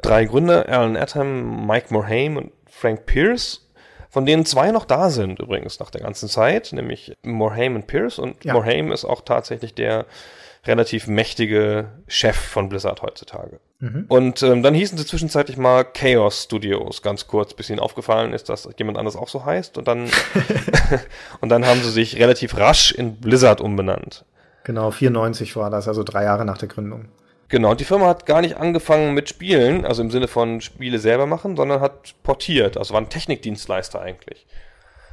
Drei 0.03 0.24
Gründer, 0.24 0.68
Alan 0.68 0.97
Atom, 0.97 1.66
Mike 1.66 1.89
Morhaime 1.91 2.41
und 2.41 2.53
Frank 2.70 3.07
Pierce, 3.07 3.68
von 4.11 4.26
denen 4.26 4.46
zwei 4.46 4.70
noch 4.70 4.84
da 4.84 5.11
sind 5.11 5.38
übrigens 5.38 5.80
nach 5.80 5.90
der 5.90 6.00
ganzen 6.00 6.28
Zeit, 6.28 6.72
nämlich 6.72 7.14
Morhaime 7.22 7.76
und 7.76 7.86
Pierce. 7.86 8.18
Und 8.18 8.44
Ja. 8.44 8.54
Morhaime 8.54 8.92
ist 8.92 9.04
auch 9.04 9.20
tatsächlich 9.20 9.74
der 9.74 10.06
relativ 10.66 11.06
mächtige 11.06 11.90
Chef 12.06 12.36
von 12.36 12.68
Blizzard 12.68 13.02
heutzutage. 13.02 13.61
Und 14.09 14.42
ähm, 14.42 14.62
dann 14.62 14.74
hießen 14.74 14.98
sie 14.98 15.06
zwischenzeitlich 15.06 15.56
mal 15.56 15.84
Chaos 15.84 16.44
Studios, 16.44 17.00
ganz 17.00 17.28
kurz, 17.28 17.54
bis 17.54 17.70
ihnen 17.70 17.78
aufgefallen 17.78 18.32
ist, 18.32 18.48
dass 18.48 18.68
jemand 18.76 18.98
anders 18.98 19.14
auch 19.14 19.28
so 19.28 19.44
heißt. 19.44 19.78
Und 19.78 19.86
dann, 19.86 20.11
und 21.40 21.48
dann 21.48 21.64
haben 21.64 21.80
sie 21.82 21.90
sich 21.90 22.16
relativ 22.16 22.56
rasch 22.56 22.92
in 22.92 23.16
Blizzard 23.16 23.61
umbenannt. 23.61 24.24
Genau, 24.64 24.90
94 24.90 25.54
war 25.56 25.70
das, 25.70 25.86
also 25.88 26.02
drei 26.02 26.24
Jahre 26.24 26.44
nach 26.44 26.59
der 26.59 26.68
Gründung. 26.68 27.06
Genau, 27.49 27.70
und 27.70 27.80
die 27.80 27.84
Firma 27.84 28.07
hat 28.07 28.26
gar 28.26 28.42
nicht 28.42 28.57
angefangen 28.57 29.14
mit 29.14 29.28
Spielen, 29.28 29.86
also 29.86 30.03
im 30.03 30.11
Sinne 30.11 30.28
von 30.28 30.61
Spiele 30.61 30.99
selber 30.99 31.26
machen, 31.26 31.57
sondern 31.57 31.80
hat 31.80 32.14
portiert, 32.22 32.76
also 32.76 32.92
war 32.92 33.01
ein 33.01 33.09
Technikdienstleister 33.09 34.01
eigentlich. 34.01 34.46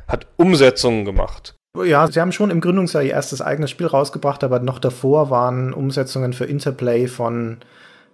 Hat 0.07 0.27
Umsetzungen 0.36 1.05
gemacht. 1.05 1.55
Ja, 1.83 2.07
sie 2.07 2.19
haben 2.19 2.31
schon 2.31 2.51
im 2.51 2.61
Gründungsjahr 2.61 3.03
ihr 3.03 3.11
erstes 3.11 3.41
eigenes 3.41 3.71
Spiel 3.71 3.88
rausgebracht, 3.88 4.43
aber 4.43 4.59
noch 4.59 4.79
davor 4.79 5.29
waren 5.29 5.73
Umsetzungen 5.73 6.33
für 6.33 6.45
Interplay 6.45 7.07
von 7.07 7.57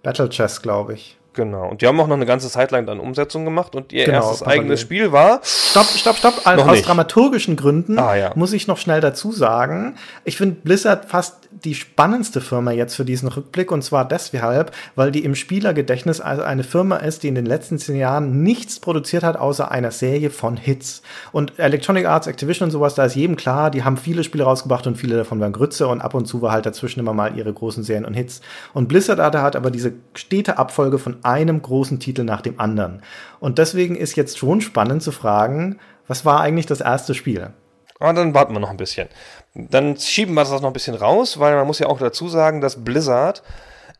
Battle 0.02 0.28
Chess, 0.28 0.62
glaube 0.62 0.94
ich. 0.94 1.18
Genau. 1.34 1.68
Und 1.70 1.80
die 1.82 1.86
haben 1.86 1.98
auch 2.00 2.06
noch 2.06 2.16
eine 2.16 2.26
ganze 2.26 2.48
Zeit 2.50 2.70
lang 2.72 2.84
dann 2.86 3.00
Umsetzungen 3.00 3.44
gemacht 3.44 3.74
und 3.74 3.92
ihr 3.92 4.04
Genau, 4.04 4.18
erstes 4.28 4.46
eigenes 4.46 4.80
Spiel 4.80 5.12
war. 5.12 5.40
Stopp, 5.42 5.86
stopp, 5.86 6.16
stopp. 6.16 6.44
Noch 6.44 6.66
Aus 6.66 6.72
nicht. 6.72 6.86
dramaturgischen 6.86 7.56
Gründen 7.56 7.98
Ah, 7.98 8.14
ja. 8.14 8.32
muss 8.34 8.52
ich 8.52 8.66
noch 8.66 8.78
schnell 8.78 9.00
dazu 9.00 9.32
sagen, 9.32 9.94
ich 10.24 10.36
finde 10.36 10.56
Blizzard 10.62 11.06
fast 11.06 11.36
die 11.64 11.74
spannendste 11.74 12.40
Firma 12.40 12.72
jetzt 12.72 12.96
für 12.96 13.04
diesen 13.04 13.28
Rückblick 13.28 13.70
und 13.70 13.82
zwar 13.82 14.06
deshalb, 14.06 14.72
weil 14.96 15.12
die 15.12 15.24
im 15.24 15.34
Spielergedächtnis 15.34 16.20
also 16.20 16.42
eine 16.42 16.64
Firma 16.64 16.96
ist, 16.96 17.22
die 17.22 17.28
in 17.28 17.34
den 17.34 17.46
letzten 17.46 17.78
zehn 17.78 17.96
Jahren 17.96 18.42
nichts 18.42 18.80
produziert 18.80 19.22
hat, 19.22 19.36
außer 19.36 19.70
einer 19.70 19.90
Serie 19.90 20.30
von 20.30 20.56
Hits. 20.56 21.02
Und 21.30 21.58
Electronic 21.58 22.06
Arts, 22.06 22.26
Activision 22.26 22.66
und 22.66 22.70
sowas, 22.72 22.94
da 22.94 23.04
ist 23.04 23.14
jedem 23.14 23.36
klar, 23.36 23.70
die 23.70 23.84
haben 23.84 23.96
viele 23.96 24.24
Spiele 24.24 24.44
rausgebracht 24.44 24.86
und 24.86 24.96
viele 24.96 25.16
davon 25.16 25.40
waren 25.40 25.52
Grütze 25.52 25.86
und 25.86 26.00
ab 26.00 26.14
und 26.14 26.26
zu 26.26 26.42
war 26.42 26.52
halt 26.52 26.66
dazwischen 26.66 27.00
immer 27.00 27.14
mal 27.14 27.36
ihre 27.36 27.52
großen 27.52 27.82
Serien 27.84 28.04
und 28.04 28.14
Hits. 28.14 28.40
Und 28.74 28.88
Blizzard 28.88 29.20
hatte 29.20 29.42
hat 29.42 29.54
aber 29.54 29.70
diese 29.70 29.92
stete 30.14 30.58
Abfolge 30.58 30.98
von 30.98 31.16
einem 31.24 31.62
großen 31.62 32.00
Titel 32.00 32.24
nach 32.24 32.40
dem 32.40 32.60
anderen. 32.60 33.02
Und 33.40 33.58
deswegen 33.58 33.96
ist 33.96 34.16
jetzt 34.16 34.38
schon 34.38 34.60
spannend 34.60 35.02
zu 35.02 35.12
fragen, 35.12 35.78
was 36.06 36.24
war 36.24 36.40
eigentlich 36.40 36.66
das 36.66 36.80
erste 36.80 37.14
Spiel? 37.14 37.50
Aber 37.98 38.12
dann 38.12 38.34
warten 38.34 38.52
wir 38.52 38.60
noch 38.60 38.70
ein 38.70 38.76
bisschen. 38.76 39.08
Dann 39.54 39.96
schieben 39.96 40.34
wir 40.34 40.42
das 40.42 40.50
noch 40.50 40.64
ein 40.64 40.72
bisschen 40.72 40.96
raus, 40.96 41.38
weil 41.38 41.54
man 41.54 41.66
muss 41.66 41.78
ja 41.78 41.86
auch 41.86 41.98
dazu 41.98 42.28
sagen, 42.28 42.60
dass 42.60 42.84
Blizzard 42.84 43.42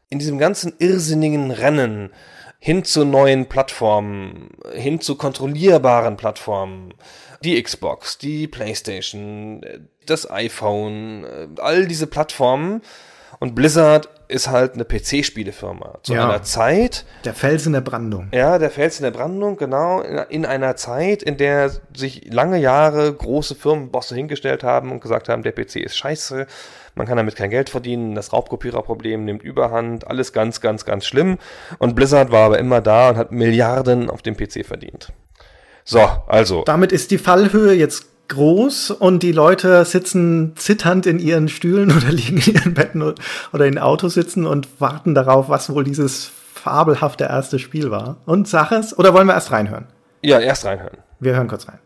in 0.08 0.18
diesem 0.18 0.38
ganzen 0.38 0.74
irrsinnigen 0.78 1.50
Rennen 1.50 2.10
hin 2.58 2.84
zu 2.84 3.04
neuen 3.04 3.48
Plattformen, 3.48 4.50
hin 4.72 5.00
zu 5.00 5.16
kontrollierbaren 5.16 6.16
Plattformen, 6.16 6.94
die 7.42 7.60
Xbox, 7.60 8.18
die 8.18 8.46
PlayStation, 8.46 9.60
das 10.06 10.30
iPhone, 10.30 11.56
all 11.58 11.86
diese 11.86 12.06
Plattformen 12.06 12.82
und 13.42 13.56
Blizzard 13.56 14.08
ist 14.28 14.48
halt 14.48 14.74
eine 14.74 14.84
PC-Spielefirma. 14.84 15.98
Zu 16.04 16.14
Ja. 16.14 16.28
einer 16.28 16.42
Zeit, 16.44 17.04
Der 17.24 17.34
Fels 17.34 17.66
in 17.66 17.72
der 17.72 17.80
Brandung. 17.80 18.28
ja, 18.32 18.58
der 18.58 18.70
Fels 18.70 18.98
in 18.98 19.02
der 19.02 19.10
Brandung, 19.10 19.56
genau, 19.56 20.00
in, 20.00 20.16
in 20.30 20.46
einer 20.46 20.76
Zeit, 20.76 21.22
in 21.24 21.36
der 21.36 21.70
sich 21.94 22.32
lange 22.32 22.58
Jahre 22.58 23.12
große 23.12 23.54
Firmenbosse 23.56 24.14
hingestellt 24.14 24.62
haben 24.62 24.92
und 24.92 25.00
gesagt 25.00 25.28
haben, 25.28 25.42
der 25.42 25.50
PC 25.52 25.76
ist 25.76 25.96
scheiße, 25.96 26.46
man 26.94 27.06
kann 27.08 27.16
damit 27.16 27.34
kein 27.36 27.50
Geld 27.50 27.68
verdienen, 27.68 28.14
das 28.14 28.32
Raubkopiererproblem 28.32 29.24
nimmt 29.24 29.42
überhand, 29.42 30.06
alles 30.06 30.32
ganz, 30.32 30.60
ganz, 30.60 30.84
ganz 30.84 31.04
schlimm. 31.04 31.36
Und 31.78 31.94
Blizzard 31.96 32.30
war 32.30 32.46
aber 32.46 32.58
immer 32.60 32.80
da 32.80 33.10
und 33.10 33.16
hat 33.16 33.32
Milliarden 33.32 34.08
auf 34.08 34.22
dem 34.22 34.36
PC 34.36 34.64
verdient. 34.64 35.12
So, 35.84 35.98
also, 36.28 36.62
Damit 36.64 36.92
ist 36.92 37.10
die 37.10 37.18
Fallhöhe 37.18 37.72
jetzt 37.72 38.06
groß 38.32 38.90
und 38.90 39.22
die 39.22 39.32
Leute 39.32 39.84
sitzen 39.84 40.52
zitternd 40.56 41.06
in 41.06 41.18
ihren 41.18 41.48
Stühlen 41.48 41.90
oder 41.96 42.10
liegen 42.10 42.38
in 42.38 42.54
ihren 42.54 42.74
Betten 42.74 43.14
oder 43.52 43.66
in 43.66 43.78
Autos 43.78 44.14
sitzen 44.14 44.46
und 44.46 44.80
warten 44.80 45.14
darauf, 45.14 45.48
was 45.48 45.72
wohl 45.72 45.84
dieses 45.84 46.30
fabelhafte 46.54 47.24
erste 47.24 47.58
Spiel 47.58 47.90
war. 47.90 48.16
Und 48.26 48.48
sag 48.48 48.72
es, 48.72 48.96
oder 48.98 49.14
wollen 49.14 49.26
wir 49.26 49.34
erst 49.34 49.52
reinhören? 49.52 49.86
ja, 50.22 50.38
erst 50.38 50.64
reinhören. 50.64 50.98
Wir 51.20 51.34
hören 51.34 51.48
kurz 51.48 51.66
rein. 51.68 51.78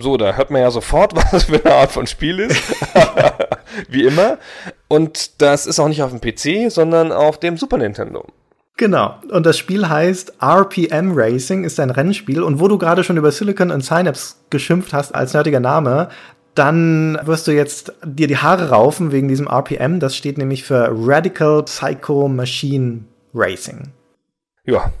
So, 0.00 0.16
da 0.16 0.34
hört 0.34 0.50
man 0.50 0.62
ja 0.62 0.70
sofort, 0.70 1.14
was 1.16 1.30
das 1.30 1.44
für 1.44 1.64
eine 1.64 1.74
Art 1.74 1.90
von 1.90 2.06
Spiel 2.06 2.38
ist. 2.38 2.62
Wie 3.88 4.04
immer. 4.04 4.38
Und 4.86 5.42
das 5.42 5.66
ist 5.66 5.80
auch 5.80 5.88
nicht 5.88 6.02
auf 6.02 6.12
dem 6.16 6.20
PC, 6.20 6.70
sondern 6.70 7.12
auf 7.12 7.38
dem 7.38 7.56
Super 7.56 7.78
Nintendo. 7.78 8.26
Genau. 8.76 9.16
Und 9.30 9.44
das 9.44 9.58
Spiel 9.58 9.88
heißt 9.88 10.34
RPM 10.40 11.10
Racing, 11.12 11.64
ist 11.64 11.80
ein 11.80 11.90
Rennspiel. 11.90 12.42
Und 12.44 12.60
wo 12.60 12.68
du 12.68 12.78
gerade 12.78 13.02
schon 13.02 13.16
über 13.16 13.32
Silicon 13.32 13.72
und 13.72 13.84
Synapse 13.84 14.36
geschimpft 14.50 14.92
hast 14.92 15.14
als 15.14 15.34
nerdiger 15.34 15.58
Name, 15.58 16.10
dann 16.54 17.18
wirst 17.24 17.48
du 17.48 17.52
jetzt 17.52 17.92
dir 18.04 18.28
die 18.28 18.36
Haare 18.36 18.70
raufen 18.70 19.10
wegen 19.10 19.26
diesem 19.26 19.48
RPM. 19.48 19.98
Das 19.98 20.14
steht 20.14 20.38
nämlich 20.38 20.62
für 20.62 20.88
Radical 20.92 21.64
Psycho 21.64 22.28
Machine 22.28 23.04
Racing. 23.34 23.88
Ja, 24.64 24.92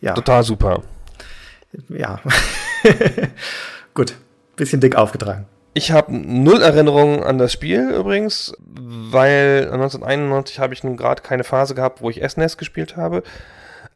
Ja, 0.00 0.14
total 0.14 0.44
super. 0.44 0.82
ja. 1.88 2.20
Gut. 3.94 4.14
Bisschen 4.58 4.80
dick 4.80 4.96
aufgetragen. 4.96 5.46
Ich 5.72 5.92
habe 5.92 6.14
null 6.14 6.60
Erinnerungen 6.60 7.22
an 7.22 7.38
das 7.38 7.52
Spiel 7.52 7.90
übrigens, 7.90 8.52
weil 8.66 9.70
1991 9.72 10.58
habe 10.58 10.74
ich 10.74 10.82
nun 10.82 10.96
gerade 10.96 11.22
keine 11.22 11.44
Phase 11.44 11.74
gehabt, 11.74 12.02
wo 12.02 12.10
ich 12.10 12.22
SNES 12.28 12.58
gespielt 12.58 12.96
habe. 12.96 13.22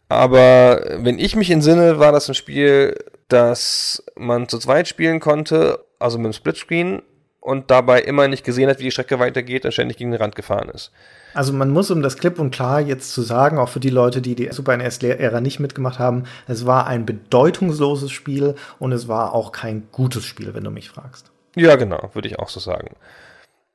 Aber 0.09 0.81
wenn 0.99 1.19
ich 1.19 1.37
mich 1.37 1.51
entsinne, 1.51 1.99
war 1.99 2.13
das 2.13 2.29
ein 2.29 2.35
Spiel, 2.35 2.97
das 3.29 4.05
man 4.15 4.49
zu 4.49 4.59
zweit 4.59 4.87
spielen 4.87 5.21
konnte, 5.21 5.85
also 5.99 6.19
mit 6.19 6.27
einem 6.27 6.33
Splitscreen 6.35 7.03
und 7.43 7.73
dabei 7.73 8.01
immer 8.01 8.29
nicht 8.29 8.45
gesehen 8.45 8.71
hat, 8.71 8.79
wie 8.79 8.85
die 8.85 8.91
Strecke 8.93 9.19
weitergeht 9.19 9.65
und 9.65 9.73
ständig 9.73 9.97
gegen 9.97 10.13
den 10.13 10.21
Rand 10.21 10.37
gefahren 10.37 10.69
ist. 10.69 10.93
Also 11.35 11.53
man 11.53 11.71
muss, 11.71 11.91
um 11.91 12.01
das 12.01 12.17
klipp 12.17 12.39
und 12.39 12.53
klar 12.53 12.81
jetzt 12.81 13.13
zu 13.13 13.21
sagen, 13.21 13.59
auch 13.59 13.69
für 13.69 13.81
die 13.81 13.91
Leute, 13.91 14.23
die 14.23 14.37
die 14.37 14.51
Super 14.53 14.77
NES-Ära 14.77 15.41
nicht 15.41 15.59
mitgemacht 15.59 15.99
haben, 15.99 16.25
es 16.47 16.67
war 16.67 16.87
ein 16.87 17.05
bedeutungsloses 17.05 18.13
Spiel 18.13 18.55
und 18.79 18.93
es 18.93 19.09
war 19.09 19.35
auch 19.35 19.51
kein 19.51 19.89
gutes 19.91 20.25
Spiel, 20.25 20.55
wenn 20.55 20.63
du 20.63 20.71
mich 20.71 20.89
fragst. 20.89 21.33
Ja, 21.57 21.75
genau, 21.75 22.11
würde 22.15 22.29
ich 22.29 22.39
auch 22.39 22.49
so 22.49 22.61
sagen. 22.61 22.95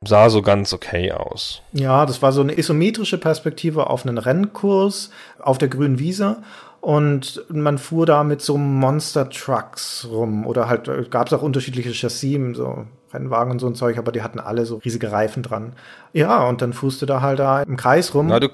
Sah 0.02 0.30
so 0.30 0.42
ganz 0.42 0.72
okay 0.74 1.12
aus. 1.12 1.62
Ja, 1.74 2.06
das 2.06 2.22
war 2.22 2.32
so 2.32 2.42
eine 2.42 2.58
isometrische 2.58 3.18
Perspektive 3.18 3.90
auf 3.90 4.06
einen 4.06 4.18
Rennkurs 4.18 5.10
auf 5.40 5.58
der 5.58 5.68
grünen 5.68 6.00
Wiese 6.00 6.38
und 6.80 7.44
man 7.50 7.78
fuhr 7.78 8.06
da 8.06 8.24
mit 8.24 8.42
so 8.42 8.58
Monster 8.58 9.30
Trucks 9.30 10.08
rum 10.10 10.46
oder 10.46 10.70
halt 10.70 11.12
gab 11.12 11.28
es 11.28 11.34
auch 11.34 11.42
unterschiedliche 11.42 11.92
Chassis, 11.92 12.56
so 12.56 12.86
Rennwagen 13.14 13.52
und 13.52 13.60
so 13.60 13.68
ein 13.68 13.76
Zeug, 13.76 13.98
aber 13.98 14.12
die 14.12 14.22
hatten 14.22 14.40
alle 14.40 14.66
so 14.66 14.78
riesige 14.78 15.12
Reifen 15.12 15.44
dran. 15.44 15.74
Ja, 16.14 16.44
und 16.48 16.62
dann 16.62 16.74
fuhrst 16.74 17.02
du 17.02 17.06
da 17.06 17.22
halt 17.22 17.40
da 17.40 17.62
im 17.62 17.78
Kreis 17.78 18.14
rum. 18.14 18.28
Na, 18.28 18.40
du 18.40 18.50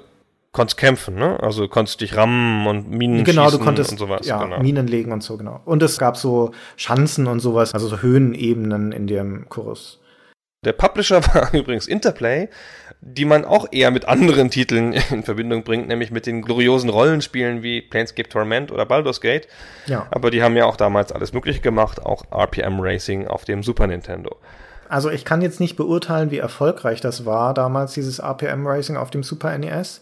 konntest 0.52 0.78
kämpfen, 0.78 1.16
ne? 1.16 1.40
Also 1.42 1.64
du 1.64 1.68
konntest 1.70 2.00
dich 2.02 2.16
rammen 2.16 2.68
und 2.68 2.92
Minen 2.92 3.24
Genau, 3.24 3.46
schießen 3.46 3.60
du 3.60 3.66
konntest 3.66 3.92
und 3.92 3.98
sowas. 3.98 4.28
ja, 4.28 4.44
genau. 4.44 4.60
Minen 4.60 4.88
legen 4.88 5.12
und 5.12 5.24
so, 5.24 5.38
genau. 5.38 5.62
Und 5.66 5.82
es 5.82 5.98
gab 5.98 6.16
so 6.18 6.52
Schanzen 6.76 7.26
und 7.28 7.40
sowas, 7.40 7.74
also 7.74 7.88
so 7.88 8.02
Höhenebenen 8.02 8.92
in 8.92 9.08
dem 9.08 9.50
Kurs. 9.50 10.00
Der 10.64 10.74
Publisher 10.74 11.22
war 11.34 11.54
übrigens 11.54 11.88
Interplay, 11.88 12.50
die 13.02 13.26
man 13.26 13.46
auch 13.46 13.68
eher 13.72 13.92
mit 13.92 14.06
anderen 14.06 14.50
Titeln 14.50 14.94
in 15.12 15.24
Verbindung 15.24 15.64
bringt, 15.64 15.88
nämlich 15.88 16.12
mit 16.12 16.26
den 16.26 16.42
gloriosen 16.42 16.90
Rollenspielen 16.90 17.64
wie 17.64 17.82
Planescape 17.82 18.30
Torment 18.30 18.72
oder 18.72 18.86
Baldur's 18.86 19.22
Gate. 19.22 19.48
Ja. 19.88 20.08
Aber 20.12 20.32
die 20.32 20.42
haben 20.42 20.56
ja 20.56 20.66
auch 20.66 20.78
damals 20.78 21.12
alles 21.12 21.34
möglich 21.34 21.62
gemacht, 21.62 22.02
auch 22.02 22.24
RPM 22.32 22.80
Racing 22.80 23.28
auf 23.28 23.46
dem 23.46 23.64
Super 23.64 23.88
Nintendo. 23.88 24.38
Also 24.90 25.10
ich 25.10 25.26
kann 25.26 25.42
jetzt 25.42 25.60
nicht 25.60 25.76
beurteilen, 25.76 26.30
wie 26.30 26.38
erfolgreich 26.38 27.02
das 27.02 27.26
war 27.26 27.54
damals, 27.54 27.94
dieses 27.94 28.20
RPM 28.20 28.68
Racing 28.68 28.96
auf 28.96 29.10
dem 29.10 29.24
Super 29.24 29.58
NES. 29.58 30.02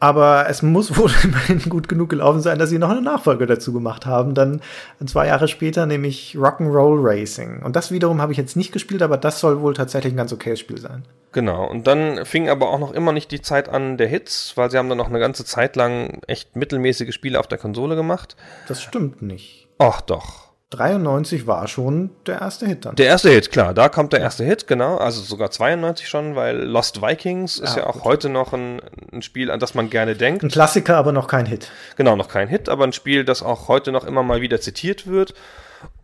Aber 0.00 0.46
es 0.48 0.62
muss 0.62 0.96
wohl 0.96 1.10
immerhin 1.24 1.60
gut 1.68 1.88
genug 1.88 2.08
gelaufen 2.08 2.40
sein, 2.40 2.58
dass 2.58 2.70
sie 2.70 2.78
noch 2.78 2.90
eine 2.90 3.02
Nachfolge 3.02 3.46
dazu 3.46 3.72
gemacht 3.72 4.06
haben. 4.06 4.34
Dann 4.34 4.60
zwei 5.04 5.26
Jahre 5.26 5.48
später 5.48 5.86
nämlich 5.86 6.36
Rock'n'Roll 6.36 6.98
Racing. 7.00 7.62
Und 7.62 7.76
das 7.76 7.90
wiederum 7.90 8.20
habe 8.20 8.32
ich 8.32 8.38
jetzt 8.38 8.56
nicht 8.56 8.72
gespielt, 8.72 9.02
aber 9.02 9.16
das 9.16 9.40
soll 9.40 9.60
wohl 9.60 9.74
tatsächlich 9.74 10.12
ein 10.12 10.16
ganz 10.16 10.32
okayes 10.32 10.60
Spiel 10.60 10.78
sein. 10.78 11.04
Genau. 11.32 11.68
Und 11.68 11.86
dann 11.86 12.24
fing 12.24 12.48
aber 12.48 12.70
auch 12.70 12.78
noch 12.78 12.92
immer 12.92 13.12
nicht 13.12 13.30
die 13.30 13.42
Zeit 13.42 13.68
an 13.68 13.96
der 13.96 14.08
Hits, 14.08 14.56
weil 14.56 14.70
sie 14.70 14.78
haben 14.78 14.88
dann 14.88 14.98
noch 14.98 15.08
eine 15.08 15.18
ganze 15.18 15.44
Zeit 15.44 15.76
lang 15.76 16.20
echt 16.26 16.56
mittelmäßige 16.56 17.12
Spiele 17.14 17.38
auf 17.38 17.46
der 17.46 17.58
Konsole 17.58 17.96
gemacht. 17.96 18.36
Das 18.66 18.82
stimmt 18.82 19.22
nicht. 19.22 19.68
Ach 19.78 20.00
doch. 20.00 20.47
93 20.70 21.46
war 21.46 21.66
schon 21.66 22.10
der 22.26 22.40
erste 22.42 22.66
Hit 22.66 22.84
dann. 22.84 22.94
Der 22.96 23.06
erste 23.06 23.30
Hit, 23.30 23.50
klar, 23.50 23.72
da 23.72 23.88
kommt 23.88 24.12
der 24.12 24.20
erste 24.20 24.44
Hit, 24.44 24.66
genau, 24.66 24.98
also 24.98 25.22
sogar 25.22 25.50
92 25.50 26.06
schon, 26.08 26.36
weil 26.36 26.58
Lost 26.58 27.00
Vikings 27.00 27.58
ist 27.58 27.76
Ja, 27.76 27.82
ja 27.82 27.86
auch 27.88 27.94
gut. 27.94 28.04
heute 28.04 28.28
noch 28.28 28.52
ein, 28.52 28.80
ein 29.12 29.22
Spiel, 29.22 29.50
an 29.50 29.60
das 29.60 29.74
man 29.74 29.88
gerne 29.88 30.14
denkt. 30.14 30.42
Ein 30.42 30.50
Klassiker, 30.50 30.96
aber 30.96 31.12
noch 31.12 31.26
kein 31.26 31.46
Hit. 31.46 31.70
Genau, 31.96 32.16
noch 32.16 32.28
kein 32.28 32.48
Hit, 32.48 32.68
aber 32.68 32.84
ein 32.84 32.92
Spiel, 32.92 33.24
das 33.24 33.42
auch 33.42 33.68
heute 33.68 33.92
noch 33.92 34.04
immer 34.04 34.22
mal 34.22 34.42
wieder 34.42 34.60
zitiert 34.60 35.06
wird. 35.06 35.32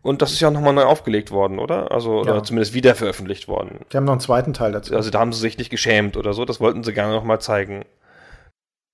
Und 0.02 0.22
das 0.22 0.32
ist 0.32 0.40
ja 0.40 0.50
nochmal 0.50 0.72
neu 0.72 0.84
aufgelegt 0.84 1.30
worden, 1.30 1.58
oder? 1.58 1.90
Also, 1.90 2.20
oder 2.20 2.36
Ja. 2.36 2.42
zumindest 2.42 2.74
wieder 2.74 2.94
veröffentlicht 2.94 3.48
worden. 3.48 3.80
Die 3.92 3.96
haben 3.96 4.04
noch 4.04 4.12
einen 4.12 4.20
zweiten 4.20 4.52
Teil 4.54 4.72
dazu. 4.72 4.94
Also 4.94 5.10
da 5.10 5.18
haben 5.18 5.32
sie 5.32 5.40
sich 5.40 5.58
nicht 5.58 5.70
geschämt 5.70 6.16
oder 6.16 6.32
so, 6.32 6.44
das 6.44 6.60
wollten 6.60 6.84
sie 6.84 6.92
gerne 6.94 7.12
nochmal 7.12 7.40
zeigen. 7.40 7.84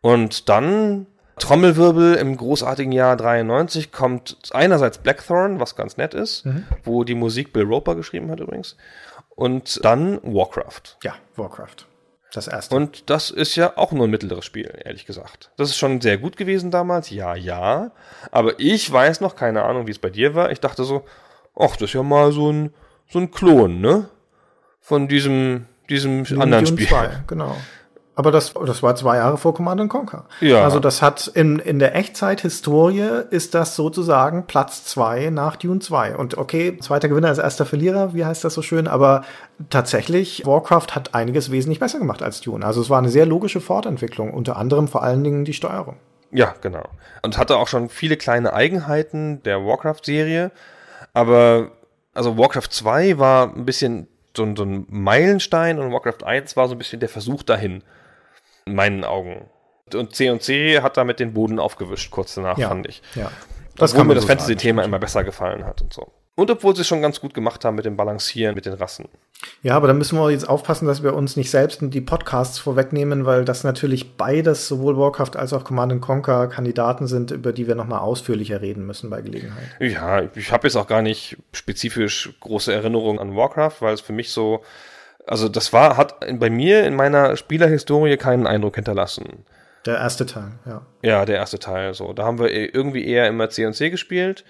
Und 0.02 0.48
dann 0.48 1.06
Trommelwirbel 1.40 2.14
im 2.14 2.36
großartigen 2.36 2.92
Jahr 2.92 3.16
93 3.16 3.90
kommt 3.92 4.36
einerseits 4.52 4.98
Blackthorn, 4.98 5.58
was 5.60 5.74
ganz 5.76 5.96
nett 5.96 6.14
ist, 6.14 6.46
wo 6.84 7.04
die 7.04 7.14
Musik 7.14 7.52
Bill 7.52 7.64
Roper 7.64 7.94
geschrieben 7.96 8.30
hat 8.30 8.40
übrigens. 8.40 8.76
Und 9.30 9.84
dann 9.84 10.20
Warcraft. 10.22 10.98
ja, 11.02 11.14
Warcraft. 11.36 11.86
Das 12.32 12.46
erste. 12.46 12.76
Und 12.76 13.10
das 13.10 13.30
ist 13.30 13.56
ja 13.56 13.76
auch 13.76 13.90
nur 13.90 14.06
ein 14.06 14.10
mittleres 14.10 14.44
Spiel, 14.44 14.72
ehrlich 14.84 15.04
gesagt. 15.04 15.50
Das 15.56 15.68
ist 15.70 15.76
schon 15.76 16.00
sehr 16.00 16.16
gut 16.16 16.36
gewesen 16.36 16.70
damals, 16.70 17.10
ja, 17.10 17.34
ja. 17.34 17.90
Aber 18.30 18.60
ich 18.60 18.90
weiß 18.90 19.20
noch, 19.20 19.34
keine 19.34 19.64
Ahnung, 19.64 19.88
wie 19.88 19.90
es 19.90 19.98
bei 19.98 20.10
dir 20.10 20.34
war. 20.36 20.52
Ich 20.52 20.60
dachte 20.60 20.84
so, 20.84 21.04
ach, 21.58 21.72
das 21.72 21.90
ist 21.90 21.94
ja 21.94 22.04
mal 22.04 22.30
so 22.30 22.52
ein, 22.52 22.72
so 23.08 23.18
ein 23.18 23.32
Klon, 23.32 23.80
ne? 23.80 24.08
Von 24.80 25.08
diesem, 25.08 25.66
diesem 25.88 26.20
anderen 26.40 26.64
Dune 26.64 26.76
Spiel. 26.78 26.86
2, 26.86 27.24
genau. 27.26 27.56
Aber 28.16 28.32
das, 28.32 28.52
das 28.66 28.82
war 28.82 28.94
zwei 28.96 29.16
Jahre 29.16 29.38
vor 29.38 29.54
Command 29.54 29.88
Conquer. 29.88 30.24
Ja. 30.40 30.62
Also 30.62 30.78
das 30.78 31.00
hat 31.00 31.26
in, 31.28 31.58
in 31.58 31.78
der 31.78 31.94
Echtzeit-Historie 31.96 33.22
ist 33.30 33.54
das 33.54 33.76
sozusagen 33.76 34.46
Platz 34.46 34.84
zwei 34.84 35.30
nach 35.30 35.56
Dune 35.56 35.78
2. 35.80 36.16
Und 36.16 36.36
okay, 36.36 36.76
zweiter 36.80 37.08
Gewinner 37.08 37.30
ist 37.30 37.38
erster 37.38 37.64
Verlierer, 37.64 38.12
wie 38.12 38.24
heißt 38.24 38.44
das 38.44 38.52
so 38.54 38.62
schön, 38.62 38.88
aber 38.88 39.22
tatsächlich, 39.70 40.44
Warcraft 40.44 40.88
hat 40.94 41.14
einiges 41.14 41.50
wesentlich 41.50 41.80
besser 41.80 41.98
gemacht 41.98 42.22
als 42.22 42.40
Dune. 42.40 42.64
Also 42.66 42.80
es 42.82 42.90
war 42.90 42.98
eine 42.98 43.08
sehr 43.08 43.26
logische 43.26 43.60
Fortentwicklung, 43.60 44.34
unter 44.34 44.56
anderem 44.56 44.88
vor 44.88 45.02
allen 45.02 45.24
Dingen 45.24 45.44
die 45.44 45.54
Steuerung. 45.54 45.96
Ja, 46.32 46.54
genau. 46.60 46.84
Und 47.22 47.38
hatte 47.38 47.56
auch 47.56 47.68
schon 47.68 47.88
viele 47.88 48.16
kleine 48.16 48.52
Eigenheiten 48.52 49.42
der 49.44 49.64
Warcraft-Serie. 49.64 50.50
Aber, 51.12 51.70
also 52.14 52.36
Warcraft 52.38 52.68
2 52.70 53.18
war 53.18 53.54
ein 53.54 53.64
bisschen 53.64 54.08
so, 54.36 54.42
ein- 54.44 54.56
so 54.56 54.62
ein 54.64 54.86
Meilenstein 54.88 55.78
und 55.78 55.92
Warcraft 55.92 56.24
1 56.24 56.56
war 56.56 56.68
so 56.68 56.74
ein 56.74 56.78
bisschen 56.78 57.00
der 57.00 57.08
Versuch 57.08 57.42
dahin. 57.42 57.82
In 58.66 58.74
meinen 58.74 59.04
Augen. 59.04 59.46
Und 59.94 60.14
C&C 60.14 60.80
hat 60.82 60.96
damit 60.96 61.18
den 61.20 61.34
Boden 61.34 61.58
aufgewischt, 61.58 62.10
kurz 62.10 62.34
danach, 62.34 62.58
Ja. 62.58 62.68
fand 62.68 62.86
ich. 62.86 63.02
Ja. 63.14 63.30
Das 63.76 63.92
obwohl 63.92 64.04
mir 64.06 64.14
das 64.14 64.22
so. 64.24 64.28
Fantasy-Thema 64.28 64.84
immer 64.84 64.98
besser 64.98 65.24
gefallen 65.24 65.64
hat 65.64 65.80
und 65.82 65.92
so. 65.92 66.12
Und 66.36 66.50
obwohl 66.50 66.74
sie 66.74 66.82
es 66.82 66.88
schon 66.88 67.02
ganz 67.02 67.20
gut 67.20 67.34
gemacht 67.34 67.64
haben 67.64 67.74
mit 67.74 67.84
dem 67.84 67.96
Balancieren, 67.96 68.54
mit 68.54 68.64
den 68.64 68.72
Rassen. 68.74 69.08
Ja, 69.62 69.74
aber 69.76 69.88
da 69.88 69.92
müssen 69.94 70.18
wir 70.18 70.30
jetzt 70.30 70.48
aufpassen, 70.48 70.86
dass 70.86 71.02
wir 71.02 71.14
uns 71.14 71.36
nicht 71.36 71.50
selbst 71.50 71.80
die 71.82 72.00
Podcasts 72.00 72.58
vorwegnehmen, 72.58 73.26
weil 73.26 73.44
das 73.44 73.64
natürlich 73.64 74.16
beides, 74.16 74.68
sowohl 74.68 74.96
Warcraft 74.96 75.32
als 75.36 75.52
auch 75.52 75.64
Command 75.64 76.00
Conquer, 76.00 76.46
Kandidaten 76.46 77.06
sind, 77.08 77.30
über 77.30 77.52
die 77.52 77.66
wir 77.66 77.74
nochmal 77.74 78.00
ausführlicher 78.00 78.60
reden 78.62 78.86
müssen 78.86 79.10
bei 79.10 79.20
Gelegenheit. 79.22 79.68
Ja, 79.80 80.22
ich 80.34 80.52
habe 80.52 80.66
jetzt 80.66 80.76
auch 80.76 80.86
gar 80.86 81.02
nicht 81.02 81.36
spezifisch 81.52 82.32
große 82.40 82.72
Erinnerungen 82.72 83.18
an 83.18 83.36
Warcraft, 83.36 83.76
weil 83.80 83.92
es 83.94 84.00
für 84.00 84.12
mich 84.12 84.30
so, 84.30 84.62
also 85.26 85.48
das 85.48 85.72
war, 85.72 85.96
hat 85.96 86.20
bei 86.38 86.50
mir 86.50 86.84
in 86.84 86.94
meiner 86.94 87.36
Spielerhistorie 87.36 88.16
keinen 88.16 88.46
Eindruck 88.46 88.76
hinterlassen. 88.76 89.44
Der 89.86 89.98
erste 89.98 90.26
Teil, 90.26 90.52
ja. 90.66 90.82
Ja, 91.02 91.24
der 91.24 91.36
erste 91.36 91.58
Teil 91.58 91.94
so. 91.94 92.12
Da 92.12 92.24
haben 92.24 92.38
wir 92.38 92.50
eh 92.50 92.66
irgendwie 92.66 93.06
eher 93.06 93.26
immer 93.28 93.48
C&C 93.48 93.90
gespielt 93.90 94.44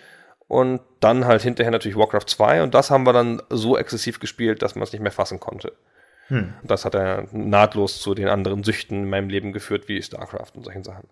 und 0.49 0.81
dann 0.99 1.27
halt 1.27 1.43
hinterher 1.43 1.71
natürlich 1.71 1.97
Warcraft 1.97 2.27
2 2.27 2.63
und 2.63 2.75
das 2.75 2.91
haben 2.91 3.05
wir 3.05 3.13
dann 3.13 3.41
so 3.51 3.79
exzessiv 3.79 4.19
gespielt, 4.19 4.63
dass 4.63 4.75
man 4.75 4.83
es 4.83 4.93
nicht 4.93 5.03
mehr 5.03 5.13
fassen 5.13 5.39
konnte. 5.39 5.73
Hm. 6.27 6.53
Das 6.65 6.85
hat 6.85 6.95
er 6.95 7.27
nahtlos 7.33 8.01
zu 8.01 8.15
den 8.15 8.29
anderen 8.29 8.65
Süchten 8.65 9.05
in 9.05 9.11
meinem 9.11 9.29
Leben 9.29 9.53
geführt, 9.53 9.89
wie 9.89 10.03
StarCraft 10.03 10.53
und 10.55 10.65
solchen 10.65 10.85
Sachen. 10.85 11.09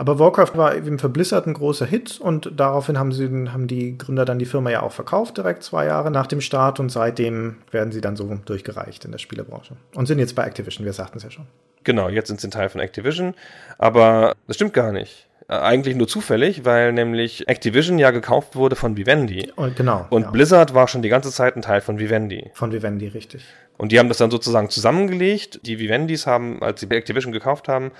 Aber 0.00 0.18
Warcraft 0.18 0.52
war 0.56 0.74
eben 0.74 0.98
für 0.98 1.10
Blizzard 1.10 1.46
ein 1.46 1.52
großer 1.52 1.84
Hit 1.84 2.18
und 2.22 2.52
daraufhin 2.56 2.98
haben 2.98 3.12
sie, 3.12 3.28
haben 3.50 3.66
die 3.66 3.98
Gründer 3.98 4.24
dann 4.24 4.38
die 4.38 4.46
Firma 4.46 4.70
ja 4.70 4.80
auch 4.80 4.92
verkauft, 4.92 5.36
direkt 5.36 5.62
zwei 5.62 5.84
Jahre 5.84 6.10
nach 6.10 6.26
dem 6.26 6.40
Start 6.40 6.80
und 6.80 6.88
seitdem 6.88 7.56
werden 7.70 7.92
sie 7.92 8.00
dann 8.00 8.16
so 8.16 8.40
durchgereicht 8.46 9.04
in 9.04 9.12
der 9.12 9.18
Spielebranche. 9.18 9.76
Und 9.94 10.06
sind 10.06 10.18
jetzt 10.18 10.34
bei 10.34 10.44
Activision, 10.44 10.86
wir 10.86 10.94
sagten 10.94 11.18
es 11.18 11.24
ja 11.24 11.30
schon. 11.30 11.46
Genau, 11.84 12.08
jetzt 12.08 12.28
sind 12.28 12.40
sie 12.40 12.48
ein 12.48 12.50
Teil 12.50 12.70
von 12.70 12.80
Activision, 12.80 13.34
aber 13.76 14.36
das 14.46 14.56
stimmt 14.56 14.72
gar 14.72 14.90
nicht. 14.90 15.28
Äh, 15.48 15.56
Eigentlich 15.56 15.96
nur 15.96 16.08
zufällig, 16.08 16.64
weil 16.64 16.94
nämlich 16.94 17.46
Activision 17.46 17.98
ja 17.98 18.10
gekauft 18.10 18.56
wurde 18.56 18.76
von 18.76 18.96
Vivendi. 18.96 19.52
Und 19.54 19.76
genau. 19.76 20.06
Und 20.08 20.22
ja. 20.22 20.30
Blizzard 20.30 20.72
war 20.72 20.88
schon 20.88 21.02
die 21.02 21.10
ganze 21.10 21.30
Zeit 21.30 21.56
ein 21.56 21.62
Teil 21.62 21.82
von 21.82 21.98
Vivendi. 21.98 22.50
Von 22.54 22.72
Vivendi, 22.72 23.08
richtig. 23.08 23.44
Und 23.76 23.92
die 23.92 23.98
haben 23.98 24.08
das 24.08 24.16
dann 24.16 24.30
sozusagen 24.30 24.70
zusammengelegt. 24.70 25.60
Die 25.66 25.78
Vivendis 25.78 26.26
haben, 26.26 26.62
als 26.62 26.80
sie 26.80 26.90
Activision 26.90 27.32
gekauft 27.32 27.68
haben, 27.68 27.92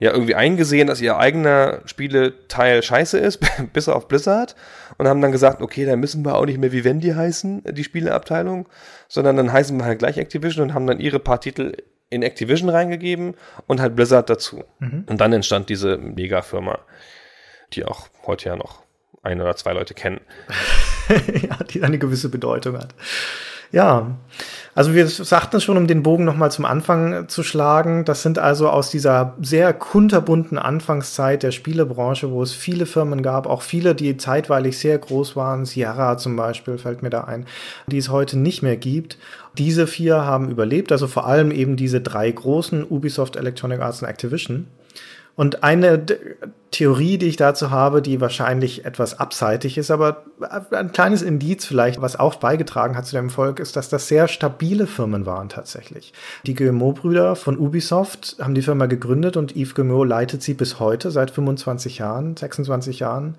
ja 0.00 0.12
irgendwie 0.12 0.34
eingesehen, 0.34 0.88
dass 0.88 1.00
ihr 1.00 1.18
eigener 1.18 1.82
Spieleteil 1.84 2.82
scheiße 2.82 3.18
ist, 3.18 3.40
bis 3.72 3.88
auf 3.88 4.08
Blizzard. 4.08 4.56
Und 4.98 5.06
haben 5.06 5.20
dann 5.20 5.32
gesagt, 5.32 5.62
okay, 5.62 5.86
dann 5.86 6.00
müssen 6.00 6.24
wir 6.24 6.34
auch 6.34 6.44
nicht 6.44 6.58
mehr 6.58 6.72
Vivendi 6.72 7.10
heißen, 7.10 7.62
die 7.72 7.84
Spieleabteilung, 7.84 8.68
sondern 9.08 9.36
dann 9.36 9.52
heißen 9.52 9.78
wir 9.78 9.84
halt 9.84 10.00
gleich 10.00 10.18
Activision 10.18 10.64
und 10.64 10.74
haben 10.74 10.86
dann 10.86 11.00
ihre 11.00 11.20
paar 11.20 11.40
Titel 11.40 11.74
in 12.10 12.22
Activision 12.22 12.68
reingegeben 12.68 13.34
und 13.66 13.80
halt 13.80 13.94
Blizzard 13.94 14.28
dazu. 14.28 14.64
Und 15.06 15.20
dann 15.20 15.32
entstand 15.32 15.68
diese 15.68 15.96
Mega-Firma, 15.96 16.80
die 17.72 17.84
auch 17.84 18.08
heute 18.26 18.48
ja 18.48 18.56
noch 18.56 18.82
ein 19.22 19.40
oder 19.40 19.54
zwei 19.56 19.72
Leute 19.72 19.94
kennen. 19.94 20.20
ja, 21.08 21.56
die 21.70 21.82
eine 21.82 21.98
gewisse 21.98 22.28
Bedeutung 22.28 22.76
hat. 22.76 22.94
Ja, 23.72 24.18
also 24.74 24.94
wir 24.94 25.06
sagten 25.06 25.56
es 25.56 25.64
schon, 25.64 25.76
um 25.76 25.86
den 25.86 26.02
Bogen 26.02 26.24
nochmal 26.24 26.50
zum 26.50 26.64
Anfang 26.64 27.28
zu 27.28 27.44
schlagen. 27.44 28.04
Das 28.04 28.22
sind 28.22 28.38
also 28.38 28.68
aus 28.68 28.90
dieser 28.90 29.36
sehr 29.40 29.72
kunterbunten 29.72 30.58
Anfangszeit 30.58 31.44
der 31.44 31.52
Spielebranche, 31.52 32.32
wo 32.32 32.42
es 32.42 32.52
viele 32.52 32.84
Firmen 32.84 33.22
gab, 33.22 33.46
auch 33.46 33.62
viele, 33.62 33.94
die 33.94 34.16
zeitweilig 34.16 34.76
sehr 34.78 34.98
groß 34.98 35.36
waren. 35.36 35.66
Sierra 35.66 36.18
zum 36.18 36.34
Beispiel 36.34 36.78
fällt 36.78 37.02
mir 37.02 37.10
da 37.10 37.22
ein, 37.22 37.46
die 37.86 37.98
es 37.98 38.08
heute 38.08 38.36
nicht 38.38 38.62
mehr 38.62 38.76
gibt. 38.76 39.18
Diese 39.56 39.86
vier 39.86 40.24
haben 40.24 40.50
überlebt, 40.50 40.90
also 40.90 41.06
vor 41.06 41.26
allem 41.26 41.52
eben 41.52 41.76
diese 41.76 42.00
drei 42.00 42.28
großen, 42.28 42.84
Ubisoft, 42.84 43.36
Electronic 43.36 43.80
Arts 43.80 44.02
und 44.02 44.08
Activision. 44.08 44.66
Und 45.36 45.62
eine 45.62 46.04
Theorie, 46.70 47.18
die 47.18 47.26
ich 47.26 47.36
dazu 47.36 47.70
habe, 47.70 48.00
die 48.00 48.20
wahrscheinlich 48.20 48.84
etwas 48.84 49.18
abseitig 49.18 49.76
ist, 49.76 49.90
aber 49.90 50.24
ein 50.70 50.92
kleines 50.92 51.22
Indiz 51.22 51.64
vielleicht, 51.64 52.00
was 52.00 52.18
auch 52.18 52.36
beigetragen 52.36 52.96
hat 52.96 53.06
zu 53.06 53.16
dem 53.16 53.26
Erfolg, 53.26 53.58
ist, 53.58 53.74
dass 53.74 53.88
das 53.88 54.06
sehr 54.06 54.28
stabile 54.28 54.86
Firmen 54.86 55.26
waren 55.26 55.48
tatsächlich. 55.48 56.12
Die 56.46 56.54
Guillemot-Brüder 56.54 57.34
von 57.34 57.58
Ubisoft 57.58 58.36
haben 58.40 58.54
die 58.54 58.62
Firma 58.62 58.86
gegründet 58.86 59.36
und 59.36 59.56
Yves 59.56 59.74
Guillemot 59.74 60.08
leitet 60.08 60.42
sie 60.42 60.54
bis 60.54 60.78
heute, 60.78 61.10
seit 61.10 61.32
25 61.32 61.98
Jahren, 61.98 62.36
26 62.36 63.00
Jahren. 63.00 63.34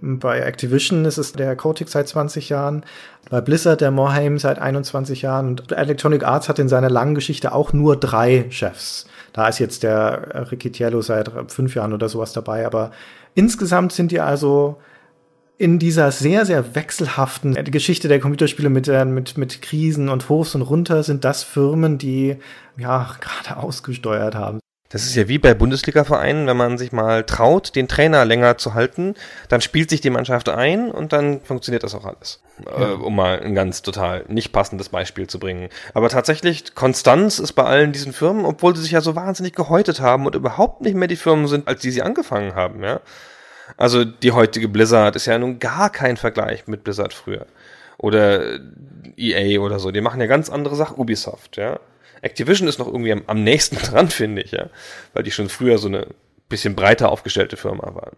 Bei 0.00 0.40
Activision 0.40 1.06
ist 1.06 1.18
es 1.18 1.32
der 1.32 1.56
Kotick 1.56 1.88
seit 1.88 2.06
20 2.06 2.50
Jahren, 2.50 2.84
bei 3.30 3.40
Blizzard 3.40 3.80
der 3.80 3.90
Morhaime 3.90 4.38
seit 4.38 4.60
21 4.60 5.22
Jahren 5.22 5.48
und 5.48 5.72
Electronic 5.72 6.22
Arts 6.22 6.48
hat 6.48 6.60
in 6.60 6.68
seiner 6.68 6.90
langen 6.90 7.16
Geschichte 7.16 7.52
auch 7.52 7.72
nur 7.72 7.96
drei 7.96 8.46
Chefs. 8.50 9.06
Da 9.36 9.48
ist 9.48 9.58
jetzt 9.58 9.82
der 9.82 10.50
Ricciello 10.50 11.02
seit 11.02 11.30
fünf 11.52 11.74
Jahren 11.74 11.92
oder 11.92 12.08
sowas 12.08 12.32
dabei, 12.32 12.64
aber 12.64 12.90
insgesamt 13.34 13.92
sind 13.92 14.10
die 14.10 14.20
also 14.20 14.78
in 15.58 15.78
dieser 15.78 16.10
sehr, 16.10 16.46
sehr 16.46 16.74
wechselhaften 16.74 17.52
Geschichte 17.64 18.08
der 18.08 18.18
Computerspiele 18.18 18.70
mit, 18.70 18.88
mit, 18.88 19.36
mit 19.36 19.60
Krisen 19.60 20.08
und 20.08 20.30
Hochs 20.30 20.54
und 20.54 20.62
Runter 20.62 21.02
sind 21.02 21.24
das 21.24 21.42
Firmen, 21.42 21.98
die 21.98 22.36
ja 22.78 23.14
gerade 23.20 23.62
ausgesteuert 23.62 24.34
haben. 24.34 24.58
Das 24.88 25.04
ist 25.04 25.16
ja 25.16 25.26
wie 25.26 25.38
bei 25.38 25.52
Bundesliga-Vereinen, 25.52 26.46
wenn 26.46 26.56
man 26.56 26.78
sich 26.78 26.92
mal 26.92 27.24
traut, 27.24 27.74
den 27.74 27.88
Trainer 27.88 28.24
länger 28.24 28.56
zu 28.56 28.74
halten, 28.74 29.14
dann 29.48 29.60
spielt 29.60 29.90
sich 29.90 30.00
die 30.00 30.10
Mannschaft 30.10 30.48
ein 30.48 30.90
und 30.90 31.12
dann 31.12 31.40
funktioniert 31.40 31.82
das 31.82 31.94
auch 31.94 32.04
alles. 32.04 32.40
Ja. 32.64 32.90
Äh, 32.90 32.94
um 32.94 33.16
mal 33.16 33.40
ein 33.40 33.54
ganz 33.54 33.82
total 33.82 34.24
nicht 34.28 34.52
passendes 34.52 34.88
Beispiel 34.88 35.26
zu 35.26 35.38
bringen. 35.38 35.68
Aber 35.92 36.08
tatsächlich, 36.08 36.74
Konstanz 36.74 37.38
ist 37.38 37.52
bei 37.52 37.64
allen 37.64 37.92
diesen 37.92 38.12
Firmen, 38.12 38.46
obwohl 38.46 38.76
sie 38.76 38.82
sich 38.82 38.92
ja 38.92 39.00
so 39.00 39.16
wahnsinnig 39.16 39.54
gehäutet 39.54 40.00
haben 40.00 40.24
und 40.24 40.34
überhaupt 40.34 40.82
nicht 40.82 40.94
mehr 40.94 41.08
die 41.08 41.16
Firmen 41.16 41.48
sind, 41.48 41.66
als 41.68 41.80
die 41.80 41.90
sie 41.90 42.02
angefangen 42.02 42.54
haben, 42.54 42.82
ja. 42.82 43.00
Also 43.76 44.04
die 44.04 44.30
heutige 44.30 44.68
Blizzard 44.68 45.16
ist 45.16 45.26
ja 45.26 45.38
nun 45.38 45.58
gar 45.58 45.90
kein 45.90 46.16
Vergleich 46.16 46.68
mit 46.68 46.84
Blizzard 46.84 47.12
früher. 47.12 47.46
Oder 47.98 48.60
EA 49.16 49.60
oder 49.60 49.78
so. 49.78 49.90
Die 49.90 50.00
machen 50.00 50.20
ja 50.20 50.26
ganz 50.26 50.50
andere 50.50 50.76
Sachen. 50.76 50.96
Ubisoft, 50.98 51.56
ja. 51.56 51.80
Activision 52.22 52.68
ist 52.68 52.78
noch 52.78 52.86
irgendwie 52.86 53.12
am, 53.12 53.22
am 53.26 53.42
nächsten 53.42 53.76
dran, 53.82 54.08
finde 54.08 54.42
ich, 54.42 54.52
ja. 54.52 54.70
Weil 55.12 55.22
die 55.22 55.30
schon 55.30 55.48
früher 55.48 55.78
so 55.78 55.88
eine 55.88 56.08
bisschen 56.48 56.76
breiter 56.76 57.10
aufgestellte 57.10 57.56
Firma 57.56 57.94
waren. 57.94 58.16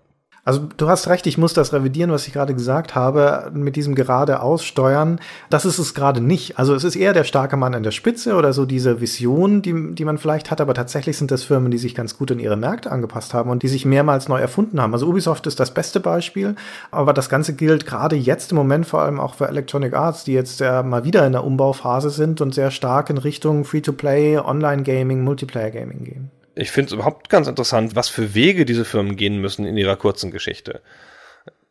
Also 0.49 0.67
du 0.79 0.89
hast 0.89 1.09
recht, 1.09 1.27
ich 1.27 1.37
muss 1.37 1.53
das 1.53 1.75
revidieren, 1.75 2.11
was 2.11 2.27
ich 2.27 2.33
gerade 2.33 2.55
gesagt 2.55 2.95
habe, 2.95 3.51
mit 3.53 3.77
diesem 3.77 3.95
gerade 3.95 4.41
aussteuern. 4.41 5.21
Das 5.51 5.67
ist 5.67 5.79
es 5.79 5.93
gerade 5.93 6.23
nicht. 6.23 6.59
Also 6.59 6.75
es 6.75 6.85
ist 6.85 6.97
eher 6.97 7.13
der 7.13 7.25
starke 7.25 7.59
Mann 7.59 7.75
an 7.75 7.83
der 7.83 7.91
Spitze 7.91 8.35
oder 8.35 8.55
so 8.55 8.65
diese 8.65 9.03
Vision, 9.03 9.61
die, 9.61 9.95
die 9.95 10.07
man 10.07 10.17
vielleicht 10.17 10.51
hat, 10.51 10.63
aber 10.63 10.73
tatsächlich 10.73 11.19
sind 11.19 11.31
das 11.31 11.45
Firmen, 11.45 11.71
die 11.71 11.77
sich 11.77 11.95
ganz 11.95 12.17
gut 12.17 12.31
in 12.31 12.39
ihre 12.39 12.57
Märkte 12.57 12.91
angepasst 12.91 13.35
haben 13.35 13.51
und 13.51 13.63
die 13.63 13.69
sich 13.69 13.85
mehrmals 13.85 14.29
neu 14.29 14.41
erfunden 14.41 14.81
haben. 14.81 14.95
Also 14.95 15.07
Ubisoft 15.07 15.47
ist 15.47 15.61
das 15.61 15.75
beste 15.75 16.01
Beispiel, 16.01 16.57
aber 16.91 17.13
das 17.13 17.29
Ganze 17.29 17.53
gilt 17.53 17.85
gerade 17.85 18.17
jetzt 18.17 18.51
im 18.51 18.57
Moment 18.57 18.87
vor 18.87 19.03
allem 19.03 19.21
auch 19.21 19.35
für 19.35 19.49
Electronic 19.49 19.93
Arts, 19.93 20.25
die 20.25 20.33
jetzt 20.33 20.63
äh, 20.63 20.83
mal 20.83 21.05
wieder 21.05 21.27
in 21.27 21.33
der 21.33 21.45
Umbauphase 21.45 22.09
sind 22.09 22.41
und 22.41 22.55
sehr 22.55 22.71
stark 22.71 23.11
in 23.11 23.19
Richtung 23.19 23.67
Free-to-Play, 23.67 24.39
Online-Gaming, 24.39 25.23
Multiplayer-Gaming 25.23 26.05
gehen 26.05 26.31
ich 26.59 26.71
finde 26.71 26.89
es 26.89 26.93
überhaupt 26.93 27.29
ganz 27.29 27.47
interessant, 27.47 27.95
was 27.95 28.09
für 28.09 28.35
Wege 28.35 28.65
diese 28.65 28.85
Firmen 28.85 29.17
gehen 29.17 29.39
müssen 29.41 29.65
in 29.65 29.77
ihrer 29.77 29.97
kurzen 29.97 30.31
Geschichte. 30.31 30.81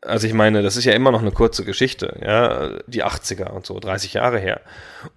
Also 0.01 0.27
ich 0.27 0.33
meine, 0.33 0.61
das 0.61 0.77
ist 0.77 0.85
ja 0.85 0.93
immer 0.93 1.11
noch 1.11 1.21
eine 1.21 1.31
kurze 1.31 1.65
Geschichte, 1.65 2.17
ja, 2.23 2.69
die 2.87 3.03
80er 3.03 3.49
und 3.49 3.65
so, 3.65 3.79
30 3.79 4.13
Jahre 4.13 4.39
her. 4.39 4.61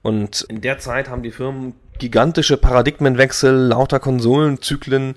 Und 0.03 0.43
in 0.49 0.63
der 0.63 0.79
Zeit 0.79 1.09
haben 1.09 1.23
die 1.23 1.31
Firmen 1.31 1.75
gigantische 1.99 2.57
Paradigmenwechsel, 2.57 3.55
lauter 3.55 4.01
Konsolenzyklen 4.01 5.17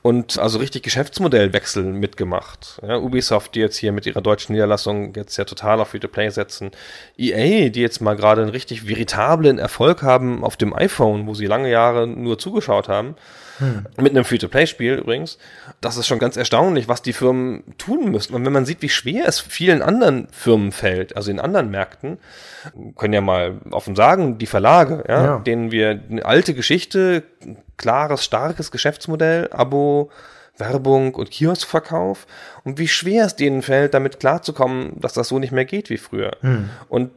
und 0.00 0.38
also 0.38 0.60
richtig 0.60 0.84
Geschäftsmodellwechsel 0.84 1.82
mitgemacht. 1.82 2.80
Ja, 2.86 2.98
Ubisoft, 2.98 3.56
die 3.56 3.60
jetzt 3.60 3.76
hier 3.76 3.90
mit 3.90 4.06
ihrer 4.06 4.22
deutschen 4.22 4.52
Niederlassung 4.52 5.12
jetzt 5.14 5.36
ja 5.36 5.44
total 5.44 5.80
auf 5.80 5.88
Free-to-Play 5.88 6.30
setzen. 6.30 6.70
EA, 7.18 7.68
die 7.68 7.80
jetzt 7.80 8.00
mal 8.00 8.14
gerade 8.14 8.42
einen 8.42 8.50
richtig 8.50 8.86
veritablen 8.86 9.58
Erfolg 9.58 10.02
haben 10.02 10.44
auf 10.44 10.56
dem 10.56 10.72
iPhone, 10.72 11.26
wo 11.26 11.34
sie 11.34 11.46
lange 11.46 11.68
Jahre 11.68 12.06
nur 12.06 12.38
zugeschaut 12.38 12.88
haben. 12.88 13.16
Hm. 13.60 13.86
Mit 13.98 14.12
einem 14.12 14.24
Free-to-Play-Spiel 14.24 14.94
übrigens. 14.94 15.38
Das 15.80 15.96
ist 15.96 16.06
schon 16.06 16.18
ganz 16.18 16.36
erstaunlich, 16.36 16.88
was 16.88 17.02
die 17.02 17.12
Firmen 17.12 17.62
tun 17.78 18.10
müssen. 18.10 18.34
Und 18.34 18.44
wenn 18.44 18.52
man 18.52 18.64
sieht, 18.64 18.82
wie 18.82 18.88
schwer 18.88 19.26
es 19.26 19.38
vielen 19.38 19.82
anderen 19.82 20.26
Firmen 20.32 20.72
fällt, 20.72 21.16
also 21.16 21.30
in 21.30 21.38
anderen 21.38 21.70
Märkten, 21.70 22.18
können 22.96 23.14
ja 23.14 23.20
mal 23.20 23.60
offen 23.70 23.94
sagen, 23.94 24.38
die 24.38 24.46
Verlage, 24.46 25.04
ja, 25.08 25.24
ja. 25.24 25.38
denen 25.38 25.70
wir 25.70 26.00
eine 26.10 26.24
alte 26.24 26.54
Geschichte, 26.54 27.22
klares, 27.76 28.24
starkes 28.24 28.70
Geschäftsmodell, 28.70 29.48
Abo, 29.52 30.10
Werbung 30.60 31.14
und 31.14 31.30
Kioskverkauf 31.30 32.26
und 32.64 32.78
wie 32.78 32.88
schwer 32.88 33.26
es 33.26 33.36
denen 33.36 33.62
fällt, 33.62 33.94
damit 33.94 34.20
klarzukommen, 34.20 35.00
dass 35.00 35.14
das 35.14 35.28
so 35.28 35.38
nicht 35.38 35.52
mehr 35.52 35.64
geht 35.64 35.90
wie 35.90 35.96
früher. 35.96 36.32
Hm. 36.40 36.70
Und 36.88 37.10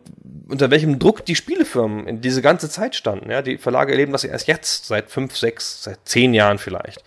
unter 0.50 0.72
welchem 0.72 1.00
Druck 1.00 1.26
die 1.26 1.36
Spielefirmen 1.36 2.08
in 2.08 2.22
diese 2.22 2.42
ganze 2.42 2.70
Zeit 2.70 2.96
standen. 2.96 3.30
Ja, 3.30 3.42
die 3.42 3.58
Verlage 3.58 3.92
erleben 3.92 4.12
das 4.12 4.24
ja 4.24 4.30
erst 4.32 4.48
jetzt, 4.48 4.88
seit 4.88 5.10
fünf, 5.10 5.38
sechs, 5.38 5.84
seit 5.84 6.00
zehn 6.06 6.34
Jahren 6.34 6.58
vielleicht. 6.58 7.04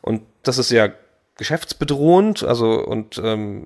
Und 0.00 0.22
das 0.42 0.58
ist 0.58 0.70
ja 0.70 0.90
geschäftsbedrohend, 1.36 2.44
also 2.44 2.84
und 2.84 3.20
ähm, 3.22 3.64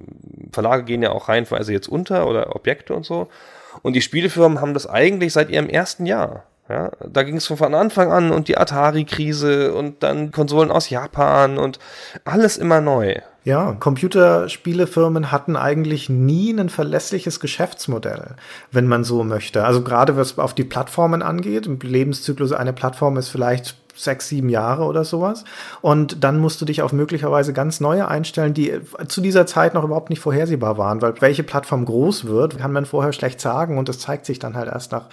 Verlage 0.53 0.85
gehen 0.85 1.03
ja 1.03 1.11
auch 1.11 1.29
reihenweise 1.29 1.73
jetzt 1.73 1.89
unter 1.89 2.27
oder 2.27 2.55
Objekte 2.57 2.95
und 2.95 3.05
so. 3.05 3.29
Und 3.83 3.95
die 3.95 4.03
Spielefirmen 4.03 4.61
haben 4.61 4.75
das 4.75 4.87
eigentlich 4.87 5.33
seit 5.33 5.51
ihrem 5.51 5.69
ersten 5.69 6.07
Jahr. 6.07 6.45
Ja, 6.69 6.91
da 7.07 7.23
ging 7.23 7.37
es 7.37 7.47
von 7.47 7.75
Anfang 7.75 8.13
an 8.13 8.31
und 8.31 8.49
die 8.49 8.59
Atari-Krise 8.59 9.73
und 9.73 10.03
dann 10.03 10.33
Konsolen 10.33 10.71
aus 10.71 10.91
Japan 10.91 11.57
und 11.57 11.79
alles 12.25 12.59
immer 12.59 12.83
neu. 12.83 13.17
Ja, 13.45 13.73
Computerspielefirmen 13.73 15.33
hatten 15.33 15.57
eigentlich 15.57 16.11
nie 16.11 16.53
ein 16.53 16.69
verlässliches 16.69 17.41
Geschäftsmodell, 17.41 18.35
wenn 18.71 18.87
man 18.87 19.05
so 19.05 19.25
möchte. 19.25 19.65
Also 19.65 19.83
gerade 19.83 20.19
was 20.19 20.39
auf 20.39 20.53
die 20.53 20.65
Plattformen 20.65 21.23
angeht, 21.23 21.67
im 21.67 21.79
Lebenszyklus 21.81 22.53
einer 22.53 22.73
Plattform 22.73 23.17
ist 23.17 23.31
vielleicht 23.31 23.77
sechs, 23.99 24.29
sieben 24.29 24.49
Jahre 24.49 24.85
oder 24.85 25.05
sowas. 25.05 25.45
Und 25.81 26.23
dann 26.23 26.39
musst 26.39 26.61
du 26.61 26.65
dich 26.65 26.83
auf 26.83 26.93
möglicherweise 26.93 27.53
ganz 27.53 27.81
neue 27.81 28.09
einstellen, 28.09 28.55
die 28.55 28.81
zu 29.09 29.21
dieser 29.21 29.47
Zeit 29.47 29.75
noch 29.75 29.85
überhaupt 29.85 30.11
nicht 30.11 30.21
vorhersehbar 30.21 30.79
waren, 30.79 31.03
weil 31.03 31.21
welche 31.21 31.43
Plattform 31.43 31.85
groß 31.85 32.27
wird, 32.27 32.59
kann 32.59 32.73
man 32.73 32.87
vorher 32.87 33.13
schlecht 33.13 33.41
sagen 33.41 33.79
und 33.79 33.89
das 33.89 33.99
zeigt 33.99 34.27
sich 34.27 34.39
dann 34.39 34.57
halt 34.57 34.69
erst 34.69 34.93
nach 34.93 35.07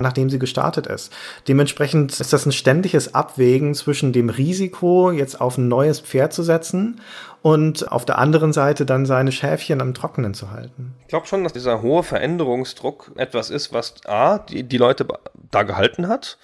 nachdem 0.00 0.30
sie 0.30 0.38
gestartet 0.38 0.86
ist. 0.86 1.12
Dementsprechend 1.46 2.18
ist 2.18 2.32
das 2.32 2.46
ein 2.46 2.52
ständiges 2.52 3.14
Abwägen 3.14 3.74
zwischen 3.74 4.12
dem 4.12 4.28
Risiko, 4.28 5.10
jetzt 5.10 5.40
auf 5.40 5.58
ein 5.58 5.68
neues 5.68 6.00
Pferd 6.00 6.32
zu 6.32 6.42
setzen 6.42 7.00
und 7.42 7.90
auf 7.90 8.04
der 8.04 8.18
anderen 8.18 8.52
Seite 8.52 8.86
dann 8.86 9.06
seine 9.06 9.32
Schäfchen 9.32 9.80
am 9.80 9.94
Trockenen 9.94 10.34
zu 10.34 10.50
halten. 10.50 10.94
Ich 11.02 11.08
glaube 11.08 11.26
schon, 11.26 11.44
dass 11.44 11.52
dieser 11.52 11.82
hohe 11.82 12.02
Veränderungsdruck 12.02 13.12
etwas 13.16 13.50
ist, 13.50 13.72
was 13.72 13.94
A, 14.06 14.38
die, 14.38 14.64
die 14.64 14.78
Leute 14.78 15.06
da 15.50 15.62
gehalten 15.62 16.08
hat. 16.08 16.38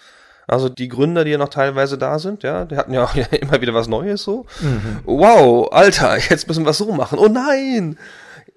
Also 0.49 0.69
die 0.69 0.89
Gründer, 0.89 1.25
die 1.25 1.33
ja 1.33 1.39
noch 1.39 1.49
teilweise 1.49 1.99
da 1.99 2.21
sind, 2.21 2.45
ja, 2.45 2.65
die 2.65 2.77
hatten 2.77 2.95
ja 2.95 3.05
auch 3.05 3.15
immer 3.33 3.61
wieder 3.61 3.75
was 3.75 3.89
Neues 3.89 4.23
so. 4.23 4.47
Mhm. 4.61 5.01
Wow, 5.05 5.73
Alter, 5.73 6.17
jetzt 6.19 6.47
müssen 6.47 6.65
wir 6.65 6.71
es 6.71 6.79
so 6.79 6.93
machen. 6.93 7.19
Oh 7.19 7.29
nein! 7.29 7.99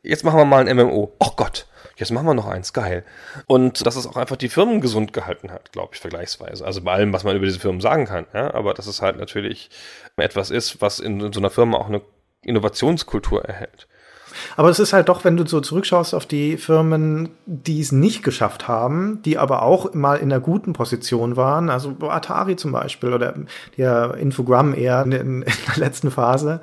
Jetzt 0.03 0.23
machen 0.23 0.37
wir 0.37 0.45
mal 0.45 0.67
ein 0.67 0.77
MMO. 0.77 1.11
Oh 1.19 1.31
Gott 1.35 1.65
jetzt 1.99 2.11
machen 2.11 2.25
wir 2.25 2.33
noch 2.33 2.47
eins, 2.47 2.73
geil. 2.73 3.03
Und 3.45 3.85
dass 3.85 3.95
es 3.95 4.07
auch 4.07 4.15
einfach 4.15 4.37
die 4.37 4.49
Firmen 4.49 4.81
gesund 4.81 5.13
gehalten 5.13 5.51
hat, 5.51 5.71
glaube 5.71 5.91
ich, 5.93 5.99
vergleichsweise. 5.99 6.65
Also 6.65 6.81
bei 6.81 6.93
allem, 6.93 7.13
was 7.13 7.23
man 7.23 7.35
über 7.35 7.45
diese 7.45 7.59
Firmen 7.59 7.81
sagen 7.81 8.05
kann. 8.05 8.25
Ja? 8.33 8.53
Aber 8.53 8.73
dass 8.73 8.87
es 8.87 9.01
halt 9.01 9.17
natürlich 9.17 9.69
etwas 10.17 10.49
ist, 10.49 10.81
was 10.81 10.99
in, 10.99 11.19
in 11.19 11.33
so 11.33 11.39
einer 11.39 11.49
Firma 11.49 11.77
auch 11.77 11.87
eine 11.87 12.01
Innovationskultur 12.41 13.43
erhält. 13.45 13.87
Aber 14.59 14.69
es 14.69 14.79
ist 14.79 14.91
halt 14.91 15.07
doch, 15.07 15.23
wenn 15.23 15.37
du 15.37 15.47
so 15.47 15.61
zurückschaust 15.61 16.13
auf 16.13 16.25
die 16.25 16.57
Firmen, 16.57 17.29
die 17.45 17.79
es 17.79 17.93
nicht 17.93 18.23
geschafft 18.23 18.67
haben, 18.67 19.21
die 19.23 19.37
aber 19.37 19.61
auch 19.61 19.93
mal 19.93 20.17
in 20.17 20.33
einer 20.33 20.41
guten 20.41 20.73
Position 20.73 21.37
waren, 21.37 21.69
also 21.69 21.95
Atari 22.01 22.57
zum 22.57 22.73
Beispiel 22.73 23.13
oder 23.13 23.35
der 23.77 24.15
Infogramm 24.15 24.73
eher 24.73 25.01
in, 25.03 25.13
in 25.13 25.45
der 25.45 25.77
letzten 25.77 26.11
Phase, 26.11 26.59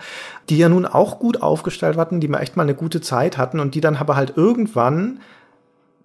die 0.51 0.59
ja 0.59 0.69
nun 0.69 0.85
auch 0.85 1.19
gut 1.19 1.41
aufgestellt 1.41 1.97
hatten, 1.97 2.21
die 2.21 2.29
mal 2.29 2.41
echt 2.41 2.55
mal 2.55 2.65
eine 2.65 2.75
gute 2.75 3.01
Zeit 3.01 3.39
hatten 3.39 3.61
und 3.61 3.75
die 3.75 3.81
dann 3.81 3.97
aber 3.97 4.15
halt 4.15 4.37
irgendwann 4.37 5.21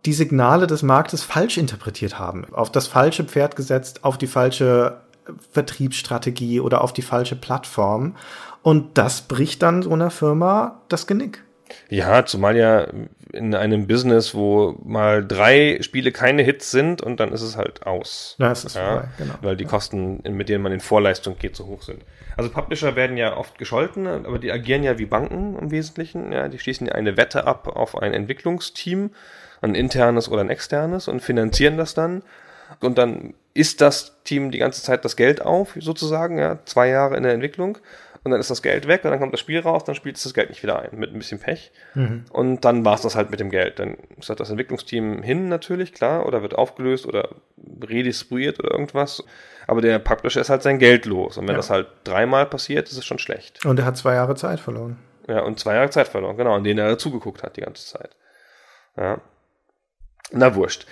die 0.05 0.13
Signale 0.13 0.68
des 0.68 0.84
Marktes 0.84 1.23
falsch 1.23 1.57
interpretiert 1.57 2.18
haben, 2.18 2.45
auf 2.53 2.72
das 2.72 2.88
falsche 2.88 3.26
Pferd 3.26 3.57
gesetzt, 3.57 4.05
auf 4.05 4.18
die 4.18 4.27
falsche 4.27 5.01
Vertriebsstrategie 5.51 6.61
oder 6.61 6.85
auf 6.85 6.93
die 6.93 7.01
falsche 7.01 7.35
Plattform. 7.35 8.15
Und 8.61 8.97
das 8.97 9.23
bricht 9.23 9.61
dann 9.61 9.81
so 9.81 9.91
einer 9.91 10.09
Firma 10.09 10.80
das 10.88 11.05
Genick. 11.05 11.43
Ja, 11.89 12.26
zumal 12.26 12.57
ja 12.57 12.88
in 13.34 13.56
einem 13.56 13.88
Business, 13.88 14.35
wo 14.35 14.76
mal 14.84 15.26
drei 15.26 15.80
Spiele 15.81 16.11
keine 16.11 16.41
Hits 16.41 16.72
sind 16.72 17.02
und 17.02 17.19
dann 17.19 17.31
ist 17.31 17.41
es 17.41 17.57
halt 17.57 17.85
aus. 17.85 18.35
Ja, 18.39 18.52
es 18.52 18.65
ist 18.65 18.76
ja, 18.76 18.88
vorbei, 18.88 19.07
genau. 19.18 19.34
Weil 19.41 19.56
die 19.57 19.65
Kosten, 19.65 20.22
mit 20.30 20.49
denen 20.49 20.64
man 20.64 20.72
in 20.72 20.80
Vorleistung 20.80 21.38
geht, 21.38 21.56
so 21.56 21.65
hoch 21.65 21.81
sind. 21.81 22.03
Also 22.38 22.49
Publisher 22.49 22.95
werden 22.95 23.18
ja 23.18 23.35
oft 23.38 23.57
gescholten, 23.57 24.07
aber 24.07 24.39
die 24.39 24.52
agieren 24.52 24.84
ja 24.84 24.98
wie 24.98 25.06
Banken 25.06 25.57
im 25.57 25.72
Wesentlichen. 25.72 26.31
Ja, 26.31 26.48
die 26.48 26.60
schließen 26.60 26.88
ja 26.88 26.93
eine 26.93 27.18
Wette 27.18 27.45
ab 27.45 27.68
auf 27.68 27.98
ein 27.98 28.14
Entwicklungsteam, 28.14 29.11
ein 29.61 29.76
internes 29.76 30.30
oder 30.30 30.41
ein 30.41 30.49
externes 30.49 31.07
und 31.07 31.22
finanzieren 31.22 31.77
das 31.77 31.93
dann. 31.93 32.23
Und 32.80 32.98
dann 32.98 33.34
ist 33.53 33.81
das 33.81 34.15
Team 34.23 34.52
die 34.52 34.60
ganze 34.60 34.81
Zeit 34.81 35.03
das 35.03 35.15
Geld 35.15 35.41
auf, 35.41 35.76
sozusagen, 35.80 36.38
ja, 36.38 36.60
zwei 36.65 36.88
Jahre 36.88 37.18
in 37.18 37.23
der 37.23 37.34
Entwicklung 37.34 37.77
und 38.23 38.31
dann 38.31 38.39
ist 38.39 38.52
das 38.52 38.61
Geld 38.61 38.88
weg 38.88 39.03
und 39.03 39.10
dann 39.10 39.19
kommt 39.19 39.34
das 39.34 39.39
Spiel 39.39 39.60
raus, 39.60 39.84
dann 39.84 39.95
spielt 39.95 40.15
es 40.15 40.23
das 40.23 40.35
Geld 40.35 40.49
nicht 40.49 40.61
wieder 40.61 40.80
ein, 40.80 40.91
mit 40.99 41.11
ein 41.11 41.18
bisschen 41.18 41.39
Pech. 41.39 41.72
Mhm. 41.95 42.26
Und 42.30 42.64
dann 42.65 42.85
war 42.85 42.93
es 42.93 43.02
das 43.02 43.15
halt 43.15 43.31
mit 43.31 43.39
dem 43.39 43.49
Geld. 43.49 43.80
Dann 43.80 43.98
ist 44.19 44.30
halt 44.30 44.39
das 44.39 44.52
Entwicklungsteam 44.52 45.23
hin 45.23 45.49
natürlich, 45.49 45.91
klar, 45.91 46.27
oder 46.27 46.43
wird 46.43 46.56
aufgelöst 46.56 47.07
oder 47.07 47.30
redistribuiert 47.81 48.60
oder 48.60 48.72
irgendwas. 48.72 49.23
Aber 49.65 49.81
der 49.81 49.98
Publisher 49.98 50.41
ist 50.41 50.52
halt 50.52 50.61
sein 50.61 50.77
Geld 50.77 51.06
los. 51.07 51.38
Und 51.38 51.48
wenn 51.48 51.53
ja. 51.53 51.57
das 51.57 51.72
halt 51.72 51.88
dreimal 52.03 52.45
passiert, 52.45 52.89
ist 52.89 52.98
es 52.98 53.06
schon 53.06 53.19
schlecht. 53.19 53.65
Und 53.65 53.80
er 53.80 53.85
hat 53.85 53.98
zwei 53.98 54.14
Jahre 54.14 54.35
Zeit 54.35 54.60
verloren. 54.60 54.99
Ja, 55.27 55.41
und 55.41 55.60
zwei 55.60 55.76
Jahre 55.76 55.89
Zeit 55.89 56.07
verloren, 56.07 56.38
genau, 56.38 56.56
in 56.57 56.64
denen 56.64 56.80
er 56.80 56.98
zugeguckt 56.99 57.41
hat 57.41 57.57
die 57.57 57.61
ganze 57.61 57.85
Zeit. 57.88 58.15
Ja. 58.98 59.19
Na, 60.31 60.53
wurscht. 60.53 60.85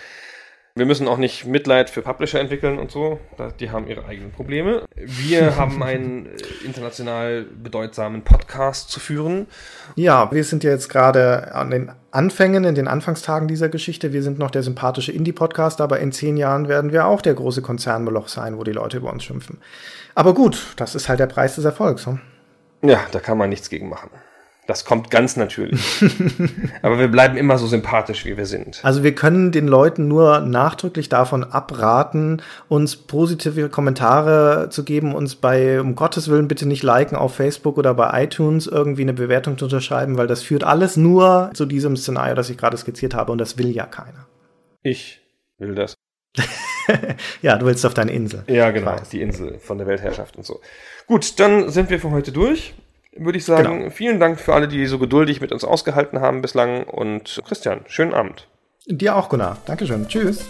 Wir 0.80 0.86
müssen 0.86 1.10
auch 1.10 1.18
nicht 1.18 1.46
Mitleid 1.46 1.90
für 1.90 2.02
Publisher 2.02 2.40
entwickeln 2.40 2.80
und 2.80 2.90
so. 2.90 3.20
Die 3.60 3.70
haben 3.70 3.86
ihre 3.88 4.06
eigenen 4.06 4.32
Probleme. 4.32 4.86
Wir 4.96 5.56
haben 5.58 5.84
einen 5.84 6.28
äh, 6.28 6.66
international 6.66 7.44
bedeutsamen 7.44 8.22
Podcast 8.24 8.90
zu 8.90 9.02
führen. 9.02 9.48
Ja, 9.96 10.32
wir 10.32 10.46
sind 10.46 10.64
ja 10.64 10.72
jetzt 10.72 10.88
gerade 10.88 11.54
an 11.54 11.70
den 11.70 11.92
Anfängen, 12.12 12.64
in 12.64 12.76
den 12.76 12.88
Anfangstagen 12.88 13.50
dieser 13.50 13.68
Geschichte. 13.68 14.14
Wir 14.14 14.24
sind 14.24 14.40
noch 14.40 14.52
der 14.52 14.64
sympathische 14.64 15.12
Indie-Podcast, 15.12 15.82
aber 15.82 16.00
in 16.00 16.14
zehn 16.14 16.38
Jahren 16.38 16.70
werden 16.70 16.94
wir 16.94 17.08
auch 17.08 17.22
der 17.22 17.34
große 17.34 17.62
Konzernmoloch 17.62 18.30
sein, 18.30 18.58
wo 18.58 18.64
die 18.64 18.72
Leute 18.72 18.98
über 18.98 19.12
uns 19.12 19.26
schimpfen. 19.26 19.58
Aber 20.16 20.34
gut, 20.34 20.74
das 20.78 20.96
ist 20.96 21.10
halt 21.10 21.20
der 21.20 21.28
Preis 21.28 21.56
des 21.56 21.66
Erfolgs. 21.66 22.06
Hm? 22.06 22.22
Ja, 22.84 23.02
da 23.12 23.20
kann 23.20 23.38
man 23.38 23.50
nichts 23.50 23.70
gegen 23.70 23.90
machen. 23.90 24.10
Das 24.70 24.86
kommt 24.86 25.10
ganz 25.10 25.36
natürlich. 25.36 25.82
Aber 26.84 27.00
wir 27.00 27.08
bleiben 27.08 27.38
immer 27.38 27.58
so 27.58 27.66
sympathisch, 27.66 28.24
wie 28.26 28.38
wir 28.38 28.46
sind. 28.46 28.82
Also 28.84 29.02
wir 29.02 29.16
können 29.16 29.52
den 29.52 29.68
Leuten 29.68 30.08
nur 30.08 30.42
nachdrücklich 30.42 31.10
davon 31.10 31.44
abraten, 31.44 32.44
uns 32.68 32.96
positive 32.96 33.70
Kommentare 33.70 34.68
zu 34.70 34.84
geben, 34.84 35.16
uns 35.16 35.34
bei, 35.34 35.82
um 35.82 35.96
Gottes 35.96 36.30
Willen, 36.30 36.48
bitte 36.48 36.68
nicht 36.68 36.84
liken 36.84 37.16
auf 37.16 37.34
Facebook 37.34 37.80
oder 37.80 37.96
bei 37.96 38.24
iTunes 38.24 38.68
irgendwie 38.68 39.02
eine 39.02 39.14
Bewertung 39.14 39.58
zu 39.58 39.66
unterschreiben, 39.66 40.20
weil 40.20 40.28
das 40.28 40.44
führt 40.44 40.64
alles 40.64 40.98
nur 40.98 41.50
zu 41.56 41.66
diesem 41.66 41.98
Szenario, 41.98 42.36
das 42.36 42.52
ich 42.52 42.58
gerade 42.60 42.78
skizziert 42.78 43.16
habe 43.16 43.32
und 43.32 43.40
das 43.40 43.58
will 43.58 43.72
ja 43.72 43.88
keiner. 43.88 44.28
Ich 44.84 45.20
will 45.58 45.74
das. 45.74 45.96
ja, 47.42 47.58
du 47.58 47.66
willst 47.66 47.88
auf 47.88 47.96
deine 47.96 48.12
Insel. 48.12 48.44
Ja, 48.46 48.70
genau, 48.70 48.98
die 49.12 49.22
Insel 49.22 49.58
von 49.58 49.80
der 49.80 49.88
Weltherrschaft 49.88 50.38
und 50.38 50.46
so. 50.46 50.62
Gut, 51.08 51.40
dann 51.40 51.72
sind 51.72 51.90
wir 51.90 52.00
für 52.00 52.12
heute 52.12 52.32
durch 52.32 52.76
würde 53.24 53.38
ich 53.38 53.46
sagen, 53.46 53.80
genau. 53.80 53.90
vielen 53.90 54.20
Dank 54.20 54.40
für 54.40 54.54
alle, 54.54 54.68
die 54.68 54.86
so 54.86 55.00
geduldig 55.00 55.42
mit 55.42 55.52
uns 55.52 55.64
ausgehalten 55.64 56.22
haben 56.22 56.42
bislang. 56.42 56.84
Und 56.84 57.42
Christian, 57.48 57.82
schönen 57.88 58.14
Abend. 58.14 58.48
Dir 58.88 59.16
auch, 59.16 59.30
Gunnar. 59.30 59.58
Dankeschön. 59.66 60.08
Tschüss. 60.08 60.46